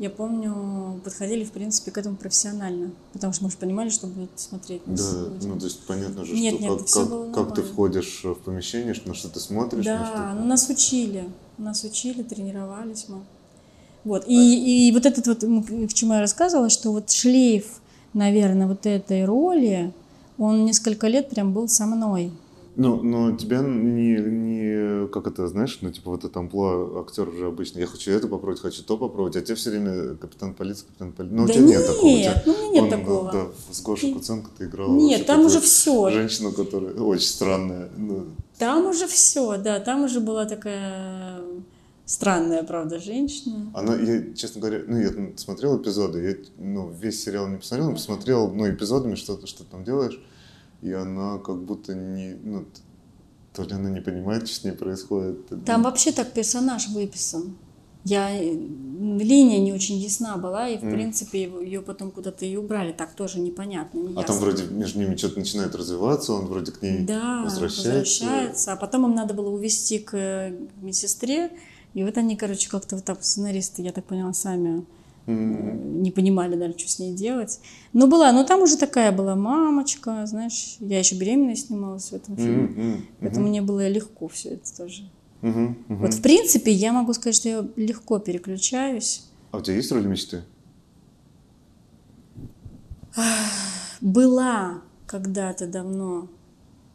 Я 0.00 0.10
помню, 0.10 1.00
подходили, 1.04 1.44
в 1.44 1.52
принципе, 1.52 1.92
к 1.92 1.98
этому 1.98 2.16
профессионально, 2.16 2.90
потому 3.12 3.32
что 3.32 3.44
мы 3.44 3.50
же 3.50 3.56
понимали, 3.56 3.90
что 3.90 4.08
будут 4.08 4.30
смотреть 4.34 4.82
Да, 4.86 5.02
люди. 5.30 5.46
ну 5.46 5.58
то 5.58 5.66
есть 5.66 5.80
понятно 5.86 6.24
же, 6.24 6.32
Нет, 6.34 6.54
что 6.54 6.62
нет, 6.64 6.78
как, 6.80 6.88
как- 6.90 7.08
было 7.08 7.24
как 7.26 7.32
ты 7.34 7.40
нормально. 7.60 7.72
входишь 7.72 8.20
в 8.24 8.34
помещение, 8.34 8.94
на 9.04 9.14
что 9.14 9.28
ты 9.28 9.38
смотришь, 9.38 9.84
на 9.86 10.04
что 10.04 10.14
Да, 10.16 10.34
ну 10.36 10.44
нас 10.46 10.68
учили, 10.68 11.28
нас 11.58 11.84
учили, 11.84 12.22
тренировались 12.24 13.06
мы. 13.08 13.20
Вот, 14.02 14.24
и, 14.26 14.88
и 14.88 14.92
вот 14.92 15.06
этот 15.06 15.26
вот, 15.28 15.40
к 15.88 15.94
чему 15.94 16.14
я 16.14 16.20
рассказывала, 16.20 16.68
что 16.70 16.90
вот 16.90 17.10
шлейф, 17.10 17.80
наверное, 18.14 18.66
вот 18.66 18.86
этой 18.86 19.24
роли, 19.24 19.92
он 20.38 20.64
несколько 20.64 21.06
лет 21.06 21.30
прям 21.30 21.52
был 21.54 21.68
со 21.68 21.86
мной. 21.86 22.32
Ну, 22.76 23.02
но 23.02 23.36
тебя 23.36 23.60
не, 23.60 24.16
не, 24.16 25.06
как 25.08 25.26
это, 25.28 25.46
знаешь, 25.48 25.78
ну, 25.80 25.92
типа 25.92 26.10
вот 26.10 26.24
это 26.24 26.38
амплуа 26.40 27.00
актер 27.02 27.28
уже 27.28 27.46
обычно, 27.46 27.78
я 27.78 27.86
хочу 27.86 28.10
это 28.10 28.26
попробовать, 28.26 28.60
хочу 28.60 28.82
то 28.82 28.96
попробовать, 28.98 29.36
а 29.36 29.40
тебе 29.42 29.54
все 29.54 29.70
время 29.70 30.16
капитан 30.16 30.54
полиции, 30.54 30.86
капитан 30.86 31.12
полиции. 31.12 31.34
Ну, 31.36 31.44
у 31.44 31.46
Да 31.46 31.52
тебя 31.52 31.64
нет, 31.66 31.86
такого. 31.86 32.06
у 32.06 32.08
тебя- 32.10 32.16
нет, 32.34 32.42
ну, 32.46 32.52
у 32.52 32.56
меня 32.56 32.70
нет 32.72 32.82
он, 32.82 32.90
такого. 33.00 33.32
Да, 33.32 33.46
с 33.72 33.80
Гошей 33.82 34.12
Куценко 34.12 34.50
ты 34.58 34.64
играла. 34.64 34.92
Нет, 34.96 35.24
там 35.26 35.44
уже 35.44 35.60
все. 35.60 36.10
Женщину, 36.10 36.52
которая 36.52 36.94
очень 36.94 37.28
странная. 37.28 37.88
Ну, 37.96 38.26
Там 38.58 38.86
уже 38.86 39.06
все, 39.06 39.56
да, 39.58 39.78
там 39.80 40.04
уже 40.04 40.20
была 40.20 40.44
такая 40.44 41.40
странная, 42.06 42.62
правда, 42.64 42.98
женщина. 42.98 43.70
она, 43.74 43.96
я, 43.96 44.34
честно 44.34 44.60
говоря, 44.60 44.82
ну, 44.86 44.98
я 44.98 45.10
смотрел 45.36 45.80
эпизоды, 45.80 46.22
я, 46.22 46.36
ну, 46.62 46.90
весь 46.90 47.22
сериал 47.22 47.48
не 47.48 47.56
посмотрел, 47.56 47.88
но 47.90 47.94
посмотрел, 47.96 48.50
ну, 48.52 48.68
эпизодами, 48.68 49.14
что, 49.14 49.44
что 49.46 49.64
ты 49.64 49.70
там 49.70 49.84
делаешь, 49.84 50.20
и 50.84 50.92
она 50.92 51.38
как 51.38 51.62
будто 51.62 51.94
не, 51.94 52.36
ну, 52.44 52.66
то 53.54 53.62
ли 53.62 53.72
она 53.72 53.88
не 53.88 54.00
понимает, 54.00 54.46
что 54.46 54.60
с 54.60 54.64
ней 54.64 54.72
происходит. 54.72 55.64
Там 55.64 55.82
вообще 55.82 56.12
так 56.12 56.32
персонаж 56.32 56.88
выписан. 56.88 57.56
Я, 58.04 58.38
линия 58.38 59.60
не 59.60 59.72
очень 59.72 59.96
ясна 59.96 60.36
была, 60.36 60.68
и, 60.68 60.76
в 60.76 60.82
принципе, 60.82 61.44
ее 61.44 61.80
потом 61.80 62.10
куда-то 62.10 62.44
и 62.44 62.54
убрали. 62.54 62.92
Так 62.92 63.14
тоже 63.14 63.40
непонятно, 63.40 63.98
не 63.98 64.20
А 64.20 64.22
там 64.24 64.36
вроде 64.36 64.64
между 64.64 65.00
ними 65.00 65.16
что-то 65.16 65.38
начинает 65.38 65.74
развиваться, 65.74 66.34
он 66.34 66.46
вроде 66.46 66.70
к 66.70 66.82
ней 66.82 66.98
Да, 66.98 67.42
возвращается. 67.44 68.24
возвращается. 68.24 68.72
А 68.74 68.76
потом 68.76 69.06
им 69.06 69.14
надо 69.14 69.32
было 69.32 69.48
увезти 69.48 70.00
к 70.00 70.14
э, 70.14 70.54
медсестре. 70.82 71.50
И 71.94 72.04
вот 72.04 72.18
они, 72.18 72.36
короче, 72.36 72.68
как-то 72.68 72.96
вот 72.96 73.06
так 73.06 73.24
сценаристы, 73.24 73.80
я 73.80 73.92
так 73.92 74.04
поняла, 74.04 74.34
сами 74.34 74.84
не 75.26 76.10
понимали 76.10 76.56
даже, 76.56 76.78
что 76.78 76.88
с 76.88 76.98
ней 76.98 77.14
делать. 77.14 77.60
Но 77.92 78.06
была, 78.06 78.30
но 78.32 78.44
там 78.44 78.62
уже 78.62 78.76
такая 78.76 79.10
была 79.12 79.34
мамочка, 79.36 80.26
знаешь, 80.26 80.76
я 80.80 80.98
еще 80.98 81.16
беременная 81.16 81.56
снималась 81.56 82.10
в 82.10 82.12
этом 82.14 82.36
фильме. 82.36 82.64
М, 82.76 83.06
Поэтому 83.20 83.48
мне 83.48 83.62
было 83.62 83.88
легко 83.88 84.28
все 84.28 84.50
это 84.50 84.76
тоже. 84.76 85.02
мгм, 85.40 85.76
мгм. 85.88 85.98
Вот, 86.00 86.14
в 86.14 86.20
принципе, 86.22 86.72
я 86.72 86.92
могу 86.92 87.12
сказать, 87.14 87.36
что 87.36 87.48
я 87.48 87.68
легко 87.76 88.18
переключаюсь. 88.18 89.24
А 89.50 89.58
у 89.58 89.60
тебя 89.62 89.76
есть 89.76 89.90
роль 89.92 90.06
мечты? 90.06 90.42
Была 94.00 94.82
когда-то 95.06 95.66
давно 95.66 96.28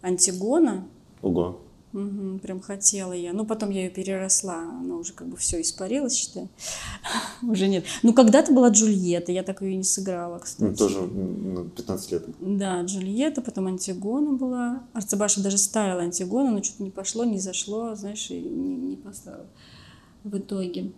Антигона, 0.02 0.88
Ого. 1.22 1.62
Мгм, 1.92 2.40
прям 2.40 2.62
хотела 2.62 3.14
я. 3.14 3.34
Ну, 3.34 3.46
потом 3.46 3.72
я 3.72 3.86
ее 3.86 3.90
переросла. 3.90 4.60
Она 4.60 4.96
уже 4.96 5.14
как 5.14 5.28
бы 5.28 5.38
все 5.38 5.60
испарилась, 5.60 6.14
считай. 6.14 6.48
уже 7.42 7.68
нет. 7.68 7.86
Ну, 8.04 8.14
когда-то 8.14 8.54
была 8.54 8.70
Джульетта. 8.70 9.32
Я 9.32 9.42
так 9.42 9.62
ее 9.64 9.76
не 9.76 9.84
сыграла, 9.84 10.38
кстати. 10.38 10.70
Ну, 10.70 10.76
тоже 10.76 11.00
м, 11.00 11.54
ну, 11.54 11.66
15 11.66 12.12
лет. 12.12 12.26
Да, 12.40 12.82
Джульетта, 12.84 13.42
потом 13.42 13.68
Антигона 13.68 14.34
была. 14.34 14.84
Арцебаша 14.94 15.42
даже 15.42 15.58
ставила 15.58 16.02
Антигона, 16.02 16.52
но 16.52 16.62
что-то 16.62 16.84
не 16.84 16.92
пошло, 16.92 17.26
не 17.26 17.40
зашло, 17.40 17.96
знаешь, 17.96 18.30
и 18.30 18.40
не, 18.40 18.76
не 18.76 18.96
поставила 18.96 19.48
в 20.24 20.38
итоге. 20.38 20.92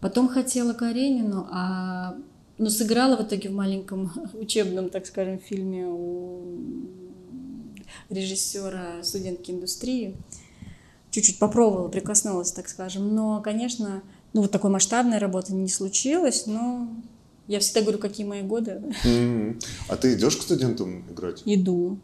Потом 0.00 0.28
хотела 0.28 0.74
Каренину, 0.74 1.46
а 1.50 2.14
ну, 2.58 2.70
сыграла 2.70 3.16
в 3.16 3.22
итоге 3.22 3.48
в 3.48 3.54
маленьком 3.54 4.12
учебном, 4.34 4.90
так 4.90 5.06
скажем, 5.06 5.38
фильме 5.38 5.86
у 5.88 7.03
режиссера 8.10 9.02
студентки 9.02 9.50
индустрии. 9.50 10.16
Чуть-чуть 11.10 11.38
попробовала, 11.38 11.88
прикоснулась, 11.88 12.52
так 12.52 12.68
скажем. 12.68 13.14
Но, 13.14 13.40
конечно, 13.40 14.02
ну 14.32 14.42
вот 14.42 14.50
такой 14.50 14.70
масштабной 14.70 15.18
работы 15.18 15.52
не 15.54 15.68
случилось, 15.68 16.46
но 16.46 16.88
я 17.46 17.60
всегда 17.60 17.82
говорю, 17.82 17.98
какие 17.98 18.26
мои 18.26 18.42
годы. 18.42 18.82
М. 19.04 19.58
А 19.88 19.96
ты 19.96 20.14
идешь 20.14 20.36
к 20.36 20.42
студентам 20.42 21.04
играть? 21.10 21.42
Иду. 21.44 21.98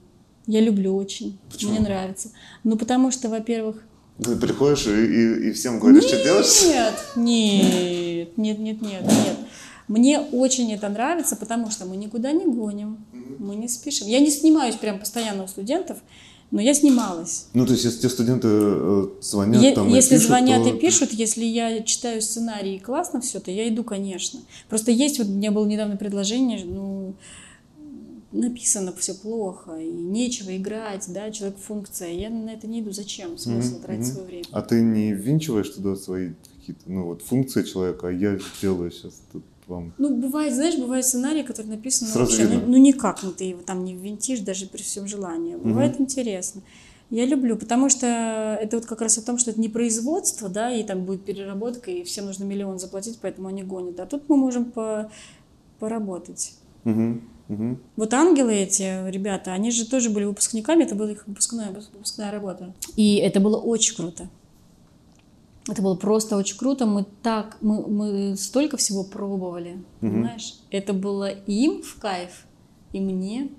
Я 0.47 0.61
люблю 0.61 0.97
очень. 0.97 1.39
Почему? 1.51 1.73
Мне 1.73 1.81
нравится. 1.81 2.31
Ну, 2.65 2.77
потому 2.77 3.11
что, 3.11 3.29
во-первых... 3.29 3.83
Ты 4.23 4.37
приходишь 4.37 4.87
и, 4.87 4.91
и- 4.91 5.49
и 5.49 5.53
всем 5.53 5.81
говоришь, 5.81 6.05
что 6.05 6.23
делаешь? 6.23 6.63
Нет, 6.67 6.95
нет, 7.17 8.37
нет, 8.39 8.59
нет, 8.59 8.83
нет, 8.83 9.03
нет. 9.03 9.37
Мне 9.89 10.21
очень 10.21 10.73
это 10.73 10.89
нравится, 10.89 11.35
потому 11.37 11.71
что 11.71 11.85
мы 11.87 11.97
никуда 11.97 12.31
не 12.33 12.45
гоним, 12.47 13.05
мы 13.39 13.55
не 13.57 13.69
спешим. 13.69 14.09
Я 14.09 14.21
не 14.21 14.31
снимаюсь 14.31 14.77
прям 14.77 14.99
постоянно 14.99 15.45
у 15.45 15.49
студентов, 15.49 15.99
но 16.51 16.61
я 16.61 16.75
снималась. 16.75 17.47
Ну, 17.55 17.65
то 17.65 17.73
есть, 17.73 17.85
если 17.85 17.99
тебе 18.01 18.09
студенты 18.11 18.49
э, 18.51 19.09
звонят 19.21 19.63
Е- 19.63 19.75
там 19.75 19.89
и 19.89 19.93
если 19.95 20.15
пишут, 20.17 20.27
звонят 20.29 20.63
то- 20.65 20.71
и 20.71 20.79
пишут, 20.79 21.13
если 21.13 21.45
я 21.45 21.83
читаю 21.83 22.21
сценарий 22.23 22.77
и 22.77 22.79
классно 22.81 23.21
все, 23.21 23.39
то 23.41 23.51
я 23.51 23.69
иду, 23.69 23.85
конечно. 23.85 24.41
Просто 24.69 24.91
есть, 24.91 25.19
вот 25.19 25.29
у 25.29 25.33
меня 25.33 25.53
было 25.53 25.65
недавно 25.67 25.97
предложение, 25.97 26.65
ну, 26.65 27.15
написано 28.33 28.93
все 28.97 29.15
плохо, 29.15 29.77
и 29.79 29.91
нечего 29.91 30.57
играть, 30.57 31.05
да, 31.09 31.31
человек 31.31 31.59
функция. 31.59 32.11
Я 32.13 32.31
на 32.31 32.51
это 32.51 32.67
не 32.67 32.81
иду. 32.81 32.93
Зачем? 32.93 33.37
Смысл 33.39 33.75
Мгм, 33.75 33.83
тратить 33.83 34.07
свое 34.07 34.27
время? 34.27 34.45
А 34.53 34.63
ты 34.63 34.81
не 34.81 35.13
ввинчиваешь 35.13 35.69
туда 35.71 35.97
свои 35.97 36.31
какие-то, 36.59 36.83
ну, 36.87 37.07
вот 37.07 37.23
функции 37.23 37.63
человека, 37.65 38.09
а 38.09 38.13
я 38.13 38.39
делаю 38.63 38.91
сейчас 38.93 39.21
тут 39.33 39.43
вам. 39.71 39.95
Ну, 39.99 40.15
бывает, 40.17 40.53
знаешь, 40.55 40.77
бывают 40.77 41.07
сценарии, 41.07 41.43
которые 41.43 41.77
написаны 41.77 42.11
Сразу 42.11 42.31
вообще, 42.31 42.45
ну, 42.45 42.51
видно. 42.51 42.67
ну, 42.69 42.77
никак, 42.77 43.23
ну, 43.23 43.33
ты 43.33 43.45
его 43.45 43.63
там 43.63 43.85
не 43.85 43.95
ввинтишь 43.95 44.41
даже 44.41 44.67
при 44.67 44.83
всем 44.83 45.07
желании. 45.09 45.57
Бывает 45.57 45.99
интересно. 46.01 46.61
Я 47.09 47.27
люблю, 47.27 47.57
потому 47.57 47.89
что 47.89 48.07
это 48.61 48.77
вот 48.77 48.87
как 48.87 49.01
раз 49.01 49.19
о 49.19 49.23
том, 49.27 49.37
что 49.39 49.51
это 49.51 49.61
не 49.61 49.69
производство, 49.69 50.49
да, 50.49 50.71
и 50.71 50.85
там 50.85 51.05
будет 51.05 51.25
переработка, 51.25 51.91
и 51.91 52.05
всем 52.05 52.27
нужно 52.27 52.45
миллион 52.45 52.79
заплатить, 52.79 53.19
поэтому 53.21 53.49
они 53.49 53.63
гонят. 53.65 53.99
А 53.99 54.07
тут 54.07 54.29
мы 54.29 54.37
можем 54.37 54.67
по- 54.67 55.11
поработать. 55.81 56.53
Мгм, 56.85 57.23
мгм. 57.49 57.81
Вот 57.97 58.15
ангелы 58.15 58.55
эти, 58.55 59.11
ребята, 59.11 59.53
они 59.53 59.71
же 59.71 59.89
тоже 59.89 60.11
были 60.11 60.25
выпускниками, 60.25 60.85
это 60.85 60.95
была 60.95 61.11
их 61.11 61.27
выпускная, 61.27 61.71
выпускная 61.73 62.31
работа. 62.31 62.75
И 62.97 63.17
это 63.17 63.41
было 63.41 63.57
очень 63.57 63.97
круто. 63.97 64.29
Это 65.69 65.83
было 65.83 65.95
просто 65.95 66.37
очень 66.37 66.57
круто. 66.57 66.87
Мы 66.87 67.05
так, 67.23 67.59
мы, 67.61 67.87
мы 67.87 68.37
столько 68.37 68.77
всего 68.77 69.05
пробовали, 69.05 69.83
понимаешь? 70.01 70.59
Это 70.71 70.93
было 70.93 71.29
им 71.29 71.83
в 71.83 71.99
кайф, 72.01 72.47
и 72.93 73.01
мне, 73.01 73.51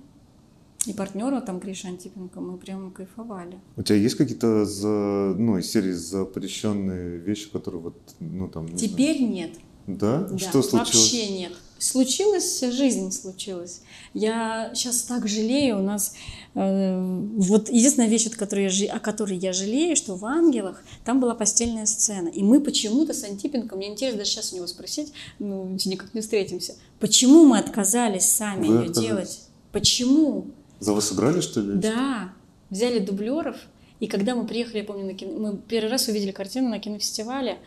и 0.87 0.93
партнеру 0.93 1.41
там 1.41 1.59
Гриша 1.59 1.89
Антипенко, 1.89 2.41
мы 2.41 2.57
прям 2.57 2.91
кайфовали. 2.91 3.59
У 3.77 3.83
тебя 3.83 3.97
есть 3.97 4.15
какие-то 4.15 4.65
за, 4.65 5.35
ну, 5.37 5.57
из 5.59 5.71
серии 5.71 5.91
запрещенные 5.91 7.17
вещи, 7.17 7.49
которые 7.51 7.81
вот, 7.81 7.97
ну 8.19 8.47
там, 8.47 8.65
не 8.65 8.77
Теперь 8.77 9.21
нет. 9.21 9.51
знаю. 9.85 9.99
Да? 9.99 10.27
Да, 10.27 10.37
Что 10.37 10.61
случилось? 10.61 10.93
Вообще 10.93 11.39
нет. 11.39 11.53
Случилась 11.81 12.59
жизнь, 12.61 13.11
случилась. 13.11 13.81
Я 14.13 14.69
сейчас 14.75 15.01
так 15.01 15.27
жалею. 15.27 15.79
У 15.79 15.81
нас 15.81 16.13
э, 16.53 17.25
вот 17.37 17.69
единственная 17.69 18.07
вещь, 18.07 18.27
от 18.27 18.35
которой 18.35 18.69
я, 18.69 18.93
о 18.93 18.99
которой 18.99 19.35
я 19.35 19.51
жалею, 19.51 19.95
что 19.95 20.15
в 20.15 20.23
«Ангелах» 20.25 20.83
там 21.03 21.19
была 21.19 21.33
постельная 21.33 21.87
сцена. 21.87 22.27
И 22.27 22.43
мы 22.43 22.61
почему-то 22.61 23.15
с 23.15 23.23
Антипенко, 23.23 23.75
мне 23.75 23.87
интересно 23.89 24.19
даже 24.19 24.29
сейчас 24.29 24.53
у 24.53 24.57
него 24.57 24.67
спросить, 24.67 25.11
ну, 25.39 25.75
никак 25.85 26.13
не 26.13 26.21
встретимся, 26.21 26.75
почему 26.99 27.45
мы 27.45 27.57
отказались 27.57 28.29
сами 28.29 28.67
Вы 28.67 28.73
ее 28.75 28.81
отказались? 28.81 29.07
делать? 29.07 29.39
Почему? 29.71 30.51
За 30.79 30.93
вас 30.93 31.11
играли, 31.11 31.41
что 31.41 31.61
ли? 31.61 31.79
Да, 31.79 32.31
взяли 32.69 32.99
дублеров, 32.99 33.55
и 33.99 34.05
когда 34.05 34.35
мы 34.35 34.45
приехали, 34.45 34.77
я 34.79 34.83
помню, 34.83 35.05
на 35.05 35.13
кино, 35.15 35.31
мы 35.39 35.57
первый 35.57 35.89
раз 35.89 36.07
увидели 36.07 36.31
картину 36.31 36.69
на 36.69 36.77
кинофестивале. 36.77 37.57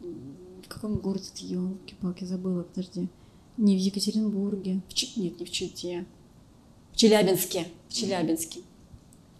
В 0.00 0.68
каком 0.68 0.96
городе 0.96 1.26
это? 1.32 1.44
Елки-палки, 1.44 2.24
забыла, 2.24 2.64
подожди. 2.64 3.08
Не 3.56 3.76
в 3.76 3.78
Екатеринбурге. 3.78 4.80
В 4.88 4.94
Чи- 4.94 5.10
Нет, 5.16 5.38
не 5.40 5.46
в 5.46 5.50
Чите. 5.50 6.04
В 6.92 6.96
Челябинске. 6.96 7.66
В 7.88 7.94
Челябинске. 7.94 8.60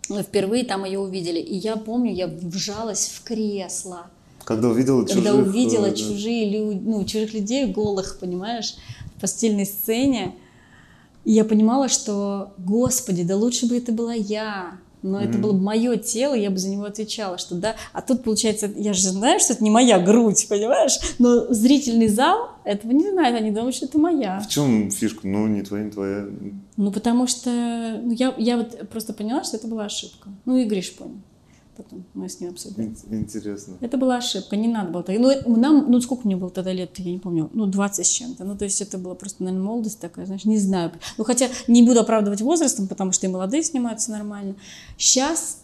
Мы 0.08 0.22
впервые 0.22 0.64
там 0.64 0.84
ее 0.84 0.98
увидели. 0.98 1.38
И 1.40 1.56
я 1.56 1.76
помню, 1.76 2.12
я 2.12 2.26
вжалась 2.26 3.08
в 3.08 3.22
кресло. 3.24 4.06
Когда 4.44 4.68
увидела 4.68 5.04
Когда 5.04 5.30
чужих, 5.30 5.46
увидела 5.46 5.86
э, 5.86 5.90
да. 5.90 5.96
чужие 5.96 6.50
люди, 6.50 6.80
ну, 6.82 7.04
чужих 7.04 7.32
людей 7.32 7.66
голых, 7.66 8.18
понимаешь, 8.20 8.74
в 9.16 9.20
постельной 9.20 9.64
сцене. 9.66 10.34
И 11.24 11.32
я 11.32 11.44
понимала, 11.44 11.88
что, 11.88 12.52
господи, 12.58 13.22
да 13.22 13.36
лучше 13.36 13.66
бы 13.66 13.76
это 13.76 13.92
была 13.92 14.14
я. 14.14 14.78
Но 15.02 15.20
это 15.20 15.32
Мгм. 15.32 15.42
было 15.42 15.52
бы 15.52 15.60
мое 15.60 15.96
тело, 15.96 16.34
я 16.34 16.50
бы 16.50 16.58
за 16.58 16.68
него 16.70 16.84
отвечала, 16.84 17.36
что 17.38 17.54
да. 17.56 17.74
А 17.92 18.02
тут, 18.02 18.22
получается, 18.22 18.70
я 18.76 18.92
же 18.92 19.02
знаю, 19.08 19.40
что 19.40 19.52
это 19.54 19.64
не 19.64 19.70
моя 19.70 19.98
грудь, 19.98 20.46
понимаешь? 20.48 20.98
Но 21.18 21.52
зрительный 21.52 22.08
зал 22.08 22.50
этого 22.64 22.92
не 22.92 23.10
знает, 23.10 23.34
они 23.34 23.50
думают, 23.50 23.74
что 23.74 23.86
это 23.86 23.98
моя. 23.98 24.40
В 24.40 24.48
чем 24.48 24.90
фишка? 24.90 25.26
Ну, 25.26 25.46
не 25.48 25.62
твоя, 25.62 25.84
не 25.84 25.90
твоя. 25.90 26.26
Ну, 26.76 26.92
потому 26.92 27.26
что 27.26 27.50
ну, 27.50 28.12
я, 28.12 28.32
я 28.38 28.56
вот 28.58 28.88
просто 28.90 29.12
поняла, 29.12 29.42
что 29.44 29.56
это 29.56 29.66
была 29.66 29.86
ошибка. 29.86 30.28
Ну, 30.44 30.56
и 30.56 30.64
Гриш 30.64 30.94
понял. 30.94 31.16
Потом 31.76 32.04
мы 32.12 32.28
с 32.28 32.38
ним 32.38 32.50
обсудили. 32.50 32.94
Ин- 33.10 33.20
Интересно. 33.20 33.78
Это 33.80 33.96
была 33.96 34.16
ошибка, 34.18 34.56
не 34.56 34.68
надо 34.68 34.90
было. 34.90 35.04
Ну, 35.08 35.30
это- 35.30 35.48
нам, 35.50 35.90
ну, 35.90 36.00
сколько 36.02 36.26
мне 36.26 36.36
было 36.36 36.50
тогда 36.50 36.70
лет, 36.72 36.98
я 36.98 37.10
не 37.12 37.18
помню, 37.18 37.48
ну, 37.54 37.64
20 37.66 38.06
с 38.06 38.10
чем-то. 38.10 38.44
Ну, 38.44 38.56
то 38.58 38.64
есть 38.64 38.82
это 38.82 38.98
была 38.98 39.14
просто, 39.14 39.42
наверное, 39.42 39.64
молодость 39.66 39.98
такая, 39.98 40.26
знаешь, 40.26 40.44
не 40.44 40.58
знаю. 40.58 40.92
Ну, 41.16 41.24
хотя 41.24 41.48
не 41.68 41.82
буду 41.82 42.00
оправдывать 42.00 42.42
возрастом, 42.42 42.88
потому 42.88 43.12
что 43.12 43.26
и 43.26 43.30
молодые 43.30 43.62
снимаются 43.62 44.10
нормально. 44.10 44.54
Сейчас 44.98 45.62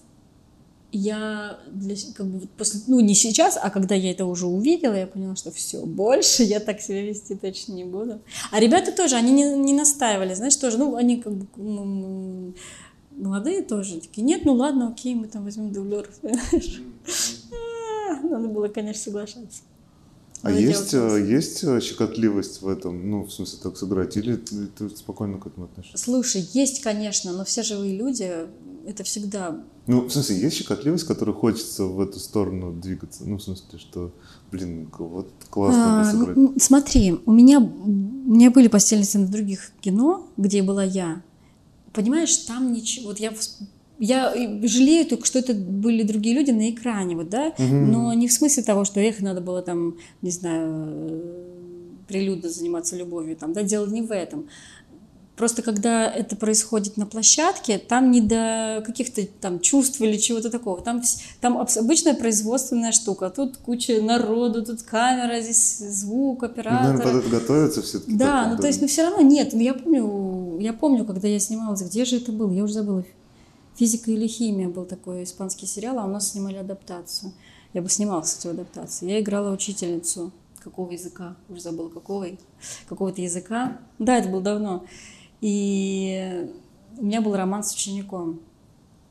я 0.90 1.58
для, 1.70 1.94
как 2.14 2.26
бы 2.26 2.46
после, 2.56 2.80
ну, 2.86 3.00
не 3.00 3.14
сейчас, 3.14 3.58
а 3.62 3.68
когда 3.68 3.94
я 3.94 4.10
это 4.10 4.24
уже 4.24 4.46
увидела, 4.46 4.94
я 4.94 5.06
поняла, 5.06 5.36
что 5.36 5.50
все, 5.50 5.84
больше 5.84 6.42
я 6.44 6.60
так 6.60 6.80
себя 6.80 7.02
вести 7.02 7.34
точно 7.34 7.74
не 7.74 7.84
буду. 7.84 8.20
А 8.50 8.58
ребята 8.58 8.92
тоже, 8.92 9.16
они 9.16 9.32
не, 9.32 9.44
не 9.58 9.74
настаивали, 9.74 10.32
знаешь, 10.32 10.56
тоже, 10.56 10.78
ну, 10.78 10.96
они 10.96 11.20
как 11.20 11.34
бы 11.34 12.54
молодые 13.18 13.62
тоже 13.62 14.00
такие, 14.00 14.22
нет, 14.22 14.44
ну 14.44 14.54
ладно, 14.54 14.88
окей, 14.88 15.14
мы 15.14 15.26
там 15.28 15.44
возьмем 15.44 15.72
дублеров, 15.72 16.08
понимаешь? 16.22 16.82
А, 18.10 18.26
Надо 18.26 18.48
было, 18.48 18.68
конечно, 18.68 19.02
соглашаться. 19.02 19.62
А 20.42 20.52
есть, 20.52 20.94
э, 20.94 21.26
есть 21.28 21.64
э, 21.64 21.80
щекотливость 21.80 22.62
в 22.62 22.68
этом? 22.68 23.10
Ну, 23.10 23.24
в 23.24 23.32
смысле, 23.32 23.58
так 23.60 23.76
сыграть? 23.76 24.16
Или 24.16 24.36
ты, 24.36 24.66
ты 24.68 24.88
спокойно 24.90 25.38
к 25.38 25.46
этому 25.48 25.66
относишься? 25.66 25.98
Слушай, 25.98 26.48
есть, 26.52 26.80
конечно, 26.80 27.32
но 27.32 27.44
все 27.44 27.64
живые 27.64 27.96
люди, 27.96 28.32
это 28.86 29.02
всегда... 29.02 29.60
Ну, 29.88 30.02
в 30.02 30.12
смысле, 30.12 30.38
есть 30.38 30.56
щекотливость, 30.56 31.04
которой 31.04 31.34
хочется 31.34 31.84
в 31.84 32.00
эту 32.00 32.20
сторону 32.20 32.72
двигаться? 32.72 33.24
Ну, 33.24 33.38
в 33.38 33.42
смысле, 33.42 33.78
что, 33.78 34.12
блин, 34.52 34.88
вот 34.96 35.28
классно 35.50 36.02
А, 36.02 36.04
сыграть. 36.04 36.36
ну, 36.36 36.54
смотри, 36.58 37.18
у 37.26 37.32
меня, 37.32 37.58
у 37.58 37.64
меня 38.30 38.52
были 38.52 38.68
постельные 38.68 39.06
сцены 39.06 39.26
в 39.26 39.30
других 39.30 39.72
кино, 39.80 40.28
где 40.36 40.62
была 40.62 40.84
я. 40.84 41.20
Понимаешь, 41.92 42.36
там 42.38 42.72
ничего... 42.72 43.08
Вот 43.08 43.18
я, 43.18 43.32
я 43.98 44.32
жалею 44.62 45.06
только, 45.06 45.26
что 45.26 45.38
это 45.38 45.54
были 45.54 46.02
другие 46.02 46.34
люди 46.34 46.50
на 46.50 46.70
экране, 46.70 47.16
вот, 47.16 47.28
да? 47.28 47.52
Мгм. 47.58 47.92
Но 47.92 48.12
не 48.14 48.28
в 48.28 48.32
смысле 48.32 48.62
того, 48.62 48.84
что 48.84 49.00
их 49.00 49.20
надо 49.20 49.40
было 49.40 49.62
там, 49.62 49.96
не 50.22 50.30
знаю, 50.30 50.70
э, 50.70 51.48
прилюдно 52.08 52.48
заниматься 52.48 52.96
любовью, 52.96 53.36
там, 53.36 53.52
да, 53.52 53.62
дело 53.62 53.86
не 53.86 54.02
в 54.02 54.12
этом. 54.12 54.48
Просто 55.38 55.62
когда 55.62 56.10
это 56.10 56.34
происходит 56.34 56.96
на 56.96 57.06
площадке, 57.06 57.78
там 57.78 58.10
не 58.10 58.20
до 58.20 58.82
каких-то 58.84 59.24
там 59.40 59.60
чувств 59.60 60.00
или 60.00 60.16
чего-то 60.16 60.50
такого. 60.50 60.80
Там, 60.80 61.00
там 61.40 61.58
обычная 61.58 62.14
производственная 62.14 62.90
штука. 62.90 63.30
Тут 63.30 63.56
куча 63.56 64.02
народу, 64.02 64.64
тут 64.64 64.82
камера, 64.82 65.40
здесь 65.40 65.78
звук, 65.78 66.42
Ну, 66.42 66.48
оператор. 66.48 66.82
наверное, 66.82 67.12
под 67.12 67.24
это 67.24 67.28
готовятся 67.28 67.82
все-таки. 67.82 68.16
Да, 68.16 68.48
ну 68.48 68.60
то 68.60 68.66
есть, 68.66 68.80
ну 68.80 68.88
все 68.88 69.04
равно 69.04 69.20
нет. 69.20 69.50
Ну, 69.52 69.60
я 69.60 69.74
помню, 69.74 70.58
я 70.58 70.72
помню, 70.72 71.04
когда 71.04 71.28
я 71.28 71.38
снималась, 71.38 71.82
где 71.82 72.04
же 72.04 72.16
это 72.16 72.32
было? 72.32 72.50
Я 72.50 72.64
уже 72.64 72.72
забыла. 72.72 73.04
Физика 73.76 74.10
или 74.10 74.26
химия 74.26 74.68
был 74.68 74.86
такой 74.86 75.22
испанский 75.22 75.66
сериал, 75.66 76.00
а 76.00 76.04
у 76.04 76.08
нас 76.08 76.32
снимали 76.32 76.56
адаптацию. 76.56 77.30
Я 77.74 77.82
бы 77.82 77.88
снималась, 77.88 78.30
кстати, 78.30 78.48
в 78.48 78.50
адаптации. 78.58 79.08
Я 79.08 79.20
играла 79.20 79.52
учительницу 79.52 80.32
какого 80.64 80.90
языка, 80.90 81.36
уже 81.48 81.60
забыла 81.60 81.90
какого, 81.90 82.26
какого-то 82.88 83.22
языка. 83.22 83.78
Да, 84.00 84.16
это 84.16 84.28
было 84.28 84.40
давно. 84.42 84.84
И 85.40 86.46
у 86.98 87.04
меня 87.04 87.20
был 87.20 87.34
роман 87.36 87.62
с 87.62 87.72
учеником. 87.74 88.40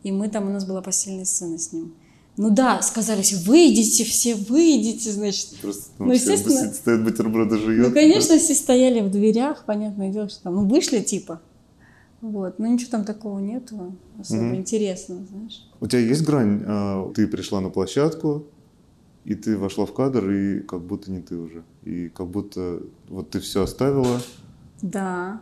И 0.04 0.12
мы 0.12 0.28
там, 0.30 0.48
у 0.48 0.52
нас 0.52 0.66
была 0.66 0.82
постельная 0.82 1.26
сцена 1.26 1.58
с 1.58 1.72
ним. 1.74 1.94
Ну 2.38 2.52
да, 2.52 2.82
сказали 2.84 3.24
все, 3.24 3.38
выйдите, 3.38 4.04
все 4.04 4.36
выйдите, 4.36 5.12
значит. 5.12 5.58
Просто 5.60 5.92
Ну, 5.98 6.06
ну, 6.08 6.14
все 6.14 6.34
естественно. 6.34 6.72
стоят 6.74 7.04
бутерброды 7.04 7.58
жует. 7.58 7.88
Ну, 7.88 7.94
конечно, 7.94 8.38
все 8.38 8.54
стояли 8.54 9.02
в 9.02 9.10
дверях, 9.10 9.66
понятное 9.66 10.12
дело, 10.12 10.30
что 10.30 10.44
там, 10.44 10.56
ну, 10.56 10.68
вышли 10.68 11.00
типа. 11.00 11.42
Вот, 12.22 12.60
но 12.60 12.68
ничего 12.68 12.92
там 12.92 13.06
такого 13.06 13.40
нету, 13.40 13.96
особо 14.20 14.42
Мгм. 14.44 14.56
интересного, 14.58 15.24
знаешь. 15.26 15.68
У 15.80 15.88
тебя 15.88 16.00
есть 16.02 16.24
грань? 16.24 16.64
а, 16.66 17.12
Ты 17.14 17.28
пришла 17.28 17.60
на 17.62 17.70
площадку, 17.70 18.46
и 19.24 19.34
ты 19.36 19.58
вошла 19.58 19.86
в 19.86 19.94
кадр, 19.94 20.30
и 20.30 20.60
как 20.62 20.82
будто 20.86 21.12
не 21.12 21.22
ты 21.22 21.36
уже. 21.38 21.64
И 21.84 22.10
как 22.10 22.28
будто 22.28 22.82
вот 23.10 23.30
ты 23.32 23.40
все 23.40 23.64
оставила. 23.64 24.20
Да, 24.82 25.42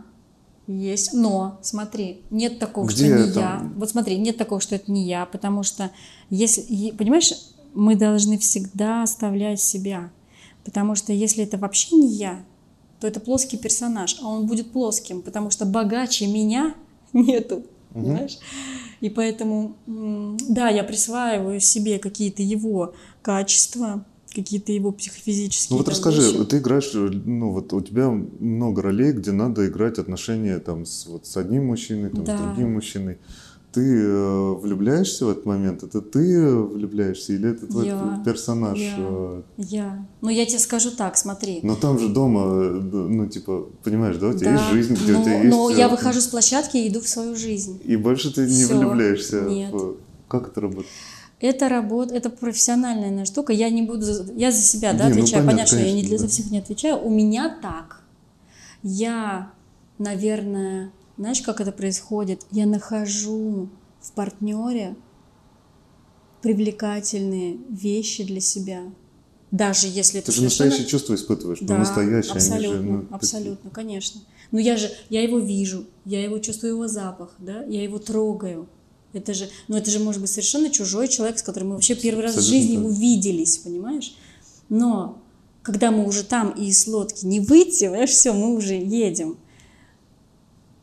есть. 0.67 1.13
Но, 1.13 1.59
смотри, 1.61 2.21
нет 2.29 2.59
такого, 2.59 2.87
Где 2.87 3.05
что 3.05 3.15
не 3.15 3.29
это? 3.29 3.39
я. 3.39 3.71
Вот 3.75 3.89
смотри, 3.89 4.17
нет 4.17 4.37
такого, 4.37 4.61
что 4.61 4.75
это 4.75 4.91
не 4.91 5.03
я, 5.05 5.25
потому 5.25 5.63
что 5.63 5.91
если, 6.29 6.91
понимаешь, 6.91 7.33
мы 7.73 7.95
должны 7.95 8.37
всегда 8.37 9.03
оставлять 9.03 9.61
себя. 9.61 10.11
Потому 10.63 10.95
что 10.95 11.13
если 11.13 11.43
это 11.43 11.57
вообще 11.57 11.95
не 11.95 12.07
я, 12.13 12.43
то 12.99 13.07
это 13.07 13.19
плоский 13.19 13.57
персонаж, 13.57 14.17
а 14.21 14.27
он 14.27 14.47
будет 14.47 14.71
плоским, 14.71 15.21
потому 15.21 15.51
что 15.51 15.65
богаче 15.65 16.27
меня 16.27 16.73
нету, 17.13 17.63
понимаешь? 17.93 18.39
И 19.01 19.09
поэтому, 19.09 19.75
да, 19.85 20.69
я 20.69 20.83
присваиваю 20.83 21.59
себе 21.59 21.99
какие-то 21.99 22.41
его 22.41 22.95
качества, 23.21 24.05
какие-то 24.35 24.71
его 24.71 24.91
психофизические 24.91 25.67
Ну 25.71 25.77
вот 25.77 25.89
расскажи, 25.89 26.21
вещи. 26.21 26.43
ты 26.45 26.57
играешь, 26.57 26.91
ну 26.93 27.51
вот 27.51 27.73
у 27.73 27.81
тебя 27.81 28.09
много 28.09 28.81
ролей, 28.81 29.11
где 29.13 29.31
надо 29.31 29.67
играть 29.67 29.97
отношения 29.99 30.59
там 30.59 30.85
с, 30.85 31.05
вот, 31.07 31.25
с 31.25 31.37
одним 31.37 31.65
мужчиной, 31.67 32.09
там, 32.09 32.23
Да. 32.25 32.37
с 32.37 32.41
другим 32.41 32.73
мужчиной. 32.73 33.17
Ты 33.71 33.81
э, 33.81 34.53
влюбляешься 34.53 35.25
в 35.25 35.29
этот 35.31 35.45
момент? 35.45 35.83
Это 35.83 35.99
ты 35.99 36.49
влюбляешься 36.55 37.33
или 37.33 37.49
это 37.49 37.67
твой 37.67 37.87
Я. 37.87 38.21
персонаж? 38.23 38.79
Я. 38.79 38.95
э, 38.97 39.41
Я. 39.57 40.07
Ну, 40.21 40.29
я 40.29 40.45
тебе 40.45 40.59
скажу 40.59 40.91
так, 40.91 41.17
смотри. 41.17 41.59
Но 41.61 41.75
там 41.75 41.99
же 41.99 42.07
дома, 42.07 42.41
э, 42.45 42.79
ну 42.81 43.27
типа, 43.27 43.67
понимаешь, 43.83 44.15
да, 44.15 44.27
у 44.29 44.33
тебя 44.33 44.51
Да, 44.55 44.55
есть 44.55 44.71
жизнь, 44.71 44.93
где 45.03 45.11
но, 45.11 45.19
у 45.19 45.23
тебя 45.23 45.37
есть... 45.43 45.49
но 45.57 45.69
я 45.71 45.87
э, 45.87 45.91
выхожу 45.91 46.21
с 46.21 46.27
площадки 46.27 46.77
и 46.77 46.87
иду 46.87 47.01
в 47.01 47.07
свою 47.09 47.35
жизнь. 47.35 47.81
И 47.83 47.97
больше 47.97 48.33
ты 48.33 48.47
не 48.47 48.63
влюбляешься. 48.63 49.41
Нет. 49.41 49.73
в- 49.73 49.95
Как 50.29 50.47
это 50.47 50.61
работает? 50.61 50.87
Это 51.39 51.67
работа, 51.69 52.15
это 52.15 52.29
профессиональная 52.29 53.25
штука. 53.25 53.51
Я 53.53 53.69
не 53.69 53.81
буду, 53.81 54.05
я 54.35 54.51
за 54.51 54.61
себя, 54.61 54.93
да, 54.93 55.05
Не, 55.09 55.15
ну, 55.15 55.19
отвечаю. 55.21 55.45
понятно, 55.45 55.51
Понятно, 55.51 55.77
что 55.77 55.85
я 55.85 55.91
не 55.93 56.03
для 56.03 56.17
за 56.17 56.27
всех 56.27 56.49
не 56.51 56.59
отвечаю. 56.59 56.97
У 57.03 57.09
меня 57.09 57.57
так. 57.61 58.03
Я, 58.83 59.51
наверное, 59.97 60.91
знаешь, 61.17 61.41
как 61.41 61.59
это 61.59 61.71
происходит? 61.71 62.45
Я 62.51 62.65
нахожу 62.65 63.69
в 64.01 64.11
партнере 64.13 64.95
привлекательные 66.41 67.57
вещи 67.69 68.23
для 68.23 68.39
себя. 68.39 68.81
Даже 69.51 69.87
если 69.87 70.13
Ты 70.13 70.19
это 70.19 70.31
же 70.31 70.37
совершенно- 70.39 70.65
настоящее 70.69 70.89
чувство 70.89 71.15
испытываешь, 71.15 71.61
ну, 71.61 71.67
Да, 71.67 71.77
настоящее. 71.77 72.31
они 72.31 72.39
же, 72.41 72.47
абсолютно, 72.53 72.81
ну, 72.81 73.05
абсолютно, 73.11 73.69
конечно. 73.69 74.21
Но 74.51 74.59
я 74.59 74.75
же, 74.77 74.91
я 75.09 75.21
его 75.23 75.39
вижу, 75.39 75.85
я 76.03 76.23
его 76.23 76.39
чувствую 76.39 76.73
его 76.73 76.87
запах, 76.87 77.33
да, 77.39 77.63
я 77.63 77.83
его 77.83 77.97
трогаю. 77.99 78.67
Это 79.15 79.33
же, 79.33 79.49
ну 79.69 79.77
это 79.77 79.89
же 79.89 79.99
может 79.99 80.19
быть 80.19 80.29
совершенно 80.29 80.69
чужой 80.69 81.07
человек, 81.07 81.39
с 81.39 81.41
которым 81.41 81.69
мы 81.69 81.75
вообще 81.75 81.95
первый 81.95 82.23
раз 82.23 82.35
в 82.35 82.41
жизни 82.41 82.75
так. 82.75 82.85
увиделись, 82.85 83.57
понимаешь? 83.59 84.13
Но 84.67 85.21
когда 85.63 85.89
мы 85.89 86.05
уже 86.05 86.23
там 86.23 86.51
и 86.51 86.65
из 86.65 86.85
лодки 86.85 87.25
не 87.25 87.39
выйти, 87.39 87.85
понимаешь, 87.85 88.09
все, 88.09 88.33
мы 88.33 88.53
уже 88.53 88.73
едем, 88.73 89.37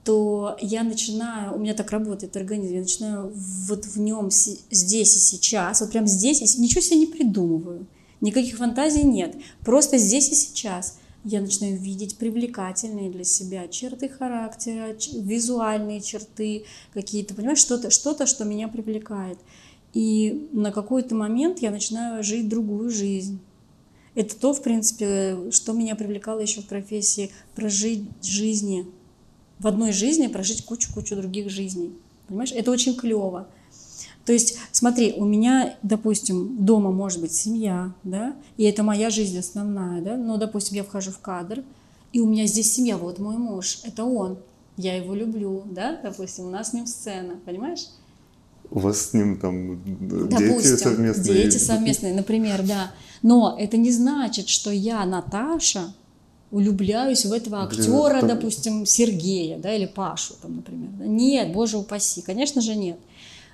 то 0.05 0.57
я 0.61 0.83
начинаю, 0.83 1.55
у 1.55 1.59
меня 1.59 1.75
так 1.75 1.91
работает 1.91 2.35
организм, 2.37 2.73
я 2.73 2.81
начинаю 2.81 3.33
вот 3.35 3.85
в 3.85 4.01
нем 4.01 4.31
здесь 4.31 5.17
и 5.17 5.21
сейчас, 5.21 5.83
вот 5.83 5.91
прям 5.91 6.07
здесь, 6.07 6.41
и 6.41 6.61
ничего 6.61 6.81
себе 6.81 7.01
не 7.01 7.07
придумываю, 7.07 7.87
никаких 8.23 8.57
фантазий 8.57 9.05
нет, 9.05 9.37
просто 9.61 9.99
здесь 9.99 10.31
и 10.31 10.35
сейчас 10.35 10.97
я 11.25 11.41
начинаю 11.41 11.79
видеть 11.79 12.17
привлекательные 12.19 13.11
для 13.11 13.25
себя 13.25 13.69
черты 13.69 14.09
характера, 14.09 14.97
визуальные 15.15 16.01
черты 16.01 16.65
какие-то, 16.93 17.35
понимаешь, 17.35 17.59
что-то, 17.59 17.91
что-то, 17.91 18.27
что 18.27 18.45
меня 18.45 18.69
привлекает. 18.69 19.39
И 19.95 20.49
на 20.53 20.73
какой-то 20.73 21.15
момент 21.15 21.61
я 21.61 21.71
начинаю 21.71 22.23
жить 22.25 22.49
другую 22.49 22.91
жизнь. 22.91 23.41
Это 24.15 24.37
то, 24.37 24.53
в 24.53 24.63
принципе, 24.63 25.51
что 25.51 25.73
меня 25.73 25.95
привлекало 25.95 26.41
еще 26.41 26.61
в 26.61 26.67
профессии, 26.67 27.31
прожить 27.55 28.05
жизни, 28.23 28.87
в 29.59 29.67
одной 29.67 29.93
жизни 29.93 30.27
прожить 30.27 30.65
кучу-кучу 30.65 31.17
других 31.17 31.51
жизней. 31.51 31.93
Понимаешь, 32.27 32.53
это 32.53 32.71
очень 32.71 32.97
клево. 32.97 33.49
То 34.25 34.33
есть, 34.33 34.59
смотри, 34.71 35.15
у 35.17 35.25
меня, 35.25 35.75
допустим, 35.83 36.65
дома 36.65 36.93
может 36.93 37.21
быть 37.21 37.33
семья, 37.33 37.93
да, 38.05 38.35
и 38.57 38.65
это 38.65 38.83
моя 38.83 39.11
жизнь 39.11 39.39
основная, 39.39 40.01
да, 40.01 40.17
но, 40.17 40.37
допустим, 40.37 40.77
я 40.77 40.85
вхожу 40.85 41.11
в 41.11 41.19
кадр, 41.19 41.65
и 42.13 42.21
у 42.21 42.27
меня 42.27 42.47
здесь 42.47 42.73
семья, 42.73 42.97
вот 42.99 43.19
мой 43.19 43.37
муж, 43.37 43.81
это 43.85 44.05
он, 44.05 44.39
я 44.77 44.97
его 44.97 45.15
люблю, 45.15 45.65
да, 45.71 45.99
допустим, 46.03 46.47
у 46.47 46.51
нас 46.51 46.71
с 46.71 46.73
ним 46.73 46.87
сцена, 46.87 47.35
понимаешь? 47.45 47.87
У 48.71 48.79
вас 48.79 49.11
с 49.11 49.13
ним 49.13 49.39
там 49.39 49.83
дети 49.85 50.31
Допустим, 50.31 50.79
совместные? 50.79 51.35
Дети 51.35 51.59
совместные, 51.59 52.15
например, 52.15 52.63
да. 52.63 52.93
Но 53.21 53.55
это 53.59 53.77
не 53.77 53.91
значит, 53.91 54.49
что 54.49 54.71
я, 54.71 55.05
Наташа, 55.05 55.93
влюбляюсь 56.51 57.27
в 57.27 57.33
этого 57.33 57.67
Блин, 57.67 57.81
актера, 57.81 58.19
это- 58.19 58.29
допустим, 58.29 58.87
Сергея, 58.87 59.59
да, 59.59 59.75
или 59.75 59.87
Пашу, 59.87 60.35
там, 60.41 60.57
например. 60.57 60.89
Нет, 61.07 61.53
боже 61.53 61.77
упаси, 61.77 62.23
конечно 62.23 62.61
же 62.63 62.75
нет. 62.75 62.99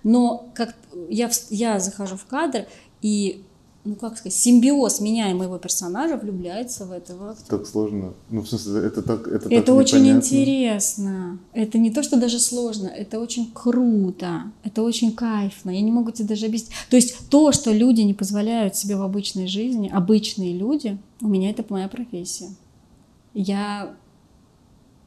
Но 0.05 0.49
как 0.55 0.75
я, 1.09 1.31
я 1.51 1.81
захожу 1.81 2.17
в 2.17 2.25
кадр, 2.27 2.67
и, 3.03 3.45
ну 3.85 3.95
как 3.95 4.17
сказать, 4.17 4.35
симбиоз 4.35 5.01
меня 5.01 5.31
и 5.31 5.35
моего 5.35 5.59
персонажа 5.59 6.17
влюбляется 6.17 6.85
в 6.87 6.93
этого 6.93 7.31
актера. 7.31 7.59
Так 7.59 7.67
сложно. 7.67 8.13
Ну, 8.31 8.43
в 8.43 8.49
смысле, 8.49 8.81
это 8.87 9.03
так 9.03 9.27
Это, 9.27 9.49
Это 9.49 9.67
так 9.67 9.75
очень 9.77 9.99
непонятно. 10.03 10.27
интересно. 10.27 11.39
Это 11.53 11.79
не 11.79 11.91
то, 11.91 12.03
что 12.03 12.17
даже 12.19 12.39
сложно, 12.39 12.89
это 12.89 13.21
очень 13.21 13.51
круто, 13.53 14.43
это 14.65 14.83
очень 14.83 15.13
кайфно. 15.13 15.71
Я 15.71 15.81
не 15.81 15.93
могу 15.93 16.11
тебе 16.11 16.29
даже 16.29 16.47
объяснить. 16.47 16.73
То 16.91 16.97
есть 16.97 17.29
то, 17.29 17.53
что 17.53 17.73
люди 17.73 18.01
не 18.03 18.15
позволяют 18.15 18.77
себе 18.77 18.97
в 18.97 19.03
обычной 19.03 19.47
жизни, 19.47 19.89
обычные 19.93 20.57
люди, 20.57 20.99
у 21.21 21.29
меня 21.29 21.51
это 21.51 21.65
моя 21.69 21.89
профессия. 21.89 22.51
Я, 23.35 23.95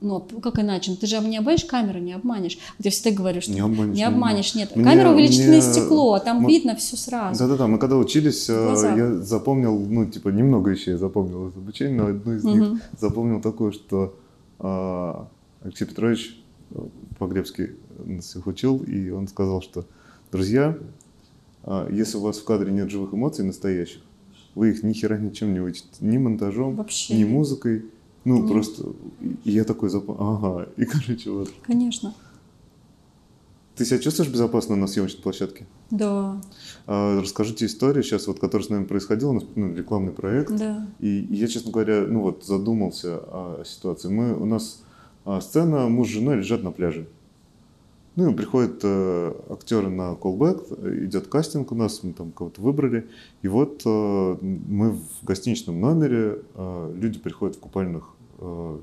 ну, 0.01 0.19
как 0.19 0.59
иначе? 0.59 0.91
Ну, 0.91 0.97
ты 0.97 1.05
же 1.07 1.19
не 1.19 1.37
обманешь 1.37 1.63
камеру, 1.65 1.99
не 1.99 2.13
обманешь. 2.13 2.57
Вот 2.77 2.85
я 2.85 2.91
всегда 2.91 3.11
говорю, 3.11 3.39
что 3.41 3.51
Не 3.51 3.59
обманешь, 3.61 3.93
не 3.95 3.97
не 4.01 4.03
обманешь, 4.03 4.55
нет. 4.55 4.75
Мне- 4.75 4.83
Камера 4.83 5.11
увеличительное 5.11 5.61
мне- 5.61 5.71
стекло, 5.73 6.13
а 6.13 6.19
там 6.19 6.41
мы- 6.41 6.49
видно 6.51 6.75
все 6.75 6.97
сразу. 6.97 7.39
Да-да-да, 7.39 7.67
мы 7.67 7.77
когда 7.77 7.97
учились, 7.97 8.49
э, 8.49 8.65
глазах. 8.65 8.97
я 8.97 9.13
запомнил, 9.17 9.79
ну, 9.79 10.05
типа, 10.05 10.29
немного 10.29 10.71
еще 10.71 10.91
я 10.91 10.97
запомнил 10.97 11.49
из 11.49 11.55
обучения, 11.55 11.95
но 11.95 12.07
одну 12.07 12.33
из 12.33 12.43
них 12.43 12.61
Мгм. 12.61 12.81
запомнил 12.99 13.41
такое, 13.41 13.71
что 13.71 14.15
а, 14.63 15.27
Алексей 15.63 15.85
Петрович 15.85 16.37
э, 16.73 16.79
Погребский 17.17 17.69
нас 18.05 18.25
всех 18.25 18.45
учил, 18.47 18.77
и 18.83 19.09
он 19.09 19.27
сказал, 19.27 19.61
что, 19.61 19.85
друзья, 20.31 20.77
а, 21.63 21.87
если 21.91 22.17
у 22.17 22.21
вас 22.21 22.37
в 22.37 22.43
кадре 22.45 22.71
нет 22.71 22.89
живых 22.89 23.13
эмоций 23.13 23.43
настоящих, 23.45 24.01
вы 24.55 24.69
их 24.71 24.83
ни 24.83 24.93
хера 24.93 25.17
ничем 25.17 25.53
не 25.53 25.59
учите, 25.61 25.87
ни 25.99 26.17
монтажом, 26.17 26.75
Вообще. 26.75 27.15
ни 27.15 27.23
музыкой, 27.23 27.85
ну, 28.23 28.39
Нет. 28.43 28.51
просто, 28.51 28.93
я 29.43 29.63
такой 29.63 29.89
запомнил, 29.89 30.21
ага, 30.23 30.69
и, 30.77 30.85
короче, 30.85 31.29
вот. 31.31 31.49
Конечно. 31.63 32.13
Ты 33.75 33.85
себя 33.85 33.99
чувствуешь 33.99 34.29
безопасно 34.29 34.75
на 34.75 34.85
съемочной 34.85 35.21
площадке? 35.23 35.65
Да, 35.89 36.39
А, 36.85 37.19
Расскажите 37.21 37.65
историю 37.65 38.03
сейчас, 38.03 38.27
вот, 38.27 38.39
которая 38.39 38.65
с 38.65 38.69
нами 38.69 38.83
происходила, 38.85 39.29
у 39.31 39.33
нас 39.33 39.43
ну, 39.55 39.73
рекламный 39.73 40.11
проект. 40.11 40.51
да. 40.55 40.87
И, 40.99 41.21
и 41.21 41.35
я, 41.35 41.47
честно 41.47 41.71
говоря, 41.71 42.01
ну 42.01 42.21
вот 42.21 42.43
задумался 42.45 43.17
о 43.17 43.63
ситуации. 43.65 44.09
Мы, 44.09 44.35
у 44.35 44.45
нас 44.45 44.83
а, 45.25 45.39
сцена, 45.41 45.87
муж 45.87 46.09
с 46.09 46.11
женой 46.11 46.37
лежат 46.37 46.63
на 46.63 46.71
пляже. 46.71 47.07
Ну 48.15 48.29
и 48.29 48.35
приходят 48.35 48.81
э, 48.83 49.33
актеры 49.49 49.89
на 49.89 50.15
колбэк, 50.15 50.63
идет 51.05 51.27
кастинг 51.27 51.71
у 51.71 51.75
нас, 51.75 52.03
мы 52.03 52.11
там 52.11 52.31
кого-то 52.31 52.61
выбрали. 52.61 53.07
И 53.41 53.47
вот 53.47 53.83
э, 53.85 54.37
мы 54.41 54.91
в 54.91 55.23
гостиничном 55.23 55.79
номере, 55.79 56.39
э, 56.55 56.93
люди 56.97 57.19
приходят 57.19 57.55
в 57.55 57.59
купальных 57.59 58.09
э, 58.39 58.77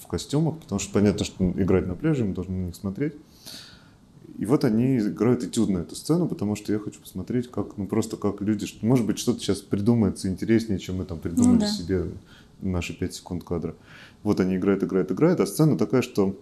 в 0.00 0.06
костюмах, 0.06 0.58
потому 0.58 0.78
что 0.78 0.92
понятно, 0.92 1.24
что 1.24 1.50
играть 1.50 1.88
на 1.88 1.96
пляже, 1.96 2.24
мы 2.24 2.34
должны 2.34 2.54
на 2.54 2.66
них 2.66 2.76
смотреть. 2.76 3.14
И 4.38 4.46
вот 4.46 4.64
они 4.64 4.98
играют 4.98 5.42
этюд 5.42 5.68
на 5.68 5.78
эту 5.78 5.96
сцену, 5.96 6.28
потому 6.28 6.54
что 6.54 6.72
я 6.72 6.78
хочу 6.78 7.00
посмотреть, 7.00 7.50
как, 7.50 7.76
ну 7.76 7.86
просто 7.88 8.16
как 8.16 8.40
люди, 8.40 8.66
может 8.82 9.04
быть, 9.04 9.18
что-то 9.18 9.40
сейчас 9.40 9.60
придумается 9.60 10.28
интереснее, 10.28 10.78
чем 10.78 10.98
мы 10.98 11.04
там 11.04 11.18
придумали 11.18 11.54
Ну 11.54 11.60
да. 11.60 11.66
себе 11.66 12.04
наши 12.60 12.96
5 12.96 13.14
секунд 13.14 13.42
кадра. 13.42 13.74
Вот 14.22 14.38
они 14.38 14.54
играют, 14.54 14.84
играют, 14.84 15.10
играют, 15.10 15.40
а 15.40 15.46
сцена 15.46 15.76
такая, 15.76 16.02
что 16.02 16.36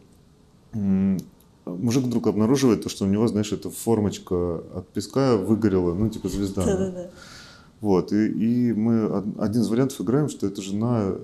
мужик 1.67 2.05
вдруг 2.05 2.27
обнаруживает 2.27 2.83
то, 2.83 2.89
что 2.89 3.05
у 3.05 3.09
него, 3.09 3.27
знаешь, 3.27 3.53
эта 3.53 3.71
формочка 3.71 4.63
от 4.75 4.89
песка 4.89 5.37
выгорела, 5.37 5.95
ну, 5.95 6.09
типа 6.09 6.29
звезда. 6.29 6.65
Да-да-да. 6.65 7.11
Вот, 7.81 8.13
и, 8.13 8.29
и 8.29 8.73
мы 8.73 9.07
од- 9.07 9.39
один 9.39 9.61
из 9.61 9.69
вариантов 9.69 10.01
играем, 10.01 10.29
что 10.29 10.47
эта 10.47 10.63
жена 10.63 11.15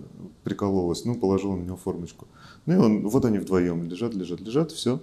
прикололась, 0.44 1.04
ну, 1.04 1.14
положила 1.14 1.56
на 1.56 1.62
него 1.62 1.76
формочку. 1.76 2.26
Ну, 2.66 2.74
и 2.74 2.76
он, 2.76 3.08
вот 3.08 3.24
они 3.24 3.38
вдвоем 3.38 3.84
лежат, 3.84 4.14
лежат, 4.14 4.40
лежат, 4.40 4.72
все. 4.72 5.00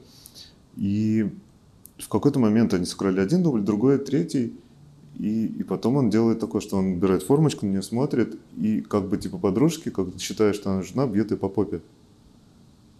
И 0.75 1.29
в 1.97 2.07
какой-то 2.07 2.39
момент 2.39 2.73
они 2.73 2.85
сыграли 2.85 3.19
один 3.19 3.41
дубль, 3.41 3.61
другой, 3.61 3.97
третий, 3.97 4.53
и, 5.17 5.47
и 5.47 5.63
потом 5.63 5.97
он 5.97 6.09
делает 6.09 6.39
такое, 6.39 6.61
что 6.61 6.77
он 6.77 6.99
берет 6.99 7.23
формочку, 7.23 7.65
на 7.65 7.71
нее 7.71 7.81
смотрит, 7.81 8.37
и 8.55 8.81
как 8.81 9.09
бы 9.09 9.17
типа 9.17 9.37
подружки, 9.37 9.89
как 9.89 10.07
считая, 10.19 10.53
что 10.53 10.71
она 10.71 10.83
жена, 10.83 11.07
бьет 11.07 11.31
ее 11.31 11.37
по 11.37 11.49
попе. 11.49 11.81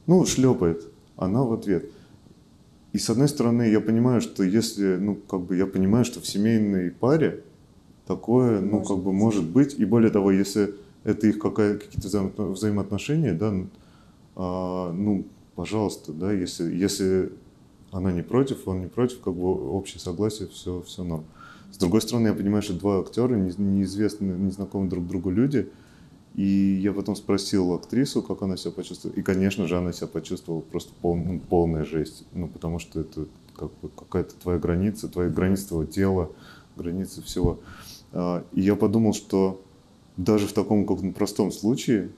Ну, 0.08 0.26
шлепает. 0.26 0.84
Она 1.16 1.44
в 1.44 1.54
ответ. 1.54 1.86
И 2.94 2.98
с 2.98 3.10
одной 3.10 3.28
стороны, 3.28 3.64
я 3.70 3.82
понимаю, 3.82 4.22
что 4.22 4.44
если, 4.44 4.96
ну, 4.96 5.16
как 5.16 5.42
бы 5.42 5.56
я 5.56 5.68
понимаю, 5.68 6.06
что 6.06 6.22
в 6.22 6.28
семейной 6.28 6.92
паре 6.92 7.44
такое, 8.08 8.60
ну, 8.62 8.78
Может 8.78 8.88
как 8.88 8.98
бы 8.98 9.14
может 9.14 9.44
быть. 9.46 9.76
И 9.78 9.86
более 9.86 10.10
того, 10.10 10.32
если 10.32 10.74
это 11.04 11.28
их 11.28 11.38
какая, 11.40 11.78
какие-то 11.78 12.08
взаимо- 12.08 12.52
взаимоотношения, 12.52 13.34
да, 13.34 13.52
ну, 13.52 13.68
а, 14.36 14.92
ну, 14.92 15.26
пожалуйста, 15.56 16.14
да, 16.14 16.32
если, 16.32 16.74
если 16.74 17.32
она 17.92 18.12
не 18.12 18.24
против, 18.24 18.68
он 18.68 18.82
не 18.82 18.88
против, 18.88 19.20
как 19.20 19.36
бы 19.36 19.72
общее 19.72 20.00
согласие, 20.00 20.48
все, 20.48 20.82
все 20.82 21.04
норм. 21.04 21.26
С 21.72 21.78
другой 21.78 22.02
стороны, 22.02 22.30
я 22.30 22.34
понимаю, 22.34 22.64
что 22.64 22.74
два 22.74 23.00
актера, 23.00 23.36
не- 23.36 23.54
неизвестные, 23.58 24.38
незнакомые 24.38 24.90
друг 24.90 25.08
другу 25.08 25.30
люди, 25.30 25.70
и 26.36 26.80
я 26.82 26.94
потом 26.94 27.16
спросил 27.16 27.74
актрису, 27.74 28.22
как 28.22 28.42
она 28.42 28.56
себя 28.58 28.72
почувствовала. 28.72 29.16
И, 29.18 29.22
конечно 29.22 29.68
же, 29.68 29.78
она 29.78 29.92
себя 29.92 30.08
почувствовала 30.08 30.62
просто 30.62 30.94
пол- 31.02 31.16
ну, 31.18 31.40
полная 31.40 31.84
жесть. 31.86 32.24
Ну, 32.34 32.48
потому 32.48 32.80
что 32.80 33.02
это 33.02 33.26
как 33.56 33.70
бы 33.82 33.90
какая-то 33.90 34.36
твоя 34.36 34.58
граница, 34.60 35.08
твоя 35.10 35.30
граница 35.30 35.68
твоего 35.70 35.86
тела, 35.86 36.32
границы 36.78 37.22
всего. 37.22 37.60
А, 38.14 38.44
И 38.54 38.62
я 38.62 38.76
подумал, 38.76 39.14
что 39.14 39.62
даже 40.18 40.48
в 40.48 40.54
таком 40.54 40.86
как 40.86 41.14
простом 41.14 41.52
случае 41.52 42.10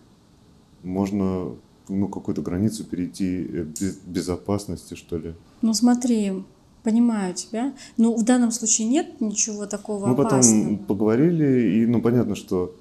можно 0.83 1.51
ну, 1.87 2.07
какую-то 2.07 2.41
границу 2.41 2.83
перейти 2.83 3.43
э, 3.43 3.63
без- 3.63 3.97
безопасности, 3.97 4.93
что 4.95 5.17
ли. 5.17 5.33
Ну 5.61 5.73
смотри, 5.73 6.43
понимаю 6.83 7.33
тебя. 7.33 7.73
Ну, 7.97 8.15
в 8.15 8.23
данном 8.23 8.51
случае 8.51 8.87
нет 8.87 9.19
ничего 9.21 9.65
такого 9.65 10.07
Мы 10.07 10.15
потом 10.15 10.39
опасного. 10.39 10.77
поговорили, 10.77 11.77
и 11.77 11.85
ну 11.85 12.01
понятно, 12.01 12.35
что, 12.35 12.73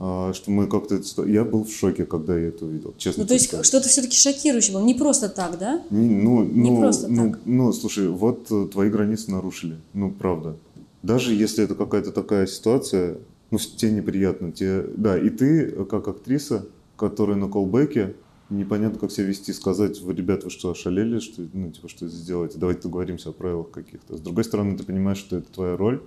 что 0.00 0.50
мы 0.50 0.66
как-то... 0.66 0.98
Я 1.26 1.44
был 1.44 1.64
в 1.64 1.70
шоке, 1.70 2.06
когда 2.06 2.38
я 2.38 2.48
это 2.48 2.64
увидел, 2.64 2.94
честно 2.96 3.24
Ну, 3.24 3.28
то 3.28 3.34
есть 3.34 3.48
что-то 3.66 3.86
все-таки 3.86 4.16
шокирующее 4.16 4.72
было. 4.72 4.82
Не 4.82 4.94
просто 4.94 5.28
так, 5.28 5.58
да? 5.58 5.82
Не, 5.90 6.08
ну, 6.08 6.42
Не 6.42 6.70
ну, 6.70 6.80
просто 6.80 7.08
ну, 7.08 7.30
так. 7.32 7.40
ну, 7.44 7.72
слушай, 7.72 8.08
вот 8.08 8.46
э, 8.50 8.66
твои 8.72 8.88
границы 8.88 9.30
нарушили. 9.30 9.76
Ну, 9.92 10.10
правда. 10.10 10.56
Даже 11.02 11.34
если 11.34 11.64
это 11.64 11.74
какая-то 11.74 12.12
такая 12.12 12.46
ситуация, 12.46 13.18
ну, 13.50 13.58
тебе 13.58 13.92
неприятно. 13.92 14.52
Тебе... 14.52 14.86
Да, 14.96 15.18
и 15.18 15.28
ты, 15.28 15.64
э, 15.64 15.84
как 15.84 16.08
актриса, 16.08 16.64
которая 16.96 17.36
на 17.36 17.48
колбеке, 17.48 18.14
непонятно, 18.48 18.98
как 18.98 19.10
себя 19.10 19.26
вести, 19.26 19.52
сказать, 19.52 20.00
вы, 20.00 20.14
ребят, 20.14 20.44
вы 20.44 20.50
что, 20.50 20.70
ошалели, 20.70 21.18
что, 21.18 21.42
ну, 21.52 21.70
типа, 21.70 21.88
что 21.88 22.08
здесь 22.08 22.22
делаете? 22.22 22.56
Давайте 22.58 22.82
договоримся 22.82 23.30
о 23.30 23.32
правилах 23.32 23.70
каких-то. 23.70 24.16
С 24.16 24.20
другой 24.20 24.44
стороны, 24.44 24.78
ты 24.78 24.84
понимаешь, 24.84 25.18
что 25.18 25.36
это 25.36 25.52
твоя 25.52 25.76
роль, 25.76 26.00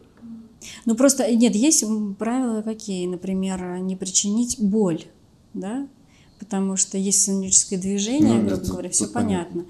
Ну 0.86 0.96
просто 0.96 1.34
нет, 1.34 1.56
есть 1.56 1.84
правила 2.18 2.62
какие, 2.62 3.08
например, 3.08 3.80
не 3.80 3.96
причинить 3.96 4.60
боль, 4.60 5.06
да, 5.54 5.88
потому 6.40 6.76
что 6.76 6.98
есть 6.98 7.22
сценическое 7.22 7.80
движение, 7.80 8.42
Ну, 8.42 8.48
грубо 8.48 8.66
говоря, 8.66 8.90
все 8.90 9.08
понятно. 9.08 9.66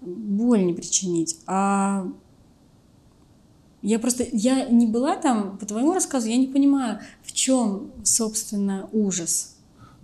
Боль 0.00 0.64
не 0.64 0.74
причинить, 0.74 1.38
а 1.46 2.06
я 3.82 3.98
просто 3.98 4.26
я 4.32 4.66
не 4.66 4.86
была 4.86 5.16
там 5.16 5.58
по 5.58 5.66
твоему 5.66 5.92
рассказу, 5.92 6.28
я 6.28 6.36
не 6.36 6.48
понимаю, 6.48 7.00
в 7.22 7.32
чем 7.32 7.92
собственно 8.04 8.88
ужас. 8.92 9.55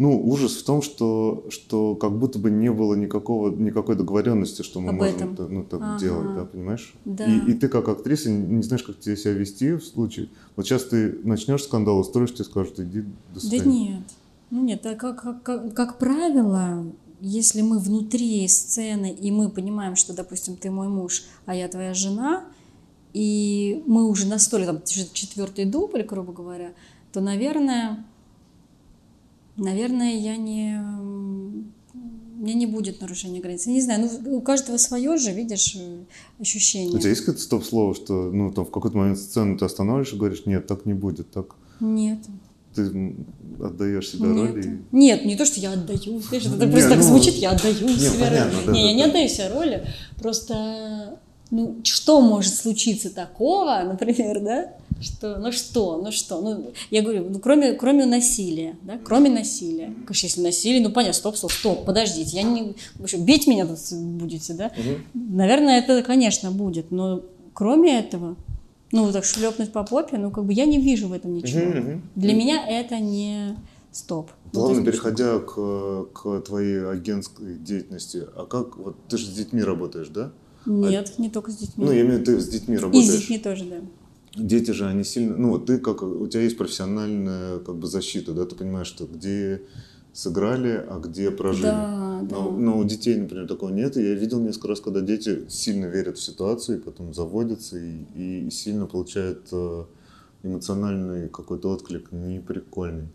Ну, 0.03 0.21
ужас 0.21 0.57
в 0.57 0.65
том, 0.65 0.83
что, 0.83 1.47
что 1.49 1.95
как 1.95 2.19
будто 2.19 2.41
бы 2.41 2.51
не 2.51 2.73
было 2.73 2.95
никакого, 2.95 3.55
никакой 3.55 3.95
договоренности, 3.95 4.63
что 4.63 4.81
мы 4.81 4.89
Об 4.89 4.97
можем 4.97 5.15
этом. 5.15 5.33
это, 5.35 5.47
ну, 5.47 5.63
так 5.63 5.81
Ага. 5.81 5.99
делать, 6.01 6.35
да, 6.35 6.45
понимаешь? 6.45 6.95
Да. 7.05 7.25
И, 7.25 7.51
и 7.53 7.55
ты 7.55 7.69
как 7.69 7.89
актриса 7.89 8.29
не, 8.29 8.57
не 8.57 8.63
знаешь, 8.65 8.83
как 8.83 8.99
тебе 8.99 9.17
себя 9.17 9.35
вести 9.35 9.75
в 9.75 9.85
случае. 9.85 10.29
Вот 10.57 10.67
сейчас 10.67 10.87
ты 10.87 11.21
начнешь 11.23 11.63
скандал, 11.63 12.01
устроишь, 12.01 12.35
тебе 12.35 12.47
скажут, 12.47 12.81
иди 12.81 13.03
до 13.03 13.35
Да 13.35 13.41
свидания. 13.41 13.91
нет. 13.91 14.03
Ну 14.51 14.65
нет, 14.65 14.85
а 14.87 14.97
как, 14.97 15.23
как, 15.23 15.43
как, 15.45 15.73
как 15.73 15.99
правило, 15.99 16.85
если 17.21 17.63
мы 17.63 17.79
внутри 17.79 18.49
сцены, 18.49 19.13
и 19.13 19.31
мы 19.31 19.51
понимаем, 19.51 19.95
что, 19.95 20.13
допустим, 20.17 20.57
ты 20.57 20.73
мой 20.73 20.89
муж, 20.89 21.23
а 21.47 21.55
я 21.55 21.69
твоя 21.69 21.95
жена, 21.95 22.47
и 23.13 23.85
мы 23.87 24.09
уже 24.09 24.27
на 24.27 24.41
столе, 24.41 24.67
там, 24.67 24.83
четвертый 24.85 25.65
дубль, 25.65 26.03
грубо 26.03 26.33
говоря, 26.33 26.73
то, 27.13 27.21
наверное, 27.21 28.05
наверное, 29.57 30.15
я 30.15 30.37
не... 30.37 30.81
У 31.95 32.45
меня 32.45 32.55
не 32.55 32.67
будет 32.67 33.01
нарушения 33.01 33.41
границ. 33.41 33.67
Я 33.67 33.73
не 33.73 33.81
знаю, 33.81 34.11
ну, 34.25 34.39
у 34.39 34.41
каждого 34.41 34.77
свое 34.77 35.17
же, 35.17 35.31
видишь, 35.33 35.77
э, 35.77 36.05
ощущение. 36.41 36.97
У 36.97 36.99
тебя 36.99 37.11
есть 37.11 37.21
какое-то 37.21 37.41
стоп-слово, 37.41 37.95
что 37.95 38.33
ну, 38.33 38.51
там, 38.53 38.65
в 38.65 38.71
какой-то 38.71 38.97
момент 38.97 39.19
сцены 39.19 39.57
ты 39.57 39.65
останавливаешь 39.65 40.13
и 40.13 40.17
говоришь, 40.17 40.45
нет, 40.45 40.67
так 40.67 40.85
не 40.85 40.93
будет, 40.93 41.31
так 41.31 41.55
Нет. 41.79 42.19
ты 42.75 43.15
отдаешь 43.63 44.09
себя 44.09 44.27
Нет. 44.27 44.51
роли. 44.51 44.81
Нет, 44.91 45.25
не 45.25 45.37
то, 45.37 45.45
что 45.45 45.61
я 45.61 45.73
отдаю. 45.73 46.21
Знаешь, 46.21 46.47
это 46.47 46.67
Не, 46.67 46.73
просто 46.73 46.91
так 46.91 46.99
ну, 46.99 47.05
звучит, 47.05 47.35
я 47.35 47.51
отдаю 47.53 47.87
не, 47.87 47.97
себя 47.97 48.27
понятно, 48.27 48.59
роли. 48.59 48.67
да, 48.67 48.73
не, 48.73 48.83
да, 48.83 48.89
я 48.89 48.93
не 48.95 49.03
да. 49.05 49.09
отдаю 49.09 49.29
себя 49.29 49.55
роли. 49.55 49.87
Просто, 50.19 51.19
ну, 51.53 51.77
что 51.85 52.21
может 52.21 52.55
случиться 52.55 53.11
такого, 53.11 53.83
например, 53.85 54.41
да? 54.41 54.73
Что, 55.03 55.39
ну 55.39 55.53
что, 55.53 56.01
ну 56.03 56.13
что, 56.13 56.41
ну, 56.41 56.73
я 56.91 57.03
говорю, 57.03 57.27
ну, 57.29 57.39
кроме, 57.39 57.73
кроме 57.75 58.07
насилия, 58.07 58.77
да, 58.83 58.99
кроме 59.05 59.31
насилия. 59.31 59.87
Конечно, 60.07 60.27
если 60.27 60.41
насилие, 60.43 60.81
ну, 60.83 60.91
понятно, 60.91 61.15
стоп, 61.15 61.37
стоп, 61.37 61.53
стоп, 61.53 61.85
подождите, 61.85 62.37
я 62.37 62.43
не, 62.43 62.75
вы 62.99 63.09
что, 63.09 63.19
бить 63.19 63.47
меня 63.47 63.67
тут 63.67 63.79
будете, 63.93 64.55
да? 64.55 64.73
Наверное, 65.15 65.79
это, 65.79 66.03
конечно, 66.03 66.51
будет, 66.51 66.91
но 66.91 67.23
кроме 67.55 67.99
этого, 67.99 68.37
ну, 68.93 69.05
вот 69.05 69.13
так 69.13 69.25
шлепнуть 69.25 69.73
по 69.73 69.85
попе, 69.85 70.19
ну, 70.19 70.31
как 70.31 70.45
бы 70.45 70.53
я 70.53 70.65
не 70.67 70.81
вижу 70.81 71.09
в 71.09 71.13
этом 71.13 71.35
ничего. 71.35 71.61
Мгм, 71.61 71.79
мгм. 71.81 72.03
Для 72.15 72.35
меня 72.35 72.67
это 72.67 72.99
не 72.99 73.57
стоп. 73.91 74.31
Ну, 74.53 74.61
Ладно, 74.61 74.77
то 74.77 74.81
есть, 74.91 75.03
переходя 75.03 75.39
к, 75.39 76.05
к 76.13 76.41
твоей 76.43 76.87
агентской 76.87 77.55
деятельности, 77.57 78.23
а 78.37 78.47
как, 78.47 78.77
вот 78.77 78.97
ты 79.09 79.17
же 79.17 79.27
с 79.27 79.31
детьми 79.31 79.63
работаешь, 79.63 80.09
да? 80.09 80.33
Нет, 80.67 81.19
не 81.19 81.31
только 81.31 81.51
с 81.51 81.57
детьми. 81.57 81.85
Ну, 81.87 81.93
я 81.93 82.03
имею 82.03 82.19
в 82.19 82.21
виду, 82.21 82.37
ты 82.37 82.41
с 82.41 82.49
детьми 82.49 82.77
И 82.77 82.79
с 82.79 82.83
работаешь. 82.83 83.21
детьми 83.21 83.39
тоже, 83.39 83.65
да. 83.65 83.77
Дети 84.35 84.71
же, 84.71 84.87
они 84.87 85.05
сильно... 85.05 85.37
Ну, 85.37 85.51
вот 85.51 85.67
ты 85.67 85.79
как... 85.79 86.03
У 86.03 86.27
тебя 86.27 86.43
есть 86.43 86.57
профессиональная 86.57 87.59
как 87.59 87.77
бы 87.77 87.87
защита, 87.87 88.33
да? 88.33 88.47
Ты 88.47 88.57
понимаешь, 88.57 88.87
что 88.87 89.07
где 89.07 89.63
сыграли, 90.13 90.85
а 90.89 90.99
где 91.01 91.31
прожили. 91.31 91.65
Да, 91.65 92.21
да. 92.23 92.37
Но, 92.37 92.51
но 92.51 92.79
у 92.79 92.85
детей, 92.85 93.17
например, 93.17 93.47
такого 93.47 93.71
нет. 93.71 93.97
И 93.97 94.03
я 94.03 94.15
видел 94.15 94.41
несколько 94.41 94.69
раз, 94.69 94.81
когда 94.81 95.01
дети 95.01 95.49
сильно 95.49 95.87
верят 95.87 96.17
в 96.17 96.23
ситуацию, 96.23 96.79
и 96.79 96.81
потом 96.81 97.13
заводятся 97.13 97.79
и, 97.79 98.47
и 98.47 98.51
сильно 98.51 98.87
получают 98.87 99.49
э, 99.53 99.85
эмоциональный 100.43 101.29
какой-то 101.29 101.71
отклик 101.71 102.13
неприкольный. 102.13 103.09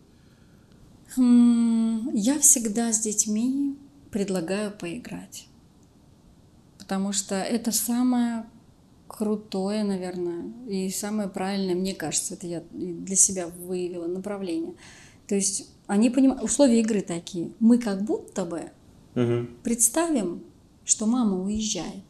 Хм, 1.16 2.10
Я 2.14 2.40
всегда 2.40 2.92
с 2.92 3.00
детьми 3.00 3.78
предлагаю 4.12 4.72
поиграть. 4.72 5.48
Потому 6.78 7.12
что 7.12 7.36
это 7.36 7.72
самое 7.72 8.46
крутое, 9.08 9.84
наверное, 9.84 10.52
и 10.68 10.90
самое 10.90 11.30
правильное, 11.30 11.76
мне 11.76 11.94
кажется, 11.94 12.34
это 12.34 12.48
я 12.48 12.64
для 12.72 13.16
себя 13.16 13.48
выявила 13.48 14.08
направление. 14.08 14.74
То 15.28 15.36
есть 15.36 15.70
они 15.88 16.10
понимают, 16.10 16.44
условия 16.44 16.80
игры 16.80 17.02
такие. 17.02 17.52
Мы 17.60 17.78
как 17.78 18.04
будто 18.04 18.46
бы 18.46 18.72
представим, 19.64 20.44
что 20.84 21.06
мама 21.06 21.42
уезжает. 21.42 22.04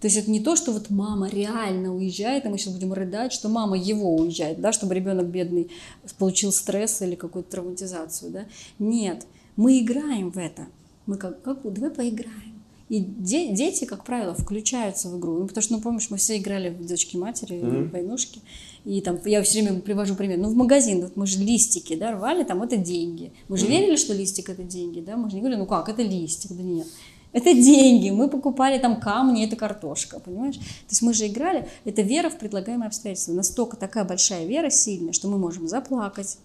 То 0.00 0.08
есть 0.08 0.18
это 0.18 0.30
не 0.30 0.40
то, 0.40 0.54
что 0.54 0.72
вот 0.72 0.90
мама 0.90 1.30
реально 1.30 1.94
уезжает, 1.94 2.44
и 2.44 2.48
мы 2.48 2.58
сейчас 2.58 2.74
будем 2.74 2.92
рыдать, 2.92 3.32
что 3.32 3.48
мама 3.48 3.74
его 3.78 4.16
уезжает, 4.16 4.60
да, 4.60 4.70
чтобы 4.70 4.94
ребенок 4.94 5.28
бедный 5.28 5.70
получил 6.18 6.52
стресс 6.52 7.00
или 7.00 7.14
какую-то 7.14 7.52
травматизацию, 7.52 8.30
да. 8.30 8.44
Нет, 8.78 9.26
мы 9.56 9.80
играем 9.80 10.30
в 10.30 10.36
это. 10.36 10.66
Мы 11.06 11.16
как, 11.16 11.40
как 11.40 11.62
бы, 11.62 11.70
давай 11.70 11.90
поиграем. 11.90 12.43
И 12.94 13.00
де- 13.00 13.48
дети, 13.52 13.84
как 13.86 14.04
правило, 14.04 14.34
включаются 14.34 15.08
в 15.08 15.18
игру. 15.18 15.38
Ну, 15.40 15.46
потому 15.48 15.62
что, 15.62 15.74
ну, 15.74 15.80
помнишь, 15.80 16.10
мы 16.10 16.16
все 16.16 16.36
играли 16.36 16.68
в 16.70 16.86
дочки 16.86 17.16
матери, 17.16 17.56
Мгм. 17.60 17.88
в 17.88 17.92
войнушки. 17.92 18.40
И 18.84 19.00
там, 19.00 19.18
я 19.24 19.42
все 19.42 19.62
время 19.62 19.80
привожу 19.80 20.14
пример. 20.14 20.38
Ну, 20.38 20.48
в 20.48 20.54
магазин, 20.54 21.00
вот 21.02 21.16
мы 21.16 21.26
же 21.26 21.38
листики, 21.38 21.96
да, 21.96 22.12
рвали, 22.12 22.44
там 22.44 22.62
это 22.62 22.76
деньги. 22.76 23.32
Мы 23.48 23.56
же 23.56 23.66
верили, 23.66 23.96
что 23.96 24.14
листик 24.14 24.48
это 24.50 24.62
деньги, 24.62 25.00
да? 25.00 25.16
Мы 25.16 25.28
же 25.30 25.34
не 25.36 25.40
говорили, 25.42 25.58
ну 25.60 25.66
как, 25.66 25.88
это 25.88 26.02
листик, 26.02 26.52
да 26.52 26.62
нет. 26.62 26.86
Это 27.32 27.52
деньги, 27.52 28.10
мы 28.10 28.28
покупали 28.28 28.78
там 28.78 29.00
камни, 29.00 29.44
это 29.44 29.56
картошка, 29.56 30.20
понимаешь? 30.20 30.54
То 30.56 30.90
есть 30.90 31.02
мы 31.02 31.12
же 31.14 31.26
играли, 31.26 31.66
это 31.84 32.02
вера 32.02 32.28
в 32.30 32.38
предлагаемые 32.38 32.86
обстоятельства. 32.86 33.32
Настолько 33.32 33.76
такая 33.76 34.04
большая 34.04 34.46
вера 34.46 34.70
сильная, 34.70 35.12
что 35.12 35.26
мы 35.28 35.36
можем 35.38 35.66
заплакать, 35.66 36.38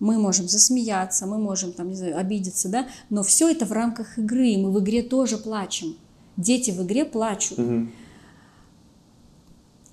мы 0.00 0.18
можем 0.18 0.48
засмеяться, 0.48 1.26
мы 1.26 1.38
можем 1.38 1.72
там, 1.72 1.88
не 1.90 1.94
знаю, 1.96 2.18
обидеться, 2.18 2.68
да, 2.68 2.86
но 3.10 3.22
все 3.22 3.48
это 3.50 3.64
в 3.64 3.72
рамках 3.72 4.18
игры, 4.18 4.56
мы 4.58 4.70
в 4.72 4.80
игре 4.80 5.02
тоже 5.02 5.38
плачем. 5.38 5.96
Дети 6.36 6.70
в 6.72 6.82
игре 6.82 7.04
плачут. 7.04 7.58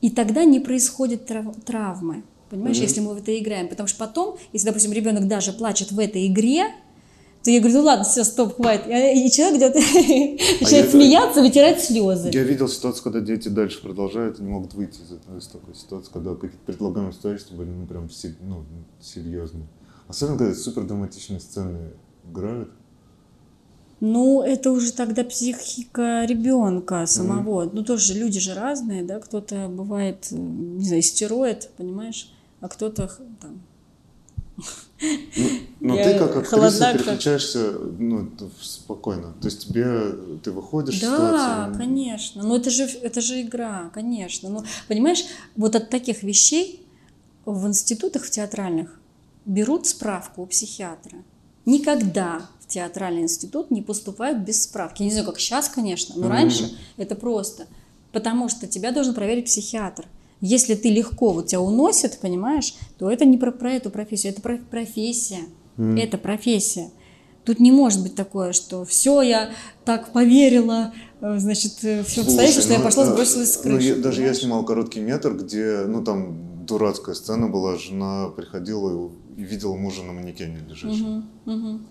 И 0.02 0.10
тогда 0.10 0.44
не 0.46 0.60
происходит 0.60 1.28
трав- 1.30 1.56
травмы. 1.64 2.24
Понимаешь, 2.50 2.78
Мгм. 2.78 2.84
если 2.88 3.02
мы 3.02 3.14
в 3.14 3.18
это 3.18 3.38
играем. 3.38 3.70
Потому 3.70 3.88
что 3.88 4.00
потом, 4.00 4.38
если, 4.52 4.68
допустим, 4.68 4.92
ребенок 4.92 5.28
даже 5.28 5.54
плачет 5.54 5.92
в 5.92 6.00
этой 6.00 6.26
игре, 6.28 6.66
то 7.44 7.50
я 7.52 7.60
говорю, 7.60 7.78
ну 7.80 7.84
ладно, 7.86 8.04
все, 8.04 8.24
стоп, 8.24 8.56
хватит. 8.56 8.88
И 8.88 9.32
человек 9.32 9.58
где-то 9.58 9.80
начинает 10.62 10.86
я- 10.86 10.92
смеяться, 10.92 11.42
вытирать 11.42 11.84
слезы. 11.84 12.30
Я 12.34 12.44
видел 12.44 12.68
ситуацию, 12.68 13.04
когда 13.04 13.20
дети 13.22 13.48
дальше 13.48 13.82
продолжают 13.82 14.40
и 14.40 14.44
не 14.44 14.50
могут 14.50 14.74
выйти 14.74 15.00
из, 15.38 15.48
такой 15.48 15.76
ситуации, 15.76 16.12
когда 16.12 16.34
какие-то 16.34 16.58
предлагаемые 16.66 17.12
обстоятельства 17.12 17.56
были 17.56 17.70
ну, 17.70 17.86
прям 17.86 18.10
ну, 18.42 18.66
серьезные. 19.00 19.68
Особенно, 20.12 20.38
когда 20.38 20.54
супер 20.54 20.84
драматичные 20.84 21.40
сцены 21.40 21.92
играют. 22.30 22.70
Ну, 24.02 24.42
это 24.42 24.72
уже 24.72 24.92
тогда 24.92 25.24
психика 25.24 26.26
ребенка 26.26 27.06
самого. 27.06 27.70
Ну, 27.72 27.84
тоже 27.84 28.14
люди 28.16 28.40
же 28.40 28.54
разные, 28.54 29.04
да, 29.04 29.20
кто-то 29.20 29.68
бывает, 29.70 30.28
э, 30.32 30.36
не 30.36 30.84
знаю, 30.86 31.02
истероид, 31.02 31.70
понимаешь, 31.78 32.30
а 32.60 32.68
кто-то 32.68 33.10
там... 33.40 33.62
Но 35.80 35.96
Я 35.96 36.04
ты 36.04 36.20
как 36.20 36.36
актриса 36.36 36.50
холодна, 36.56 36.80
как- 36.80 36.94
переключаешься 36.98 37.72
ну, 38.00 38.28
т- 38.28 38.46
спокойно. 38.60 39.34
То 39.42 39.48
есть 39.48 39.68
тебе 39.68 40.12
ты 40.44 40.52
выходишь 40.52 40.96
из 40.96 41.02
Да, 41.02 41.16
ситуации. 41.16 41.78
конечно. 41.78 42.44
Ну, 42.44 42.56
это 42.58 42.70
же, 42.70 42.84
это 42.84 43.22
же 43.22 43.42
игра, 43.42 43.90
конечно. 43.94 44.50
Ну, 44.50 44.64
понимаешь, 44.88 45.24
вот 45.56 45.76
от 45.76 45.90
таких 45.90 46.22
вещей 46.22 46.86
в 47.46 47.66
институтах, 47.68 48.24
в 48.26 48.30
театральных, 48.30 49.00
берут 49.46 49.88
справку 49.88 50.44
у 50.44 50.46
психиатра. 50.46 51.18
Никогда 51.66 52.42
в 52.60 52.68
театральный 52.68 53.22
институт 53.24 53.72
не 53.72 53.82
поступают 53.82 54.40
без 54.40 54.64
справки. 54.64 55.02
Я 55.04 55.06
не 55.06 55.12
знаю, 55.12 55.26
как 55.28 55.40
сейчас, 55.40 55.70
конечно, 55.70 56.16
но 56.16 56.24
Мгм. 56.24 56.32
раньше 56.32 56.72
это 56.98 57.16
просто. 57.16 57.68
Потому 58.12 58.50
что 58.50 58.68
тебя 58.68 58.92
должен 58.92 59.14
проверить 59.14 59.46
психиатр. 59.46 60.06
Если 60.42 60.74
ты 60.76 60.90
легко, 60.90 61.32
вот 61.34 61.48
тебя 61.48 61.62
уносит, 61.62 62.20
понимаешь, 62.20 62.74
то 62.98 63.10
это 63.12 63.26
не 63.26 63.38
про, 63.38 63.52
про 63.52 63.72
эту 63.74 63.90
профессию, 63.92 64.34
это 64.34 64.42
про 64.42 64.58
профессия. 64.58 65.42
Мгм. 65.78 65.98
Это 65.98 66.18
профессия. 66.18 66.90
Тут 67.46 67.60
не 67.60 67.72
может 67.72 68.04
быть 68.04 68.16
такое, 68.16 68.52
что 68.54 68.84
все, 68.86 69.22
я 69.22 69.52
так 69.86 70.12
поверила, 70.14 70.94
э, 71.22 71.38
значит, 71.40 71.74
все 71.74 72.04
Слушай, 72.04 72.24
обстоятельства, 72.24 72.62
что 72.64 72.74
я 72.74 72.78
ну, 72.80 72.84
пошла 72.86 73.04
э, 73.04 73.08
сбросилась 73.08 73.54
с 73.54 73.58
ну, 73.58 73.64
крыши. 73.64 73.88
я- 73.88 73.96
даже 73.96 74.22
я 74.24 74.34
снимал 74.34 74.64
короткий 74.66 75.00
метр, 75.00 75.34
где, 75.36 75.86
ну, 75.88 76.04
там 76.04 76.66
дурацкая 76.68 77.16
сцена 77.16 77.48
была, 77.48 77.78
жена 77.78 78.30
приходила 78.30 79.10
и 79.42 79.44
видела 79.44 79.76
мужа 79.76 80.04
на 80.04 80.14
манекене 80.14 80.60
лежащего. 80.70 81.08
Мгм, 81.08 81.30
мгм. 81.46 81.86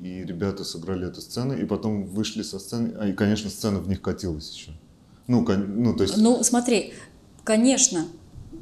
И 0.00 0.24
ребята 0.24 0.64
сыграли 0.64 1.08
эту 1.08 1.20
сцену, 1.20 1.56
и 1.56 1.64
потом 1.64 2.04
вышли 2.04 2.42
со 2.42 2.58
сцены, 2.58 2.94
а 2.98 3.08
и, 3.08 3.12
конечно, 3.12 3.50
сцена 3.50 3.80
в 3.80 3.88
них 3.88 4.00
катилась 4.00 4.50
еще. 4.54 4.70
Ну, 5.26 5.44
кон- 5.44 5.82
ну 5.82 5.94
то 5.96 6.04
есть, 6.04 6.16
Ну, 6.16 6.42
смотри, 6.44 6.92
конечно, 7.42 8.06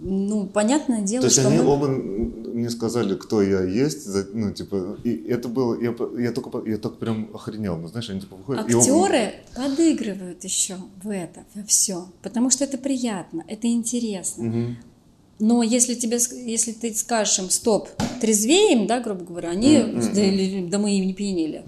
ну, 0.01 0.47
понятное 0.47 1.03
дело, 1.03 1.23
то 1.23 1.27
есть 1.27 1.39
что 1.39 1.49
они 1.49 1.59
мы... 1.59 1.67
оба 1.67 1.89
мне 1.89 2.71
сказали, 2.71 3.17
кто 3.17 3.43
я 3.43 3.63
есть, 3.65 4.07
ну, 4.35 4.53
типа, 4.53 4.99
и 5.05 5.11
это 5.11 5.49
было, 5.49 5.81
я, 5.81 5.95
я 6.23 6.33
только, 6.33 6.69
я 6.71 6.79
только 6.79 6.97
прям 6.99 7.31
охренел, 7.35 7.77
ну, 7.77 7.89
знаешь, 7.89 8.09
они 8.11 8.21
типа 8.21 8.37
выходят, 8.37 8.71
и 8.71 8.75
оба- 8.75 8.83
Актеры 8.83 9.33
подыгрывают 9.57 10.45
еще 10.45 10.77
в 11.03 11.11
это, 11.11 11.45
во 11.55 11.65
все, 11.65 12.07
потому 12.23 12.51
что 12.51 12.65
это 12.65 12.79
приятно, 12.79 13.43
это 13.49 13.67
интересно. 13.67 14.45
Мгм. 14.45 14.77
Но 15.45 15.65
если 15.65 15.95
тебе, 15.95 16.21
если 16.47 16.71
ты 16.71 16.95
скажешь 16.95 17.41
им 17.41 17.51
стоп, 17.51 17.89
трезвеем, 18.21 18.87
да, 18.87 19.01
грубо 19.01 19.25
говоря, 19.25 19.51
они, 19.51 19.77
да, 19.77 20.71
да 20.71 20.79
мы 20.79 20.97
им 20.97 21.09
не 21.09 21.15
пьянели. 21.15 21.65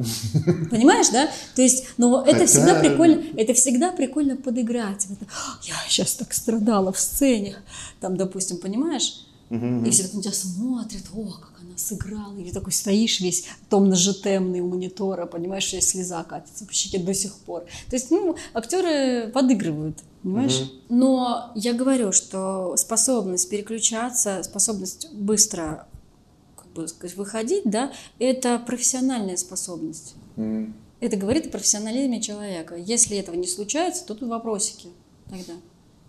Понимаешь, 0.71 1.09
да? 1.09 1.29
То 1.57 1.63
есть, 1.63 1.87
но 1.97 2.23
это 2.23 2.35
Хотя- 2.39 2.47
всегда 2.47 2.79
прикольно, 2.79 3.25
это 3.37 3.53
всегда 3.53 3.91
прикольно 3.91 4.37
подыграть. 4.37 5.07
Это, 5.07 5.27
Я 5.65 5.75
сейчас 5.89 6.13
так 6.13 6.33
страдала 6.35 6.93
в 6.93 7.01
сцене, 7.01 7.57
там, 8.01 8.17
допустим, 8.17 8.59
понимаешь? 8.59 9.27
И 9.51 9.91
все 9.91 10.05
так 10.05 10.15
на 10.15 10.23
тебя 10.23 10.33
смотрят, 10.33 11.03
о, 11.13 11.25
как 11.25 11.54
она 11.75 11.79
сыграла. 11.79 12.37
И 12.39 12.45
ты 12.45 12.53
такой 12.53 12.73
стоишь 12.73 13.21
весь 13.21 13.47
томно-жетемный 13.69 14.61
у 14.61 14.69
монитора, 14.69 15.27
понимаешь, 15.27 15.65
что 15.65 15.81
слеза 15.81 16.23
катится 16.25 16.65
по 16.65 16.73
щеке 16.73 16.99
до 16.99 17.15
сих 17.15 17.35
пор. 17.35 17.65
То 17.89 17.97
есть, 17.97 18.11
ну, 18.11 18.37
актеры 18.53 19.31
подыгрывают, 19.33 19.99
понимаешь? 20.23 20.71
Но 20.89 21.53
я 21.55 21.73
говорю, 21.73 22.13
что 22.13 22.77
способность 22.77 23.51
переключаться, 23.51 24.43
способность 24.43 25.13
быстро 25.13 25.87
как 26.57 26.73
бы 26.73 26.89
сказать, 26.89 27.17
выходить, 27.17 27.65
да, 27.65 27.93
это 28.19 28.59
профессиональная 28.59 29.37
способность. 29.37 30.15
М. 30.37 30.75
Это 31.01 31.17
говорит 31.17 31.47
о 31.47 31.51
профессионализме 31.51 32.21
человека. 32.21 32.77
Если 32.77 33.19
этого 33.19 33.37
не 33.37 33.47
случается, 33.47 34.07
то 34.07 34.15
тут 34.15 34.29
вопросики 34.29 34.89
тогда. 35.29 35.53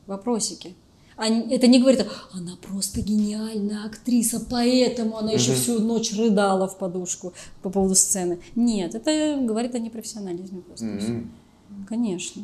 Вопросики. 0.08 0.76
Это 1.18 1.68
не 1.68 1.80
говорит, 1.80 2.06
она 2.34 2.58
просто 2.62 3.02
гениальная 3.02 3.86
актриса, 3.86 4.46
поэтому 4.50 5.18
она 5.18 5.32
еще 5.32 5.54
всю 5.54 5.80
ночь 5.80 6.14
рыдала 6.14 6.68
в 6.68 6.78
подушку 6.78 7.34
по 7.62 7.70
поводу 7.70 7.96
сцены. 7.96 8.40
Нет, 8.56 8.96
это 8.96 9.40
говорит 9.42 9.76
о 9.76 9.80
непрофессионализме 9.80 10.62
просто. 10.62 11.24
Конечно. 11.88 12.44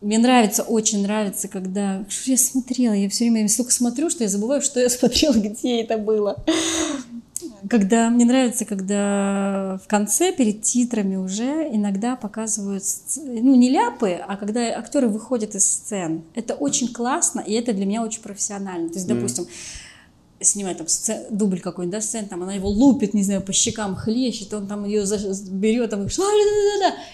Мне 0.00 0.18
нравится, 0.18 0.62
очень 0.62 1.02
нравится, 1.02 1.48
когда... 1.48 2.04
Что 2.08 2.30
я 2.30 2.36
смотрела? 2.38 2.92
Я 2.92 3.08
все 3.08 3.28
время 3.28 3.48
столько 3.48 3.72
смотрю, 3.72 4.10
что 4.10 4.22
я 4.22 4.30
забываю, 4.30 4.62
что 4.62 4.78
я 4.78 4.88
смотрела, 4.90 5.34
где 5.34 5.80
это 5.82 5.98
было. 5.98 6.44
Когда 7.68 8.10
мне 8.10 8.24
нравится, 8.24 8.64
когда 8.64 9.80
в 9.84 9.88
конце, 9.88 10.32
перед 10.32 10.62
титрами 10.62 11.16
уже 11.16 11.68
иногда 11.72 12.16
показывают, 12.16 12.82
ну, 13.16 13.54
не 13.54 13.70
ляпы, 13.70 14.12
а 14.26 14.36
когда 14.36 14.60
актеры 14.78 15.08
выходят 15.08 15.54
из 15.54 15.64
сцен. 15.70 16.22
Это 16.34 16.54
очень 16.54 16.92
классно, 16.92 17.40
и 17.40 17.52
это 17.54 17.72
для 17.72 17.86
меня 17.86 18.02
очень 18.02 18.22
профессионально. 18.22 18.88
То 18.88 18.94
есть, 18.94 19.06
допустим, 19.06 19.46
снимать 20.40 20.78
там 20.78 20.86
сцен- 20.86 21.26
дубль 21.30 21.60
какой-нибудь, 21.60 21.98
да, 21.98 22.00
сцен, 22.00 22.26
там 22.28 22.42
она 22.42 22.54
его 22.54 22.68
лупит, 22.68 23.12
не 23.14 23.22
знаю, 23.24 23.42
по 23.42 23.52
щекам 23.52 23.96
хлещет, 23.96 24.54
он 24.54 24.66
там 24.66 24.84
ее 24.84 25.04
за- 25.04 25.34
берет, 25.50 25.90
там, 25.90 26.06
и, 26.06 26.10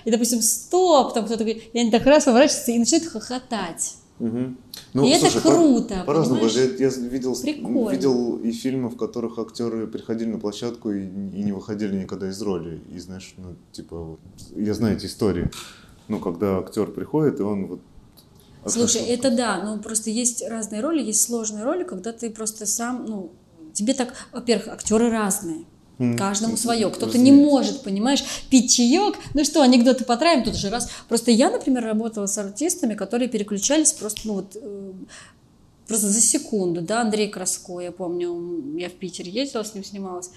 и, 0.04 0.10
допустим, 0.10 0.42
стоп, 0.42 1.14
там 1.14 1.24
кто-то 1.24 1.44
говорит, 1.44 1.62
и 1.72 1.78
они 1.78 1.90
так 1.90 2.04
раз 2.06 2.24
поворачиваются 2.24 2.72
и 2.72 2.78
начинают 2.78 3.06
хохотать. 3.06 3.94
Мгм. 4.18 4.56
Ну, 4.92 5.04
И 5.04 5.10
это 5.10 5.28
слушай, 5.28 5.42
по- 5.42 5.50
круто, 5.50 6.04
По-разному. 6.06 6.40
понимаешь? 6.40 6.78
Я, 6.78 6.86
я 6.88 7.08
видел, 7.08 7.36
Прикольно. 7.36 7.90
видел 7.90 8.36
и 8.36 8.52
фильмы, 8.52 8.88
в 8.88 8.96
которых 8.96 9.38
актеры 9.38 9.86
приходили 9.88 10.28
на 10.30 10.38
площадку 10.38 10.92
и, 10.92 11.02
и 11.02 11.42
не 11.42 11.50
выходили 11.52 11.96
никогда 11.96 12.28
из 12.30 12.40
роли. 12.40 12.80
И 12.94 12.98
знаешь, 13.00 13.34
ну, 13.36 13.56
типа, 13.72 14.16
я 14.54 14.72
знаю 14.74 14.96
эти 14.96 15.06
истории. 15.06 15.50
Ну, 16.06 16.20
когда 16.20 16.58
актер 16.58 16.86
приходит, 16.92 17.40
и 17.40 17.42
он 17.42 17.66
вот... 17.66 17.80
Слушай, 18.66 19.02
это 19.02 19.30
да, 19.30 19.62
но 19.62 19.78
просто 19.78 20.10
есть 20.10 20.42
разные 20.48 20.80
роли, 20.80 21.02
есть 21.02 21.22
сложные 21.22 21.64
роли, 21.64 21.84
когда 21.84 22.12
ты 22.12 22.30
просто 22.30 22.66
сам, 22.66 23.04
ну, 23.06 23.32
тебе 23.72 23.94
так, 23.94 24.14
во-первых, 24.32 24.68
актеры 24.68 25.10
разные. 25.10 25.64
Каждому 25.98 26.56
свое. 26.56 26.90
Кто-то 26.90 27.18
не 27.18 27.30
может, 27.30 27.82
понимаешь, 27.82 28.24
пить 28.50 28.74
чаек. 28.74 29.16
Ну 29.32 29.44
что, 29.44 29.62
анекдоты 29.62 30.04
потравим 30.04 30.42
тут 30.42 30.56
же 30.56 30.68
раз. 30.68 30.90
Просто 31.08 31.30
я, 31.30 31.50
например, 31.50 31.84
работала 31.84 32.26
с 32.26 32.36
артистами, 32.36 32.94
которые 32.94 33.28
переключались 33.28 33.92
просто, 33.92 34.22
ну 34.24 34.34
вот, 34.34 34.56
э, 34.56 34.92
просто 35.86 36.08
за 36.08 36.20
секунду, 36.20 36.80
да, 36.80 37.02
Андрей 37.02 37.28
Краско, 37.28 37.80
я 37.80 37.92
помню, 37.92 38.76
я 38.76 38.88
в 38.88 38.92
Питер 38.92 39.26
ездила, 39.26 39.62
с 39.62 39.74
ним 39.74 39.84
снималась. 39.84 40.30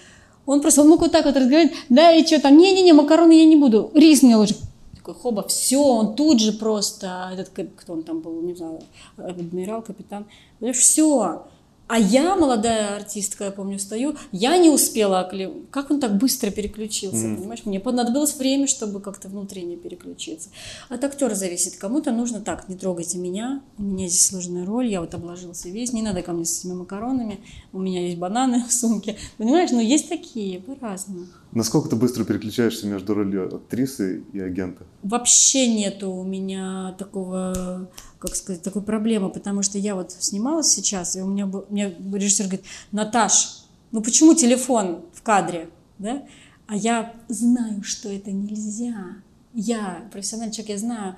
Он 0.46 0.60
просто, 0.60 0.82
он 0.82 0.88
мог 0.88 1.00
вот 1.00 1.12
так 1.12 1.24
вот 1.24 1.36
разговаривать, 1.36 1.76
да, 1.88 2.12
и 2.12 2.24
что 2.24 2.40
там, 2.40 2.56
не-не-не, 2.56 2.92
макароны 2.92 3.32
я 3.32 3.44
не 3.44 3.56
буду, 3.56 3.90
рис 3.94 4.22
мне 4.22 4.36
ложи. 4.36 4.54
Такой, 4.94 5.14
хоба, 5.14 5.46
все, 5.48 5.82
он 5.82 6.14
тут 6.14 6.40
же 6.40 6.52
просто, 6.52 7.30
этот, 7.32 7.50
кто 7.76 7.92
он 7.92 8.02
там 8.02 8.20
был, 8.20 8.40
не 8.42 8.54
знаю, 8.54 8.80
адмирал, 9.16 9.82
капитан, 9.82 10.26
все. 10.72 11.42
А 11.88 11.98
я, 11.98 12.36
молодая 12.36 12.96
артистка, 12.96 13.44
я 13.44 13.50
помню, 13.50 13.78
стою, 13.78 14.14
я 14.30 14.58
не 14.58 14.68
успела, 14.68 15.26
окле- 15.26 15.66
как 15.70 15.90
он 15.90 16.00
так 16.00 16.18
быстро 16.18 16.50
переключился, 16.50 17.22
понимаешь? 17.22 17.64
Мне 17.64 17.80
понадобилось 17.80 18.36
время, 18.36 18.66
чтобы 18.66 19.00
как-то 19.00 19.28
внутренне 19.28 19.76
переключиться. 19.76 20.50
От 20.90 21.02
актера 21.04 21.34
зависит. 21.34 21.76
Кому-то 21.76 22.12
нужно 22.12 22.40
так, 22.40 22.68
не 22.68 22.76
трогайте 22.76 23.16
меня, 23.16 23.62
у 23.78 23.82
меня 23.82 24.06
здесь 24.06 24.26
сложная 24.26 24.66
роль, 24.66 24.88
я 24.88 25.00
вот 25.00 25.14
обложился 25.14 25.70
весь, 25.70 25.94
не 25.94 26.02
надо 26.02 26.20
ко 26.20 26.32
мне 26.32 26.44
с 26.44 26.60
этими 26.60 26.74
макаронами, 26.74 27.40
у 27.72 27.78
меня 27.78 28.02
есть 28.02 28.18
бананы 28.18 28.64
в 28.68 28.72
сумке. 28.72 29.16
Понимаешь, 29.38 29.70
но 29.70 29.80
есть 29.80 30.10
такие, 30.10 30.60
по-разному. 30.60 31.26
Насколько 31.52 31.88
ты 31.88 31.96
быстро 31.96 32.24
переключаешься 32.24 32.86
между 32.86 33.14
ролью 33.14 33.56
актрисы 33.56 34.22
и 34.32 34.40
агента? 34.40 34.84
Вообще 35.02 35.66
нету 35.66 36.10
у 36.10 36.22
меня 36.22 36.94
такого, 36.98 37.88
как 38.18 38.36
сказать, 38.36 38.62
такой 38.62 38.82
проблемы, 38.82 39.30
потому 39.30 39.62
что 39.62 39.78
я 39.78 39.94
вот 39.94 40.12
снималась 40.12 40.68
сейчас, 40.68 41.16
и 41.16 41.22
у 41.22 41.26
меня, 41.26 41.46
был, 41.46 41.64
мне 41.70 41.96
режиссер 42.12 42.46
говорит, 42.46 42.66
Наташ, 42.92 43.62
ну 43.92 44.02
почему 44.02 44.34
телефон 44.34 45.06
в 45.14 45.22
кадре, 45.22 45.70
да? 45.98 46.24
А 46.66 46.76
я 46.76 47.14
знаю, 47.28 47.82
что 47.82 48.10
это 48.10 48.30
нельзя. 48.30 49.22
Я 49.54 50.06
профессиональный 50.12 50.52
человек, 50.52 50.74
я 50.74 50.78
знаю, 50.78 51.16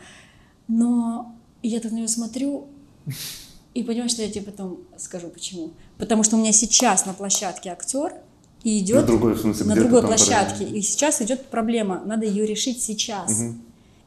но 0.68 1.34
я 1.62 1.80
так 1.80 1.90
на 1.90 1.96
него 1.96 2.08
смотрю 2.08 2.68
и 3.74 3.82
понимаю, 3.82 4.08
что 4.08 4.22
я 4.22 4.30
тебе 4.30 4.44
потом 4.44 4.78
скажу 4.96 5.28
почему. 5.28 5.72
Потому 5.98 6.22
что 6.22 6.36
у 6.36 6.38
меня 6.38 6.52
сейчас 6.52 7.04
на 7.04 7.14
площадке 7.14 7.70
актер 7.70 8.14
и 8.62 8.78
идет 8.80 9.02
На 9.02 9.06
другой, 9.06 9.34
в 9.34 9.40
смысле, 9.40 9.66
на 9.66 9.74
другой 9.74 10.02
площадке. 10.02 10.54
параллельно. 10.54 10.76
И 10.76 10.82
сейчас 10.82 11.22
идет 11.22 11.46
проблема, 11.46 12.02
надо 12.04 12.26
ее 12.26 12.46
решить 12.46 12.82
сейчас. 12.82 13.42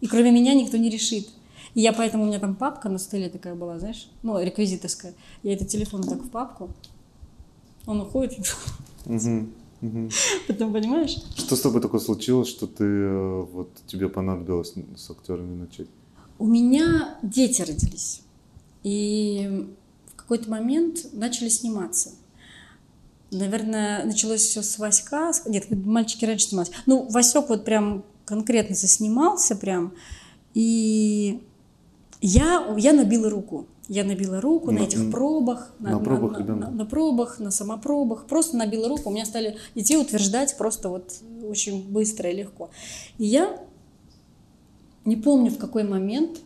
И 0.02 0.08
кроме 0.08 0.32
меня 0.32 0.54
никто 0.54 0.78
не 0.78 0.90
решит. 0.90 1.28
И 1.74 1.82
я 1.82 1.92
поэтому, 1.94 2.24
у 2.24 2.28
меня 2.28 2.40
там 2.40 2.56
папка 2.56 2.88
на 2.90 3.00
столе 3.00 3.30
такая 3.30 3.56
была, 3.56 3.80
знаешь, 3.80 4.10
ну, 4.22 4.40
реквизиторская. 4.40 5.16
Я 5.42 5.54
этот 5.54 5.70
телефон 5.70 6.04
так 6.04 6.20
в 6.22 6.30
папку, 6.30 6.70
он 7.88 8.02
уходит, 8.02 8.56
Мгм, 9.06 9.52
мгм. 9.82 10.10
потом, 10.48 10.72
понимаешь? 10.72 11.18
Что 11.36 11.56
с 11.56 11.62
тобой 11.62 11.82
такое 11.82 12.00
случилось, 12.00 12.48
что 12.48 12.68
ты 12.68 12.84
э, 12.84 13.42
вот 13.52 13.70
тебе 13.88 14.08
понадобилось 14.08 14.74
с 14.96 15.10
актерами 15.10 15.56
начать? 15.56 15.88
У 16.38 16.46
меня 16.46 17.18
дети 17.24 17.62
родились. 17.64 18.22
И 18.84 19.68
в 20.14 20.16
какой-то 20.16 20.50
момент 20.50 21.08
начали 21.14 21.50
сниматься. 21.50 22.12
Наверное, 23.34 24.06
началось 24.06 24.42
все 24.42 24.62
с 24.62 24.78
Васька. 24.78 25.32
Нет, 25.46 25.66
мальчики 25.70 26.26
раньше 26.26 26.48
снимались. 26.48 26.72
Ну, 26.86 27.08
Васек 27.10 27.50
вот 27.50 27.66
прям 27.66 28.04
конкретно 28.26 28.76
заснимался 28.76 29.56
прям. 29.56 29.94
И 30.54 31.42
я, 32.22 32.74
я 32.78 32.94
набила 32.94 33.30
руку. 33.30 33.68
Я 33.90 34.06
набила 34.06 34.40
руку 34.40 34.72
на, 34.72 34.80
На- 34.80 34.84
этих 34.86 35.12
пробах. 35.12 35.74
на 35.80 36.00
пробах 36.00 36.40
на, 36.40 36.56
на- 36.56 36.72
на 36.72 36.86
пробах, 36.86 37.40
на 37.40 37.52
самопробах. 37.52 38.26
Просто 38.28 38.56
набила 38.56 38.88
руку. 38.88 39.10
У 39.10 39.14
меня 39.14 39.26
стали 39.26 39.58
детей 39.76 39.98
утверждать 39.98 40.56
просто 40.58 40.88
вот 40.90 41.12
очень 41.44 41.84
быстро 41.92 42.30
и 42.30 42.36
легко. 42.36 42.70
И 43.18 43.26
я 43.26 43.60
не 45.04 45.18
помню 45.18 45.52
в 45.52 45.58
какой 45.58 45.84
момент, 45.84 46.40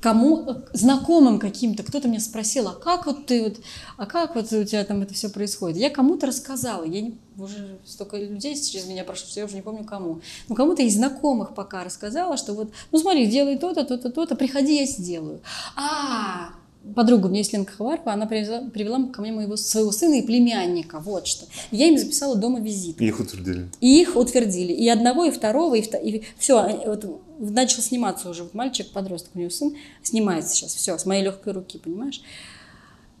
кому, 0.00 0.44
э, 0.46 0.54
знакомым 0.72 1.38
каким-то, 1.38 1.82
кто-то 1.82 2.08
меня 2.08 2.20
спросил, 2.20 2.68
а 2.68 2.74
как 2.74 3.06
вот 3.06 3.26
ты 3.26 3.42
вот, 3.42 3.56
а 3.96 4.06
как 4.06 4.34
вот 4.34 4.52
у 4.52 4.64
тебя 4.64 4.84
там 4.84 5.02
это 5.02 5.14
все 5.14 5.28
происходит? 5.28 5.76
Я 5.76 5.90
кому-то 5.90 6.26
рассказала, 6.26 6.84
я 6.84 7.00
не, 7.02 7.18
уже 7.38 7.78
столько 7.84 8.16
людей 8.16 8.54
через 8.54 8.86
меня 8.86 9.04
прошло, 9.04 9.28
что 9.28 9.40
я 9.40 9.46
уже 9.46 9.56
не 9.56 9.62
помню 9.62 9.84
кому. 9.84 10.20
Ну, 10.48 10.54
кому-то 10.54 10.82
из 10.82 10.94
знакомых 10.94 11.54
пока 11.54 11.84
рассказала, 11.84 12.36
что 12.36 12.54
вот, 12.54 12.72
ну 12.92 12.98
смотри, 12.98 13.26
делай 13.26 13.58
то-то, 13.58 13.84
то-то, 13.84 14.10
то-то, 14.10 14.36
приходи, 14.36 14.80
я 14.80 14.86
сделаю. 14.86 15.40
А, 15.76 16.50
подруга 16.94 17.26
у 17.26 17.28
меня 17.28 17.38
есть 17.38 17.52
Ленка 17.52 17.72
Хаварова, 17.72 18.12
она 18.12 18.26
привезла, 18.26 18.62
привела 18.70 19.02
ко 19.08 19.20
мне 19.20 19.32
моего 19.32 19.56
своего 19.56 19.92
сына 19.92 20.14
и 20.14 20.22
племянника, 20.22 21.00
вот 21.00 21.26
что. 21.26 21.46
Я 21.70 21.88
им 21.88 21.98
записала 21.98 22.36
дома 22.36 22.60
визит. 22.60 23.00
И 23.00 23.06
их 23.06 23.20
утвердили. 23.20 23.68
И 23.80 24.00
их 24.00 24.16
утвердили. 24.16 24.72
И 24.72 24.88
одного, 24.88 25.24
и 25.24 25.30
второго, 25.30 25.74
и, 25.74 26.22
все. 26.38 26.82
Вот 26.86 27.04
начал 27.38 27.82
сниматься 27.82 28.28
уже. 28.30 28.44
Вот 28.44 28.54
мальчик, 28.54 28.90
подросток, 28.90 29.30
у 29.34 29.38
него 29.38 29.50
сын, 29.50 29.74
снимается 30.02 30.54
сейчас. 30.54 30.74
Все, 30.74 30.96
с 30.96 31.06
моей 31.06 31.22
легкой 31.22 31.52
руки, 31.52 31.78
понимаешь? 31.78 32.22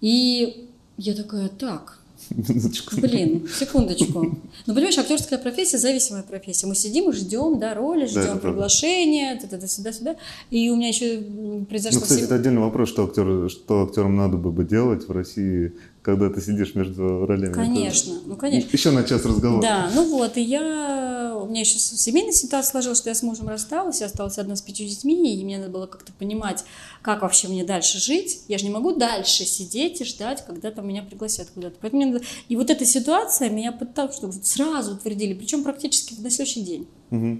И 0.00 0.68
я 0.96 1.14
такая, 1.14 1.48
так, 1.48 2.00
Минуточку. 2.30 2.96
блин, 3.00 3.48
секундочку. 3.58 4.38
Ну, 4.66 4.74
понимаешь, 4.74 4.98
актерская 4.98 5.38
профессия, 5.38 5.78
зависимая 5.78 6.22
профессия. 6.22 6.66
Мы 6.66 6.74
сидим 6.74 7.10
и 7.10 7.12
ждем, 7.12 7.58
да, 7.58 7.74
роли, 7.74 8.06
ждем 8.06 8.22
правда. 8.22 8.40
приглашения, 8.40 9.38
т-т-т, 9.40 9.66
сюда-сюда. 9.66 10.16
И 10.50 10.70
у 10.70 10.76
меня 10.76 10.88
еще 10.88 11.20
Ну, 11.20 11.64
произошло... 11.64 12.00
кстати, 12.00 12.18
сем- 12.18 12.26
это 12.26 12.34
отдельный 12.36 12.60
вопрос, 12.60 12.88
что, 12.88 13.04
актеры, 13.04 13.48
что 13.48 13.82
актерам 13.84 14.16
надо 14.16 14.36
бы 14.36 14.64
делать 14.64 15.08
в 15.08 15.12
России, 15.12 15.72
когда 16.16 16.34
ты 16.34 16.40
сидишь 16.40 16.74
между 16.74 17.26
ролями. 17.26 17.52
Конечно, 17.52 18.12
это... 18.12 18.28
ну 18.28 18.36
конечно. 18.36 18.68
Еще 18.70 18.90
на 18.90 19.04
час 19.04 19.24
разговора. 19.24 19.62
Да, 19.62 19.90
ну 19.94 20.08
вот, 20.10 20.36
и 20.36 20.42
я, 20.42 21.36
у 21.40 21.46
меня 21.46 21.60
еще 21.60 21.78
семейная 21.78 22.32
ситуация 22.32 22.70
сложилась, 22.70 22.98
что 22.98 23.10
я 23.10 23.14
с 23.14 23.22
мужем 23.22 23.48
рассталась, 23.48 24.00
я 24.00 24.06
осталась 24.06 24.38
одна 24.38 24.56
с 24.56 24.62
пятью 24.62 24.86
детьми, 24.86 25.34
и 25.36 25.44
мне 25.44 25.58
надо 25.58 25.70
было 25.70 25.86
как-то 25.86 26.12
понимать, 26.12 26.64
как 27.02 27.22
вообще 27.22 27.48
мне 27.48 27.64
дальше 27.64 27.98
жить. 27.98 28.42
Я 28.48 28.58
же 28.58 28.64
не 28.64 28.70
могу 28.70 28.94
дальше 28.94 29.44
сидеть 29.44 30.00
и 30.00 30.04
ждать, 30.04 30.44
когда 30.46 30.70
там 30.70 30.88
меня 30.88 31.02
пригласят 31.02 31.48
куда-то. 31.54 31.76
Поэтому 31.80 32.02
мне 32.02 32.12
надо... 32.12 32.24
И 32.48 32.56
вот 32.56 32.70
эта 32.70 32.84
ситуация 32.84 33.50
меня 33.50 33.72
пыталась, 33.72 34.16
чтобы 34.16 34.32
сразу 34.42 34.94
утвердили, 34.94 35.34
причем 35.34 35.64
практически 35.64 36.14
на 36.20 36.30
следующий 36.30 36.62
день. 36.62 36.88
Угу 37.10 37.38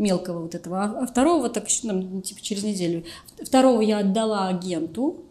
мелкого 0.00 0.40
вот 0.40 0.54
этого, 0.54 0.82
а 0.82 1.06
второго 1.06 1.50
так 1.50 1.66
ну, 1.82 2.22
типа 2.22 2.40
через 2.40 2.64
неделю. 2.64 3.04
Второго 3.42 3.82
я 3.82 3.98
отдала 3.98 4.48
агенту, 4.48 5.16
а, 5.16 5.29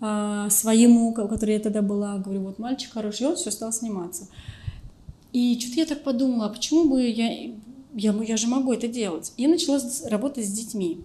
своему, 0.00 1.12
который 1.12 1.54
я 1.54 1.60
тогда 1.60 1.82
была, 1.82 2.16
говорю, 2.18 2.40
вот 2.40 2.58
мальчик 2.58 2.92
хороший, 2.92 3.22
и 3.22 3.26
он 3.26 3.36
все 3.36 3.50
стал 3.50 3.72
сниматься. 3.72 4.28
И 5.32 5.58
что-то 5.60 5.80
я 5.80 5.86
так 5.86 6.02
подумала, 6.02 6.46
а 6.46 6.48
почему 6.48 6.88
бы 6.88 7.06
я, 7.06 7.52
я, 7.94 8.12
я 8.12 8.36
же 8.36 8.46
могу 8.48 8.72
это 8.72 8.88
делать. 8.88 9.32
Я 9.36 9.48
начала 9.48 9.80
работать 10.08 10.46
с 10.46 10.50
детьми. 10.50 11.00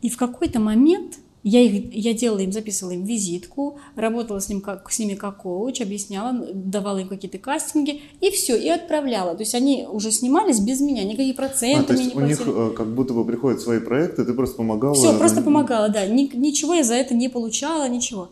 И 0.00 0.08
в 0.08 0.16
какой-то 0.16 0.60
момент 0.60 1.18
я, 1.42 1.60
их, 1.60 1.94
я 1.94 2.12
делала 2.12 2.40
им, 2.40 2.52
записывала 2.52 2.92
им 2.92 3.04
визитку, 3.04 3.78
работала 3.94 4.40
с, 4.40 4.48
ним 4.48 4.60
как, 4.60 4.90
с 4.90 4.98
ними 4.98 5.14
как 5.14 5.42
коуч, 5.42 5.80
объясняла, 5.80 6.32
давала 6.52 6.98
им 6.98 7.08
какие-то 7.08 7.38
кастинги, 7.38 8.00
и 8.20 8.30
все, 8.30 8.56
и 8.56 8.68
отправляла. 8.68 9.34
То 9.36 9.42
есть 9.42 9.54
они 9.54 9.86
уже 9.88 10.10
снимались 10.10 10.58
без 10.58 10.80
меня, 10.80 11.04
никакие 11.04 11.34
проценты 11.34 11.92
а, 11.92 11.96
то 11.96 12.02
есть 12.02 12.16
у 12.16 12.20
них 12.20 12.40
э, 12.44 12.72
как 12.76 12.92
будто 12.92 13.14
бы 13.14 13.24
приходят 13.24 13.60
свои 13.60 13.78
проекты, 13.78 14.24
ты 14.24 14.34
просто 14.34 14.56
помогала? 14.56 14.94
Все, 14.94 15.16
просто 15.16 15.40
помогала, 15.40 15.88
да. 15.88 16.04
Ни, 16.06 16.28
ничего 16.34 16.74
я 16.74 16.82
за 16.82 16.94
это 16.94 17.14
не 17.14 17.28
получала, 17.28 17.88
ничего. 17.88 18.30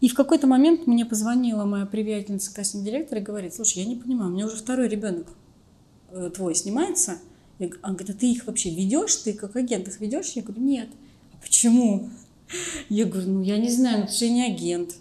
И 0.00 0.08
в 0.08 0.14
какой-то 0.14 0.46
момент 0.46 0.86
мне 0.86 1.04
позвонила 1.04 1.64
моя 1.64 1.86
приятельница, 1.86 2.54
кастинг-директор, 2.54 3.18
и 3.18 3.20
говорит, 3.20 3.54
слушай, 3.54 3.78
я 3.78 3.84
не 3.84 3.96
понимаю, 3.96 4.30
у 4.30 4.34
меня 4.34 4.46
уже 4.46 4.56
второй 4.56 4.88
ребенок 4.88 5.26
э, 6.12 6.30
твой 6.34 6.54
снимается. 6.54 7.18
Я, 7.58 7.68
она 7.82 7.94
говорит, 7.94 8.16
а 8.16 8.18
ты 8.18 8.32
их 8.32 8.46
вообще 8.46 8.70
ведешь? 8.70 9.16
Ты 9.16 9.34
как 9.34 9.54
агент 9.54 9.86
их 9.88 10.00
ведешь? 10.00 10.32
Я 10.34 10.42
говорю, 10.42 10.62
нет. 10.62 10.88
А 11.32 11.36
почему? 11.42 12.08
Я 12.88 13.06
говорю, 13.06 13.30
ну 13.30 13.42
я 13.42 13.58
не 13.58 13.70
знаю, 13.70 14.02
ну 14.02 14.08
что 14.08 14.24
я 14.26 14.32
не 14.32 14.46
агент. 14.46 14.94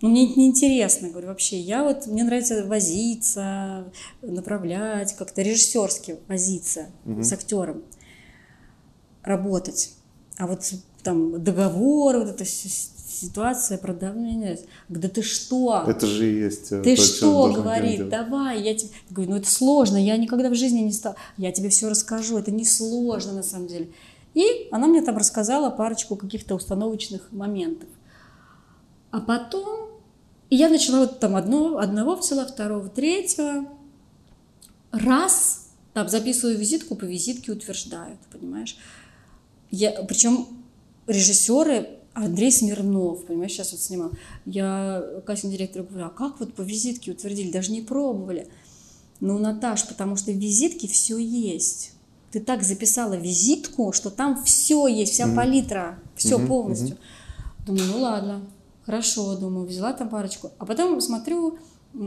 Ну, 0.00 0.10
мне 0.10 0.26
это 0.30 0.38
неинтересно, 0.38 1.08
говорю, 1.08 1.28
вообще. 1.28 1.58
Я 1.58 1.82
вот, 1.82 2.06
мне 2.06 2.24
нравится 2.24 2.66
возиться, 2.66 3.90
направлять, 4.20 5.16
как-то 5.16 5.40
режиссерски 5.40 6.18
возиться 6.28 6.88
угу. 7.06 7.22
с 7.22 7.32
актером, 7.32 7.82
работать. 9.22 9.94
А 10.36 10.46
вот 10.46 10.70
там 11.02 11.42
договор, 11.42 12.18
вот 12.18 12.28
это 12.28 12.44
ситуация 12.44 13.78
продавления. 13.78 14.58
Да 14.88 15.08
ты 15.08 15.22
что? 15.22 15.84
Это 15.86 16.06
же 16.06 16.30
и 16.30 16.40
есть. 16.40 16.72
Э, 16.72 16.82
ты 16.82 16.96
что, 16.96 17.52
говорит, 17.52 18.08
давай, 18.08 18.62
я 18.62 18.74
тебе... 18.74 18.90
Я 19.08 19.14
говорю, 19.14 19.30
ну 19.30 19.36
это 19.38 19.50
сложно, 19.50 19.96
я 19.96 20.16
никогда 20.16 20.50
в 20.50 20.54
жизни 20.54 20.80
не 20.80 20.92
стал. 20.92 21.16
Я 21.36 21.52
тебе 21.52 21.68
все 21.68 21.88
расскажу, 21.88 22.36
это 22.36 22.50
не 22.50 22.64
сложно 22.64 23.32
на 23.32 23.42
самом 23.42 23.68
деле. 23.68 23.88
И 24.34 24.68
она 24.70 24.86
мне 24.86 25.00
там 25.02 25.16
рассказала 25.16 25.70
парочку 25.70 26.16
каких-то 26.16 26.54
установочных 26.54 27.32
моментов. 27.32 27.88
А 29.10 29.20
потом 29.20 29.84
и 30.50 30.56
я 30.56 30.68
начала 30.68 31.00
вот 31.00 31.18
там 31.18 31.36
одно, 31.36 31.78
одного 31.78 32.16
взяла, 32.16 32.46
второго, 32.46 32.88
третьего. 32.88 33.66
Раз, 34.92 35.70
там 35.94 36.08
записываю 36.08 36.56
визитку, 36.56 36.94
по 36.94 37.04
визитке 37.04 37.50
утверждают, 37.50 38.20
понимаешь? 38.30 38.76
Я, 39.72 39.90
причем 40.04 40.46
режиссеры 41.08 41.98
Андрей 42.12 42.52
Смирнов, 42.52 43.26
понимаешь, 43.26 43.52
сейчас 43.52 43.72
вот 43.72 43.80
снимал. 43.80 44.12
Я 44.46 45.04
кастинг-директору 45.26 45.86
говорю, 45.86 46.06
а 46.06 46.10
как 46.10 46.38
вот 46.38 46.54
по 46.54 46.62
визитке 46.62 47.10
утвердили? 47.10 47.50
Даже 47.50 47.72
не 47.72 47.82
пробовали. 47.82 48.46
Ну, 49.18 49.38
Наташ, 49.38 49.88
потому 49.88 50.14
что 50.14 50.30
в 50.30 50.36
визитке 50.36 50.86
все 50.86 51.18
есть. 51.18 51.93
Ты 52.34 52.40
так 52.40 52.64
записала 52.64 53.14
визитку, 53.14 53.92
что 53.92 54.10
там 54.10 54.42
все 54.42 54.88
есть, 54.88 55.12
вся 55.12 55.28
mm-hmm. 55.28 55.36
палитра, 55.36 56.00
все 56.16 56.36
mm-hmm. 56.36 56.46
полностью. 56.48 56.96
Mm-hmm. 56.96 57.66
Думаю, 57.66 57.84
ну 57.92 57.98
ладно, 58.00 58.40
хорошо, 58.84 59.36
думаю, 59.36 59.68
взяла 59.68 59.92
там 59.92 60.08
парочку. 60.08 60.50
А 60.58 60.66
потом 60.66 61.00
смотрю, 61.00 61.58
у 61.94 61.98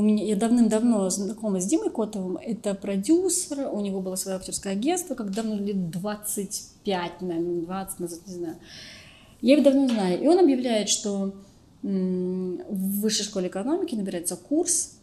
меня, 0.00 0.24
я 0.24 0.34
давным-давно 0.34 1.08
знакома 1.10 1.60
с 1.60 1.66
Димой 1.66 1.90
Котовым, 1.90 2.38
это 2.38 2.74
продюсер, 2.74 3.68
у 3.72 3.80
него 3.80 4.00
было 4.00 4.16
свое 4.16 4.36
актерское 4.36 4.72
агентство, 4.72 5.14
как 5.14 5.30
давно, 5.30 5.54
лет 5.54 5.90
25, 5.90 7.20
наверное, 7.20 7.62
20 7.62 8.00
назад, 8.00 8.18
не 8.26 8.34
знаю. 8.34 8.56
Я 9.40 9.52
его 9.52 9.62
давно 9.62 9.86
знаю. 9.86 10.20
И 10.20 10.26
он 10.26 10.40
объявляет, 10.40 10.88
что 10.88 11.32
в 11.82 13.00
высшей 13.00 13.24
школе 13.24 13.46
экономики 13.46 13.94
набирается 13.94 14.34
курс 14.34 14.96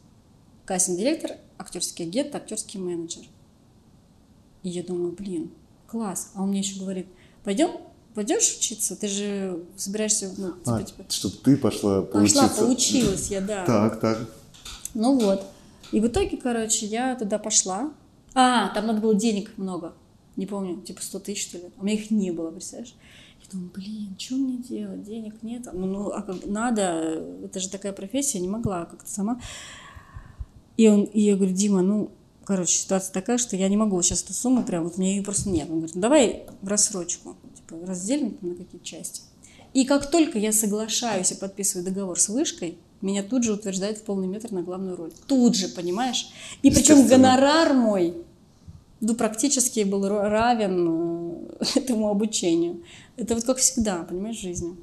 кастинг-директор, 0.65 1.37
актерский 1.57 2.03
агент, 2.03 2.35
актерский 2.35 2.77
менеджер. 2.77 3.23
И 4.63 4.69
я 4.69 4.83
думаю, 4.83 5.11
блин, 5.11 5.51
класс. 5.87 6.31
А 6.35 6.43
он 6.43 6.49
мне 6.49 6.59
еще 6.59 6.79
говорит, 6.79 7.07
пойдем 7.43 7.71
пойдешь 8.13 8.57
учиться? 8.57 8.95
Ты 8.95 9.07
же 9.07 9.63
собираешься, 9.75 10.31
ну, 10.37 10.51
типа, 10.51 10.77
а, 10.77 10.83
типа... 10.83 11.03
Чтобы 11.09 11.35
ты 11.43 11.57
пошла 11.57 12.01
поучиться. 12.01 12.47
Пошла, 12.47 12.65
поучилась 12.65 13.27
я, 13.29 13.41
да. 13.41 13.65
Так, 13.65 13.99
так. 13.99 14.29
Ну 14.93 15.19
вот. 15.19 15.45
И 15.91 15.99
в 15.99 16.07
итоге, 16.07 16.37
короче, 16.37 16.85
я 16.85 17.15
туда 17.15 17.37
пошла. 17.37 17.91
А, 18.33 18.69
там 18.69 18.87
надо 18.87 19.01
было 19.01 19.15
денег 19.15 19.51
много. 19.57 19.93
Не 20.37 20.45
помню, 20.45 20.81
типа 20.81 21.01
100 21.01 21.19
тысяч, 21.19 21.43
что 21.43 21.57
ли. 21.57 21.65
У 21.77 21.85
меня 21.85 21.95
их 21.95 22.11
не 22.11 22.31
было, 22.31 22.51
представляешь? 22.51 22.95
Я 23.43 23.51
думаю, 23.51 23.71
блин, 23.73 24.15
что 24.17 24.35
мне 24.35 24.57
делать? 24.57 25.03
Денег 25.03 25.43
нет. 25.43 25.67
Ну, 25.73 25.85
ну 25.85 26.09
а 26.11 26.21
как 26.21 26.45
надо, 26.45 26.81
это 27.43 27.59
же 27.59 27.69
такая 27.69 27.91
профессия, 27.91 28.39
не 28.39 28.47
могла 28.47 28.85
как-то 28.85 29.09
сама. 29.09 29.41
И, 30.77 30.87
он, 30.87 31.03
и 31.03 31.21
я 31.21 31.35
говорю, 31.35 31.53
Дима, 31.53 31.81
ну, 31.81 32.11
короче, 32.51 32.73
ситуация 32.73 33.13
такая, 33.13 33.37
что 33.37 33.55
я 33.55 33.69
не 33.69 33.77
могу 33.77 34.01
сейчас 34.01 34.23
эту 34.23 34.33
сумму 34.33 34.63
прям, 34.63 34.83
вот 34.83 34.97
мне 34.97 35.15
ее 35.15 35.23
просто 35.23 35.49
нет. 35.49 35.69
Он 35.69 35.77
говорит, 35.77 35.95
ну, 35.95 36.01
давай 36.01 36.43
в 36.61 36.67
рассрочку, 36.67 37.37
типа, 37.55 37.85
разделим 37.85 38.37
на 38.41 38.55
какие 38.55 38.81
части. 38.81 39.21
И 39.73 39.85
как 39.85 40.11
только 40.11 40.37
я 40.37 40.51
соглашаюсь 40.51 41.31
и 41.31 41.35
подписываю 41.35 41.85
договор 41.85 42.19
с 42.19 42.27
вышкой, 42.27 42.77
меня 42.99 43.23
тут 43.23 43.45
же 43.45 43.53
утверждают 43.53 43.99
в 43.99 44.03
полный 44.03 44.27
метр 44.27 44.51
на 44.51 44.63
главную 44.63 44.97
роль. 44.97 45.13
Тут 45.27 45.55
же, 45.55 45.69
понимаешь? 45.69 46.27
И 46.61 46.69
причем 46.71 47.07
гонорар 47.07 47.73
мой 47.73 48.15
ну, 48.99 49.15
практически 49.15 49.85
был 49.85 50.05
равен 50.09 51.47
э, 51.61 51.65
этому 51.75 52.09
обучению. 52.09 52.83
Это 53.15 53.35
вот 53.35 53.45
как 53.45 53.59
всегда, 53.59 54.03
понимаешь, 54.03 54.39
в 54.39 54.41
жизни. 54.41 54.75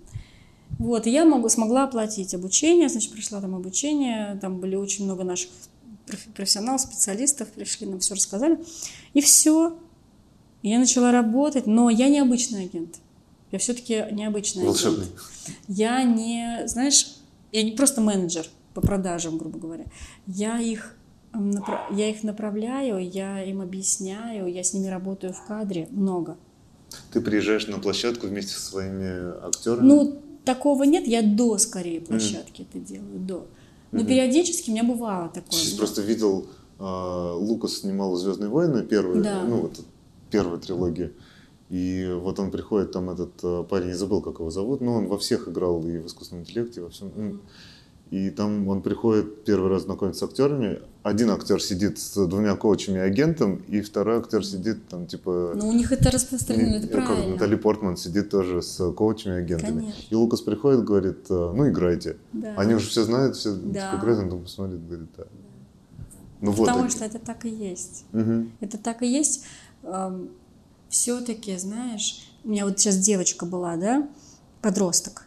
Вот, 0.78 1.06
и 1.06 1.10
я 1.10 1.26
могу, 1.26 1.50
смогла 1.50 1.84
оплатить 1.84 2.34
обучение, 2.34 2.88
значит, 2.88 3.12
пришла 3.12 3.42
там 3.42 3.54
обучение, 3.54 4.38
там 4.40 4.58
были 4.58 4.74
очень 4.74 5.04
много 5.04 5.22
наших 5.24 5.50
профессионалов, 6.34 6.80
специалистов, 6.80 7.48
пришли, 7.48 7.86
нам 7.86 8.00
все 8.00 8.14
рассказали, 8.14 8.58
и 9.14 9.20
все. 9.20 9.78
я 10.62 10.78
начала 10.78 11.12
работать, 11.12 11.66
но 11.66 11.90
я 11.90 12.08
не 12.08 12.20
обычный 12.20 12.64
агент. 12.64 12.96
Я 13.50 13.58
все-таки 13.58 14.04
необычный 14.12 14.64
Волшебный. 14.64 15.06
агент. 15.06 15.20
Я 15.68 16.02
не, 16.02 16.66
знаешь, 16.66 17.16
я 17.52 17.62
не 17.62 17.72
просто 17.72 18.00
менеджер 18.00 18.46
по 18.74 18.80
продажам, 18.80 19.38
грубо 19.38 19.58
говоря. 19.58 19.84
Я 20.26 20.58
их, 20.60 20.94
я 21.90 22.10
их 22.10 22.22
направляю, 22.22 22.98
я 23.10 23.42
им 23.42 23.60
объясняю, 23.60 24.46
я 24.52 24.62
с 24.62 24.74
ними 24.74 24.88
работаю 24.88 25.32
в 25.32 25.46
кадре 25.46 25.88
много. 25.90 26.36
Ты 27.12 27.20
приезжаешь 27.20 27.66
на 27.66 27.78
площадку 27.78 28.26
вместе 28.26 28.54
со 28.54 28.60
своими 28.60 29.46
актерами? 29.46 29.86
Ну, 29.86 30.22
такого 30.44 30.84
нет, 30.84 31.06
я 31.06 31.22
до 31.22 31.58
скорее 31.58 32.00
площадки 32.00 32.62
mm. 32.62 32.66
это 32.70 32.78
делаю, 32.78 33.18
до. 33.18 33.46
Но 33.90 34.00
mm-hmm. 34.00 34.06
периодически 34.06 34.70
у 34.70 34.72
меня 34.72 34.84
бывало 34.84 35.28
такое. 35.28 35.50
Сейчас 35.50 35.72
да. 35.72 35.78
просто 35.78 36.02
видел, 36.02 36.46
э, 36.78 37.32
Лукас 37.34 37.78
снимал 37.78 38.14
«Звездные 38.16 38.50
войны», 38.50 38.82
первые, 38.82 39.22
да. 39.22 39.42
ну, 39.44 39.62
вот 39.62 39.80
первая 40.30 40.58
трилогия. 40.58 41.12
И 41.70 42.10
вот 42.20 42.38
он 42.38 42.50
приходит, 42.50 42.92
там 42.92 43.10
этот 43.10 43.32
э, 43.42 43.64
парень, 43.68 43.88
не 43.88 43.94
забыл, 43.94 44.22
как 44.22 44.38
его 44.38 44.50
зовут, 44.50 44.80
но 44.80 44.94
он 44.94 45.06
во 45.06 45.18
всех 45.18 45.48
играл 45.48 45.86
и 45.86 45.98
в 45.98 46.06
искусственном 46.06 46.44
интеллекте, 46.44 46.80
и 46.80 46.82
во 46.82 46.90
всем. 46.90 47.12
Ну, 47.14 47.38
и 48.10 48.30
там 48.30 48.68
он 48.68 48.82
приходит 48.82 49.44
первый 49.44 49.70
раз 49.70 49.82
знакомиться 49.82 50.26
с 50.26 50.28
актерами. 50.28 50.80
Один 51.02 51.30
актер 51.30 51.62
сидит 51.62 51.98
с 51.98 52.26
двумя 52.26 52.54
коучами 52.56 52.96
и 52.96 53.00
агентом, 53.00 53.56
и 53.68 53.80
второй 53.80 54.18
актер 54.18 54.44
сидит 54.44 54.88
там 54.88 55.06
типа... 55.06 55.52
Ну, 55.54 55.68
у 55.68 55.72
них 55.72 55.92
это 55.92 56.10
распространено, 56.10 56.76
это 56.76 56.88
правильно. 56.88 57.16
Как 57.16 57.26
Натали 57.28 57.56
Портман 57.56 57.96
сидит 57.96 58.30
тоже 58.30 58.62
с 58.62 58.92
коучами 58.92 59.36
и 59.36 59.38
агентами. 59.38 59.80
Конечно. 59.80 60.02
И 60.10 60.14
Лукас 60.14 60.40
приходит, 60.40 60.84
говорит, 60.84 61.26
«Э, 61.30 61.52
ну, 61.54 61.68
играйте. 61.68 62.16
Да. 62.32 62.54
Они 62.56 62.74
уже 62.74 62.88
все 62.88 63.04
знают, 63.04 63.36
все 63.36 63.54
да. 63.54 63.90
типа, 63.90 64.00
играют, 64.00 64.20
он 64.20 64.30
там 64.30 64.42
посмотрит, 64.42 64.86
говорит, 64.86 65.08
да. 65.16 65.24
Ну, 66.40 66.52
Потому 66.52 66.82
вот 66.82 66.92
что 66.92 67.04
это 67.04 67.18
так 67.18 67.44
и 67.44 67.48
есть. 67.48 68.04
Угу. 68.12 68.46
Это 68.60 68.78
так 68.78 69.02
и 69.02 69.06
есть 69.06 69.44
все-таки, 70.88 71.56
знаешь, 71.56 72.30
у 72.44 72.50
меня 72.50 72.64
вот 72.64 72.78
сейчас 72.78 72.96
девочка 72.96 73.46
была, 73.46 73.76
да, 73.76 74.08
подросток. 74.62 75.26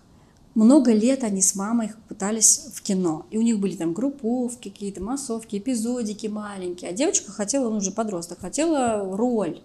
Много 0.53 0.91
лет 0.91 1.23
они 1.23 1.41
с 1.41 1.55
мамой 1.55 1.91
пытались 2.09 2.67
в 2.73 2.81
кино. 2.81 3.25
И 3.31 3.37
у 3.37 3.41
них 3.41 3.59
были 3.59 3.75
там 3.75 3.93
групповки, 3.93 4.69
какие-то 4.69 5.01
массовки, 5.01 5.57
эпизодики 5.57 6.27
маленькие. 6.27 6.91
А 6.91 6.93
девочка 6.93 7.31
хотела, 7.31 7.67
он 7.67 7.75
уже 7.75 7.91
подросток, 7.91 8.39
хотела 8.39 9.15
роль. 9.15 9.61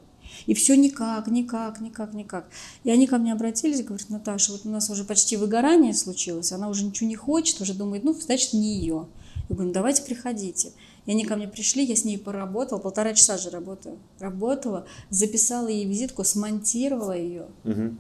И 0.47 0.55
все 0.55 0.77
никак, 0.77 1.29
никак, 1.29 1.81
никак, 1.81 2.15
никак. 2.15 2.49
И 2.85 2.91
они 2.91 3.07
ко 3.07 3.19
мне 3.19 3.33
обратились 3.33 3.83
говорят, 3.83 4.11
Наташа, 4.11 4.53
вот 4.53 4.63
у 4.65 4.71
нас 4.71 4.91
уже 4.91 5.05
почти 5.05 5.37
выгорание 5.37 5.95
случилось, 5.95 6.53
она 6.53 6.69
уже 6.69 6.85
ничего 6.85 7.09
не 7.09 7.17
хочет, 7.17 7.61
уже 7.61 7.75
думает, 7.75 8.05
ну, 8.05 8.13
значит, 8.15 8.53
не 8.53 8.77
ее. 8.79 9.07
Я 9.49 9.55
говорю, 9.55 9.69
ну, 9.69 9.75
давайте 9.75 10.03
приходите. 10.03 10.73
И 11.07 11.11
они 11.13 11.25
ко 11.25 11.37
мне 11.37 11.47
пришли, 11.47 11.85
я 11.85 11.95
с 11.95 12.05
ней 12.05 12.19
поработала, 12.19 12.79
полтора 12.79 13.15
часа 13.15 13.39
же 13.39 13.51
работаю. 13.51 13.99
Работала, 14.19 14.87
записала 15.11 15.69
ей 15.69 15.85
визитку, 15.87 16.25
смонтировала 16.25 17.17
ее, 17.17 17.47
Угу. 17.65 17.97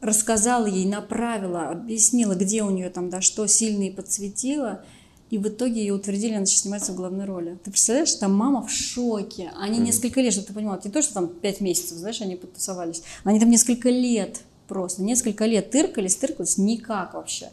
Рассказала 0.00 0.66
ей, 0.66 0.86
направила, 0.86 1.68
объяснила, 1.68 2.34
где 2.34 2.62
у 2.62 2.70
нее 2.70 2.90
там, 2.90 3.10
да, 3.10 3.20
что 3.20 3.46
сильно 3.46 3.84
и 3.84 3.90
подсветила. 3.90 4.84
И 5.28 5.38
в 5.38 5.48
итоге 5.48 5.80
ее 5.80 5.92
утвердили, 5.92 6.34
она 6.34 6.46
сейчас 6.46 6.60
снимается 6.60 6.92
в 6.92 6.96
главной 6.96 7.24
роли. 7.24 7.58
Ты 7.64 7.70
представляешь, 7.70 8.14
там 8.14 8.32
мама 8.32 8.64
в 8.64 8.70
шоке. 8.70 9.50
Они 9.58 9.78
несколько 9.78 10.20
лет, 10.20 10.32
чтобы 10.32 10.46
ты 10.46 10.52
понимала, 10.54 10.80
не 10.84 10.90
то, 10.90 11.02
что 11.02 11.14
там 11.14 11.28
пять 11.28 11.60
месяцев, 11.60 11.98
знаешь, 11.98 12.20
они 12.20 12.36
потусовались. 12.36 13.02
Они 13.24 13.40
там 13.40 13.50
несколько 13.50 13.90
лет 13.90 14.42
просто, 14.68 15.02
несколько 15.02 15.46
лет 15.46 15.70
тыркались, 15.70 16.16
тыркались, 16.16 16.58
никак 16.58 17.14
вообще. 17.14 17.48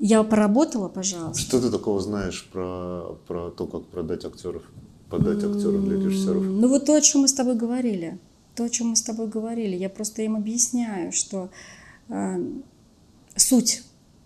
Я 0.00 0.22
поработала, 0.24 0.88
пожалуйста. 0.88 1.40
Что 1.40 1.60
ты 1.60 1.70
такого 1.70 2.00
знаешь 2.00 2.48
про, 2.50 3.18
про 3.28 3.50
то, 3.50 3.66
как 3.66 3.86
продать 3.86 4.24
актеров? 4.24 4.62
Подать 5.10 5.44
актеров 5.44 5.84
для 5.84 5.96
режиссеров? 5.96 6.42
Ну 6.42 6.68
вот 6.68 6.86
то, 6.86 6.94
о 6.94 7.00
чем 7.00 7.22
мы 7.22 7.28
с 7.28 7.34
тобой 7.34 7.54
говорили. 7.54 8.18
То, 8.54 8.64
о 8.64 8.68
чем 8.68 8.88
мы 8.88 8.96
с 8.96 9.02
тобой 9.02 9.28
говорили. 9.28 9.76
Я 9.76 9.88
просто 9.88 10.22
им 10.22 10.36
объясняю, 10.36 11.12
что 11.12 11.50
э, 12.08 12.36
суть, 13.36 13.82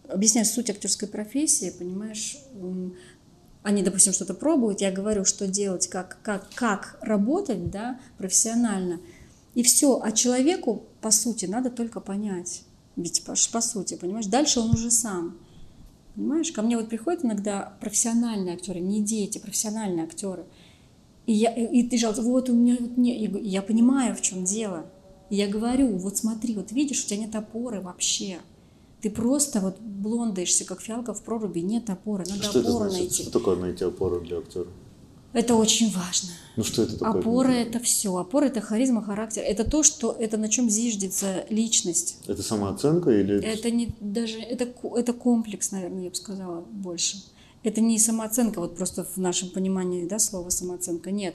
объясняю 0.09 0.47
суть 0.47 0.71
актерской 0.71 1.09
профессии, 1.09 1.75
понимаешь, 1.77 2.39
они, 3.63 3.83
допустим, 3.83 4.13
что-то 4.13 4.35
пробуют, 4.35 4.81
я 4.83 4.93
говорю, 4.93 5.25
что 5.25 5.47
делать, 5.47 5.89
как, 5.89 6.19
как, 6.23 6.51
как 6.55 6.99
работать, 7.01 7.71
да, 7.71 7.99
профессионально. 8.19 9.01
И 9.55 9.63
все. 9.63 10.01
А 10.03 10.13
человеку, 10.13 10.85
по 11.01 11.11
сути, 11.11 11.47
надо 11.47 11.71
только 11.71 12.01
понять. 12.01 12.65
Ведь 12.97 13.25
по, 13.25 13.35
по 13.53 13.61
сути, 13.61 13.95
понимаешь, 13.95 14.27
дальше 14.27 14.61
он 14.61 14.71
уже 14.71 14.91
сам. 14.91 15.39
Понимаешь, 16.15 16.53
ко 16.53 16.63
мне 16.63 16.77
вот 16.77 16.89
приходят 16.89 17.25
иногда 17.25 17.75
профессиональные 17.81 18.55
актеры, 18.55 18.81
не 18.81 19.03
дети, 19.03 19.39
профессиональные 19.39 20.05
актеры. 20.05 20.45
И, 21.27 21.33
я, 21.33 21.55
и 21.55 21.83
ты 21.83 21.97
жалуешься, 21.97 22.23
вот 22.23 22.51
у 22.51 22.55
меня 22.55 22.77
вот 22.79 22.97
не... 22.97 23.17
Я, 23.17 23.31
я 23.39 23.63
понимаю, 23.63 24.15
в 24.15 24.21
чем 24.21 24.45
дело. 24.45 24.87
И 25.31 25.37
я 25.37 25.49
говорю, 25.49 25.97
вот 25.97 26.17
смотри, 26.17 26.55
вот 26.55 26.73
видишь, 26.73 27.05
у 27.05 27.07
тебя 27.07 27.21
нет 27.21 27.35
опоры 27.35 27.81
вообще. 27.81 28.39
Ты 29.01 29.11
просто 29.11 29.61
вот 29.61 29.81
блондаешься, 29.81 30.65
как 30.65 30.81
фиалка 30.81 31.15
в 31.15 31.23
проруби, 31.23 31.61
нет 31.61 31.91
опоры, 31.91 32.25
надо 32.29 32.43
Что 32.43 32.61
это 32.61 32.69
опору 32.69 32.91
значит? 32.91 32.99
найти. 32.99 33.23
Что 33.23 33.33
такое 33.33 33.57
найти 33.57 33.85
опору 33.85 34.21
для 34.21 34.39
актера? 34.39 34.67
Это 35.35 35.57
очень 35.57 35.91
важно. 35.91 36.31
Ну 36.57 36.63
что 36.63 36.83
это 36.83 36.97
такое? 36.97 37.21
Опора 37.21 37.51
это 37.51 37.81
все. 37.81 38.17
Опора 38.17 38.45
это 38.45 38.61
харизма, 38.61 39.03
характер. 39.03 39.43
Это 39.45 39.69
то, 39.69 39.83
что 39.83 40.17
это 40.19 40.37
на 40.37 40.49
чем 40.49 40.71
зиждется 40.71 41.45
личность. 41.51 42.19
Это 42.29 42.43
самооценка 42.43 43.11
или... 43.11 43.43
Это 43.43 43.71
не 43.73 43.93
даже 44.01 44.39
это 44.39 44.69
это 44.97 45.13
комплекс, 45.13 45.73
наверное, 45.73 46.05
я 46.05 46.11
бы 46.11 46.15
сказала 46.15 46.61
больше. 46.61 47.17
Это 47.65 47.81
не 47.81 47.99
самооценка, 47.99 48.61
вот 48.61 48.77
просто 48.77 49.05
в 49.05 49.17
нашем 49.17 49.49
понимании, 49.49 50.07
да, 50.07 50.19
слова 50.19 50.51
самооценка. 50.51 51.11
Нет. 51.11 51.35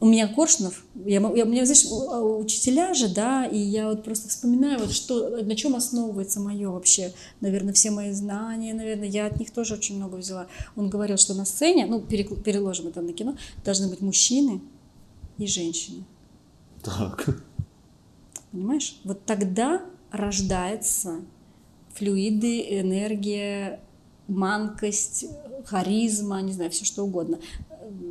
У 0.00 0.06
меня 0.06 0.26
Коршунов, 0.28 0.82
я, 0.94 1.20
я, 1.20 1.20
у 1.20 1.48
меня, 1.48 1.64
знаешь, 1.66 1.86
а, 1.86 2.22
учителя 2.22 2.94
же, 2.94 3.08
да, 3.08 3.46
и 3.46 3.58
я 3.58 3.88
вот 3.88 4.02
просто 4.02 4.30
вспоминаю, 4.30 4.80
вот 4.80 4.92
что, 4.92 5.42
на 5.42 5.54
чем 5.54 5.76
основывается 5.76 6.40
мое 6.40 6.70
вообще, 6.70 7.12
наверное, 7.40 7.74
все 7.74 7.90
мои 7.90 8.10
знания, 8.12 8.72
наверное, 8.72 9.08
я 9.08 9.26
от 9.26 9.38
них 9.38 9.50
тоже 9.50 9.74
очень 9.74 9.96
много 9.96 10.16
взяла. 10.16 10.46
Он 10.74 10.88
говорил, 10.88 11.18
что 11.18 11.34
на 11.34 11.44
сцене, 11.44 11.86
ну, 11.86 12.00
переложим 12.00 12.88
это 12.88 13.02
на 13.02 13.12
кино, 13.12 13.36
должны 13.62 13.88
быть 13.88 14.00
мужчины 14.00 14.62
и 15.36 15.46
женщины. 15.46 16.04
Так. 16.82 17.42
Понимаешь? 18.52 18.98
Вот 19.04 19.24
тогда 19.26 19.82
рождается 20.10 21.20
флюиды, 21.92 22.80
энергия, 22.80 23.80
манкость, 24.30 25.26
харизма, 25.64 26.40
не 26.40 26.52
знаю, 26.52 26.70
все 26.70 26.84
что 26.84 27.04
угодно. 27.04 27.38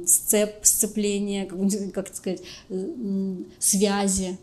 Сцеп, 0.05 0.65
сцепление, 0.65 1.45
как, 1.45 1.59
как 1.93 2.15
сказать, 2.15 2.41
связи. 3.59 4.37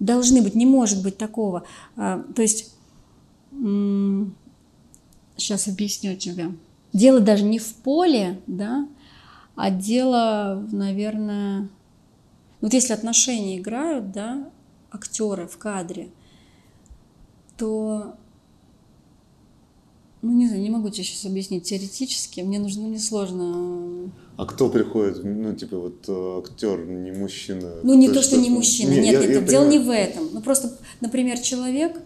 Должны 0.00 0.42
быть, 0.42 0.54
не 0.54 0.66
может 0.66 1.02
быть 1.02 1.16
такого. 1.16 1.64
А, 1.96 2.22
То 2.34 2.42
есть, 2.42 2.74
сейчас 5.36 5.66
объясню 5.66 6.16
тебе. 6.16 6.52
Дело 6.92 7.20
даже 7.20 7.44
не 7.44 7.58
в 7.58 7.74
поле, 7.74 8.40
да, 8.46 8.88
а 9.54 9.70
дело, 9.70 10.66
наверное, 10.70 11.68
вот 12.60 12.72
если 12.72 12.92
отношения 12.92 13.58
играют, 13.58 14.12
да, 14.12 14.50
актеры 14.90 15.46
в 15.46 15.58
кадре, 15.58 16.10
то, 17.56 18.14
ну 20.28 20.34
не 20.36 20.46
знаю, 20.46 20.62
не 20.62 20.68
могу 20.68 20.90
тебе 20.90 21.04
сейчас 21.04 21.24
объяснить 21.24 21.64
теоретически, 21.64 22.40
мне 22.42 22.58
нужно, 22.58 22.82
мне 22.86 22.98
сложно. 22.98 24.10
А 24.36 24.44
кто 24.44 24.68
приходит, 24.68 25.24
ну, 25.24 25.54
типа, 25.54 25.78
вот 25.78 26.04
э, 26.06 26.38
актер, 26.44 26.84
не 26.86 27.12
мужчина? 27.12 27.76
Ну 27.82 27.94
не 27.94 28.08
то, 28.10 28.20
что 28.22 28.36
не 28.36 28.50
мужчина, 28.50 28.90
нет, 28.90 29.04
я- 29.22 29.26
нет, 29.26 29.30
я 29.30 29.40
дело 29.40 29.64
не 29.68 29.78
понимаю. 29.78 29.84
в 29.86 29.90
этом. 30.10 30.28
Ну 30.34 30.40
просто, 30.42 30.76
например, 31.00 31.38
человек 31.40 31.98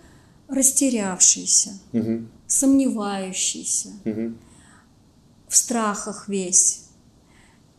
растерявшийся, 0.48 1.70
Мгм, 1.92 2.28
сомневающийся, 2.46 3.88
мгм. 4.04 4.36
в 5.48 5.56
страхах 5.56 6.28
весь. 6.28 6.82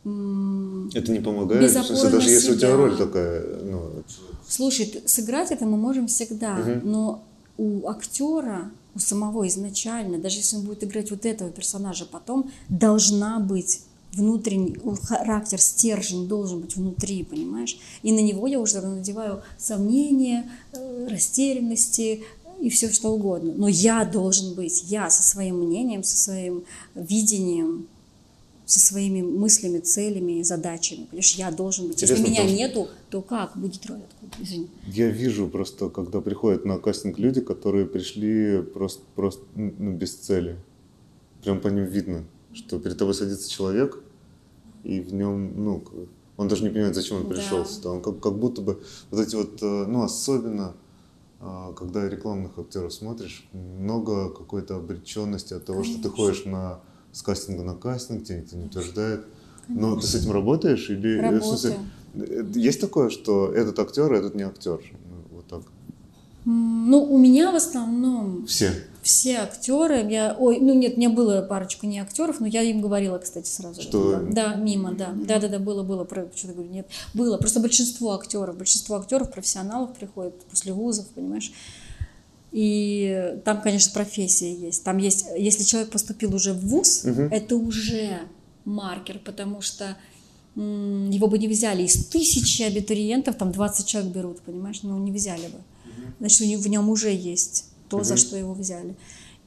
Это 0.04 1.12
не 1.12 1.20
помогает? 1.22 1.62
Без 1.64 1.72
В 1.72 1.86
смысле, 1.86 1.96
опоры 1.96 2.12
даже 2.12 2.28
на 2.28 2.32
если 2.34 2.52
у 2.52 2.56
тебя 2.56 2.68
себя. 2.68 2.76
роль 2.78 2.98
такая, 2.98 3.64
ну, 3.64 4.04
Слушай, 4.46 5.02
сыграть 5.06 5.52
это 5.52 5.66
мы 5.66 5.78
можем 5.78 6.08
всегда, 6.08 6.56
Мгм. 6.58 6.82
но 6.92 7.24
у 7.58 7.88
актера, 7.88 8.72
у 8.96 9.00
самого 9.00 9.48
изначально, 9.48 10.18
даже 10.20 10.38
если 10.38 10.56
он 10.58 10.64
будет 10.64 10.84
играть 10.84 11.10
вот 11.12 11.26
этого 11.26 11.50
персонажа, 11.50 12.06
потом 12.06 12.52
должна 12.70 13.40
быть 13.40 13.82
внутренний 14.14 14.78
характер, 15.04 15.60
стержень 15.60 16.28
должен 16.28 16.60
быть 16.60 16.76
внутри, 16.76 17.24
понимаешь? 17.24 17.78
И 18.04 18.12
на 18.12 18.20
него 18.20 18.46
я 18.46 18.60
уже 18.60 18.80
надеваю 18.82 19.42
сомнения, 19.58 20.48
э, 20.74 21.08
растерянности 21.10 22.24
и 22.62 22.70
все 22.70 22.92
что 22.92 23.10
угодно. 23.10 23.54
Но 23.58 23.68
я 23.68 24.06
должен 24.06 24.54
быть, 24.54 24.84
я 24.88 25.10
со 25.10 25.24
своим 25.24 25.64
мнением, 25.66 26.04
со 26.04 26.16
своим 26.16 26.64
видением, 26.94 27.88
со 28.66 28.80
своими 28.80 29.22
мыслями, 29.24 29.80
целями, 29.80 30.44
задачами. 30.44 31.06
Понимаешь, 31.06 31.34
я 31.36 31.52
должен 31.52 31.88
быть. 31.88 32.02
Если 32.02 32.14
Интересно, 32.16 32.32
меня 32.32 32.42
потому 32.44 32.56
что- 32.56 32.68
нету, 32.68 32.90
то 33.10 33.22
как 33.22 33.58
будет 33.58 33.86
роль? 33.88 34.00
Извини. 34.42 34.68
я 34.88 35.10
вижу 35.10 35.48
просто, 35.48 35.90
когда 35.90 36.22
приходят 36.22 36.66
на 36.66 36.78
кастинг 36.80 37.20
люди, 37.20 37.42
которые 37.42 37.86
пришли 37.86 38.62
просто, 38.62 39.04
просто 39.16 39.44
ну, 39.56 39.96
без 39.96 40.16
цели. 40.16 40.58
Прям 41.44 41.60
по 41.60 41.68
ним 41.68 41.86
видно, 41.86 42.24
что 42.54 42.80
перед 42.80 42.98
тобой 42.98 43.14
садится 43.14 43.50
человек, 43.50 44.00
и 44.84 45.00
в 45.02 45.14
нем, 45.14 45.64
ну, 45.64 45.84
он 46.38 46.48
даже 46.48 46.64
не 46.64 46.70
понимает, 46.70 46.96
зачем 46.96 47.18
он 47.18 47.24
Да. 47.24 47.30
пришел 47.30 47.66
сюда. 47.66 47.92
Он 47.92 48.02
как, 48.02 48.20
как 48.20 48.34
будто 48.38 48.62
бы 48.62 48.82
вот 49.12 49.20
эти 49.20 49.36
вот, 49.36 49.62
э, 49.62 49.86
ну, 49.88 50.04
особенно 50.04 50.74
а, 51.46 51.74
когда 51.74 52.08
рекламных 52.08 52.58
актеров 52.58 52.94
смотришь, 52.94 53.46
много 53.52 54.30
какой-то 54.30 54.78
обреченности 54.78 55.54
от 55.54 55.66
того, 55.66 55.84
что 55.84 55.98
ты 55.98 56.04
Конечно. 56.04 56.16
ходишь 56.16 56.46
на, 56.46 56.80
с 57.12 57.22
кастинга 57.22 57.64
на 57.64 57.76
кастинг, 57.76 58.24
тебя 58.24 58.40
никто 58.40 58.56
не 58.56 58.66
утверждает. 58.66 59.26
Но 59.68 59.98
ты 60.00 60.08
с 60.08 60.16
этим 60.16 60.32
работаешь? 60.32 60.90
Или, 60.90 61.20
э, 61.20 61.40
в 61.40 61.44
смысле, 61.44 61.80
есть 62.56 62.80
такое, 62.82 63.10
что 63.10 63.52
этот 63.54 63.80
актер, 63.80 64.12
а 64.14 64.18
этот 64.18 64.36
не 64.36 64.44
актер? 64.44 64.80
Ну, 65.10 65.36
Вот 65.38 65.48
так. 65.48 65.62
Ну, 66.46 67.02
у 67.04 67.18
меня 67.18 67.52
в 67.52 67.56
основном 67.56 68.46
Все. 68.48 68.72
все 69.02 69.38
актеры, 69.38 70.06
я, 70.12 70.36
ой, 70.38 70.60
ну 70.60 70.74
нет, 70.74 70.96
у 70.96 70.98
меня 70.98 71.10
было 71.10 71.42
парочку 71.42 71.86
не 71.86 72.00
актеров, 72.00 72.42
но 72.42 72.48
я 72.48 72.62
им 72.64 72.82
говорила, 72.82 73.18
кстати, 73.18 73.48
сразу. 73.48 73.82
Что- 73.82 74.20
Да, 74.30 74.56
мимо, 74.56 74.92
да, 74.94 75.14
да, 75.16 75.40
да, 75.40 75.48
да, 75.48 75.60
было, 75.60 75.84
было, 75.84 76.04
про- 76.04 76.28
что-то 76.36 76.54
говорю, 76.56 76.70
нет, 76.70 76.88
было. 77.14 77.38
Просто 77.38 77.62
большинство 77.62 78.14
актеров, 78.14 78.58
большинство 78.58 78.98
актеров, 78.98 79.32
профессионалов 79.32 79.94
приходят 79.94 80.38
после 80.46 80.74
вузов, 80.74 81.08
понимаешь. 81.16 81.54
И 82.52 83.38
там, 83.46 83.62
конечно, 83.62 83.92
профессия 83.94 84.54
есть. 84.54 84.84
Там 84.84 84.98
есть, 84.98 85.26
если 85.38 85.64
человек 85.64 85.90
поступил 85.92 86.36
уже 86.36 86.54
в 86.54 86.60
вуз, 86.68 87.04
Мгм. 87.04 87.30
это 87.32 87.56
уже 87.56 88.20
маркер, 88.66 89.20
потому 89.24 89.62
что 89.62 89.98
его 90.56 91.28
бы 91.28 91.38
не 91.40 91.48
взяли. 91.48 91.84
Из 91.84 92.06
тысячи 92.06 92.62
абитуриентов 92.62 93.36
там 93.36 93.52
20 93.52 93.86
человек 93.86 94.12
берут, 94.14 94.42
понимаешь, 94.42 94.82
ну 94.84 94.98
не 94.98 95.12
взяли 95.12 95.48
бы. 95.48 95.60
Значит, 96.20 96.42
у 96.42 96.46
него- 96.46 96.62
в 96.62 96.68
нем 96.68 96.90
уже 96.90 97.14
есть 97.14 97.66
то, 97.90 98.04
за 98.04 98.18
что 98.18 98.38
его 98.38 98.54
взяли. 98.54 98.96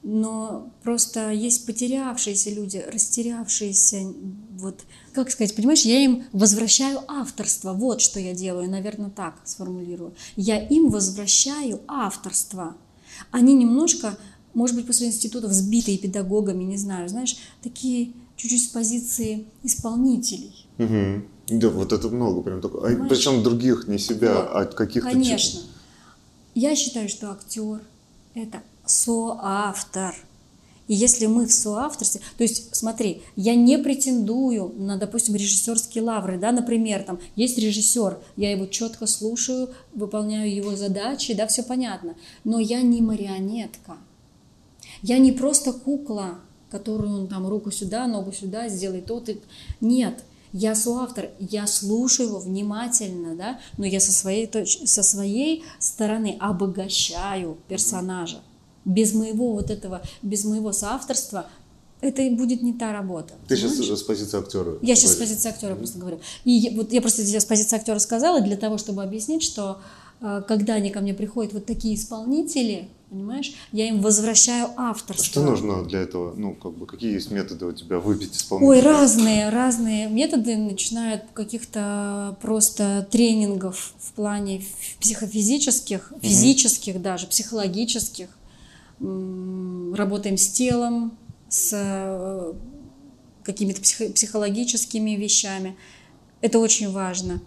Но 0.03 0.71
просто 0.83 1.31
есть 1.31 1.65
потерявшиеся 1.65 2.51
люди, 2.51 2.85
растерявшиеся, 2.93 4.13
вот, 4.57 4.81
как 5.13 5.31
сказать, 5.31 5.55
понимаешь, 5.55 5.81
я 5.81 5.99
им 5.99 6.23
возвращаю 6.33 7.01
авторство, 7.07 7.73
вот 7.73 7.99
что 8.01 8.19
я 8.19 8.33
делаю, 8.33 8.69
наверное, 8.69 9.09
так 9.09 9.41
сформулирую. 9.43 10.13
Я 10.35 10.65
им 10.65 10.89
возвращаю 10.89 11.81
авторство. 11.87 12.77
Они 13.31 13.53
немножко, 13.53 14.17
может 14.53 14.75
быть, 14.75 14.85
после 14.85 15.07
института 15.07 15.47
взбитые 15.47 15.97
педагогами, 15.97 16.63
не 16.63 16.77
знаю, 16.77 17.09
знаешь, 17.09 17.35
такие 17.63 18.13
чуть-чуть 18.37 18.65
с 18.65 18.67
позиции 18.67 19.45
исполнителей. 19.63 20.66
Мгм. 20.77 21.27
Да, 21.47 21.69
вот 21.69 21.93
это 21.93 22.09
много 22.09 22.41
прям 22.41 22.61
только. 22.61 22.79
А, 22.79 22.81
Понимаешь? 22.81 23.09
причем 23.09 23.43
других, 23.43 23.87
не 23.87 23.97
себя, 23.97 24.35
Вот. 24.35 24.49
а 24.51 24.65
каких-то 24.65 25.09
Конечно. 25.09 25.61
Я 26.55 26.75
считаю, 26.75 27.07
что 27.07 27.31
актер– 27.31 27.81
это 28.33 28.61
соавтор. 28.85 30.15
И 30.87 30.93
если 30.93 31.25
мы 31.25 31.45
в 31.45 31.51
соавторстве, 31.51 32.21
то 32.37 32.43
есть, 32.43 32.73
смотри, 32.75 33.21
я 33.35 33.55
не 33.55 33.77
претендую 33.77 34.73
на, 34.77 34.97
допустим, 34.97 35.35
режиссерские 35.35 36.03
лавры, 36.03 36.37
да, 36.37 36.51
например, 36.53 37.03
там 37.03 37.19
есть 37.35 37.57
режиссер, 37.57 38.17
я 38.37 38.51
его 38.51 38.65
четко 38.67 39.05
слушаю, 39.05 39.69
выполняю 39.93 40.53
его 40.53 40.75
задачи, 40.75 41.33
да, 41.33 41.45
все 41.47 41.63
понятно, 41.63 42.15
но 42.45 42.59
я 42.59 42.81
не 42.81 43.01
марионетка, 43.01 43.97
я 45.01 45.17
не 45.17 45.33
просто 45.33 45.73
кукла, 45.73 46.39
которую 46.71 47.21
он 47.21 47.27
там 47.27 47.47
руку 47.47 47.69
сюда, 47.69 48.07
ногу 48.07 48.31
сюда, 48.31 48.69
сделай 48.69 49.01
то, 49.01 49.19
ты... 49.19 49.39
Нет, 49.81 50.23
я 50.53 50.75
соавтор, 50.75 51.29
я 51.39 51.67
слушаю 51.67 52.29
его 52.29 52.39
внимательно, 52.39 53.35
да, 53.35 53.59
но 53.77 53.85
я 53.85 53.99
со 53.99 54.11
своей, 54.11 54.47
точ... 54.47 54.79
со 54.85 55.03
своей 55.03 55.63
стороны 55.79 56.37
обогащаю 56.39 57.57
персонажа. 57.67 58.41
Без 58.85 59.13
моего 59.13 59.53
вот 59.53 59.69
этого, 59.69 60.01
без 60.21 60.45
моего 60.45 60.71
соавторства 60.71 61.47
это 61.99 62.21
и 62.21 62.29
будет 62.29 62.61
не 62.61 62.73
та 62.73 62.93
работа. 62.93 63.33
Ты 63.47 63.55
сейчас 63.55 63.73
понимаешь? 63.73 63.99
с 63.99 64.03
позиции 64.03 64.39
актера. 64.39 64.77
Я 64.81 64.95
сейчас 64.95 65.13
с 65.13 65.15
позиции 65.15 65.49
актера 65.49 65.75
просто 65.75 65.97
говорю. 65.97 66.19
И 66.45 66.71
вот 66.75 66.93
я 66.93 67.01
просто 67.01 67.25
сейчас 67.25 67.43
с 67.43 67.45
позиции 67.45 67.75
актера 67.75 67.97
сказала 67.99 68.41
для 68.41 68.55
того, 68.55 68.77
чтобы 68.77 69.03
объяснить, 69.03 69.43
что 69.43 69.81
э, 69.81 70.06
когда 70.19 70.75
они 70.75 70.89
ко 70.89 70.99
мне 71.01 71.13
приходят 71.13 71.53
вот 71.53 71.65
такие 71.65 71.95
исполнители, 71.95 72.89
понимаешь, 73.09 73.53
я 73.71 73.87
им 73.87 74.01
возвращаю 74.01 74.69
авторство. 74.75 75.25
Что 75.25 75.41
нужно 75.43 75.83
для 75.83 76.01
этого? 76.01 76.33
Ну, 76.35 76.53
как 76.53 76.73
бы, 76.73 76.85
какие 76.85 77.13
есть 77.13 77.31
методы 77.31 77.65
у 77.65 77.71
тебя 77.71 77.99
выбить 77.99 78.35
исполнителя? 78.35 78.69
Ой, 78.69 78.81
разные, 78.81 79.49
разные 79.49 80.09
методы, 80.09 80.57
начиная 80.57 81.15
от 81.15 81.31
каких-то 81.33 82.37
просто 82.41 83.07
тренингов 83.11 83.93
в 83.99 84.11
плане 84.13 84.63
психофизических, 84.99 86.13
физических 86.21 87.01
даже, 87.01 87.27
психологических. 87.27 88.29
Работаем 88.99 90.37
с 90.37 90.49
телом, 90.49 91.17
с 91.49 91.71
э, 91.73 92.53
какими-то 93.43 93.81
психо- 93.81 94.11
психологическими 94.11 95.11
вещами. 95.11 95.77
Это 96.41 96.59
очень 96.59 96.91
важно. 96.91 97.39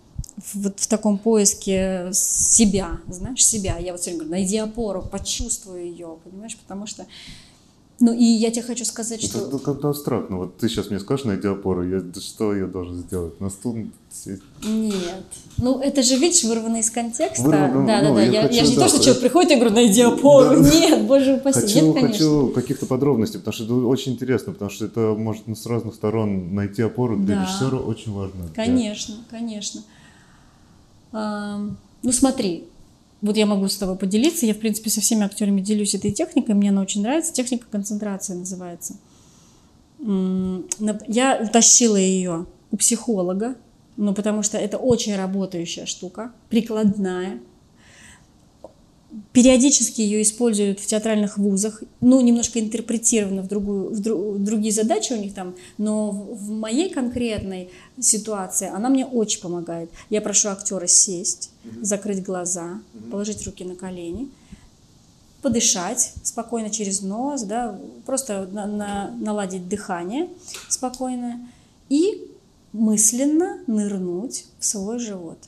Вот 0.54 0.80
в 0.80 0.86
таком 0.86 1.18
поиске 1.18 2.10
себя, 2.12 2.98
знаешь, 3.08 3.44
себя. 3.44 3.76
Я 3.78 3.92
вот 3.92 4.02
время 4.02 4.18
говорю, 4.20 4.30
найди 4.32 4.56
опору, 4.56 5.02
почувствуй 5.02 5.88
ее, 5.90 6.16
понимаешь, 6.24 6.56
потому 6.56 6.86
что... 6.86 7.06
Ну 8.02 8.14
и 8.14 8.24
я 8.24 8.50
тебе 8.50 8.62
хочу 8.62 8.86
сказать, 8.86 9.18
Это, 9.22 9.28
что... 9.28 9.46
это 9.48 9.58
как-то 9.58 9.90
абстрактно. 9.90 10.38
Вот 10.38 10.56
ты 10.56 10.70
сейчас 10.70 10.88
мне 10.88 10.98
скажешь, 10.98 11.26
найди 11.26 11.46
опору, 11.46 11.86
я, 11.86 12.00
да 12.00 12.18
что 12.18 12.54
я 12.56 12.64
должен 12.66 12.96
сделать? 13.00 13.38
На 13.42 13.50
стул 13.50 13.76
сесть? 14.10 14.40
Нет. 14.64 15.22
Ну, 15.58 15.78
это 15.80 16.02
же, 16.02 16.16
видишь, 16.16 16.42
вырвано 16.44 16.78
из 16.78 16.88
контекста. 16.90 17.42
Вырвано, 17.42 17.86
да, 17.86 18.00
ну, 18.00 18.08
да, 18.08 18.14
да. 18.14 18.22
я 18.22 18.30
Я, 18.32 18.42
хочу, 18.44 18.54
я 18.54 18.64
же 18.64 18.70
не 18.70 18.76
да, 18.76 18.82
то, 18.84 18.88
что 18.88 18.96
это- 18.96 19.04
человек 19.04 19.20
приходит 19.22 19.50
и 19.52 19.54
говорю, 19.56 19.74
найди 19.74 20.00
опору. 20.00 20.62
Да. 20.62 20.70
Нет, 20.70 21.06
боже 21.06 21.34
упаси. 21.34 21.60
Хочу, 21.60 21.74
Нет, 21.88 21.94
конечно. 21.94 22.12
хочу 22.12 22.48
каких-то 22.54 22.86
подробностей, 22.86 23.38
потому 23.38 23.52
что 23.52 23.64
это 23.64 23.74
очень 23.74 24.12
интересно, 24.12 24.54
потому 24.54 24.70
что 24.70 24.86
это 24.86 25.00
может 25.18 25.46
ну, 25.46 25.54
с 25.54 25.66
разных 25.66 25.94
сторон 25.94 26.54
найти 26.54 26.80
опору 26.80 27.18
для 27.18 27.34
Да. 27.36 27.42
режиссера 27.42 27.76
очень 27.76 28.12
важно. 28.14 28.44
для- 28.46 28.54
Конечно, 28.54 29.16
конечно. 29.28 29.82
Ам, 29.82 29.84
ну, 31.12 32.12
смотри, 32.12 32.64
вот 33.20 33.36
я 33.36 33.46
могу 33.46 33.68
с 33.68 33.76
тобой 33.76 33.96
поделиться. 33.96 34.46
Я, 34.46 34.54
в 34.54 34.58
принципе, 34.58 34.90
со 34.90 35.00
всеми 35.00 35.24
актерами 35.24 35.60
делюсь 35.60 35.94
этой 35.94 36.10
техникой. 36.10 36.54
Мне 36.54 36.70
она 36.70 36.82
очень 36.82 37.02
нравится. 37.02 37.32
Техника 37.32 37.66
концентрации 37.70 38.34
называется. 38.34 38.96
Я 39.98 41.40
утащила 41.42 41.96
ее 41.96 42.46
у 42.70 42.76
психолога, 42.76 43.56
ну, 43.96 44.14
потому 44.14 44.42
что 44.42 44.56
это 44.56 44.78
очень 44.78 45.14
работающая 45.14 45.84
штука, 45.84 46.32
прикладная. 46.48 47.40
Периодически 49.32 50.00
ее 50.00 50.22
используют 50.22 50.78
в 50.80 50.86
театральных 50.86 51.36
вузах, 51.38 51.82
ну, 52.00 52.20
немножко 52.20 52.60
интерпретировано 52.60 53.42
в, 53.42 53.48
другую, 53.48 53.90
в, 53.90 54.00
дру- 54.00 54.32
в 54.34 54.44
другие 54.44 54.72
задачи 54.72 55.12
у 55.12 55.16
них 55.16 55.34
там, 55.34 55.54
но 55.78 56.10
в, 56.10 56.36
в 56.46 56.50
моей 56.50 56.90
конкретной 56.90 57.70
ситуации 58.00 58.68
она 58.68 58.88
мне 58.88 59.04
очень 59.04 59.40
помогает. 59.40 59.90
Я 60.10 60.20
прошу 60.20 60.48
актера 60.48 60.86
сесть, 60.86 61.50
закрыть 61.80 62.22
глаза, 62.22 62.80
положить 63.10 63.44
руки 63.46 63.64
на 63.64 63.74
колени, 63.74 64.28
подышать 65.42 66.12
спокойно 66.22 66.70
через 66.70 67.02
нос, 67.02 67.42
да, 67.42 67.78
просто 68.06 68.48
на- 68.52 68.66
на- 68.66 69.10
наладить 69.18 69.68
дыхание 69.68 70.28
спокойное 70.68 71.40
и 71.88 72.30
мысленно 72.72 73.58
нырнуть 73.66 74.44
в 74.60 74.64
свой 74.64 74.98
живот. 74.98 75.38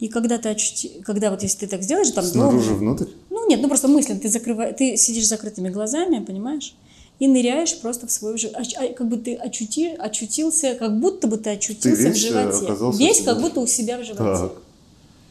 И 0.00 0.08
когда 0.08 0.38
ты 0.38 0.48
ощути- 0.50 1.00
когда 1.04 1.30
вот 1.30 1.42
если 1.42 1.58
ты 1.60 1.66
так 1.66 1.82
сделаешь, 1.82 2.10
там 2.10 2.24
Снаружи 2.24 2.68
долго- 2.68 2.78
внутрь? 2.78 3.04
ну 3.30 3.48
нет, 3.48 3.60
ну 3.60 3.68
просто 3.68 3.88
мысленно 3.88 4.20
ты 4.20 4.28
закрываешь, 4.28 4.76
ты 4.78 4.96
сидишь 4.96 5.26
с 5.26 5.28
закрытыми 5.28 5.70
глазами, 5.70 6.20
понимаешь, 6.24 6.74
и 7.18 7.26
ныряешь 7.26 7.76
просто 7.80 8.06
в 8.06 8.12
свой 8.12 8.38
живот, 8.38 8.56
как 8.96 9.08
бы 9.08 9.16
ты 9.16 9.34
очути, 9.34 9.88
очутился, 9.88 10.74
как 10.76 11.00
будто 11.00 11.26
бы 11.26 11.36
ты 11.36 11.50
очутился 11.50 12.08
весь, 12.10 12.16
в 12.16 12.20
животе, 12.20 12.58
э, 12.58 12.64
оказался 12.66 12.98
весь 12.98 13.16
как 13.18 13.26
животе. 13.26 13.40
будто 13.42 13.60
у 13.60 13.66
себя 13.66 13.98
в 13.98 14.04
животе. 14.04 14.22
Так. 14.48 14.52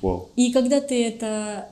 Вау. 0.01 0.29
И 0.35 0.51
когда 0.51 0.81
ты 0.81 1.01
это 1.07 1.69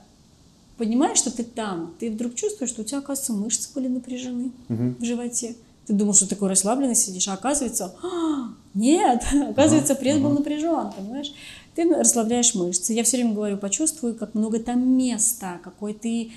понимаешь, 0.78 1.18
что 1.18 1.30
ты 1.30 1.44
там, 1.44 1.94
ты 1.98 2.10
вдруг 2.10 2.34
чувствуешь, 2.34 2.70
что 2.70 2.80
у 2.82 2.84
тебя, 2.84 2.98
оказывается, 2.98 3.32
мышцы 3.34 3.68
были 3.74 3.88
напряжены 3.88 4.52
в 4.68 5.04
животе. 5.04 5.54
Ты 5.86 5.92
думал, 5.92 6.14
что 6.14 6.28
такой 6.28 6.48
расслабленный 6.48 6.96
сидишь, 6.96 7.28
а 7.28 7.34
оказывается, 7.34 7.94
«А, 8.02 8.48
нет, 8.74 9.22
оказывается, 9.50 9.94
пресс 9.94 10.18
был 10.18 10.30
напряжен, 10.30 10.92
понимаешь? 10.96 11.32
Ты 11.76 11.88
расслабляешь 11.94 12.54
мышцы. 12.54 12.92
Я 12.94 13.04
все 13.04 13.18
время 13.18 13.34
говорю, 13.34 13.58
почувствуй, 13.58 14.14
как 14.14 14.34
много 14.34 14.58
там 14.58 14.96
места, 14.96 15.60
какой 15.62 15.92
ты, 15.92 16.32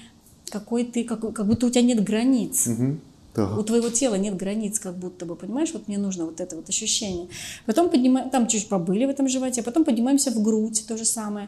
какой 0.50 0.84
ты, 0.84 1.04
как, 1.06 1.22
как 1.34 1.48
будто 1.48 1.66
у 1.66 1.70
тебя 1.70 1.82
нет 1.82 2.04
границ. 2.04 2.68
Мгм. 2.68 3.00
Так. 3.34 3.58
У 3.58 3.64
твоего 3.64 3.90
тела 3.90 4.16
нет 4.16 4.36
границ, 4.36 4.80
как 4.80 4.98
будто 4.98 5.26
бы, 5.26 5.36
понимаешь? 5.36 5.70
Вот 5.74 5.88
мне 5.88 5.98
нужно 5.98 6.26
вот 6.26 6.42
это 6.42 6.56
вот 6.58 6.68
ощущение. 6.68 7.28
Потом 7.66 7.90
поднимаем, 7.90 8.30
там 8.30 8.48
чуть 8.48 8.68
побыли 8.68 9.06
в 9.06 9.10
этом 9.10 9.30
животе, 9.30 9.62
а 9.62 9.64
потом 9.64 9.86
поднимаемся 9.86 10.32
в 10.32 10.42
грудь, 10.44 10.84
то 10.88 10.98
же 10.98 11.06
самое. 11.06 11.48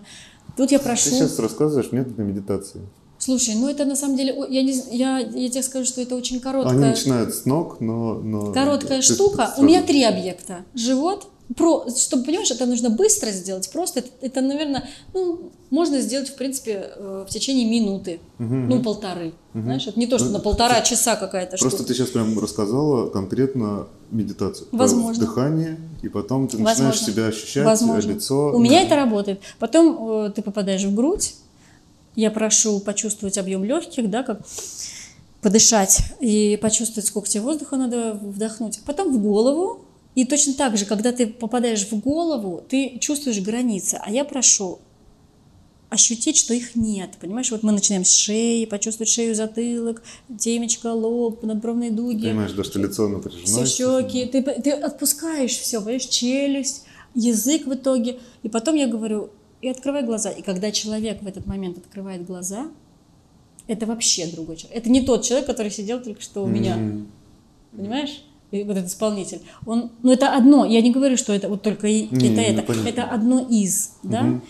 Тут 0.55 0.71
я 0.71 0.77
Ты 0.79 0.85
прошу. 0.85 1.09
сейчас 1.09 1.37
рассказываешь 1.39 1.91
методы 1.91 2.23
медитации. 2.23 2.81
Слушай, 3.17 3.55
ну 3.55 3.67
это 3.67 3.85
на 3.85 3.95
самом 3.95 4.15
деле, 4.15 4.33
я, 4.49 4.63
не, 4.63 4.73
я, 4.91 5.19
я 5.19 5.49
тебе 5.49 5.61
скажу, 5.63 5.85
что 5.85 6.01
это 6.01 6.15
очень 6.15 6.37
Они 6.37 6.43
короткая, 6.43 6.79
начинают 6.91 7.35
с 7.35 7.45
ног, 7.45 7.81
но... 7.81 8.15
но 8.15 8.51
короткая 8.53 9.01
ты 9.01 9.13
штука. 9.13 9.47
сразу- 9.47 9.61
У 9.61 9.65
меня 9.65 9.83
три 9.83 10.03
объекта. 10.03 10.63
Живот, 10.73 11.27
про, 11.55 11.85
чтобы, 11.97 12.23
понимаешь, 12.25 12.51
это 12.51 12.65
нужно 12.65 12.89
быстро 12.89 13.31
сделать. 13.31 13.69
Просто 13.71 13.99
это, 13.99 14.09
это, 14.21 14.41
наверное, 14.41 14.87
ну, 15.13 15.51
можно 15.69 15.99
сделать, 16.01 16.29
в 16.29 16.35
принципе, 16.35 16.91
э, 16.95 17.25
в 17.27 17.31
течение 17.31 17.69
минуты. 17.69 18.19
Ну, 18.37 18.81
полторы. 18.81 19.33
Знаешь, 19.53 19.87
это 19.87 19.99
не 19.99 20.07
то, 20.07 20.17
что 20.17 20.27
Ну, 20.27 20.33
на 20.33 20.39
полтора 20.39 20.81
часа 20.81 21.15
какая-то 21.15 21.57
Просто 21.57 21.69
штука. 21.69 21.83
ты 21.83 21.93
сейчас 21.93 22.09
прям 22.09 22.37
рассказала 22.39 23.09
конкретно 23.09 23.87
медитацию. 24.11 24.67
Возможно. 24.71 25.25
Дыхание, 25.25 25.77
и 26.01 26.09
потом 26.09 26.47
ты 26.47 26.57
начинаешь 26.57 26.79
Возможно. 26.79 27.13
себя 27.13 27.25
ощущать, 27.27 27.65
Возможно. 27.65 28.11
лицо. 28.11 28.51
У 28.51 28.59
меня 28.59 28.81
это 28.83 28.95
работает. 28.95 29.41
Потом 29.59 30.25
э, 30.25 30.31
ты 30.31 30.41
попадаешь 30.41 30.83
в 30.83 30.93
грудь. 30.93 31.35
Я 32.15 32.29
прошу 32.31 32.79
почувствовать 32.81 33.37
объем 33.37 33.63
легких, 33.63 34.09
да, 34.09 34.23
как 34.23 34.41
подышать 35.41 35.99
и 36.19 36.57
почувствовать, 36.61 37.07
сколько 37.07 37.27
тебе 37.27 37.41
воздуха 37.41 37.75
надо 37.77 38.13
вдохнуть. 38.21 38.79
Потом 38.85 39.13
в 39.13 39.21
голову. 39.21 39.81
И 40.15 40.25
точно 40.25 40.53
так 40.53 40.77
же, 40.77 40.85
когда 40.85 41.11
ты 41.11 41.27
попадаешь 41.27 41.87
в 41.87 41.93
голову, 41.99 42.63
ты 42.67 42.97
чувствуешь 42.99 43.39
границы. 43.39 43.99
А 44.01 44.11
я 44.11 44.25
прошу 44.25 44.79
ощутить, 45.89 46.37
что 46.37 46.53
их 46.53 46.75
нет. 46.75 47.11
Понимаешь, 47.19 47.51
вот 47.51 47.63
мы 47.63 47.73
начинаем 47.73 48.05
с 48.05 48.11
шеи, 48.11 48.65
почувствовать 48.65 49.09
шею, 49.09 49.35
затылок, 49.35 50.01
темечко, 50.39 50.93
лоб, 50.93 51.43
надбровные 51.43 51.91
дуги. 51.91 52.27
Понимаешь, 52.27 52.53
да, 52.53 52.63
что 52.63 52.79
лицо 52.79 53.07
напряжено. 53.09 53.65
Все 53.65 53.65
щеки, 53.65 54.25
ты, 54.25 54.41
ты 54.41 54.71
отпускаешь 54.71 55.51
все, 55.51 55.79
понимаешь, 55.79 56.05
челюсть, 56.05 56.85
язык 57.13 57.67
в 57.67 57.73
итоге. 57.73 58.19
И 58.41 58.49
потом 58.49 58.75
я 58.75 58.87
говорю, 58.87 59.31
и 59.61 59.67
открывай 59.67 60.03
глаза. 60.03 60.29
И 60.31 60.41
когда 60.41 60.71
человек 60.71 61.21
в 61.21 61.27
этот 61.27 61.45
момент 61.45 61.77
открывает 61.77 62.25
глаза, 62.25 62.67
это 63.67 63.85
вообще 63.85 64.27
другой 64.27 64.55
человек. 64.55 64.77
Это 64.77 64.89
не 64.89 65.01
тот 65.01 65.23
человек, 65.23 65.45
который 65.45 65.71
сидел 65.71 66.01
только 66.01 66.21
что 66.21 66.43
у 66.43 66.47
меня. 66.47 66.77
М. 66.77 67.11
Понимаешь? 67.71 68.23
Вот 68.51 68.77
этот 68.77 68.87
исполнитель. 68.87 69.41
Он, 69.65 69.91
ну 70.03 70.11
это 70.11 70.35
одно. 70.35 70.65
Я 70.65 70.81
не 70.81 70.91
говорю, 70.91 71.15
что 71.17 71.31
это 71.33 71.47
вот 71.49 71.61
только 71.61 71.87
и- 71.87 72.07
Не, 72.11 72.27
это 72.33 72.41
не, 72.41 72.47
это. 72.47 72.61
понятно. 72.63 72.87
Это 72.89 73.03
одно 73.03 73.39
из, 73.49 73.91
да? 74.03 74.21
Мгм. 74.23 74.41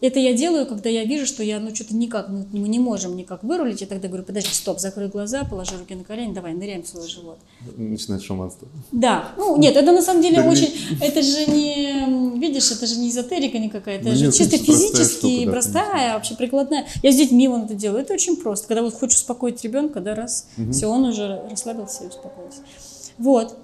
Это 0.00 0.18
я 0.18 0.34
делаю, 0.34 0.66
когда 0.66 0.90
я 0.90 1.04
вижу, 1.04 1.24
что 1.24 1.42
я, 1.42 1.58
ну, 1.60 1.74
что-то 1.74 1.96
никак, 1.96 2.28
ну, 2.28 2.44
мы 2.52 2.68
не 2.68 2.78
можем 2.78 3.16
никак 3.16 3.42
вырулить. 3.42 3.80
Я 3.80 3.86
тогда 3.86 4.06
говорю, 4.08 4.24
подожди, 4.24 4.50
стоп, 4.52 4.78
закрой 4.78 5.08
глаза, 5.08 5.44
положи 5.44 5.78
руки 5.78 5.94
на 5.94 6.04
колени, 6.04 6.34
давай, 6.34 6.52
ныряем 6.52 6.82
в 6.82 6.88
свой 6.88 7.08
живот. 7.08 7.38
Начинает 7.78 8.22
шаманство. 8.22 8.68
Да, 8.92 9.30
ну 9.38 9.56
нет, 9.56 9.76
это 9.76 9.92
на 9.92 10.02
самом 10.02 10.20
деле 10.20 10.36
Да 10.36 10.42
не- 10.42 10.50
очень, 10.50 10.74
это 11.00 11.22
же 11.22 11.46
не, 11.46 12.38
видишь, 12.38 12.70
это 12.70 12.86
же 12.86 12.96
не 12.98 13.08
эзотерика 13.08 13.58
никакая, 13.58 13.96
это 13.98 14.10
Ну, 14.10 14.14
же 14.14 14.26
нет, 14.26 14.34
чисто 14.34 14.58
конечно, 14.58 14.74
простая 14.74 14.90
физически, 15.04 15.18
штука, 15.20 15.46
да, 15.46 15.52
простая, 15.52 16.14
вообще 16.14 16.34
прикладная. 16.36 16.86
Я 17.02 17.10
с 17.12 17.16
детьми 17.16 17.48
вон 17.48 17.62
это 17.62 17.74
делаю, 17.74 18.02
это 18.02 18.12
очень 18.12 18.36
просто. 18.36 18.68
Когда 18.68 18.82
вот 18.82 18.92
хочешь 18.92 19.16
успокоить 19.16 19.64
ребенка, 19.64 20.00
да, 20.00 20.14
раз, 20.14 20.48
все, 20.70 20.86
он 20.86 21.04
уже 21.04 21.40
расслабился 21.50 22.04
и 22.04 22.08
успокоился. 22.08 22.60
Вот. 23.18 23.56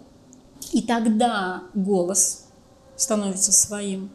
И 0.73 0.83
тогда 0.83 1.63
голос 1.75 2.47
становится 2.97 3.53
своим, 3.53 4.11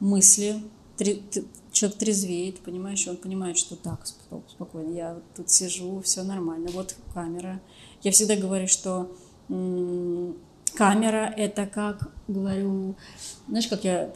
мысли, 0.00 0.60
три, 0.96 1.14
т- 1.14 1.44
человек 1.72 1.98
трезвеет, 1.98 2.60
понимаешь, 2.60 3.06
он 3.08 3.16
понимает, 3.16 3.56
что 3.58 3.74
так, 3.76 4.04
сп- 4.04 4.42
спокойно, 4.48 4.94
я 4.94 5.16
тут 5.36 5.50
сижу, 5.50 6.00
все 6.00 6.22
нормально, 6.22 6.68
вот 6.72 6.94
камера. 7.14 7.60
Я 8.02 8.12
всегда 8.12 8.36
говорю, 8.36 8.68
что 8.68 9.10
м, 9.48 10.36
камера 10.74 11.32
это 11.36 11.66
как, 11.66 12.12
говорю, 12.28 12.96
знаешь, 13.48 13.66
как 13.68 13.84
я 13.84 14.10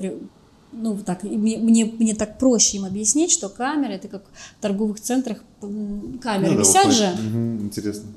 ну, 0.71 0.99
так, 0.99 1.23
мне, 1.23 1.57
мне, 1.57 1.87
мне 1.87 2.15
так 2.15 2.39
проще 2.39 2.77
им 2.77 2.85
объяснить, 2.85 3.31
что 3.33 3.49
камера 3.49 3.93
это 3.93 4.07
как 4.09 4.25
в 4.59 4.61
торговых 4.61 5.01
центрах 5.01 5.39
камеры 5.61 6.51
Ну 6.51 6.57
да, 6.57 6.61
висят 6.61 6.87
выходит. 6.87 6.99
же, 6.99 7.23
Мгм, 7.23 7.65
Интересно. 7.65 8.09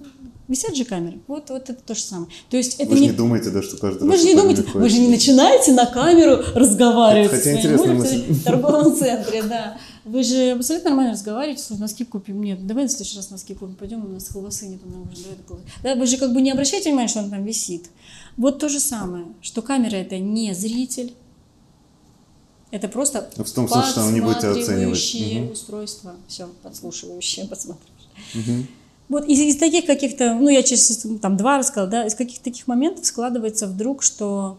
Висят 0.52 0.76
же 0.76 0.86
камеры. 0.86 1.20
Вот, 1.28 1.50
вот 1.50 1.70
это 1.70 1.82
то 1.82 1.96
же 1.96 2.02
самое. 2.02 2.30
То 2.50 2.58
есть 2.58 2.76
это 2.80 2.92
Вы 2.92 2.98
же 2.98 3.02
не 3.04 3.08
не 3.10 3.14
думаете, 3.14 3.50
да, 3.50 3.64
что 3.64 3.78
каждый 3.78 4.04
вы 4.04 4.12
раз 4.12 4.22
же 4.22 4.28
не 4.28 4.36
думаете, 4.36 4.64
вы 4.74 4.90
же 4.90 5.00
не 5.00 5.08
начинаете 5.08 5.72
на 5.72 5.86
камеру 5.86 6.44
разговаривать 6.54 7.32
Хотя 7.32 7.42
со 7.42 7.44
своим 7.44 7.58
интересная 7.60 7.94
мужем 7.96 7.98
мысль. 8.20 8.34
в 8.34 8.44
торговом 8.44 8.96
центре, 8.96 9.44
да. 9.44 9.78
Вы 10.04 10.24
же 10.24 10.52
абсолютно 10.52 10.90
нормально 10.90 11.14
разговариваете, 11.14 11.64
слушай, 11.64 11.80
носки 11.80 12.04
купим. 12.06 12.42
Нет, 12.44 12.66
давай 12.68 12.86
в 12.88 12.90
следующий 12.90 13.18
раз 13.18 13.30
носки 13.30 13.54
купим, 13.54 13.76
пойдем, 13.76 14.04
у 14.04 14.10
нас 14.10 14.28
колбасы 14.28 14.68
нет, 14.68 14.86
на 14.86 15.02
ужин, 15.02 15.24
давай 15.24 15.38
колбасы. 15.48 15.68
Да, 15.84 15.96
вы 15.96 16.06
же 16.08 16.18
как 16.18 16.34
бы 16.34 16.42
не 16.42 16.52
обращаете 16.52 16.90
внимания, 16.90 17.08
что 17.08 17.20
он 17.20 17.30
там 17.30 17.44
висит. 17.44 17.90
Вот 18.38 18.60
то 18.60 18.68
же 18.70 18.80
самое, 18.80 19.26
что 19.42 19.62
камера 19.62 19.96
это 19.96 20.18
не 20.18 20.54
зритель, 20.54 21.14
это 22.72 22.88
просто 22.88 23.30
В 23.36 23.52
том 23.52 23.68
смысле, 23.68 23.92
что 23.92 24.02
она 24.02 24.12
не 24.12 24.22
будет 24.22 24.44
оценивать. 24.44 25.52
устройство, 25.52 26.16
все, 26.28 26.50
подслушивающее, 26.64 27.46
подсматривающее. 27.46 28.02
Мгм. 28.34 28.68
Вот 29.12 29.26
из, 29.26 29.42
из 29.42 29.58
таких 29.58 29.86
каких-то, 29.86 30.36
ну 30.36 30.48
я 30.48 30.64
сейчас 30.64 31.06
там 31.22 31.36
два 31.36 31.58
рассказала, 31.58 31.90
да, 31.90 32.06
из 32.06 32.16
каких-то 32.16 32.46
таких 32.46 32.66
моментов 32.68 33.06
складывается 33.06 33.68
вдруг, 33.68 34.04
что 34.04 34.58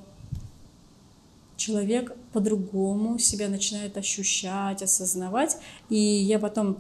человек 1.57 2.15
по-другому 2.35 3.19
себя 3.19 3.49
начинает 3.49 3.97
ощущать, 3.97 4.83
осознавать. 4.83 5.57
И 5.89 5.97
я 5.97 6.39
потом, 6.39 6.77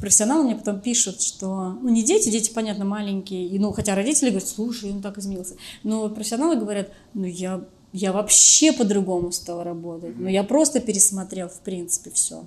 профессионалы 0.00 0.46
мне 0.46 0.56
потом 0.56 0.80
пишут, 0.80 1.22
что, 1.22 1.78
ну 1.80 1.90
не 1.90 2.02
дети, 2.02 2.28
дети, 2.28 2.50
понятно, 2.52 2.84
маленькие, 2.84 3.46
и, 3.46 3.56
ну 3.60 3.70
хотя 3.70 3.94
родители 3.94 4.30
говорят, 4.30 4.48
слушай, 4.48 4.90
он 4.90 5.00
так 5.00 5.16
изменился. 5.16 5.54
Но 5.84 6.08
профессионалы 6.08 6.56
говорят, 6.56 6.90
ну 7.14 7.24
я, 7.24 7.64
я 7.92 8.12
вообще 8.12 8.72
по-другому 8.72 9.30
стал 9.30 9.62
работать. 9.62 10.18
Ну 10.18 10.26
я 10.26 10.42
просто 10.42 10.80
пересмотрел, 10.80 11.48
в 11.48 11.60
принципе, 11.60 12.10
все. 12.10 12.46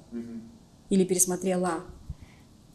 Или 0.89 1.05
пересмотрела. 1.05 1.75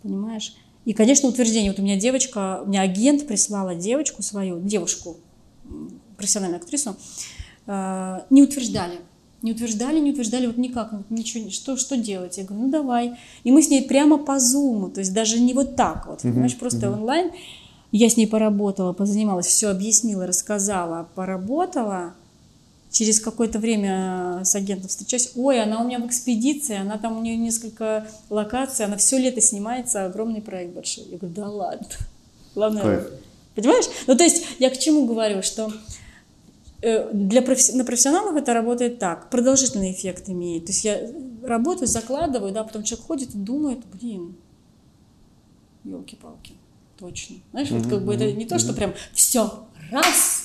Понимаешь? 0.02 0.54
И, 0.90 0.92
конечно, 0.92 1.28
утверждение. 1.28 1.70
Вот 1.70 1.78
у 1.78 1.84
меня 1.84 1.94
девочка, 1.94 2.62
у 2.64 2.68
меня 2.68 2.80
агент 2.80 3.24
прислала 3.28 3.76
девочку 3.76 4.24
свою, 4.24 4.58
девушку, 4.58 5.18
профессиональную 6.16 6.60
актрису, 6.60 6.96
э, 7.68 8.20
не 8.28 8.42
утверждали. 8.42 8.98
Не 9.42 9.52
утверждали, 9.52 10.00
не 10.00 10.10
утверждали, 10.10 10.48
вот 10.48 10.56
никак, 10.56 10.92
вот 10.92 11.08
ничего, 11.08 11.48
что, 11.50 11.76
что 11.76 11.96
делать? 11.96 12.38
Я 12.38 12.44
говорю, 12.44 12.64
ну 12.64 12.70
давай. 12.72 13.12
И 13.44 13.52
мы 13.52 13.62
с 13.62 13.70
ней 13.70 13.82
прямо 13.82 14.18
по 14.18 14.40
зуму, 14.40 14.90
то 14.90 14.98
есть 14.98 15.14
даже 15.14 15.38
не 15.38 15.54
вот 15.54 15.76
так 15.76 16.08
вот, 16.08 16.22
понимаешь, 16.22 16.56
просто 16.56 16.90
онлайн. 16.90 17.30
Я 17.92 18.10
с 18.10 18.16
ней 18.16 18.26
поработала, 18.26 18.92
позанималась, 18.92 19.46
все 19.46 19.68
объяснила, 19.68 20.26
рассказала, 20.26 21.08
поработала. 21.14 22.14
Через 22.90 23.20
какое-то 23.20 23.60
время 23.60 24.42
с 24.44 24.54
агентом 24.56 24.88
встречаюсь. 24.88 25.30
Ой, 25.36 25.62
она 25.62 25.80
у 25.80 25.86
меня 25.86 26.00
в 26.00 26.06
экспедиции, 26.06 26.76
она 26.76 26.98
там 26.98 27.16
у 27.18 27.22
нее 27.22 27.36
несколько 27.36 28.06
локаций, 28.30 28.84
она 28.84 28.96
все 28.96 29.16
лето 29.16 29.40
снимается, 29.40 30.06
огромный 30.06 30.42
проект 30.42 30.74
большой. 30.74 31.04
Я 31.04 31.18
говорю, 31.18 31.34
да 31.34 31.48
ладно. 31.48 31.86
Главное, 32.54 32.82
Кайф. 32.82 33.08
Понимаешь? 33.54 33.84
Ну, 34.06 34.16
то 34.16 34.24
есть, 34.24 34.44
я 34.58 34.70
к 34.70 34.78
чему 34.78 35.06
говорю, 35.06 35.42
что 35.42 35.72
э, 36.82 37.10
для 37.12 37.42
професси- 37.42 37.76
на 37.76 37.84
профессионалов 37.84 38.34
это 38.34 38.54
работает 38.54 38.98
так, 38.98 39.30
продолжительный 39.30 39.92
эффект 39.92 40.28
имеет. 40.28 40.66
То 40.66 40.72
есть 40.72 40.84
я 40.84 41.00
работаю, 41.44 41.86
закладываю, 41.86 42.52
да, 42.52 42.64
потом 42.64 42.82
человек 42.82 43.06
ходит 43.06 43.34
и 43.34 43.38
думает, 43.38 43.80
блин, 43.92 44.34
елки-палки, 45.84 46.54
точно. 46.98 47.36
Знаешь, 47.52 47.70
вот 47.70 47.86
как 47.86 48.04
бы 48.04 48.14
это 48.14 48.32
не 48.32 48.46
то, 48.46 48.58
что 48.58 48.72
прям 48.72 48.94
все, 49.12 49.64
раз, 49.90 50.39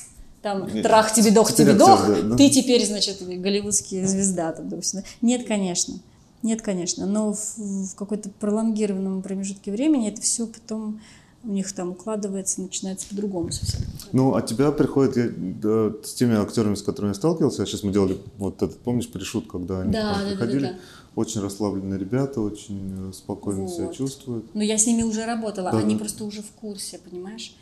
там, 0.45 0.69
трах 0.83 1.11
тебе, 1.11 1.31
дох 1.31 1.51
тебе, 1.51 1.73
дох, 1.73 2.07
да, 2.07 2.21
да. 2.21 2.35
ты 2.37 2.51
теперь, 2.51 2.85
значит, 2.85 3.17
голливудский 3.27 4.05
звезда, 4.05 4.51
там, 4.51 4.69
допустим. 4.69 5.01
Нет, 5.23 5.47
конечно. 5.47 5.95
Нет, 6.43 6.61
конечно, 6.61 7.07
но 7.07 7.33
в, 7.33 7.57
в 7.57 7.95
какой-то 7.95 8.29
пролонгированном 8.29 9.23
промежутке 9.23 9.71
времени 9.71 10.07
это 10.07 10.21
все 10.21 10.45
потом 10.45 11.01
у 11.43 11.47
них 11.49 11.73
там 11.73 11.91
укладывается, 11.91 12.61
начинается 12.61 13.07
по-другому 13.07 13.51
совсем. 13.51 13.81
Ну, 14.11 14.35
от 14.35 14.45
тебя 14.45 14.71
приходит, 14.71 15.17
я, 15.17 15.31
да, 15.35 15.93
с 16.03 16.13
теми 16.13 16.35
актерами, 16.35 16.75
с 16.75 16.83
которыми 16.83 17.09
я 17.09 17.15
сталкивался, 17.15 17.65
сейчас 17.65 17.81
мы 17.81 17.91
делали 17.91 18.19
вот 18.37 18.61
этот, 18.61 18.77
помнишь, 18.77 19.09
пришут, 19.09 19.47
когда 19.51 19.79
они 19.79 19.91
Да, 19.91 20.13
да, 20.13 20.23
да, 20.23 20.29
приходили, 20.29 20.65
да, 20.65 20.71
да. 20.73 20.77
очень 21.15 21.41
расслабленные 21.41 21.97
ребята, 21.97 22.39
очень 22.41 23.09
э, 23.09 23.13
спокойно 23.13 23.67
себя 23.67 23.87
Вот. 23.87 23.95
чувствуют. 23.95 24.53
Но 24.53 24.61
я 24.61 24.77
с 24.77 24.85
ними 24.85 25.01
уже 25.01 25.25
работала, 25.25 25.71
Да, 25.71 25.79
они 25.79 25.95
да. 25.95 26.01
просто 26.01 26.23
уже 26.23 26.43
в 26.43 26.51
курсе, 26.51 26.99
понимаешь? 26.99 27.55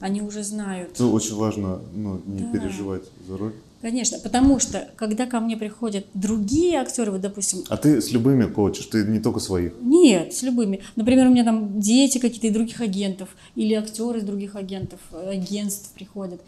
Они 0.00 0.22
уже 0.22 0.42
знают. 0.42 0.96
Ну, 0.98 1.12
очень 1.12 1.36
важно 1.36 1.80
ну, 1.94 2.20
не 2.26 2.42
Да. 2.42 2.52
переживать 2.52 3.04
за 3.26 3.36
роль. 3.36 3.52
Конечно, 3.82 4.18
потому 4.18 4.58
что, 4.58 4.90
когда 4.96 5.26
ко 5.26 5.40
мне 5.40 5.56
приходят 5.56 6.06
другие 6.12 6.78
актеры, 6.78 7.12
вот, 7.12 7.22
допустим, 7.22 7.64
А 7.68 7.78
ты 7.78 8.00
с 8.00 8.10
любыми 8.10 8.44
коучишь, 8.44 8.86
ты 8.86 9.04
не 9.04 9.20
только 9.20 9.40
своих. 9.40 9.72
Нет, 9.80 10.34
с 10.34 10.42
любыми. 10.42 10.80
Например, 10.96 11.28
у 11.28 11.30
меня 11.30 11.44
там 11.44 11.80
дети 11.80 12.18
какие-то 12.18 12.46
из 12.46 12.52
других 12.52 12.80
агентов 12.80 13.30
или 13.54 13.72
актеры 13.74 14.18
из 14.18 14.24
других 14.24 14.56
агентов, 14.56 15.00
агентств 15.12 15.92
приходят. 15.94 16.42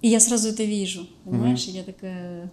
И 0.00 0.08
я 0.08 0.18
сразу 0.18 0.48
это 0.48 0.64
вижу, 0.64 1.06
понимаешь? 1.24 1.64
И 1.68 1.70
я 1.70 1.84
такая 1.84 2.50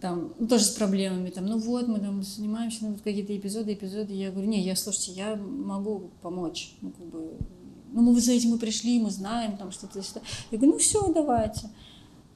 там, 0.00 0.32
ну, 0.38 0.46
тоже 0.46 0.64
с 0.64 0.70
проблемами, 0.70 1.30
там, 1.30 1.46
ну 1.46 1.58
вот, 1.58 1.88
мы 1.88 1.98
там 1.98 2.22
снимаемся, 2.22 2.78
ну, 2.82 2.92
вот 2.92 3.00
какие-то 3.00 3.36
эпизоды, 3.36 3.72
эпизоды, 3.72 4.14
я 4.14 4.30
говорю, 4.30 4.48
не, 4.48 4.60
я, 4.62 4.76
слушайте, 4.76 5.12
я 5.12 5.34
могу 5.36 6.10
помочь, 6.22 6.74
ну, 6.82 6.90
как 6.90 7.06
бы, 7.06 7.32
ну, 7.92 8.12
мы 8.12 8.20
за 8.20 8.32
этим 8.32 8.50
мы 8.50 8.58
пришли, 8.58 9.00
мы 9.00 9.10
знаем, 9.10 9.56
там, 9.56 9.72
что-то, 9.72 10.02
что 10.02 10.20
Я 10.50 10.58
говорю, 10.58 10.74
ну, 10.74 10.78
все, 10.78 11.12
давайте. 11.12 11.70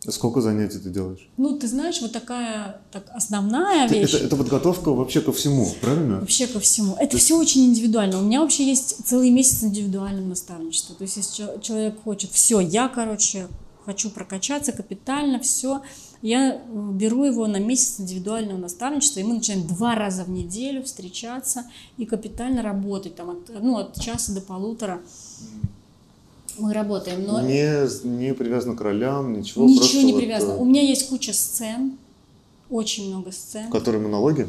Сколько 0.09 0.41
занятий 0.41 0.79
ты 0.79 0.91
делаешь? 0.91 1.29
Ну, 1.37 1.57
ты 1.57 1.69
знаешь, 1.69 2.01
вот 2.01 2.11
такая 2.11 2.81
так, 2.91 3.09
основная 3.15 3.87
вещь. 3.87 4.15
Это, 4.15 4.25
это 4.25 4.37
подготовка 4.37 4.91
вообще 4.91 5.21
ко 5.21 5.33
всему, 5.33 5.69
правильно? 5.81 6.19
Вообще 6.19 6.49
ко 6.49 6.59
всему. 6.59 6.97
Это 6.97 7.19
все 7.19 7.39
очень 7.39 7.67
индивидуально. 7.67 8.19
У 8.19 8.23
меня 8.23 8.41
вообще 8.41 8.67
есть 8.67 9.07
целый 9.07 9.31
месяц 9.31 9.63
индивидуального 9.63 10.27
наставничества. 10.27 10.97
То 10.97 11.05
есть, 11.05 11.17
если 11.19 11.61
человек 11.61 12.03
хочет, 12.03 12.33
все, 12.33 12.59
я, 12.59 12.89
короче, 12.89 13.47
хочу 13.85 14.11
прокачаться 14.11 14.73
капитально, 14.73 15.39
все, 15.39 15.83
я 16.21 16.55
э, 16.55 16.91
беру 16.95 17.25
его 17.25 17.47
на 17.47 17.59
месяц 17.59 18.01
индивидуального 18.01 18.59
наставничества, 18.59 19.21
и 19.21 19.25
мы 19.25 19.35
начинаем 19.35 19.67
два 19.67 19.95
раза 19.95 20.25
в 20.25 20.31
неделю 20.31 20.83
встречаться 20.83 21.65
и 21.97 22.07
капитально 22.07 22.63
работать, 22.63 23.17
там, 23.17 23.31
от, 23.31 23.63
ну, 23.63 23.77
от 23.77 24.01
часа 24.01 24.33
до 24.33 24.41
полутора 24.41 25.01
мы 26.59 26.73
работаем. 26.75 27.25
Но 27.27 27.41
Не, 27.41 27.87
не 28.07 28.35
привязано 28.35 28.77
к 28.77 28.81
ролям, 28.81 29.33
ничего. 29.33 29.67
ничего 29.67 30.03
не 30.03 30.13
вот, 30.13 30.21
привязано. 30.21 30.53
э, 30.53 30.57
У 30.59 30.65
меня 30.65 30.83
есть 30.83 31.09
куча 31.09 31.33
сцен, 31.33 31.97
очень 32.71 33.09
много 33.09 33.33
сцен. 33.33 33.71
Которые 33.71 34.03
монологи? 34.03 34.47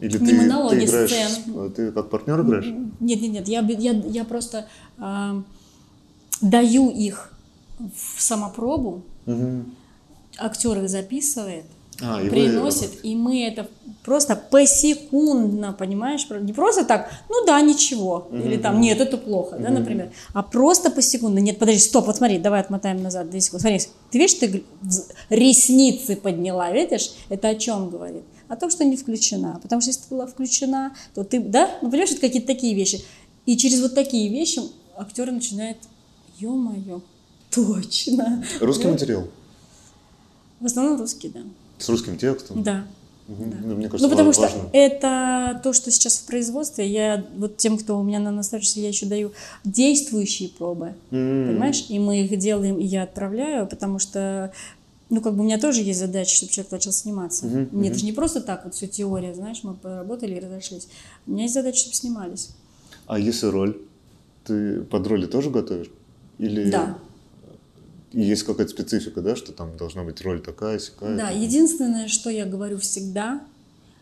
Или 0.00 0.18
Не 0.18 0.26
ты, 0.26 0.34
монологи, 0.36 0.78
ты 0.80 0.84
играешь, 0.86 1.10
сцен. 1.10 1.54
с- 1.70 1.74
ты 1.74 1.92
как 1.92 2.10
партнер 2.10 2.40
играешь? 2.40 2.66
Нет, 3.00 3.20
нет, 3.20 3.32
нет, 3.32 3.48
я, 3.48 3.60
я, 3.60 3.92
я 3.92 4.24
просто 4.24 4.66
а, 4.98 5.42
даю 6.40 6.90
их 6.90 7.32
в 7.78 8.20
самопробу, 8.20 9.02
Мгм. 9.26 9.72
актер 10.38 10.82
их 10.82 10.88
записывает, 10.90 11.64
А, 12.02 12.20
и 12.20 12.24
вы- 12.24 12.30
приносит, 12.30 12.90
и 13.04 13.14
мы 13.14 13.44
это 13.44 13.68
просто 14.04 14.34
посекундно, 14.36 15.72
понимаешь, 15.72 16.26
не 16.28 16.52
просто 16.52 16.84
так, 16.84 17.10
ну 17.28 17.44
да, 17.46 17.60
ничего, 17.60 18.28
или 18.32 18.56
там, 18.56 18.80
нет, 18.80 19.00
это 19.00 19.16
плохо, 19.16 19.56
да, 19.58 19.70
например, 19.70 20.10
а 20.32 20.42
просто 20.42 20.90
посекундно, 20.90 21.38
нет, 21.38 21.58
подожди, 21.58 21.80
стоп, 21.80 22.06
вот 22.06 22.16
смотри, 22.16 22.38
давай 22.38 22.60
отмотаем 22.60 23.02
назад, 23.02 23.30
2 23.30 23.40
секунды, 23.40 23.60
смотри, 23.62 23.80
ты 24.10 24.18
видишь, 24.18 24.34
ты 24.34 24.64
ресницы 25.30 26.16
подняла, 26.16 26.70
видишь, 26.72 27.12
это 27.28 27.48
о 27.48 27.54
чем 27.54 27.90
говорит? 27.90 28.24
О 28.48 28.56
том, 28.56 28.70
что 28.70 28.84
не 28.84 28.96
включена, 28.96 29.58
потому 29.62 29.80
что 29.80 29.90
если 29.90 30.02
ты 30.02 30.08
была 30.14 30.26
включена, 30.26 30.94
то 31.14 31.24
ты, 31.24 31.40
да, 31.40 31.70
ну 31.80 31.88
понимаешь, 31.90 32.10
это 32.10 32.20
какие-то 32.20 32.46
такие 32.48 32.74
вещи, 32.74 33.02
и 33.46 33.56
через 33.56 33.80
вот 33.80 33.94
такие 33.94 34.28
вещи 34.28 34.60
актер 34.96 35.30
начинает, 35.30 35.76
ё-моё, 36.38 37.00
точно. 37.50 38.44
Русский 38.60 38.88
материал? 38.88 39.28
В 40.60 40.66
основном 40.66 40.98
русский, 40.98 41.28
да. 41.28 41.40
С 41.84 41.88
русским 41.90 42.16
текстом? 42.16 42.62
Да. 42.62 42.86
Мгм. 43.28 43.50
Да. 43.50 43.56
Ну, 43.62 43.74
мне 43.76 43.88
кажется, 43.90 44.06
Ну, 44.06 44.10
потому 44.10 44.32
важно. 44.32 44.48
что 44.48 44.70
это 44.72 45.60
то, 45.62 45.74
что 45.74 45.90
сейчас 45.90 46.16
в 46.16 46.24
производстве. 46.24 46.86
Я 46.90 47.22
вот 47.36 47.58
тем, 47.58 47.76
кто 47.76 47.98
у 47.98 48.02
меня 48.02 48.20
на 48.20 48.30
наставничестве, 48.30 48.82
я 48.84 48.88
еще 48.88 49.04
даю 49.04 49.32
действующие 49.64 50.48
пробы, 50.48 50.94
М. 51.10 51.46
понимаешь? 51.48 51.84
И 51.90 51.98
мы 51.98 52.22
их 52.22 52.38
делаем, 52.38 52.78
и 52.78 52.84
я 52.84 53.02
отправляю, 53.02 53.66
потому 53.66 53.98
что, 53.98 54.50
ну, 55.10 55.20
как 55.20 55.34
бы 55.34 55.40
у 55.40 55.44
меня 55.44 55.58
тоже 55.58 55.82
есть 55.82 56.00
задача, 56.00 56.34
чтобы 56.36 56.52
человек 56.52 56.72
начал 56.72 56.92
сниматься. 56.92 57.44
Мгм, 57.46 57.68
Мне 57.72 57.90
это 57.90 57.98
же 57.98 58.06
не 58.06 58.12
просто 58.12 58.40
так, 58.40 58.64
вот 58.64 58.74
все 58.74 58.86
теория, 58.86 59.34
знаешь, 59.34 59.60
мы 59.62 59.74
поработали 59.74 60.36
и 60.36 60.40
разошлись. 60.40 60.88
У 61.26 61.32
меня 61.32 61.42
есть 61.42 61.54
задача, 61.54 61.80
чтобы 61.80 61.94
снимались. 61.96 62.48
А 63.06 63.18
если 63.18 63.46
роль? 63.48 63.76
Ты 64.44 64.80
под 64.82 65.06
роли 65.06 65.26
тоже 65.26 65.50
готовишь? 65.50 65.90
Или... 66.38 66.70
Да. 66.70 66.96
Есть 68.14 68.42
какая-то 68.44 68.70
специфика, 68.70 69.20
да, 69.20 69.36
что 69.36 69.52
там 69.52 69.76
должна 69.76 70.02
быть 70.04 70.20
роль 70.22 70.40
такая, 70.40 70.78
сякая. 70.78 71.16
Да, 71.16 71.30
единственное, 71.30 72.08
что 72.08 72.30
я 72.30 72.46
говорю 72.46 72.78
всегда, 72.78 73.40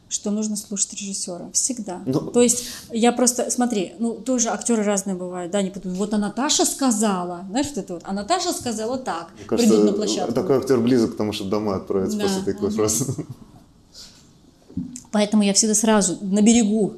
что 0.08 0.30
нужно 0.30 0.56
слушать 0.56 0.92
режиссера. 0.92 1.48
Всегда. 1.54 2.02
Ну- 2.04 2.20
То 2.30 2.42
есть 2.42 2.64
я 2.90 3.12
просто, 3.12 3.50
смотри, 3.50 3.94
ну 3.98 4.14
тоже 4.14 4.50
актеры 4.50 4.82
разные 4.82 5.16
бывают, 5.16 5.50
да, 5.52 5.62
не 5.62 5.70
потом, 5.70 5.94
вот 5.94 6.12
а 6.12 6.18
Наташа 6.18 6.66
сказала, 6.66 7.46
знаешь, 7.48 7.68
вот 7.68 7.78
это 7.78 7.94
вот, 7.94 8.02
а 8.04 8.12
Наташа 8.12 8.52
сказала 8.52 8.98
так, 8.98 9.28
Мне 9.38 9.46
кажется, 9.46 9.70
придут 9.72 9.90
на 9.90 9.92
площадку. 9.96 10.32
такой 10.34 10.58
актер 10.58 10.78
близок 10.80 11.14
к 11.14 11.16
тому, 11.16 11.32
чтобы 11.32 11.50
домой 11.50 11.76
отправиться 11.76 12.18
Да, 12.18 12.24
после 12.24 12.42
такой 12.52 12.68
ага. 12.68 12.76
фразы. 12.76 13.26
Поэтому 15.10 15.42
я 15.42 15.52
всегда 15.54 15.74
сразу 15.74 16.18
на 16.22 16.40
берегу 16.42 16.94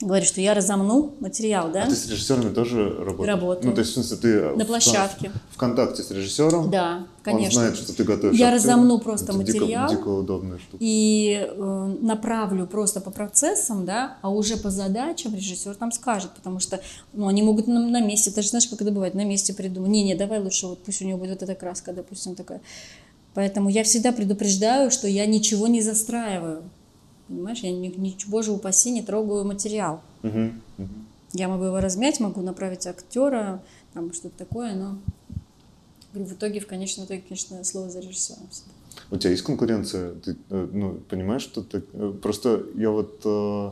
говорю, 0.00 0.24
что 0.26 0.40
я 0.42 0.52
разомну 0.52 1.14
материал, 1.20 1.70
да? 1.72 1.84
А 1.84 1.86
ты 1.88 1.96
с 1.96 2.06
режиссерами 2.08 2.52
тоже 2.52 2.84
работаешь? 2.98 3.28
Работаю. 3.34 3.66
Ну, 3.70 3.72
то 3.74 3.80
есть, 3.80 3.92
в 3.92 3.94
смысле, 3.94 4.16
ты 4.18 4.40
На 4.56 4.64
в- 4.64 4.66
площадке. 4.66 5.30
В 5.50 5.56
контакте 5.56 6.02
с 6.02 6.10
режиссером? 6.10 6.70
Да, 6.70 7.06
конечно. 7.22 7.62
Он 7.62 7.66
знает, 7.68 7.76
что 7.78 7.94
ты 7.96 8.04
готовишь 8.04 8.38
Я 8.38 8.48
актера? 8.48 8.72
разомну 8.72 8.98
просто 8.98 9.32
Это 9.32 9.42
дико- 9.42 9.60
материал. 9.60 9.88
Дико, 9.90 10.08
удобная 10.08 10.58
штука. 10.58 10.76
и 10.80 11.48
э, 11.50 11.96
направлю 12.02 12.66
просто 12.66 13.00
по 13.00 13.10
процессам, 13.10 13.86
да, 13.86 14.18
а 14.20 14.28
уже 14.30 14.58
по 14.58 14.70
задачам 14.70 15.34
режиссер 15.34 15.74
там 15.76 15.90
скажет, 15.92 16.30
потому 16.36 16.60
что 16.60 16.80
ну, 17.14 17.26
они 17.28 17.42
могут 17.42 17.66
на, 17.66 17.80
на 17.88 18.00
месте, 18.02 18.30
ты 18.30 18.42
же 18.42 18.48
знаешь, 18.50 18.66
как 18.68 18.82
это 18.82 18.90
бывает, 18.90 19.14
на 19.14 19.24
месте 19.24 19.54
придумать. 19.54 19.90
Не-не, 19.90 20.14
давай 20.14 20.40
лучше, 20.40 20.66
вот 20.66 20.82
пусть 20.84 21.00
у 21.00 21.06
него 21.06 21.18
будет 21.18 21.30
вот 21.40 21.42
эта 21.42 21.54
краска, 21.54 21.92
допустим, 21.94 22.34
такая. 22.34 22.60
Поэтому 23.32 23.68
я 23.68 23.82
всегда 23.84 24.12
предупреждаю, 24.12 24.90
что 24.90 25.08
я 25.08 25.26
ничего 25.26 25.66
не 25.66 25.82
застраиваю. 25.82 26.62
Понимаешь, 27.28 27.58
я 27.60 27.72
ни, 27.72 27.88
ни- 27.88 28.16
боже 28.28 28.52
упаси, 28.52 28.90
не 28.92 29.02
трогаю 29.02 29.44
материал. 29.44 30.00
Мгм, 30.22 30.62
мгм. 30.78 31.06
Я 31.32 31.48
могу 31.48 31.64
его 31.64 31.80
размять, 31.80 32.20
могу 32.20 32.40
направить 32.40 32.86
актера, 32.86 33.62
там 33.92 34.12
что-то 34.12 34.38
такое, 34.38 34.74
но 34.74 34.98
в 36.12 36.32
итоге, 36.32 36.60
в 36.60 36.66
конечном 36.66 37.06
итоге, 37.06 37.22
конечно, 37.28 37.62
слово 37.64 37.90
за 37.90 38.00
режиссером 38.00 38.48
всегда. 38.50 38.70
У 39.10 39.16
тебя 39.16 39.30
есть 39.30 39.42
конкуренция? 39.42 40.14
Ты 40.14 40.36
э, 40.50 40.68
ну, 40.72 40.94
понимаешь, 41.08 41.42
что 41.42 41.62
ты... 41.62 41.82
э, 41.92 42.14
Просто 42.22 42.64
я 42.76 42.90
вот, 42.90 43.20
э, 43.24 43.70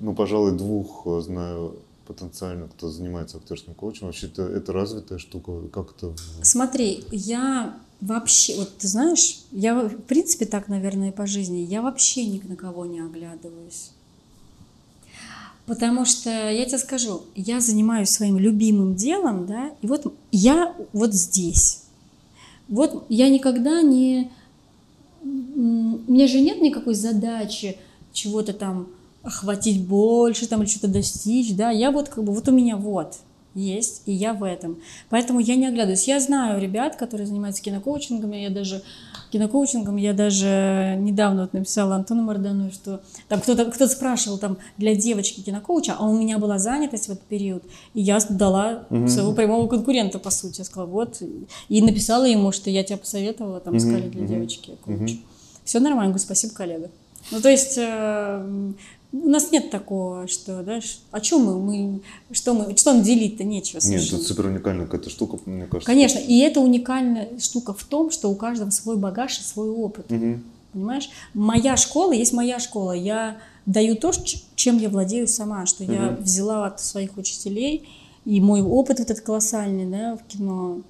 ну, 0.00 0.14
пожалуй, 0.14 0.52
двух 0.56 1.06
знаю 1.22 1.76
потенциально, 2.06 2.66
кто 2.68 2.88
занимается 2.90 3.36
актерским 3.36 3.74
коучем. 3.74 4.06
Вообще 4.06 4.26
это, 4.26 4.42
развитая 4.72 5.18
штука. 5.18 5.52
Как 5.72 5.92
это... 5.96 6.08
в- 6.08 6.44
Смотри, 6.44 7.04
я 7.12 7.78
вообще, 8.02 8.56
вот 8.56 8.76
ты 8.78 8.88
знаешь, 8.88 9.44
я 9.52 9.74
в 9.74 10.02
принципе 10.02 10.44
так, 10.44 10.68
наверное, 10.68 11.08
и 11.08 11.12
по 11.12 11.26
жизни, 11.26 11.58
я 11.58 11.80
вообще 11.80 12.26
ни 12.26 12.40
на 12.46 12.56
кого 12.56 12.84
не 12.84 13.00
оглядываюсь. 13.00 13.92
Потому 15.66 16.04
что, 16.04 16.28
я 16.50 16.64
тебе 16.66 16.78
скажу, 16.78 17.22
я 17.36 17.60
занимаюсь 17.60 18.10
своим 18.10 18.36
любимым 18.36 18.96
делом, 18.96 19.46
да, 19.46 19.70
и 19.80 19.86
вот 19.86 20.12
я 20.32 20.74
вот 20.92 21.14
здесь. 21.14 21.84
Вот 22.68 23.06
я 23.08 23.28
никогда 23.28 23.80
не... 23.80 24.30
У 25.22 25.28
меня 25.28 26.26
же 26.26 26.40
нет 26.40 26.60
никакой 26.60 26.94
задачи 26.94 27.78
чего-то 28.12 28.52
там 28.52 28.88
охватить 29.22 29.86
больше 29.86 30.48
там 30.48 30.62
или 30.62 30.68
что-то 30.68 30.88
достичь, 30.88 31.54
да, 31.54 31.70
я 31.70 31.92
вот 31.92 32.08
как 32.08 32.24
бы, 32.24 32.34
вот 32.34 32.48
у 32.48 32.52
меня 32.52 32.76
вот 32.76 33.20
есть, 33.54 34.02
и 34.06 34.12
я 34.12 34.32
в 34.34 34.44
этом. 34.44 34.78
Поэтому 35.10 35.40
я 35.40 35.56
не 35.56 35.66
оглядываюсь. 35.66 36.08
Я 36.08 36.20
знаю 36.20 36.60
ребят, 36.60 36.96
которые 36.96 37.26
занимаются 37.26 37.62
кинокоучингом, 37.62 38.32
я 38.32 38.50
даже 38.50 38.82
кинокоучингом, 39.30 39.96
я 39.96 40.12
даже 40.12 40.96
недавно 41.00 41.42
вот 41.42 41.52
написала 41.54 41.94
Антону 41.96 42.22
Мардану, 42.22 42.70
что 42.70 43.00
там 43.28 43.40
кто-то 43.40 43.64
кто 43.66 43.86
спрашивал 43.86 44.38
там 44.38 44.58
для 44.76 44.94
девочки 44.94 45.40
кинокоуча, 45.40 45.94
а 45.98 46.06
у 46.06 46.16
меня 46.16 46.38
была 46.38 46.58
занятость 46.58 47.06
в 47.08 47.12
этот 47.12 47.24
период, 47.24 47.62
и 47.94 48.02
я 48.02 48.18
дала 48.28 48.84
своего 49.08 49.32
прямого 49.32 49.66
конкурента, 49.68 50.18
по 50.18 50.30
сути. 50.30 50.58
Я 50.58 50.64
сказала, 50.64 50.88
вот, 50.88 51.22
и 51.68 51.82
написала 51.82 52.24
ему, 52.24 52.52
что 52.52 52.70
я 52.70 52.84
тебя 52.84 52.98
посоветовала 52.98 53.60
там 53.60 53.76
искали 53.76 54.08
для 54.08 54.26
девочки 54.26 54.76
коуча. 54.84 55.16
Все 55.64 55.78
нормально, 55.78 56.12
говорю, 56.12 56.24
спасибо, 56.24 56.52
коллега. 56.54 56.90
Ну, 57.30 57.40
то 57.40 57.48
есть 57.48 57.78
э, 57.78 58.72
у 59.12 59.28
нас 59.28 59.52
нет 59.52 59.70
такого, 59.70 60.26
что, 60.26 60.62
да, 60.62 60.80
о 61.10 61.20
чем 61.20 61.44
мы, 61.44 61.60
мы, 61.60 62.00
что 62.30 62.54
мы, 62.54 62.76
что 62.76 62.94
нам 62.94 63.02
делить-то 63.02 63.44
нечего 63.44 63.76
Нет, 63.76 63.82
совершенно. 63.84 64.18
это 64.18 64.28
супер 64.28 64.46
уникальная 64.46 64.86
какая-то 64.86 65.10
штука, 65.10 65.38
мне 65.44 65.66
кажется. 65.66 65.86
Конечно, 65.86 66.18
и 66.18 66.38
это 66.38 66.60
уникальная 66.60 67.38
штука 67.38 67.74
в 67.74 67.84
том, 67.84 68.10
что 68.10 68.30
у 68.30 68.34
каждого 68.34 68.70
свой 68.70 68.96
багаж 68.96 69.38
и 69.38 69.42
свой 69.42 69.68
опыт. 69.68 70.10
Мгм. 70.10 70.42
Понимаешь? 70.72 71.10
Моя 71.34 71.76
школа 71.76 72.12
есть 72.12 72.32
моя 72.32 72.58
школа. 72.58 72.92
Я 72.92 73.36
даю 73.66 73.96
то, 73.96 74.12
чем 74.54 74.78
я 74.78 74.88
владею 74.88 75.28
сама, 75.28 75.66
что 75.66 75.84
я 75.84 76.16
взяла 76.18 76.66
от 76.66 76.80
своих 76.80 77.18
учителей, 77.18 77.86
и 78.24 78.40
мой 78.40 78.62
опыт 78.62 78.98
вот 78.98 79.10
этот 79.10 79.22
колоссальный, 79.22 79.84
да, 79.84 80.16
в 80.16 80.24
кино, 80.26 80.80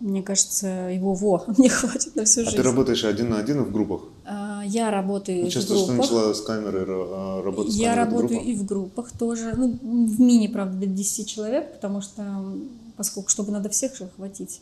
мне 0.00 0.22
кажется, 0.22 0.66
его 0.92 1.14
во, 1.14 1.44
мне 1.56 1.68
хватит 1.68 2.14
на 2.16 2.24
всю 2.24 2.42
А 2.42 2.44
жизнь. 2.44 2.56
ты 2.56 2.62
работаешь 2.62 3.04
один 3.04 3.30
на 3.30 3.38
один 3.38 3.62
в 3.62 3.72
группах? 3.72 4.02
А, 4.26 4.62
Я 4.66 4.90
работаю 4.90 5.42
Ну, 5.44 5.48
в 5.48 5.52
Часто, 5.52 5.74
что 5.76 5.86
группах. 5.86 5.96
начала 6.10 6.34
с 6.34 6.40
камерой 6.40 6.82
ра- 6.84 7.08
а, 7.10 7.42
работать 7.42 7.72
с 7.72 7.76
Я 7.76 7.94
работаю 7.94 8.28
группа? 8.40 8.44
и 8.44 8.54
в 8.54 8.64
группах 8.64 9.12
тоже. 9.18 9.54
Ну, 9.56 9.78
в 9.82 10.20
мини, 10.20 10.48
правда, 10.48 10.76
до 10.78 10.86
10 10.86 11.26
человек, 11.28 11.72
потому 11.74 12.00
что, 12.02 12.44
поскольку, 12.96 13.30
чтобы 13.30 13.52
надо 13.52 13.68
всех 13.68 13.96
же 13.96 14.04
охватить. 14.04 14.60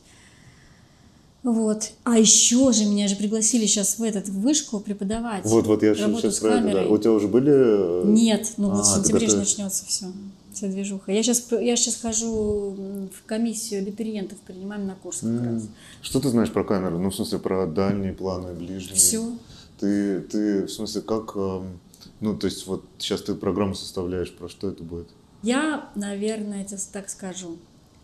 Вот. 1.43 1.91
А 2.05 2.19
еще 2.19 2.71
же 2.73 2.85
меня 2.85 3.09
же 3.09 3.17
пригласили 3.17 3.67
сейчас 3.67 3.99
в 3.99 4.03
этот 4.05 4.29
в 4.29 4.41
вышку 4.43 4.79
преподавать. 4.79 5.45
Вот, 5.45 5.67
вот 5.67 5.83
я 5.83 5.95
сейчас 5.97 6.37
с 6.37 6.39
про 6.39 6.51
это, 6.61 6.73
да. 6.73 6.87
У 6.87 6.99
тебя 6.99 7.11
уже 7.13 7.27
были... 7.27 7.51
э, 7.53 8.03
Нет, 8.07 8.53
ну 8.59 8.71
вот 8.71 8.81
А, 8.81 8.83
в 8.85 8.87
ты 9.03 9.09
сентябре 9.09 9.27
же 9.29 9.37
начнется 9.39 9.85
все. 9.85 10.07
Вся 10.53 10.69
движуха. 10.69 11.13
Я 11.13 11.23
сейчас, 11.23 11.51
я 11.53 11.77
сейчас 11.77 11.97
хожу 11.97 12.77
в 13.13 13.25
комиссию 13.27 13.81
абитуриентов, 13.83 14.39
принимаем 14.41 14.87
на 14.87 14.95
курс 14.95 15.21
как 15.21 15.29
м, 15.31 15.55
раз. 15.55 15.63
Что 16.03 16.21
ты 16.21 16.29
знаешь 16.29 16.51
про 16.53 16.65
камеру? 16.65 16.99
Ну, 16.99 17.11
в 17.11 17.15
смысле, 17.15 17.39
про 17.39 17.67
дальние 17.67 18.13
планы, 18.13 18.53
ближние. 18.53 18.95
Все. 18.97 19.33
Ты, 19.81 20.21
ты, 20.21 20.65
в 20.67 20.71
смысле, 20.71 21.01
как... 21.03 21.33
эм, 21.37 21.79
Ну, 22.21 22.37
то 22.37 22.47
есть, 22.47 22.67
вот 22.67 22.85
сейчас 22.99 23.23
ты 23.23 23.35
программу 23.35 23.75
составляешь, 23.75 24.33
про 24.33 24.49
что 24.49 24.69
это 24.69 24.83
будет? 24.83 25.09
Я, 25.43 25.89
наверное, 25.95 26.65
тебе 26.65 26.79
так 26.93 27.09
скажу. 27.11 27.57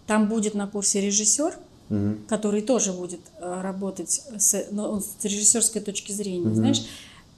Там 0.06 0.28
будет 0.28 0.54
на 0.54 0.66
курсе 0.66 1.00
режиссер, 1.00 1.54
Мгм. 1.90 2.18
который 2.28 2.62
тоже 2.62 2.92
будет 2.92 3.20
э, 3.40 3.60
работать 3.62 4.22
с, 4.38 4.66
ну, 4.72 5.00
с 5.00 5.24
режиссерской 5.24 5.80
точки 5.80 6.12
зрения. 6.12 6.52
Знаешь, 6.54 6.82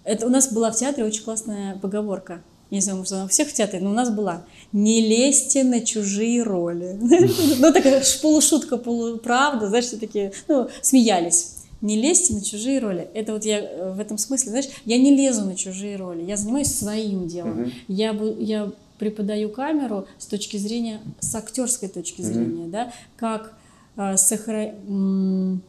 это 0.04 0.26
у 0.26 0.30
нас 0.30 0.52
была 0.52 0.70
в 0.72 0.76
театре 0.76 1.04
очень 1.04 1.22
классная 1.24 1.76
поговорка. 1.78 2.40
Не 2.70 2.80
знаю, 2.80 2.98
может, 2.98 3.12
она 3.12 3.24
у 3.24 3.28
всех 3.28 3.48
в 3.48 3.52
театре, 3.52 3.80
но 3.82 3.90
у 3.90 3.94
нас 3.94 4.10
была. 4.10 4.44
Не 4.72 5.00
лезьте 5.00 5.64
на 5.64 5.80
чужие 5.80 6.42
роли. 6.42 6.98
Ну, 7.58 7.72
такая 7.72 8.02
полушутка, 8.22 8.76
полуправда, 8.76 9.68
знаешь, 9.68 9.86
все 9.86 9.96
такие, 9.96 10.32
ну, 10.48 10.68
смеялись. 10.82 11.56
Не 11.80 11.96
лезьте 12.00 12.34
на 12.34 12.42
чужие 12.42 12.78
роли. 12.78 13.08
Это 13.14 13.32
вот 13.32 13.44
я 13.44 13.58
э, 13.60 13.92
в 13.94 13.98
этом 14.00 14.18
смысле, 14.18 14.50
знаешь, 14.50 14.68
я 14.84 14.98
не 14.98 15.16
лезу 15.16 15.44
на 15.46 15.56
чужие 15.56 15.96
роли, 15.96 16.22
я 16.22 16.36
занимаюсь 16.36 16.72
своим 16.72 17.26
делом. 17.26 17.72
Я, 17.88 18.10
я 18.38 18.70
преподаю 18.98 19.48
камеру 19.48 20.06
с 20.18 20.26
точки 20.26 20.58
зрения, 20.58 21.00
с 21.20 21.34
актерской 21.34 21.88
точки 21.88 22.20
зрения, 22.22 22.66
да, 22.68 22.92
как 23.16 23.54
э, 23.96 24.14
сохра- 24.16 24.74
м, 24.86 25.62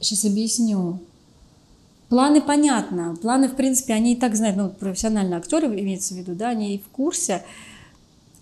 Сейчас 0.00 0.24
объясню. 0.24 0.98
Планы 2.12 2.42
понятно. 2.42 3.16
Планы, 3.22 3.48
в 3.48 3.56
принципе, 3.56 3.94
они 3.94 4.12
и 4.12 4.16
так 4.16 4.36
знают, 4.36 4.58
ну, 4.58 4.68
профессиональные 4.68 5.38
актеры 5.38 5.68
имеется 5.68 6.12
в 6.12 6.18
виду, 6.18 6.34
да, 6.34 6.50
они 6.50 6.74
и 6.74 6.78
в 6.78 6.86
курсе. 6.88 7.42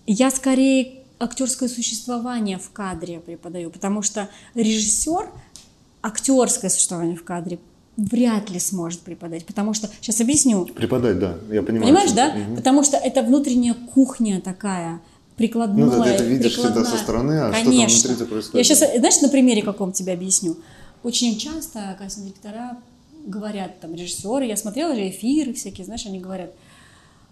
Я 0.05 0.29
скорее 0.29 0.95
актерское 1.19 1.69
существование 1.69 2.57
в 2.57 2.69
кадре 2.71 3.21
преподаю, 3.21 3.69
потому 3.69 4.01
что 4.01 4.27
режиссер 4.55 5.29
актерское 6.01 6.69
существование 6.69 7.15
в 7.15 7.23
кадре 7.23 7.59
вряд 7.95 8.49
ли 8.49 8.59
сможет 8.59 8.99
преподать, 8.99 9.45
потому 9.45 9.73
что, 9.73 9.89
сейчас 10.01 10.19
объясню, 10.19 10.65
Преподать, 10.65 11.17
да, 11.17 11.37
я 11.49 11.63
понимаю. 11.63 11.85
Понимаешь, 11.85 12.11
да? 12.11 12.35
Мгм. 12.35 12.57
Потому 12.57 12.83
что 12.83 12.97
это 12.97 13.21
внутренняя 13.21 13.75
кухня 13.93 14.41
такая, 14.41 14.99
прикладная. 15.37 15.85
Ну 15.85 15.91
да, 15.91 16.03
ты 16.03 16.09
это 16.09 16.23
видишь 16.25 16.57
всегда 16.57 16.83
со 16.83 16.97
стороны, 16.97 17.39
а 17.39 17.53
что 17.53 17.63
там 17.63 17.71
Конечно. 17.71 18.09
внутри-то 18.09 18.29
происходит? 18.29 18.67
Я 18.67 18.75
сейчас, 18.75 18.79
знаешь, 18.79 19.21
на 19.21 19.29
примере 19.29 19.61
каком 19.61 19.93
тебе 19.93 20.11
объясню. 20.11 20.57
Очень 21.03 21.37
часто, 21.37 21.91
оказывается, 21.91 22.19
директора 22.19 22.77
говорят, 23.25 23.79
там, 23.79 23.93
режиссеры, 23.95 24.45
я 24.45 24.57
смотрела 24.57 24.95
же 24.95 25.09
эфиры 25.09 25.53
всякие, 25.53 25.85
знаешь, 25.85 26.05
они 26.05 26.19
говорят, 26.19 26.53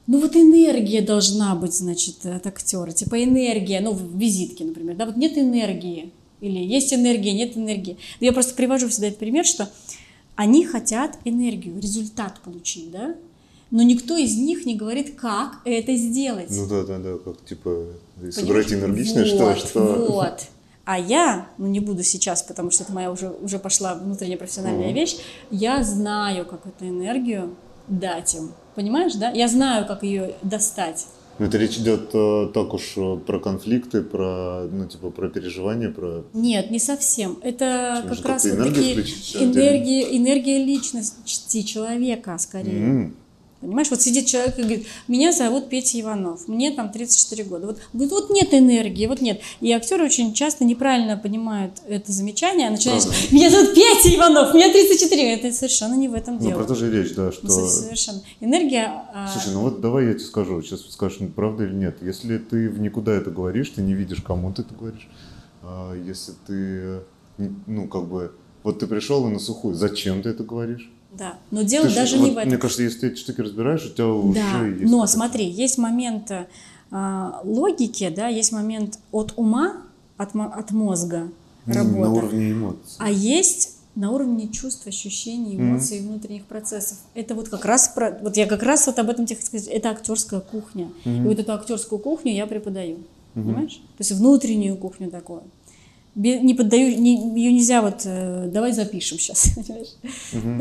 ну 0.07 0.19
вот 0.19 0.35
энергия 0.35 1.01
должна 1.01 1.55
быть, 1.55 1.73
значит, 1.73 2.25
от 2.25 2.45
актера, 2.47 2.91
типа 2.91 3.23
энергия, 3.23 3.79
ну 3.79 3.91
в 3.91 4.17
визитке, 4.17 4.63
например, 4.63 4.95
да, 4.95 5.05
вот 5.05 5.17
нет 5.17 5.37
энергии, 5.37 6.11
или 6.41 6.59
есть 6.59 6.93
энергия, 6.93 7.33
нет 7.33 7.57
энергии. 7.57 7.97
Но 8.19 8.25
я 8.25 8.33
просто 8.33 8.55
привожу 8.55 8.87
всегда 8.87 9.07
этот 9.07 9.19
пример, 9.19 9.45
что 9.45 9.69
они 10.35 10.65
хотят 10.65 11.17
энергию, 11.25 11.79
результат 11.79 12.39
получить, 12.41 12.91
да, 12.91 13.15
но 13.71 13.83
никто 13.83 14.17
из 14.17 14.35
них 14.35 14.65
не 14.65 14.75
говорит, 14.75 15.15
как 15.15 15.59
это 15.63 15.95
сделать. 15.95 16.49
Ну 16.49 16.67
да, 16.67 16.83
да, 16.83 16.97
да, 16.97 17.17
как 17.17 17.45
типа 17.45 17.85
Понимаешь? 18.15 18.35
сыграть 18.35 18.73
энергично, 18.73 19.25
что, 19.25 19.45
Вот, 19.45 19.57
что... 19.57 20.05
Вот. 20.09 20.41
А 20.91 20.97
я, 20.97 21.47
ну 21.59 21.67
не 21.67 21.79
буду 21.79 22.01
сейчас, 22.01 22.41
потому 22.41 22.71
что 22.71 22.83
это 22.83 22.91
моя 22.93 23.11
уже, 23.11 23.29
уже 23.29 23.59
пошла 23.59 23.93
внутренняя 23.93 24.39
профессиональная 24.39 24.87
Мгм. 24.87 24.95
вещь, 24.95 25.17
я 25.51 25.83
знаю, 25.83 26.47
как 26.47 26.65
эту 26.65 26.87
энергию 26.89 27.55
дать 27.87 28.33
им. 28.33 28.53
Понимаешь, 28.73 29.13
да? 29.13 29.29
Я 29.29 29.47
знаю, 29.47 29.85
как 29.85 30.01
ее 30.01 30.33
достать. 30.41 31.05
Но 31.37 31.45
это 31.45 31.59
речь 31.59 31.77
идет 31.77 32.09
э, 32.15 32.49
так 32.55 32.73
уж 32.73 32.93
э, 32.97 33.17
про 33.17 33.39
конфликты, 33.39 34.01
про, 34.01 34.63
ну, 34.71 34.87
типа, 34.87 35.11
про 35.11 35.29
переживания, 35.29 35.91
про... 35.91 36.23
Нет, 36.33 36.71
не 36.71 36.79
совсем. 36.79 37.37
Это 37.43 38.01
Можно 38.07 38.15
как 38.15 38.25
раз 38.25 38.45
отдельно. 38.45 38.63
энергии, 38.63 40.17
энергия 40.17 40.65
личности 40.65 41.61
человека 41.61 42.35
скорее. 42.39 42.81
М, 42.83 43.15
Понимаешь, 43.61 43.89
вот 43.91 44.01
сидит 44.01 44.25
человек 44.27 44.57
и 44.57 44.61
говорит, 44.61 44.87
меня 45.09 45.33
зовут 45.33 45.67
Петя 45.67 45.99
Иванов, 45.99 46.47
мне 46.47 46.71
там 46.71 46.91
34 46.93 47.43
года. 47.43 47.67
Вот, 47.67 47.79
говорит, 47.91 48.11
вот 48.11 48.29
нет 48.29 48.53
энергии, 48.53 49.05
вот 49.05 49.19
нет. 49.19 49.41
И 49.59 49.69
актеры 49.73 50.05
очень 50.05 50.33
часто 50.33 50.63
неправильно 50.63 51.17
понимают 51.17 51.73
это 51.87 52.09
замечание, 52.11 52.69
а 52.69 52.71
начинают, 52.71 53.03
Правда. 53.03 53.21
меня 53.31 53.49
зовут 53.49 53.73
Петя 53.75 54.15
Иванов, 54.15 54.53
мне 54.53 54.71
34. 54.71 55.33
Это 55.33 55.51
совершенно 55.51 55.95
не 55.95 56.07
в 56.07 56.13
этом 56.13 56.35
Ну, 56.35 56.41
дело. 56.41 56.59
про 56.59 56.63
то 56.67 56.75
же 56.75 56.89
речь, 56.89 57.13
да, 57.15 57.25
Ну, 57.25 57.31
что... 57.33 57.67
совершенно. 57.67 58.21
Энергия... 58.39 59.03
а, 59.13 59.27
Слушай, 59.33 59.53
ну 59.53 59.61
вот 59.61 59.81
давай 59.81 60.05
я 60.07 60.13
тебе 60.13 60.23
скажу, 60.23 60.61
сейчас 60.61 60.81
скажешь, 60.89 61.19
ну, 61.19 61.27
правда 61.27 61.65
или 61.65 61.73
нет. 61.73 61.97
Если 62.01 62.37
ты 62.37 62.69
в 62.69 62.79
никуда 62.79 63.11
это 63.13 63.29
говоришь, 63.29 63.69
ты 63.71 63.81
не 63.81 63.93
видишь, 63.93 64.21
кому 64.21 64.53
ты 64.53 64.61
это 64.61 64.73
говоришь. 64.73 65.09
А 65.63 65.93
если 65.95 66.31
ты, 66.47 67.01
ну, 67.67 67.89
как 67.89 68.07
бы, 68.07 68.31
вот 68.63 68.79
ты 68.79 68.87
пришел 68.87 69.27
и 69.27 69.31
на 69.31 69.39
сухую, 69.39 69.75
зачем 69.75 70.21
ты 70.21 70.29
это 70.29 70.43
говоришь? 70.45 70.89
Да, 71.11 71.37
но 71.51 71.63
дело 71.63 71.87
Ты 71.89 71.95
даже 71.95 72.17
вот 72.17 72.25
не 72.25 72.31
в 72.31 72.37
этом. 72.37 72.49
Мне 72.49 72.57
кажется, 72.57 72.83
если 72.83 72.99
ты 72.99 73.07
эти 73.07 73.19
штуки 73.19 73.41
разбираешь, 73.41 73.85
у 73.85 73.89
тебя 73.89 74.07
уже 74.07 74.39
Да, 74.39 74.65
есть... 74.65 74.91
но 74.91 75.05
смотри, 75.07 75.49
есть 75.49 75.77
момент 75.77 76.31
а, 76.91 77.41
логики, 77.43 78.09
да, 78.09 78.27
есть 78.27 78.51
момент 78.51 78.99
от 79.11 79.33
ума, 79.35 79.77
от, 80.17 80.35
от 80.35 80.71
мозга 80.71 81.29
М, 81.65 81.73
работа, 81.73 81.99
На 81.99 82.09
уровне 82.11 82.51
эмоций. 82.51 82.95
а 82.99 83.09
есть 83.09 83.77
на 83.95 84.11
уровне 84.11 84.47
чувств, 84.49 84.87
ощущений, 84.87 85.55
эмоций 85.57 85.97
и 85.97 86.01
внутренних 86.01 86.45
процессов. 86.45 86.97
Это 87.15 87.35
вот 87.35 87.49
как 87.49 87.65
раз 87.65 87.89
про, 87.89 88.17
вот 88.21 88.37
я 88.37 88.45
как 88.45 88.63
раз 88.63 88.87
вот 88.87 88.97
об 88.97 89.09
этом 89.09 89.25
тебе 89.25 89.35
хочу 89.37 89.47
сказать. 89.47 89.67
Это 89.67 89.89
актерская 89.89 90.39
кухня, 90.39 90.89
и 91.05 91.19
вот 91.21 91.37
эту 91.39 91.51
актерскую 91.53 91.99
кухню 91.99 92.33
я 92.33 92.47
преподаю, 92.47 92.99
понимаешь? 93.33 93.81
То 93.97 94.01
есть 94.01 94.11
внутреннюю 94.11 94.77
кухню 94.77 95.09
такую. 95.09 95.41
Не 96.21 96.53
поддаю, 96.53 96.99
не, 96.99 97.15
ее 97.39 97.53
нельзя 97.53 97.81
вот, 97.81 98.01
э, 98.03 98.49
давай 98.51 98.73
запишем 98.73 99.17
сейчас, 99.17 99.51
понимаешь? 99.55 99.87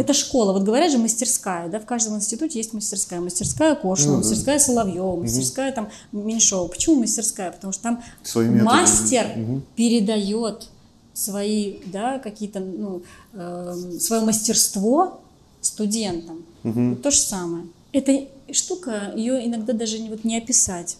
Это 0.00 0.14
школа, 0.14 0.52
вот 0.52 0.62
говорят 0.62 0.92
же 0.92 0.98
мастерская, 0.98 1.68
да, 1.68 1.80
в 1.80 1.84
каждом 1.84 2.14
институте 2.14 2.58
есть 2.60 2.72
мастерская. 2.74 3.20
Мастерская 3.20 3.74
Кошина, 3.74 4.06
Ну 4.08 4.12
да. 4.12 4.18
мастерская 4.18 4.60
Соловьева, 4.60 5.16
мастерская 5.16 5.72
там 5.72 5.88
Меньшова. 6.12 6.68
Почему 6.68 7.00
мастерская? 7.00 7.50
Потому 7.50 7.72
что 7.72 7.82
там 7.82 8.02
Свои 8.22 8.48
мастер 8.48 9.26
Мгм. 9.36 9.62
передает 9.74 10.68
свои, 11.12 11.78
да, 11.86 12.20
какие-то, 12.20 12.60
ну, 12.60 13.02
эм, 13.34 13.98
свое 13.98 14.22
мастерство 14.22 15.20
студентам. 15.60 16.44
Мгм. 16.62 16.90
Вот 16.90 17.02
то 17.02 17.10
же 17.10 17.18
самое. 17.18 17.66
Эта 17.92 18.28
штука, 18.52 19.12
ее 19.16 19.44
иногда 19.44 19.72
даже 19.72 19.98
не, 19.98 20.08
вот, 20.08 20.22
не 20.22 20.38
описать. 20.38 20.98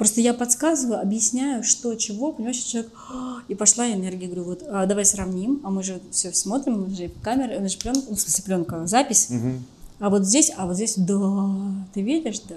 Просто 0.00 0.22
я 0.22 0.32
подсказываю, 0.32 0.98
объясняю, 0.98 1.62
что, 1.62 1.94
чего, 1.94 2.32
понимаешь, 2.32 2.56
человек, 2.56 2.90
«А!» 3.10 3.40
и 3.48 3.54
пошла 3.54 3.86
энергия, 3.86 4.28
говорю, 4.28 4.44
вот, 4.44 4.62
а 4.66 4.86
давай 4.86 5.04
сравним, 5.04 5.60
а 5.62 5.68
мы 5.68 5.82
же 5.82 6.00
все 6.10 6.32
смотрим, 6.32 6.84
мы 6.84 6.88
же 6.88 7.10
камера, 7.22 7.58
у 7.58 7.60
нас 7.60 7.72
же 7.72 7.78
пленка, 7.78 8.00
ну, 8.08 8.16
в 8.16 8.18
смысле 8.18 8.44
пленка, 8.44 8.86
запись, 8.86 9.28
Мгм. 9.28 9.62
а 9.98 10.08
вот 10.08 10.24
здесь, 10.24 10.52
а 10.56 10.64
вот 10.66 10.76
здесь, 10.76 10.94
да, 10.96 11.50
ты 11.92 12.00
видишь, 12.00 12.40
да. 12.48 12.56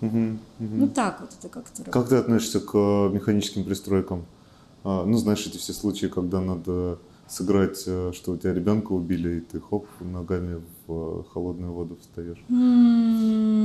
Мгм. 0.00 0.38
Мгм. 0.60 0.80
Ну 0.80 0.86
так 0.86 1.20
вот 1.20 1.30
это 1.36 1.48
как-то 1.48 1.82
работает. 1.82 1.92
Как 1.92 2.08
ты 2.10 2.14
относишься 2.14 2.60
к 2.60 2.70
э, 2.74 3.08
механическим 3.12 3.64
пристройкам? 3.64 4.24
А, 4.84 5.04
ну, 5.04 5.18
знаешь, 5.18 5.44
эти 5.48 5.56
все 5.56 5.72
случаи, 5.72 6.06
когда 6.06 6.40
надо 6.40 7.00
сыграть, 7.28 7.82
э, 7.86 8.12
что 8.14 8.30
у 8.32 8.36
тебя 8.36 8.54
ребенка 8.54 8.92
убили, 8.92 9.38
и 9.38 9.40
ты 9.40 9.58
хоп, 9.58 9.88
ногами 9.98 10.62
в 10.86 10.92
э, 10.92 11.22
холодную 11.32 11.72
воду 11.72 11.98
встаешь. 12.00 12.38
М, 12.48 13.55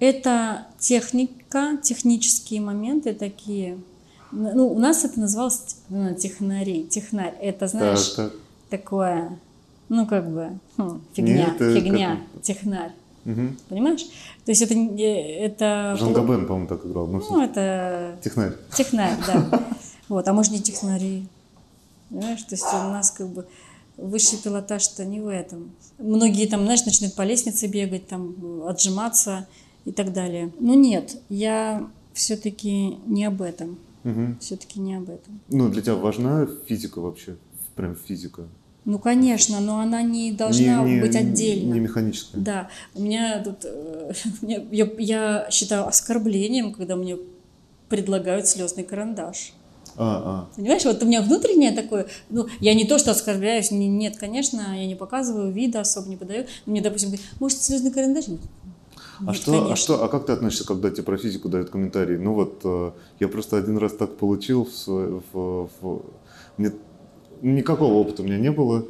Это 0.00 0.66
техника, 0.78 1.76
технические 1.82 2.60
моменты 2.60 3.14
такие. 3.14 3.78
Ну, 4.30 4.68
у 4.72 4.78
нас 4.78 5.04
это 5.04 5.18
называлось 5.20 5.76
ну, 5.88 6.14
технари, 6.14 6.86
технарь. 6.86 7.34
Это, 7.40 7.66
знаешь, 7.66 8.10
Так, 8.10 8.30
так. 8.32 8.40
такое, 8.70 9.38
ну, 9.88 10.06
как 10.06 10.30
бы, 10.30 10.58
хм, 10.76 11.00
фигня, 11.14 11.46
Нет, 11.46 11.58
фигня, 11.58 12.20
как- 12.34 12.42
технарь. 12.42 12.92
Мгм. 13.24 13.56
Понимаешь? 13.68 14.04
То 14.44 14.52
есть 14.52 14.62
это, 14.62 14.74
не- 14.74 15.38
это... 15.40 15.96
Жан 15.98 16.12
Габен, 16.12 16.46
по-моему, 16.46 16.68
так 16.68 16.84
играл. 16.86 17.06
Ну, 17.06 17.22
Ну, 17.28 17.42
это 17.42 18.18
технарь. 18.22 18.52
технарь, 18.76 19.16
да. 19.26 19.64
Вот, 20.08 20.26
а 20.26 20.32
может 20.32 20.52
не 20.52 20.60
технари. 20.60 21.26
Понимаешь, 22.08 22.42
то 22.42 22.54
есть 22.54 22.64
у 22.64 22.88
нас 22.90 23.10
как 23.10 23.28
бы 23.28 23.46
высший 23.98 24.38
пилотаж-то 24.38 25.04
не 25.04 25.20
в 25.20 25.28
этом. 25.28 25.72
Многие 25.98 26.46
там, 26.46 26.62
знаешь, 26.64 26.84
начинают 26.86 27.14
по 27.14 27.22
лестнице 27.22 27.66
бегать, 27.66 28.08
там, 28.08 28.62
отжиматься 28.66 29.46
и 29.88 29.92
так 29.92 30.12
далее. 30.12 30.52
Но 30.60 30.74
нет, 30.74 31.16
я 31.28 31.88
все-таки 32.12 32.98
не 33.06 33.24
об 33.24 33.40
этом. 33.42 33.78
Мгм. 34.04 34.38
Все-таки 34.40 34.80
не 34.80 34.94
об 34.94 35.08
этом. 35.08 35.40
Ну, 35.48 35.68
для 35.70 35.82
тебя 35.82 35.94
важна 35.94 36.46
физика 36.66 37.00
вообще? 37.00 37.36
Прям 37.74 37.96
физика? 37.96 38.42
Ну, 38.84 38.98
конечно, 38.98 39.60
но 39.60 39.80
она 39.80 40.02
не 40.02 40.32
должна 40.32 40.82
Не- 40.84 40.94
не- 40.96 41.00
быть 41.00 41.16
отдельно. 41.16 41.74
Не 41.74 41.80
механическая. 41.80 42.40
Да, 42.40 42.68
у 42.94 43.02
меня 43.02 43.42
тут, 43.42 43.64
э, 43.64 44.12
мне- 44.42 44.66
я, 44.72 44.88
я 44.98 45.48
считаю 45.50 45.86
оскорблением, 45.86 46.72
когда 46.72 46.96
мне 46.96 47.16
предлагают 47.88 48.46
слезный 48.46 48.84
карандаш. 48.84 49.52
А, 50.00 50.48
Понимаешь, 50.54 50.84
вот 50.84 51.02
у 51.02 51.06
меня 51.06 51.22
внутреннее 51.22 51.72
такое, 51.72 52.06
ну, 52.30 52.46
я 52.60 52.72
не 52.74 52.84
то, 52.84 52.98
что 52.98 53.10
оскорбляюсь, 53.10 53.70
не- 53.72 53.88
нет, 53.88 54.16
конечно, 54.16 54.60
я 54.78 54.86
не 54.86 54.94
показываю 54.94 55.50
вида, 55.50 55.80
особо 55.80 56.08
не 56.08 56.16
подаю. 56.16 56.46
Мне, 56.66 56.80
допустим, 56.80 57.08
говорят, 57.10 57.26
может, 57.40 57.60
слезный 57.62 57.90
карандаш? 57.90 58.26
А. 59.26 59.34
Что, 59.34 59.72
а 59.72 59.76
что, 59.76 60.04
а 60.04 60.08
как 60.08 60.26
ты 60.26 60.32
относишься, 60.32 60.66
когда 60.66 60.90
тебе 60.90 61.02
про 61.02 61.16
физику 61.16 61.48
дают 61.48 61.70
комментарии? 61.70 62.16
Ну 62.16 62.34
вот, 62.34 62.60
э, 62.64 62.90
я 63.20 63.28
просто 63.28 63.56
один 63.56 63.78
раз 63.78 63.92
так 63.92 64.16
получил, 64.16 64.64
в, 64.86 65.22
в- 65.32 65.70
в- 65.80 66.02
мне 66.56 66.72
никакого 67.42 67.94
опыта 67.94 68.22
у 68.22 68.24
меня 68.24 68.38
не 68.38 68.50
было, 68.50 68.86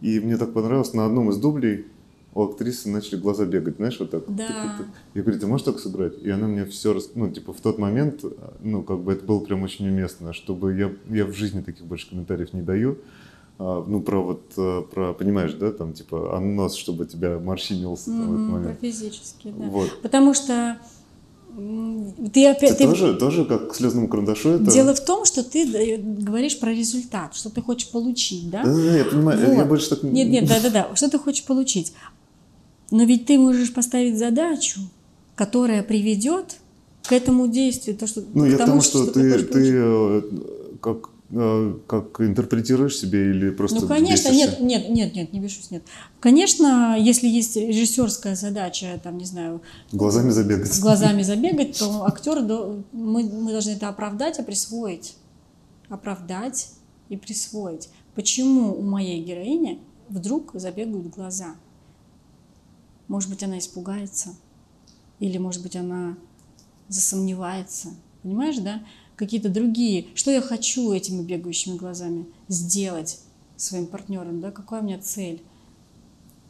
и 0.00 0.20
мне 0.20 0.36
так 0.36 0.52
понравилось, 0.52 0.92
на 0.94 1.06
одном 1.06 1.30
из 1.30 1.36
дублей 1.38 1.86
у 2.34 2.42
актрисы 2.44 2.88
начали 2.88 3.20
глаза 3.20 3.44
бегать, 3.44 3.76
знаешь, 3.76 3.98
вот 4.00 4.10
так. 4.10 4.24
Да. 4.26 4.44
Тык-тык-тык. 4.46 4.86
Я 5.14 5.22
говорю, 5.22 5.38
ты 5.38 5.46
можешь 5.46 5.66
так 5.66 5.78
сыграть? 5.78 6.18
И 6.22 6.30
она 6.30 6.46
мне 6.48 6.64
все, 6.64 6.94
рас... 6.94 7.10
ну, 7.14 7.30
типа, 7.30 7.52
в 7.52 7.60
тот 7.60 7.78
момент, 7.78 8.24
ну, 8.60 8.82
как 8.82 9.00
бы 9.00 9.12
это 9.12 9.24
было 9.24 9.38
прям 9.40 9.62
очень 9.62 9.86
уместно, 9.88 10.32
чтобы 10.32 10.74
я, 10.74 10.92
я 11.14 11.26
в 11.26 11.32
жизни 11.32 11.60
таких 11.60 11.84
больше 11.84 12.08
комментариев 12.08 12.52
не 12.54 12.62
даю. 12.62 12.96
А, 13.58 13.84
ну, 13.86 14.00
про 14.00 14.22
вот, 14.22 14.52
э, 14.56 14.82
про, 14.92 15.12
понимаешь, 15.14 15.52
да, 15.54 15.70
там, 15.72 15.92
типа, 15.92 16.36
а 16.36 16.40
нос, 16.40 16.74
чтобы 16.74 17.06
тебя 17.06 17.38
морщинился 17.38 18.06
там, 18.06 18.20
в 18.30 18.34
этот 18.34 18.38
Мгм, 18.40 18.46
про 18.46 18.52
момент. 18.60 18.80
физически, 18.80 19.52
да. 19.56 19.66
Вот. 19.66 20.02
Потому 20.02 20.34
что 20.34 20.78
ты 21.54 22.30
Ты 22.32 22.46
опять... 22.48 22.78
ты- 22.78 22.84
тоже, 22.84 23.14
тоже 23.14 23.44
как 23.44 23.72
к 23.72 23.74
слезному 23.74 24.08
карандашу 24.08 24.48
это... 24.50 24.70
Дело 24.70 24.94
в 24.94 25.04
том, 25.04 25.24
что 25.26 25.44
ты 25.44 25.64
э, 25.70 25.98
говоришь 25.98 26.58
про 26.58 26.72
результат, 26.72 27.34
что 27.34 27.50
ты 27.50 27.60
хочешь 27.60 27.90
получить, 27.90 28.48
да? 28.50 28.62
Да, 28.64 28.70
да, 28.74 28.82
да, 28.82 28.96
я 28.96 29.04
понимаю, 29.04 29.38
я- 29.40 29.52
я 29.52 29.58
Вот. 29.60 29.68
больше 29.68 29.90
так... 29.90 30.02
Нет, 30.02 30.28
нет, 30.28 30.46
да-да-да. 30.48 30.96
Что 30.96 31.10
ты 31.10 31.18
хочешь 31.18 31.44
получить? 31.44 31.92
Но 32.90 33.04
ведь 33.04 33.26
ты 33.26 33.38
можешь 33.38 33.72
поставить 33.72 34.18
задачу, 34.18 34.80
которая 35.34 35.82
приведет 35.82 36.56
к 37.04 37.12
этому 37.12 37.48
действию, 37.48 37.96
то, 37.98 38.06
что, 38.06 38.22
Ну, 38.32 38.44
к 38.44 38.48
я 38.48 38.54
к 38.54 38.58
тому, 38.58 38.70
тому, 38.70 38.80
что, 38.82 39.06
ты, 39.06 39.30
хочешь 39.32 39.46
ты 39.46 39.52
получить. 39.52 39.72
э, 39.74 40.22
как, 40.80 41.10
как 41.32 42.20
интерпретируешь 42.20 42.96
себе 42.98 43.30
или 43.30 43.50
просто 43.50 43.80
Ну, 43.80 43.88
конечно, 43.88 44.28
бесишься? 44.28 44.60
нет, 44.60 44.60
нет, 44.60 44.90
нет, 44.90 45.14
нет, 45.14 45.32
не 45.32 45.40
бешусь, 45.40 45.70
нет. 45.70 45.82
Конечно, 46.20 46.96
если 46.98 47.26
есть 47.26 47.56
режиссерская 47.56 48.36
задача, 48.36 49.00
там, 49.02 49.16
не 49.16 49.24
знаю, 49.24 49.62
Глазами 49.92 50.28
забегать. 50.30 50.70
с 50.70 50.78
глазами 50.78 51.22
забегать, 51.32 51.78
то 51.78 52.04
актер, 52.06 52.40
мы, 52.92 53.22
мы 53.24 53.50
должны 53.50 53.70
это 53.70 53.88
оправдать 53.88 54.38
и 54.38 54.42
присвоить. 54.42 55.16
Оправдать 55.88 56.68
и 57.08 57.16
присвоить. 57.16 57.88
Почему 58.14 58.74
у 58.78 58.82
моей 58.82 59.22
героини 59.24 59.80
вдруг 60.10 60.50
забегают 60.54 61.08
глаза? 61.08 61.54
Может 63.08 63.30
быть, 63.30 63.42
она 63.42 63.58
испугается? 63.58 64.34
Или, 65.18 65.38
может 65.38 65.62
быть, 65.62 65.76
она 65.76 66.16
засомневается? 66.88 67.88
Понимаешь, 68.22 68.58
да? 68.58 68.82
Какие-то 69.22 69.50
другие. 69.50 70.06
Что 70.16 70.32
я 70.32 70.40
хочу 70.40 70.92
этими 70.92 71.22
бегающими 71.22 71.76
глазами 71.76 72.26
сделать 72.48 73.20
своим 73.56 73.86
партнером, 73.86 74.40
да? 74.40 74.50
Какая 74.50 74.80
у 74.80 74.84
меня 74.84 74.98
цель? 74.98 75.44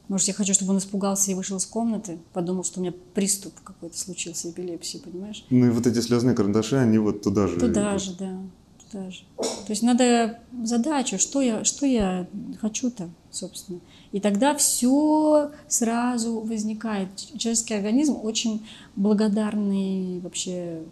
Может, 0.09 0.29
я 0.29 0.33
хочу, 0.33 0.55
чтобы 0.55 0.73
он 0.73 0.79
испугался 0.79 1.31
и 1.31 1.35
вышел 1.35 1.59
из 1.59 1.67
комнаты, 1.67 2.19
подумал, 2.33 2.65
что 2.65 2.81
у 2.81 2.83
меня 2.83 2.95
приступ 3.13 3.53
какой-то 3.63 3.99
случился, 3.99 4.49
эпилепсии, 4.49 4.97
понимаешь? 4.97 5.45
Ну 5.51 5.67
и 5.67 5.69
вот 5.69 5.87
эти 5.87 6.01
слезные 6.01 6.35
карандаши, 6.35 6.77
они 6.77 6.97
вот 6.97 7.21
туда 7.21 7.47
же. 7.47 7.61
Туда 7.61 7.91
идут. 7.91 8.03
же, 8.03 8.17
да, 8.17 8.41
туда 8.89 9.11
же. 9.11 9.21
То 9.37 9.69
есть 9.69 9.83
надо 9.83 10.39
задачу, 10.63 11.19
что 11.19 11.43
я, 11.43 11.65
что 11.65 11.85
я 11.85 12.27
хочу-то, 12.59 13.11
собственно. 13.31 13.81
И 14.13 14.21
тогда 14.21 14.55
все 14.55 15.51
сразу 15.69 16.41
возникает. 16.41 17.11
Человеческий 17.37 17.75
организм 17.75 18.17
очень 18.23 18.67
благодарный 18.97 20.21
вообще 20.21 20.85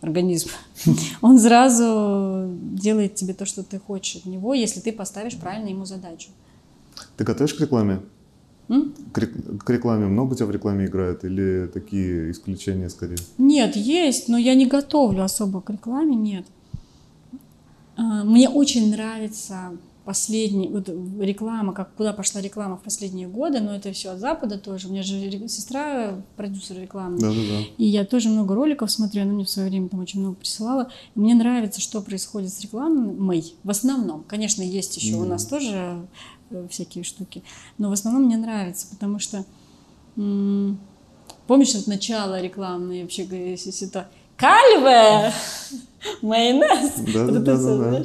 организм. 0.00 0.50
Он 1.22 1.38
сразу 1.38 2.48
делает 2.72 3.14
тебе 3.14 3.34
то, 3.34 3.46
что 3.46 3.62
ты 3.62 3.78
хочешь 3.78 4.16
от 4.16 4.26
него, 4.26 4.54
если 4.54 4.80
ты 4.80 4.92
поставишь 4.92 5.36
правильно 5.36 5.68
ему 5.68 5.84
задачу. 5.84 6.28
Ты 7.16 7.24
готовишь 7.24 7.54
к 7.54 7.60
рекламе? 7.60 8.00
М? 8.68 8.94
К, 9.12 9.18
рек- 9.18 9.62
к 9.64 9.70
рекламе 9.70 10.06
много 10.06 10.34
тебя 10.34 10.46
в 10.46 10.50
рекламе 10.50 10.86
играет 10.86 11.24
или 11.24 11.70
такие 11.72 12.30
исключения 12.32 12.90
скорее? 12.90 13.18
Нет, 13.38 13.76
есть, 13.76 14.28
но 14.28 14.36
я 14.36 14.54
не 14.54 14.66
готовлю 14.66 15.22
особо 15.22 15.60
к 15.60 15.70
рекламе, 15.70 16.16
нет. 16.16 16.46
А, 17.96 18.24
Мне 18.24 18.48
очень 18.48 18.90
нравится 18.90 19.72
последний, 20.06 20.68
вот 20.68 20.88
реклама, 21.20 21.72
как 21.74 21.92
куда 21.96 22.12
пошла 22.12 22.40
реклама 22.40 22.76
в 22.76 22.82
последние 22.82 23.26
годы, 23.26 23.58
но 23.60 23.74
это 23.74 23.92
все 23.92 24.10
от 24.12 24.20
Запада 24.20 24.56
тоже. 24.56 24.86
У 24.86 24.92
меня 24.92 25.02
же 25.02 25.18
сестра 25.48 26.22
продюсер 26.36 26.78
рекламы. 26.78 27.18
Да-да-да. 27.18 27.62
И 27.76 27.84
я 27.84 28.04
тоже 28.04 28.28
много 28.28 28.54
роликов 28.54 28.88
смотрю, 28.90 29.22
она 29.22 29.32
мне 29.32 29.44
в 29.44 29.50
свое 29.50 29.68
время 29.68 29.88
там 29.88 29.98
очень 30.00 30.20
много 30.20 30.36
присылала. 30.36 30.88
И 31.16 31.18
мне 31.18 31.34
нравится, 31.34 31.80
что 31.80 32.00
происходит 32.00 32.52
с 32.52 32.60
рекламой. 32.60 33.52
В 33.64 33.70
основном, 33.70 34.22
конечно, 34.22 34.62
есть 34.62 34.96
еще 34.96 35.16
у 35.16 35.20
Мгм. 35.20 35.28
нас 35.30 35.44
тоже 35.44 36.06
э, 36.50 36.68
всякие 36.70 37.02
штуки, 37.02 37.42
но 37.76 37.90
в 37.90 37.92
основном 37.92 38.26
мне 38.26 38.36
нравится, 38.36 38.86
потому 38.88 39.18
что 39.18 39.44
м, 40.16 40.78
помнишь 41.48 41.74
вот 41.74 41.88
начало 41.88 42.40
рекламной 42.40 43.02
вообще, 43.02 43.24
это 43.24 44.08
кальве, 44.36 45.32
майонез, 46.22 46.92
Да, 47.12 47.26
да, 47.26 47.40
да, 47.40 47.56
да, 47.56 47.76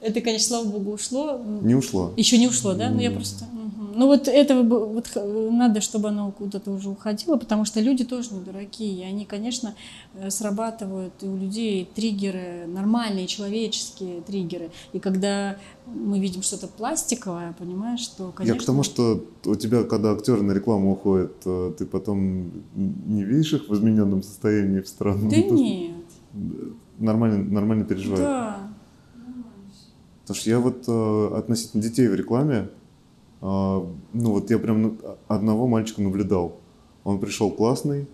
Это, 0.00 0.20
конечно, 0.20 0.46
слава 0.48 0.64
богу, 0.66 0.92
ушло. 0.92 1.40
Не 1.62 1.74
ушло. 1.74 2.12
Еще 2.16 2.38
не 2.38 2.48
ушло, 2.48 2.74
да? 2.74 2.90
Ну 2.90 3.00
я 3.00 3.10
просто. 3.10 3.44
мгм. 3.44 3.92
Ну 3.98 4.06
вот 4.08 4.28
этого 4.28 4.62
вот 4.62 5.10
надо, 5.50 5.80
чтобы 5.80 6.08
оно 6.08 6.30
куда-то 6.30 6.70
уже 6.70 6.90
уходило, 6.90 7.36
потому 7.36 7.64
что 7.64 7.80
люди 7.80 8.04
тоже 8.04 8.34
не 8.34 8.40
дураки, 8.40 8.84
и 8.84 9.02
они, 9.02 9.24
конечно, 9.24 9.74
э, 10.14 10.28
срабатывают 10.30 11.14
и 11.22 11.26
у 11.26 11.36
людей 11.36 11.88
триггеры 11.94 12.66
нормальные, 12.66 13.26
человеческие 13.26 14.20
триггеры. 14.20 14.70
И 14.92 14.98
когда 14.98 15.56
мы 15.86 16.18
видим 16.18 16.42
что-то 16.42 16.68
пластиковое, 16.68 17.54
понимаешь, 17.58 18.00
что, 18.00 18.32
конечно. 18.32 18.54
Я 18.54 18.60
к 18.60 18.66
тому, 18.66 18.82
что 18.82 19.24
у 19.46 19.54
тебя, 19.54 19.82
когда 19.84 20.12
актеры 20.12 20.42
на 20.42 20.52
рекламу 20.52 20.92
уходят, 20.92 21.32
э, 21.46 21.72
ты 21.78 21.86
потом 21.86 22.50
не 22.74 23.24
видишь 23.24 23.54
их 23.54 23.68
в 23.70 23.74
измененном 23.74 24.22
состоянии 24.22 24.80
в 24.82 24.88
странном. 24.88 25.30
Да 25.30 25.36
нет. 25.40 25.92
Нормально, 26.98 27.44
нормально 27.50 27.84
переживают. 27.84 28.22
Да. 28.24 28.58
Потому 30.26 30.40
что 30.40 30.50
я 30.50 30.58
вот 30.58 30.84
э, 30.88 31.36
относительно 31.36 31.82
детей 31.84 32.08
в 32.08 32.14
рекламе, 32.16 32.68
э, 33.40 33.44
ну 33.44 33.92
вот 34.12 34.50
я 34.50 34.58
прям 34.58 34.82
ну, 34.82 34.98
одного 35.28 35.68
мальчика 35.68 36.02
наблюдал. 36.02 36.56
Он 37.04 37.20
пришел 37.20 37.52
классный, 37.52 38.08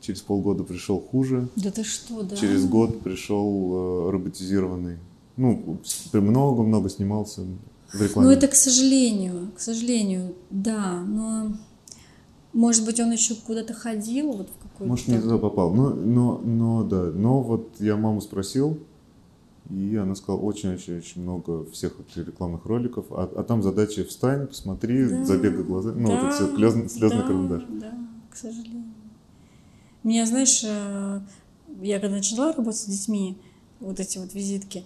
через 0.00 0.20
полгода 0.20 0.64
пришел 0.64 1.00
хуже, 1.00 1.48
Да 1.54 1.70
ты 1.70 1.84
что, 1.84 2.24
да? 2.24 2.34
через 2.34 2.66
год 2.66 3.00
пришел 3.02 4.08
э, 4.08 4.10
роботизированный. 4.10 4.98
Ну, 5.36 5.78
много-много 6.12 6.88
снимался 6.90 7.42
в 7.92 8.02
рекламе. 8.02 8.28
Ну, 8.28 8.34
это 8.34 8.48
к 8.48 8.56
сожалению, 8.56 9.52
к 9.56 9.60
сожалению, 9.60 10.34
да, 10.50 11.02
но 11.02 11.52
может 12.52 12.84
быть 12.84 12.98
он 12.98 13.12
еще 13.12 13.36
куда-то 13.36 13.74
ходил, 13.74 14.32
вот 14.32 14.48
в 14.48 14.60
какой-то. 14.60 14.90
Может, 14.90 15.06
не 15.06 15.20
туда 15.20 15.38
попал. 15.38 15.72
Но, 15.72 15.90
но, 15.90 16.38
но, 16.38 16.82
да. 16.82 17.12
Но 17.14 17.42
вот 17.42 17.76
я 17.78 17.96
маму 17.96 18.20
спросил, 18.20 18.78
и 19.70 19.96
она 19.96 20.14
сказала, 20.14 20.40
очень-очень-очень 20.40 21.22
много 21.22 21.64
всех 21.70 21.94
вот 21.96 22.06
рекламных 22.16 22.66
роликов. 22.66 23.06
А, 23.10 23.30
а 23.34 23.42
там 23.44 23.62
задача 23.62 24.04
встань, 24.04 24.46
посмотри, 24.46 25.08
Да, 25.08 25.24
забегай 25.24 25.62
глаза. 25.62 25.92
Ну, 25.92 26.10
вот 26.10 26.20
да, 26.20 26.28
это 26.28 26.36
все, 26.36 26.54
слезный, 26.54 26.88
слезный 26.90 27.20
да, 27.20 27.26
карандаш. 27.26 27.62
Да, 27.68 27.92
к 28.30 28.36
сожалению. 28.36 28.84
Меня, 30.02 30.26
знаешь, 30.26 30.62
э, 30.64 31.20
я 31.80 31.98
когда 31.98 32.16
начала 32.16 32.52
работать 32.52 32.80
с 32.80 32.84
детьми, 32.84 33.38
вот 33.80 34.00
эти 34.00 34.18
вот 34.18 34.34
визитки, 34.34 34.84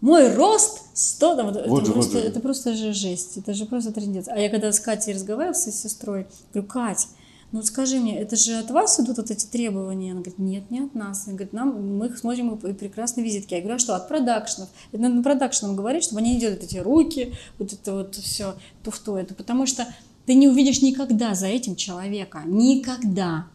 мой 0.00 0.32
рост 0.34 0.82
100, 0.94 1.36
там, 1.36 1.46
вот 1.46 1.56
это, 1.56 1.68
Вот 1.68 1.80
же, 1.84 1.92
вот 1.92 1.94
просто, 1.94 2.20
же. 2.20 2.24
это 2.24 2.40
просто 2.40 2.74
же 2.74 2.92
жесть, 2.92 3.36
это 3.36 3.52
же 3.52 3.66
просто 3.66 3.92
трендец. 3.92 4.28
А 4.28 4.38
я 4.38 4.48
когда 4.48 4.72
с 4.72 4.80
Катей 4.80 5.12
разговаривала, 5.14 5.54
с 5.54 5.70
сестрой, 5.70 6.26
говорю, 6.54 6.68
Кать, 6.68 7.08
ну 7.52 7.62
скажи 7.62 7.98
мне, 7.98 8.20
это 8.20 8.36
же 8.36 8.58
от 8.58 8.70
вас 8.70 9.00
идут 9.00 9.16
вот 9.16 9.30
эти 9.30 9.44
требования? 9.44 10.12
Она 10.12 10.20
говорит, 10.20 10.38
нет, 10.38 10.70
не 10.70 10.80
от 10.80 10.94
нас. 10.94 11.26
Она 11.26 11.34
говорит, 11.34 11.52
нам, 11.52 11.98
мы 11.98 12.16
смотрим 12.16 12.54
и 12.54 12.72
прекрасные 12.72 13.24
визитки. 13.24 13.54
Я 13.54 13.60
говорю, 13.60 13.76
а 13.76 13.78
что, 13.80 13.96
от 13.96 14.08
продакшенов? 14.08 14.68
Это 14.92 15.02
надо 15.02 15.22
продакшенам 15.22 15.74
говорить, 15.74 16.04
чтобы 16.04 16.20
они 16.20 16.34
не 16.34 16.40
делали 16.40 16.62
эти 16.62 16.78
руки, 16.78 17.34
вот 17.58 17.72
это 17.72 17.92
вот 17.92 18.14
все 18.14 18.54
туфту 18.84 19.16
это, 19.16 19.34
потому 19.34 19.66
что 19.66 19.86
ты 20.26 20.34
не 20.34 20.48
увидишь 20.48 20.80
никогда 20.80 21.34
за 21.34 21.48
этим 21.48 21.74
человека, 21.74 22.42
никогда. 22.46 23.46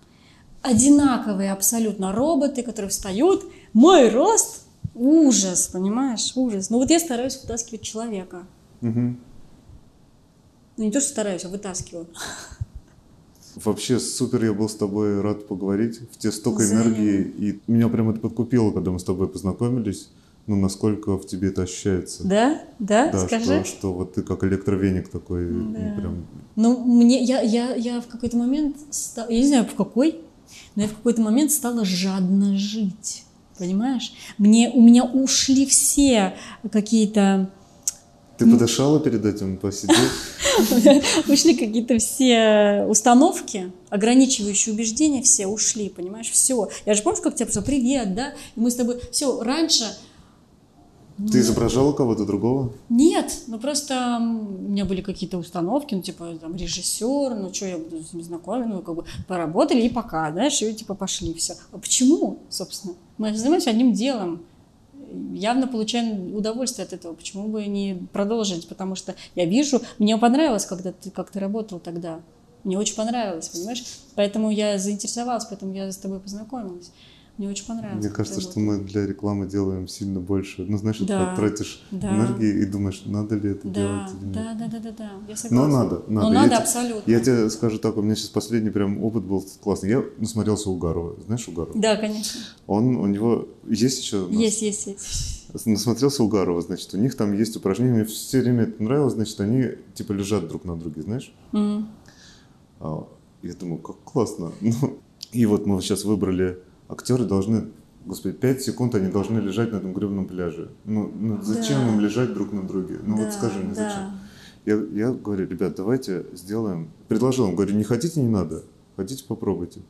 Одинаковые 0.62 1.54
абсолютно 1.54 2.12
роботы, 2.12 2.64
которые 2.64 2.90
встают, 2.90 3.46
мой 3.72 4.10
рост, 4.10 4.66
ужас, 4.94 5.68
понимаешь, 5.68 6.34
ужас. 6.36 6.70
Ну 6.70 6.80
вот 6.80 6.90
я 6.90 7.00
стараюсь 7.00 7.40
вытаскивать 7.42 7.82
человека. 7.82 8.46
Мгм. 8.82 9.20
Ну 10.78 10.84
не 10.84 10.92
то, 10.92 11.00
что 11.00 11.10
стараюсь, 11.10 11.46
а 11.46 11.50
вытаскиваю. 11.50 12.08
Вообще 13.56 14.00
супер, 14.00 14.44
я 14.46 14.54
был 14.54 14.68
с 14.68 14.76
тобой 14.76 15.22
рад 15.22 15.48
поговорить. 15.48 16.00
В 16.12 16.18
тебе 16.18 16.32
столько 16.32 16.60
Взаимно. 16.62 16.84
энергии, 16.84 17.22
и 17.22 17.60
меня 17.68 17.88
прям 17.88 18.10
это 18.10 18.20
подкупило, 18.20 18.72
когда 18.72 18.92
мы 18.92 19.00
с 19.00 19.04
тобой 19.04 19.28
познакомились. 19.28 20.10
Ну, 20.48 20.56
насколько 20.58 21.18
в 21.18 21.26
тебе 21.26 21.48
это 21.48 21.64
ощущается. 21.64 22.28
Да? 22.28 22.62
Да? 22.78 23.10
Да, 23.12 23.26
Скажи. 23.26 23.46
что, 23.46 23.64
что 23.66 23.94
вот 23.94 24.14
ты 24.14 24.22
как 24.22 24.44
электровеник 24.44 25.08
такой, 25.10 25.48
Да. 25.50 25.96
прям 26.00 26.28
Ну, 26.56 26.84
мне, 26.86 27.24
я, 27.24 27.42
я, 27.42 27.74
я 27.74 28.00
в 28.02 28.08
какой-то 28.08 28.38
момент, 28.38 28.76
ста- 28.92 29.26
я 29.30 29.40
не 29.40 29.48
знаю 29.48 29.66
в 29.66 29.74
какой, 29.74 30.20
но 30.76 30.84
я 30.84 30.88
в 30.88 30.94
какой-то 30.94 31.22
момент 31.22 31.52
стала 31.52 31.84
жадно 31.86 32.56
жить. 32.58 33.24
Понимаешь? 33.58 34.14
Мне, 34.38 34.70
у 34.72 34.82
меня 34.82 35.04
ушли 35.06 35.66
все 35.66 36.36
какие-то 36.72 37.50
Ты 38.38 38.46
подышала 38.46 39.00
перед 39.00 39.26
этим, 39.26 39.58
посидел? 39.58 39.96
ушли 41.28 41.56
какие-то 41.56 41.98
все 41.98 42.86
установки, 42.88 43.72
ограничивающие 43.90 44.74
убеждения, 44.74 45.22
все 45.22 45.48
ушли, 45.48 45.90
понимаешь, 45.90 46.30
все. 46.30 46.70
Я 46.86 46.94
же 46.94 47.02
помню, 47.04 47.22
как 47.22 47.36
тебе 47.36 47.46
просто 47.46 47.62
привет, 47.62 48.16
да, 48.16 48.34
и 48.56 48.60
мы 48.60 48.72
с 48.72 48.76
тобой, 48.76 49.00
все, 49.12 49.42
раньше 49.42 49.86
Ты 51.32 51.40
изображала 51.40 51.94
кого-то 51.94 52.26
другого? 52.26 52.74
Нет, 52.90 53.44
ну 53.48 53.60
просто 53.60 54.18
у 54.20 54.72
меня 54.72 54.86
были 54.86 55.02
какие-то 55.02 55.38
установки, 55.38 55.96
ну 55.96 56.02
типа 56.02 56.38
там 56.42 56.56
режиссер, 56.56 57.36
ну 57.36 57.54
что 57.54 57.66
я 57.66 57.78
буду 57.78 58.04
с 58.04 58.14
ним 58.14 58.24
знакомиться, 58.24 58.74
ну 58.74 58.82
как 58.82 58.96
бы 58.96 59.06
поработали 59.28 59.82
и 59.82 59.90
пока, 59.90 60.32
знаешь, 60.32 60.62
и 60.62 60.74
типа 60.74 60.94
пошли 60.94 61.34
все. 61.34 61.56
А 61.72 61.78
почему, 61.78 62.40
собственно? 62.50 62.96
Мы 63.18 63.36
занимаемся 63.36 63.70
одним 63.70 63.94
делом, 63.94 64.42
явно 65.34 65.68
получаем 65.68 66.36
удовольствие 66.36 66.86
от 66.86 66.94
этого, 66.94 67.14
почему 67.14 67.48
бы 67.48 67.66
не 67.66 68.08
продолжить, 68.14 68.68
потому 68.68 68.96
что 68.96 69.16
я 69.36 69.46
вижу, 69.46 69.82
мне 70.00 70.18
понравилось, 70.18 70.66
когда 70.66 70.92
ты, 70.92 71.12
как 71.12 71.32
ты 71.32 71.40
работал 71.40 71.80
тогда, 71.80 72.22
мне 72.64 72.80
очень 72.80 72.96
понравилось, 72.96 73.50
понимаешь, 73.50 73.84
поэтому 74.16 74.50
я 74.50 74.78
заинтересовалась, 74.80 75.46
поэтому 75.46 75.74
я 75.74 75.92
с 75.92 75.98
тобой 75.98 76.20
познакомилась, 76.20 76.92
мне 77.38 77.50
очень 77.50 77.66
понравилось. 77.66 78.04
Мне 78.06 78.14
кажется, 78.14 78.40
что 78.42 78.60
мы 78.60 78.78
для 78.80 79.06
рекламы 79.06 79.48
делаем 79.48 79.88
сильно 79.88 80.20
больше. 80.20 80.64
Ну, 80.64 80.78
вот 80.78 80.98
Да, 81.08 81.36
тратишь 81.36 81.84
да. 81.92 82.10
энергии 82.16 82.62
и 82.62 82.66
думаешь, 82.66 83.04
надо 83.06 83.36
ли 83.36 83.52
это 83.52 83.68
Да, 83.68 83.74
делать 83.74 84.12
или 84.14 84.26
нет. 84.26 84.32
да, 84.34 84.54
да, 84.54 84.68
да, 84.68 84.80
да, 84.80 84.92
да, 84.98 85.12
я 85.28 85.36
Но 85.52 85.68
надо, 85.68 85.96
надо. 85.96 86.04
Но 86.08 86.24
Я 86.28 86.30
надо 86.34 86.50
те- 86.50 86.56
абсолютно. 86.56 87.12
Я 87.12 87.20
тебе 87.20 87.50
скажу 87.50 87.78
так, 87.80 87.98
у 87.98 88.02
меня 88.02 88.16
сейчас 88.16 88.30
последний 88.30 88.70
прям 88.70 89.04
опыт 89.04 89.24
был 89.24 89.46
классный. 89.62 89.90
Я 89.90 90.04
насмотрелся 90.18 90.70
Угарова. 90.70 91.16
Знаешь 91.26 91.48
Угарова? 91.48 91.78
Да, 91.80 91.96
конечно. 91.98 92.40
Он, 92.68 92.96
у 92.98 93.06
него 93.08 93.48
есть 93.68 94.02
еще... 94.02 94.28
нас? 94.28 94.32
Есть, 94.32 94.62
есть, 94.62 94.88
есть. 94.88 95.66
Насмотрелся 95.66 96.24
Угарова, 96.24 96.62
значит, 96.62 96.94
у 96.94 96.98
них 96.98 97.16
там 97.16 97.34
есть 97.34 97.56
упражнения, 97.56 97.94
мне 97.94 98.06
все 98.06 98.42
время 98.42 98.64
это 98.64 98.84
нравилось, 98.84 99.14
значит, 99.14 99.40
они 99.40 99.70
типа 99.94 100.12
лежат 100.14 100.48
друг 100.48 100.66
на 100.66 100.76
друге, 100.76 101.02
знаешь? 101.02 101.34
А, 102.80 103.08
я 103.42 103.54
думаю, 103.54 103.80
как 103.80 103.98
классно. 104.04 104.52
Ну, 104.62 105.00
и 105.32 105.46
вот 105.46 105.66
мы 105.66 105.82
сейчас 105.82 106.04
выбрали, 106.06 106.58
актеры 106.90 107.26
должны, 107.26 107.68
господи, 108.06 108.36
5 108.36 108.62
секунд 108.62 108.96
они 108.96 109.12
должны 109.12 109.40
лежать 109.40 109.72
на 109.72 109.78
этом 109.78 109.94
гребном 109.94 110.28
пляже. 110.28 110.70
Ну, 110.86 111.12
ну 111.14 111.42
зачем 111.42 111.80
Да. 111.80 111.94
им 111.94 112.00
лежать 112.00 112.34
друг 112.34 112.52
на 112.52 112.68
друге? 112.68 113.00
Ну 113.04 113.16
вот 113.16 113.26
Да, 113.26 113.32
скажи 113.32 113.60
мне, 113.60 113.74
да. 113.74 113.90
зачем? 113.90 114.20
Я, 114.66 115.08
я 115.08 115.14
говорю, 115.14 115.48
ребят, 115.48 115.76
давайте 115.76 116.26
сделаем. 116.34 116.90
Предложил, 117.08 117.48
им, 117.48 117.56
говорю, 117.56 117.76
не 117.76 117.84
хотите, 117.84 118.20
не 118.22 118.30
надо. 118.30 118.64
Хотите, 118.96 119.24
попробуйте. 119.28 119.82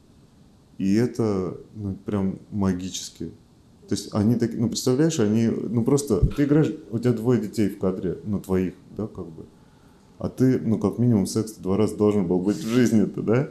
И 0.78 0.94
это 0.96 1.58
ну, 1.76 1.96
прям 2.06 2.40
магически. 2.52 3.32
То 3.88 3.94
есть 3.96 4.14
они 4.14 4.36
такие, 4.36 4.60
ну 4.60 4.68
представляешь, 4.68 5.20
они, 5.20 5.48
ну 5.48 5.84
просто, 5.84 6.26
ты 6.36 6.44
играешь, 6.44 6.74
у 6.92 7.00
тебя 7.00 7.14
двое 7.14 7.40
детей 7.40 7.70
в 7.70 7.78
кадре, 7.78 8.18
ну 8.26 8.40
твоих, 8.40 8.74
да, 8.98 9.08
как 9.08 9.28
бы. 9.28 9.46
А 10.18 10.28
ты, 10.28 10.60
ну 10.60 10.80
как 10.80 10.98
минимум 10.98 11.28
секс 11.28 11.54
два 11.54 11.78
раза 11.78 11.96
должен 11.96 12.26
был 12.28 12.40
быть 12.40 12.58
в 12.58 12.68
жизни-то, 12.68 13.22
да? 13.22 13.48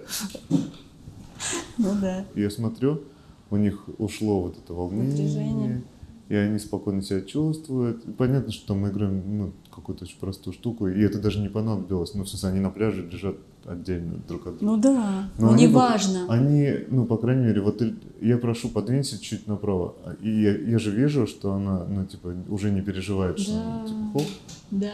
Ну 1.79 1.93
да. 2.01 2.25
Я 2.35 2.51
смотрю, 2.51 3.03
у 3.51 3.57
них 3.57 3.85
ушло 3.99 4.41
вот 4.43 4.57
это 4.59 4.73
волнение, 4.73 5.11
Напряжение. 5.11 5.83
и 6.29 6.35
они 6.35 6.59
спокойно 6.59 7.03
себя 7.03 7.21
чувствуют. 7.21 8.05
И 8.07 8.11
понятно, 8.12 8.53
что 8.53 8.69
там 8.69 8.81
мы 8.81 8.89
играем 8.91 9.39
ну, 9.39 9.53
какую-то 9.75 10.05
очень 10.05 10.19
простую 10.19 10.55
штуку, 10.55 10.89
и 10.89 11.01
это 11.01 11.21
даже 11.21 11.41
не 11.41 11.49
понадобилось. 11.49 12.15
Ну, 12.15 12.25
в 12.25 12.29
смысле, 12.29 12.49
они 12.51 12.61
на 12.61 12.71
пляже 12.71 13.09
лежат 13.09 13.37
отдельно 13.66 14.19
друг 14.29 14.47
от 14.47 14.59
друга. 14.59 14.77
Ну 14.77 14.83
да. 14.83 15.31
Но 15.39 15.47
Ну 15.47 15.53
они 15.55 15.66
не 15.66 15.73
вот- 15.73 15.81
важно. 15.81 16.27
Они, 16.29 16.71
ну, 16.91 17.07
по 17.07 17.16
крайней 17.16 17.47
мере, 17.47 17.61
вот 17.62 17.83
я 18.21 18.37
прошу, 18.39 18.69
подвинься 18.69 19.19
чуть 19.23 19.47
направо. 19.47 19.95
И 20.21 20.29
я, 20.31 20.57
я 20.57 20.79
же 20.79 20.91
вижу, 20.91 21.27
что 21.27 21.53
она, 21.55 21.85
ну, 21.87 22.05
типа, 22.05 22.35
уже 22.49 22.71
не 22.71 22.83
переживает, 22.83 23.39
что, 23.39 23.53
Да. 23.53 23.87
типа, 23.87 24.01
хоп. 24.12 24.23
Да. 24.71 24.93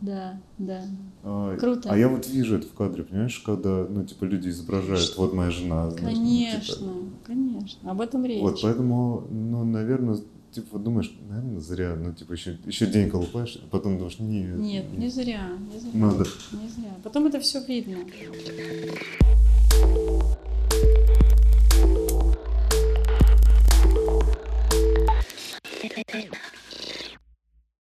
Да, 0.00 0.40
да. 0.58 0.82
А, 1.22 1.56
Круто. 1.56 1.90
А 1.90 1.96
я 1.96 2.08
вот 2.08 2.26
вижу 2.26 2.56
это 2.56 2.66
в 2.66 2.72
кадре, 2.72 3.04
понимаешь, 3.04 3.38
когда, 3.40 3.86
ну, 3.88 4.04
типа, 4.04 4.24
люди 4.24 4.48
изображают, 4.48 5.16
вот 5.16 5.34
моя 5.34 5.50
жена. 5.50 5.90
знаешь, 5.90 6.16
ну, 6.18 6.24
типа. 6.24 6.66
Конечно, 6.66 6.92
конечно. 7.26 7.90
Об 7.90 8.00
этом 8.00 8.24
речь. 8.24 8.40
Вот, 8.40 8.60
поэтому, 8.62 9.26
ну, 9.30 9.64
наверное, 9.64 10.18
типа, 10.52 10.78
думаешь, 10.78 11.12
наверное, 11.28 11.60
зря, 11.60 11.96
ну, 11.96 12.14
типа, 12.14 12.32
еще, 12.32 12.56
еще 12.64 12.86
день 12.86 13.10
колупаешь, 13.10 13.58
а 13.62 13.68
потом 13.70 13.98
думаешь, 13.98 14.18
нет. 14.18 14.58
Нет, 14.58 14.96
не 14.96 15.08
зря, 15.08 15.48
не 15.72 15.78
зря. 15.78 15.90
Надо. 15.92 16.24
Не 16.52 16.68
зря. 16.68 16.94
Потом 17.02 17.26
это 17.26 17.40
все 17.40 17.62
видно. 17.64 17.98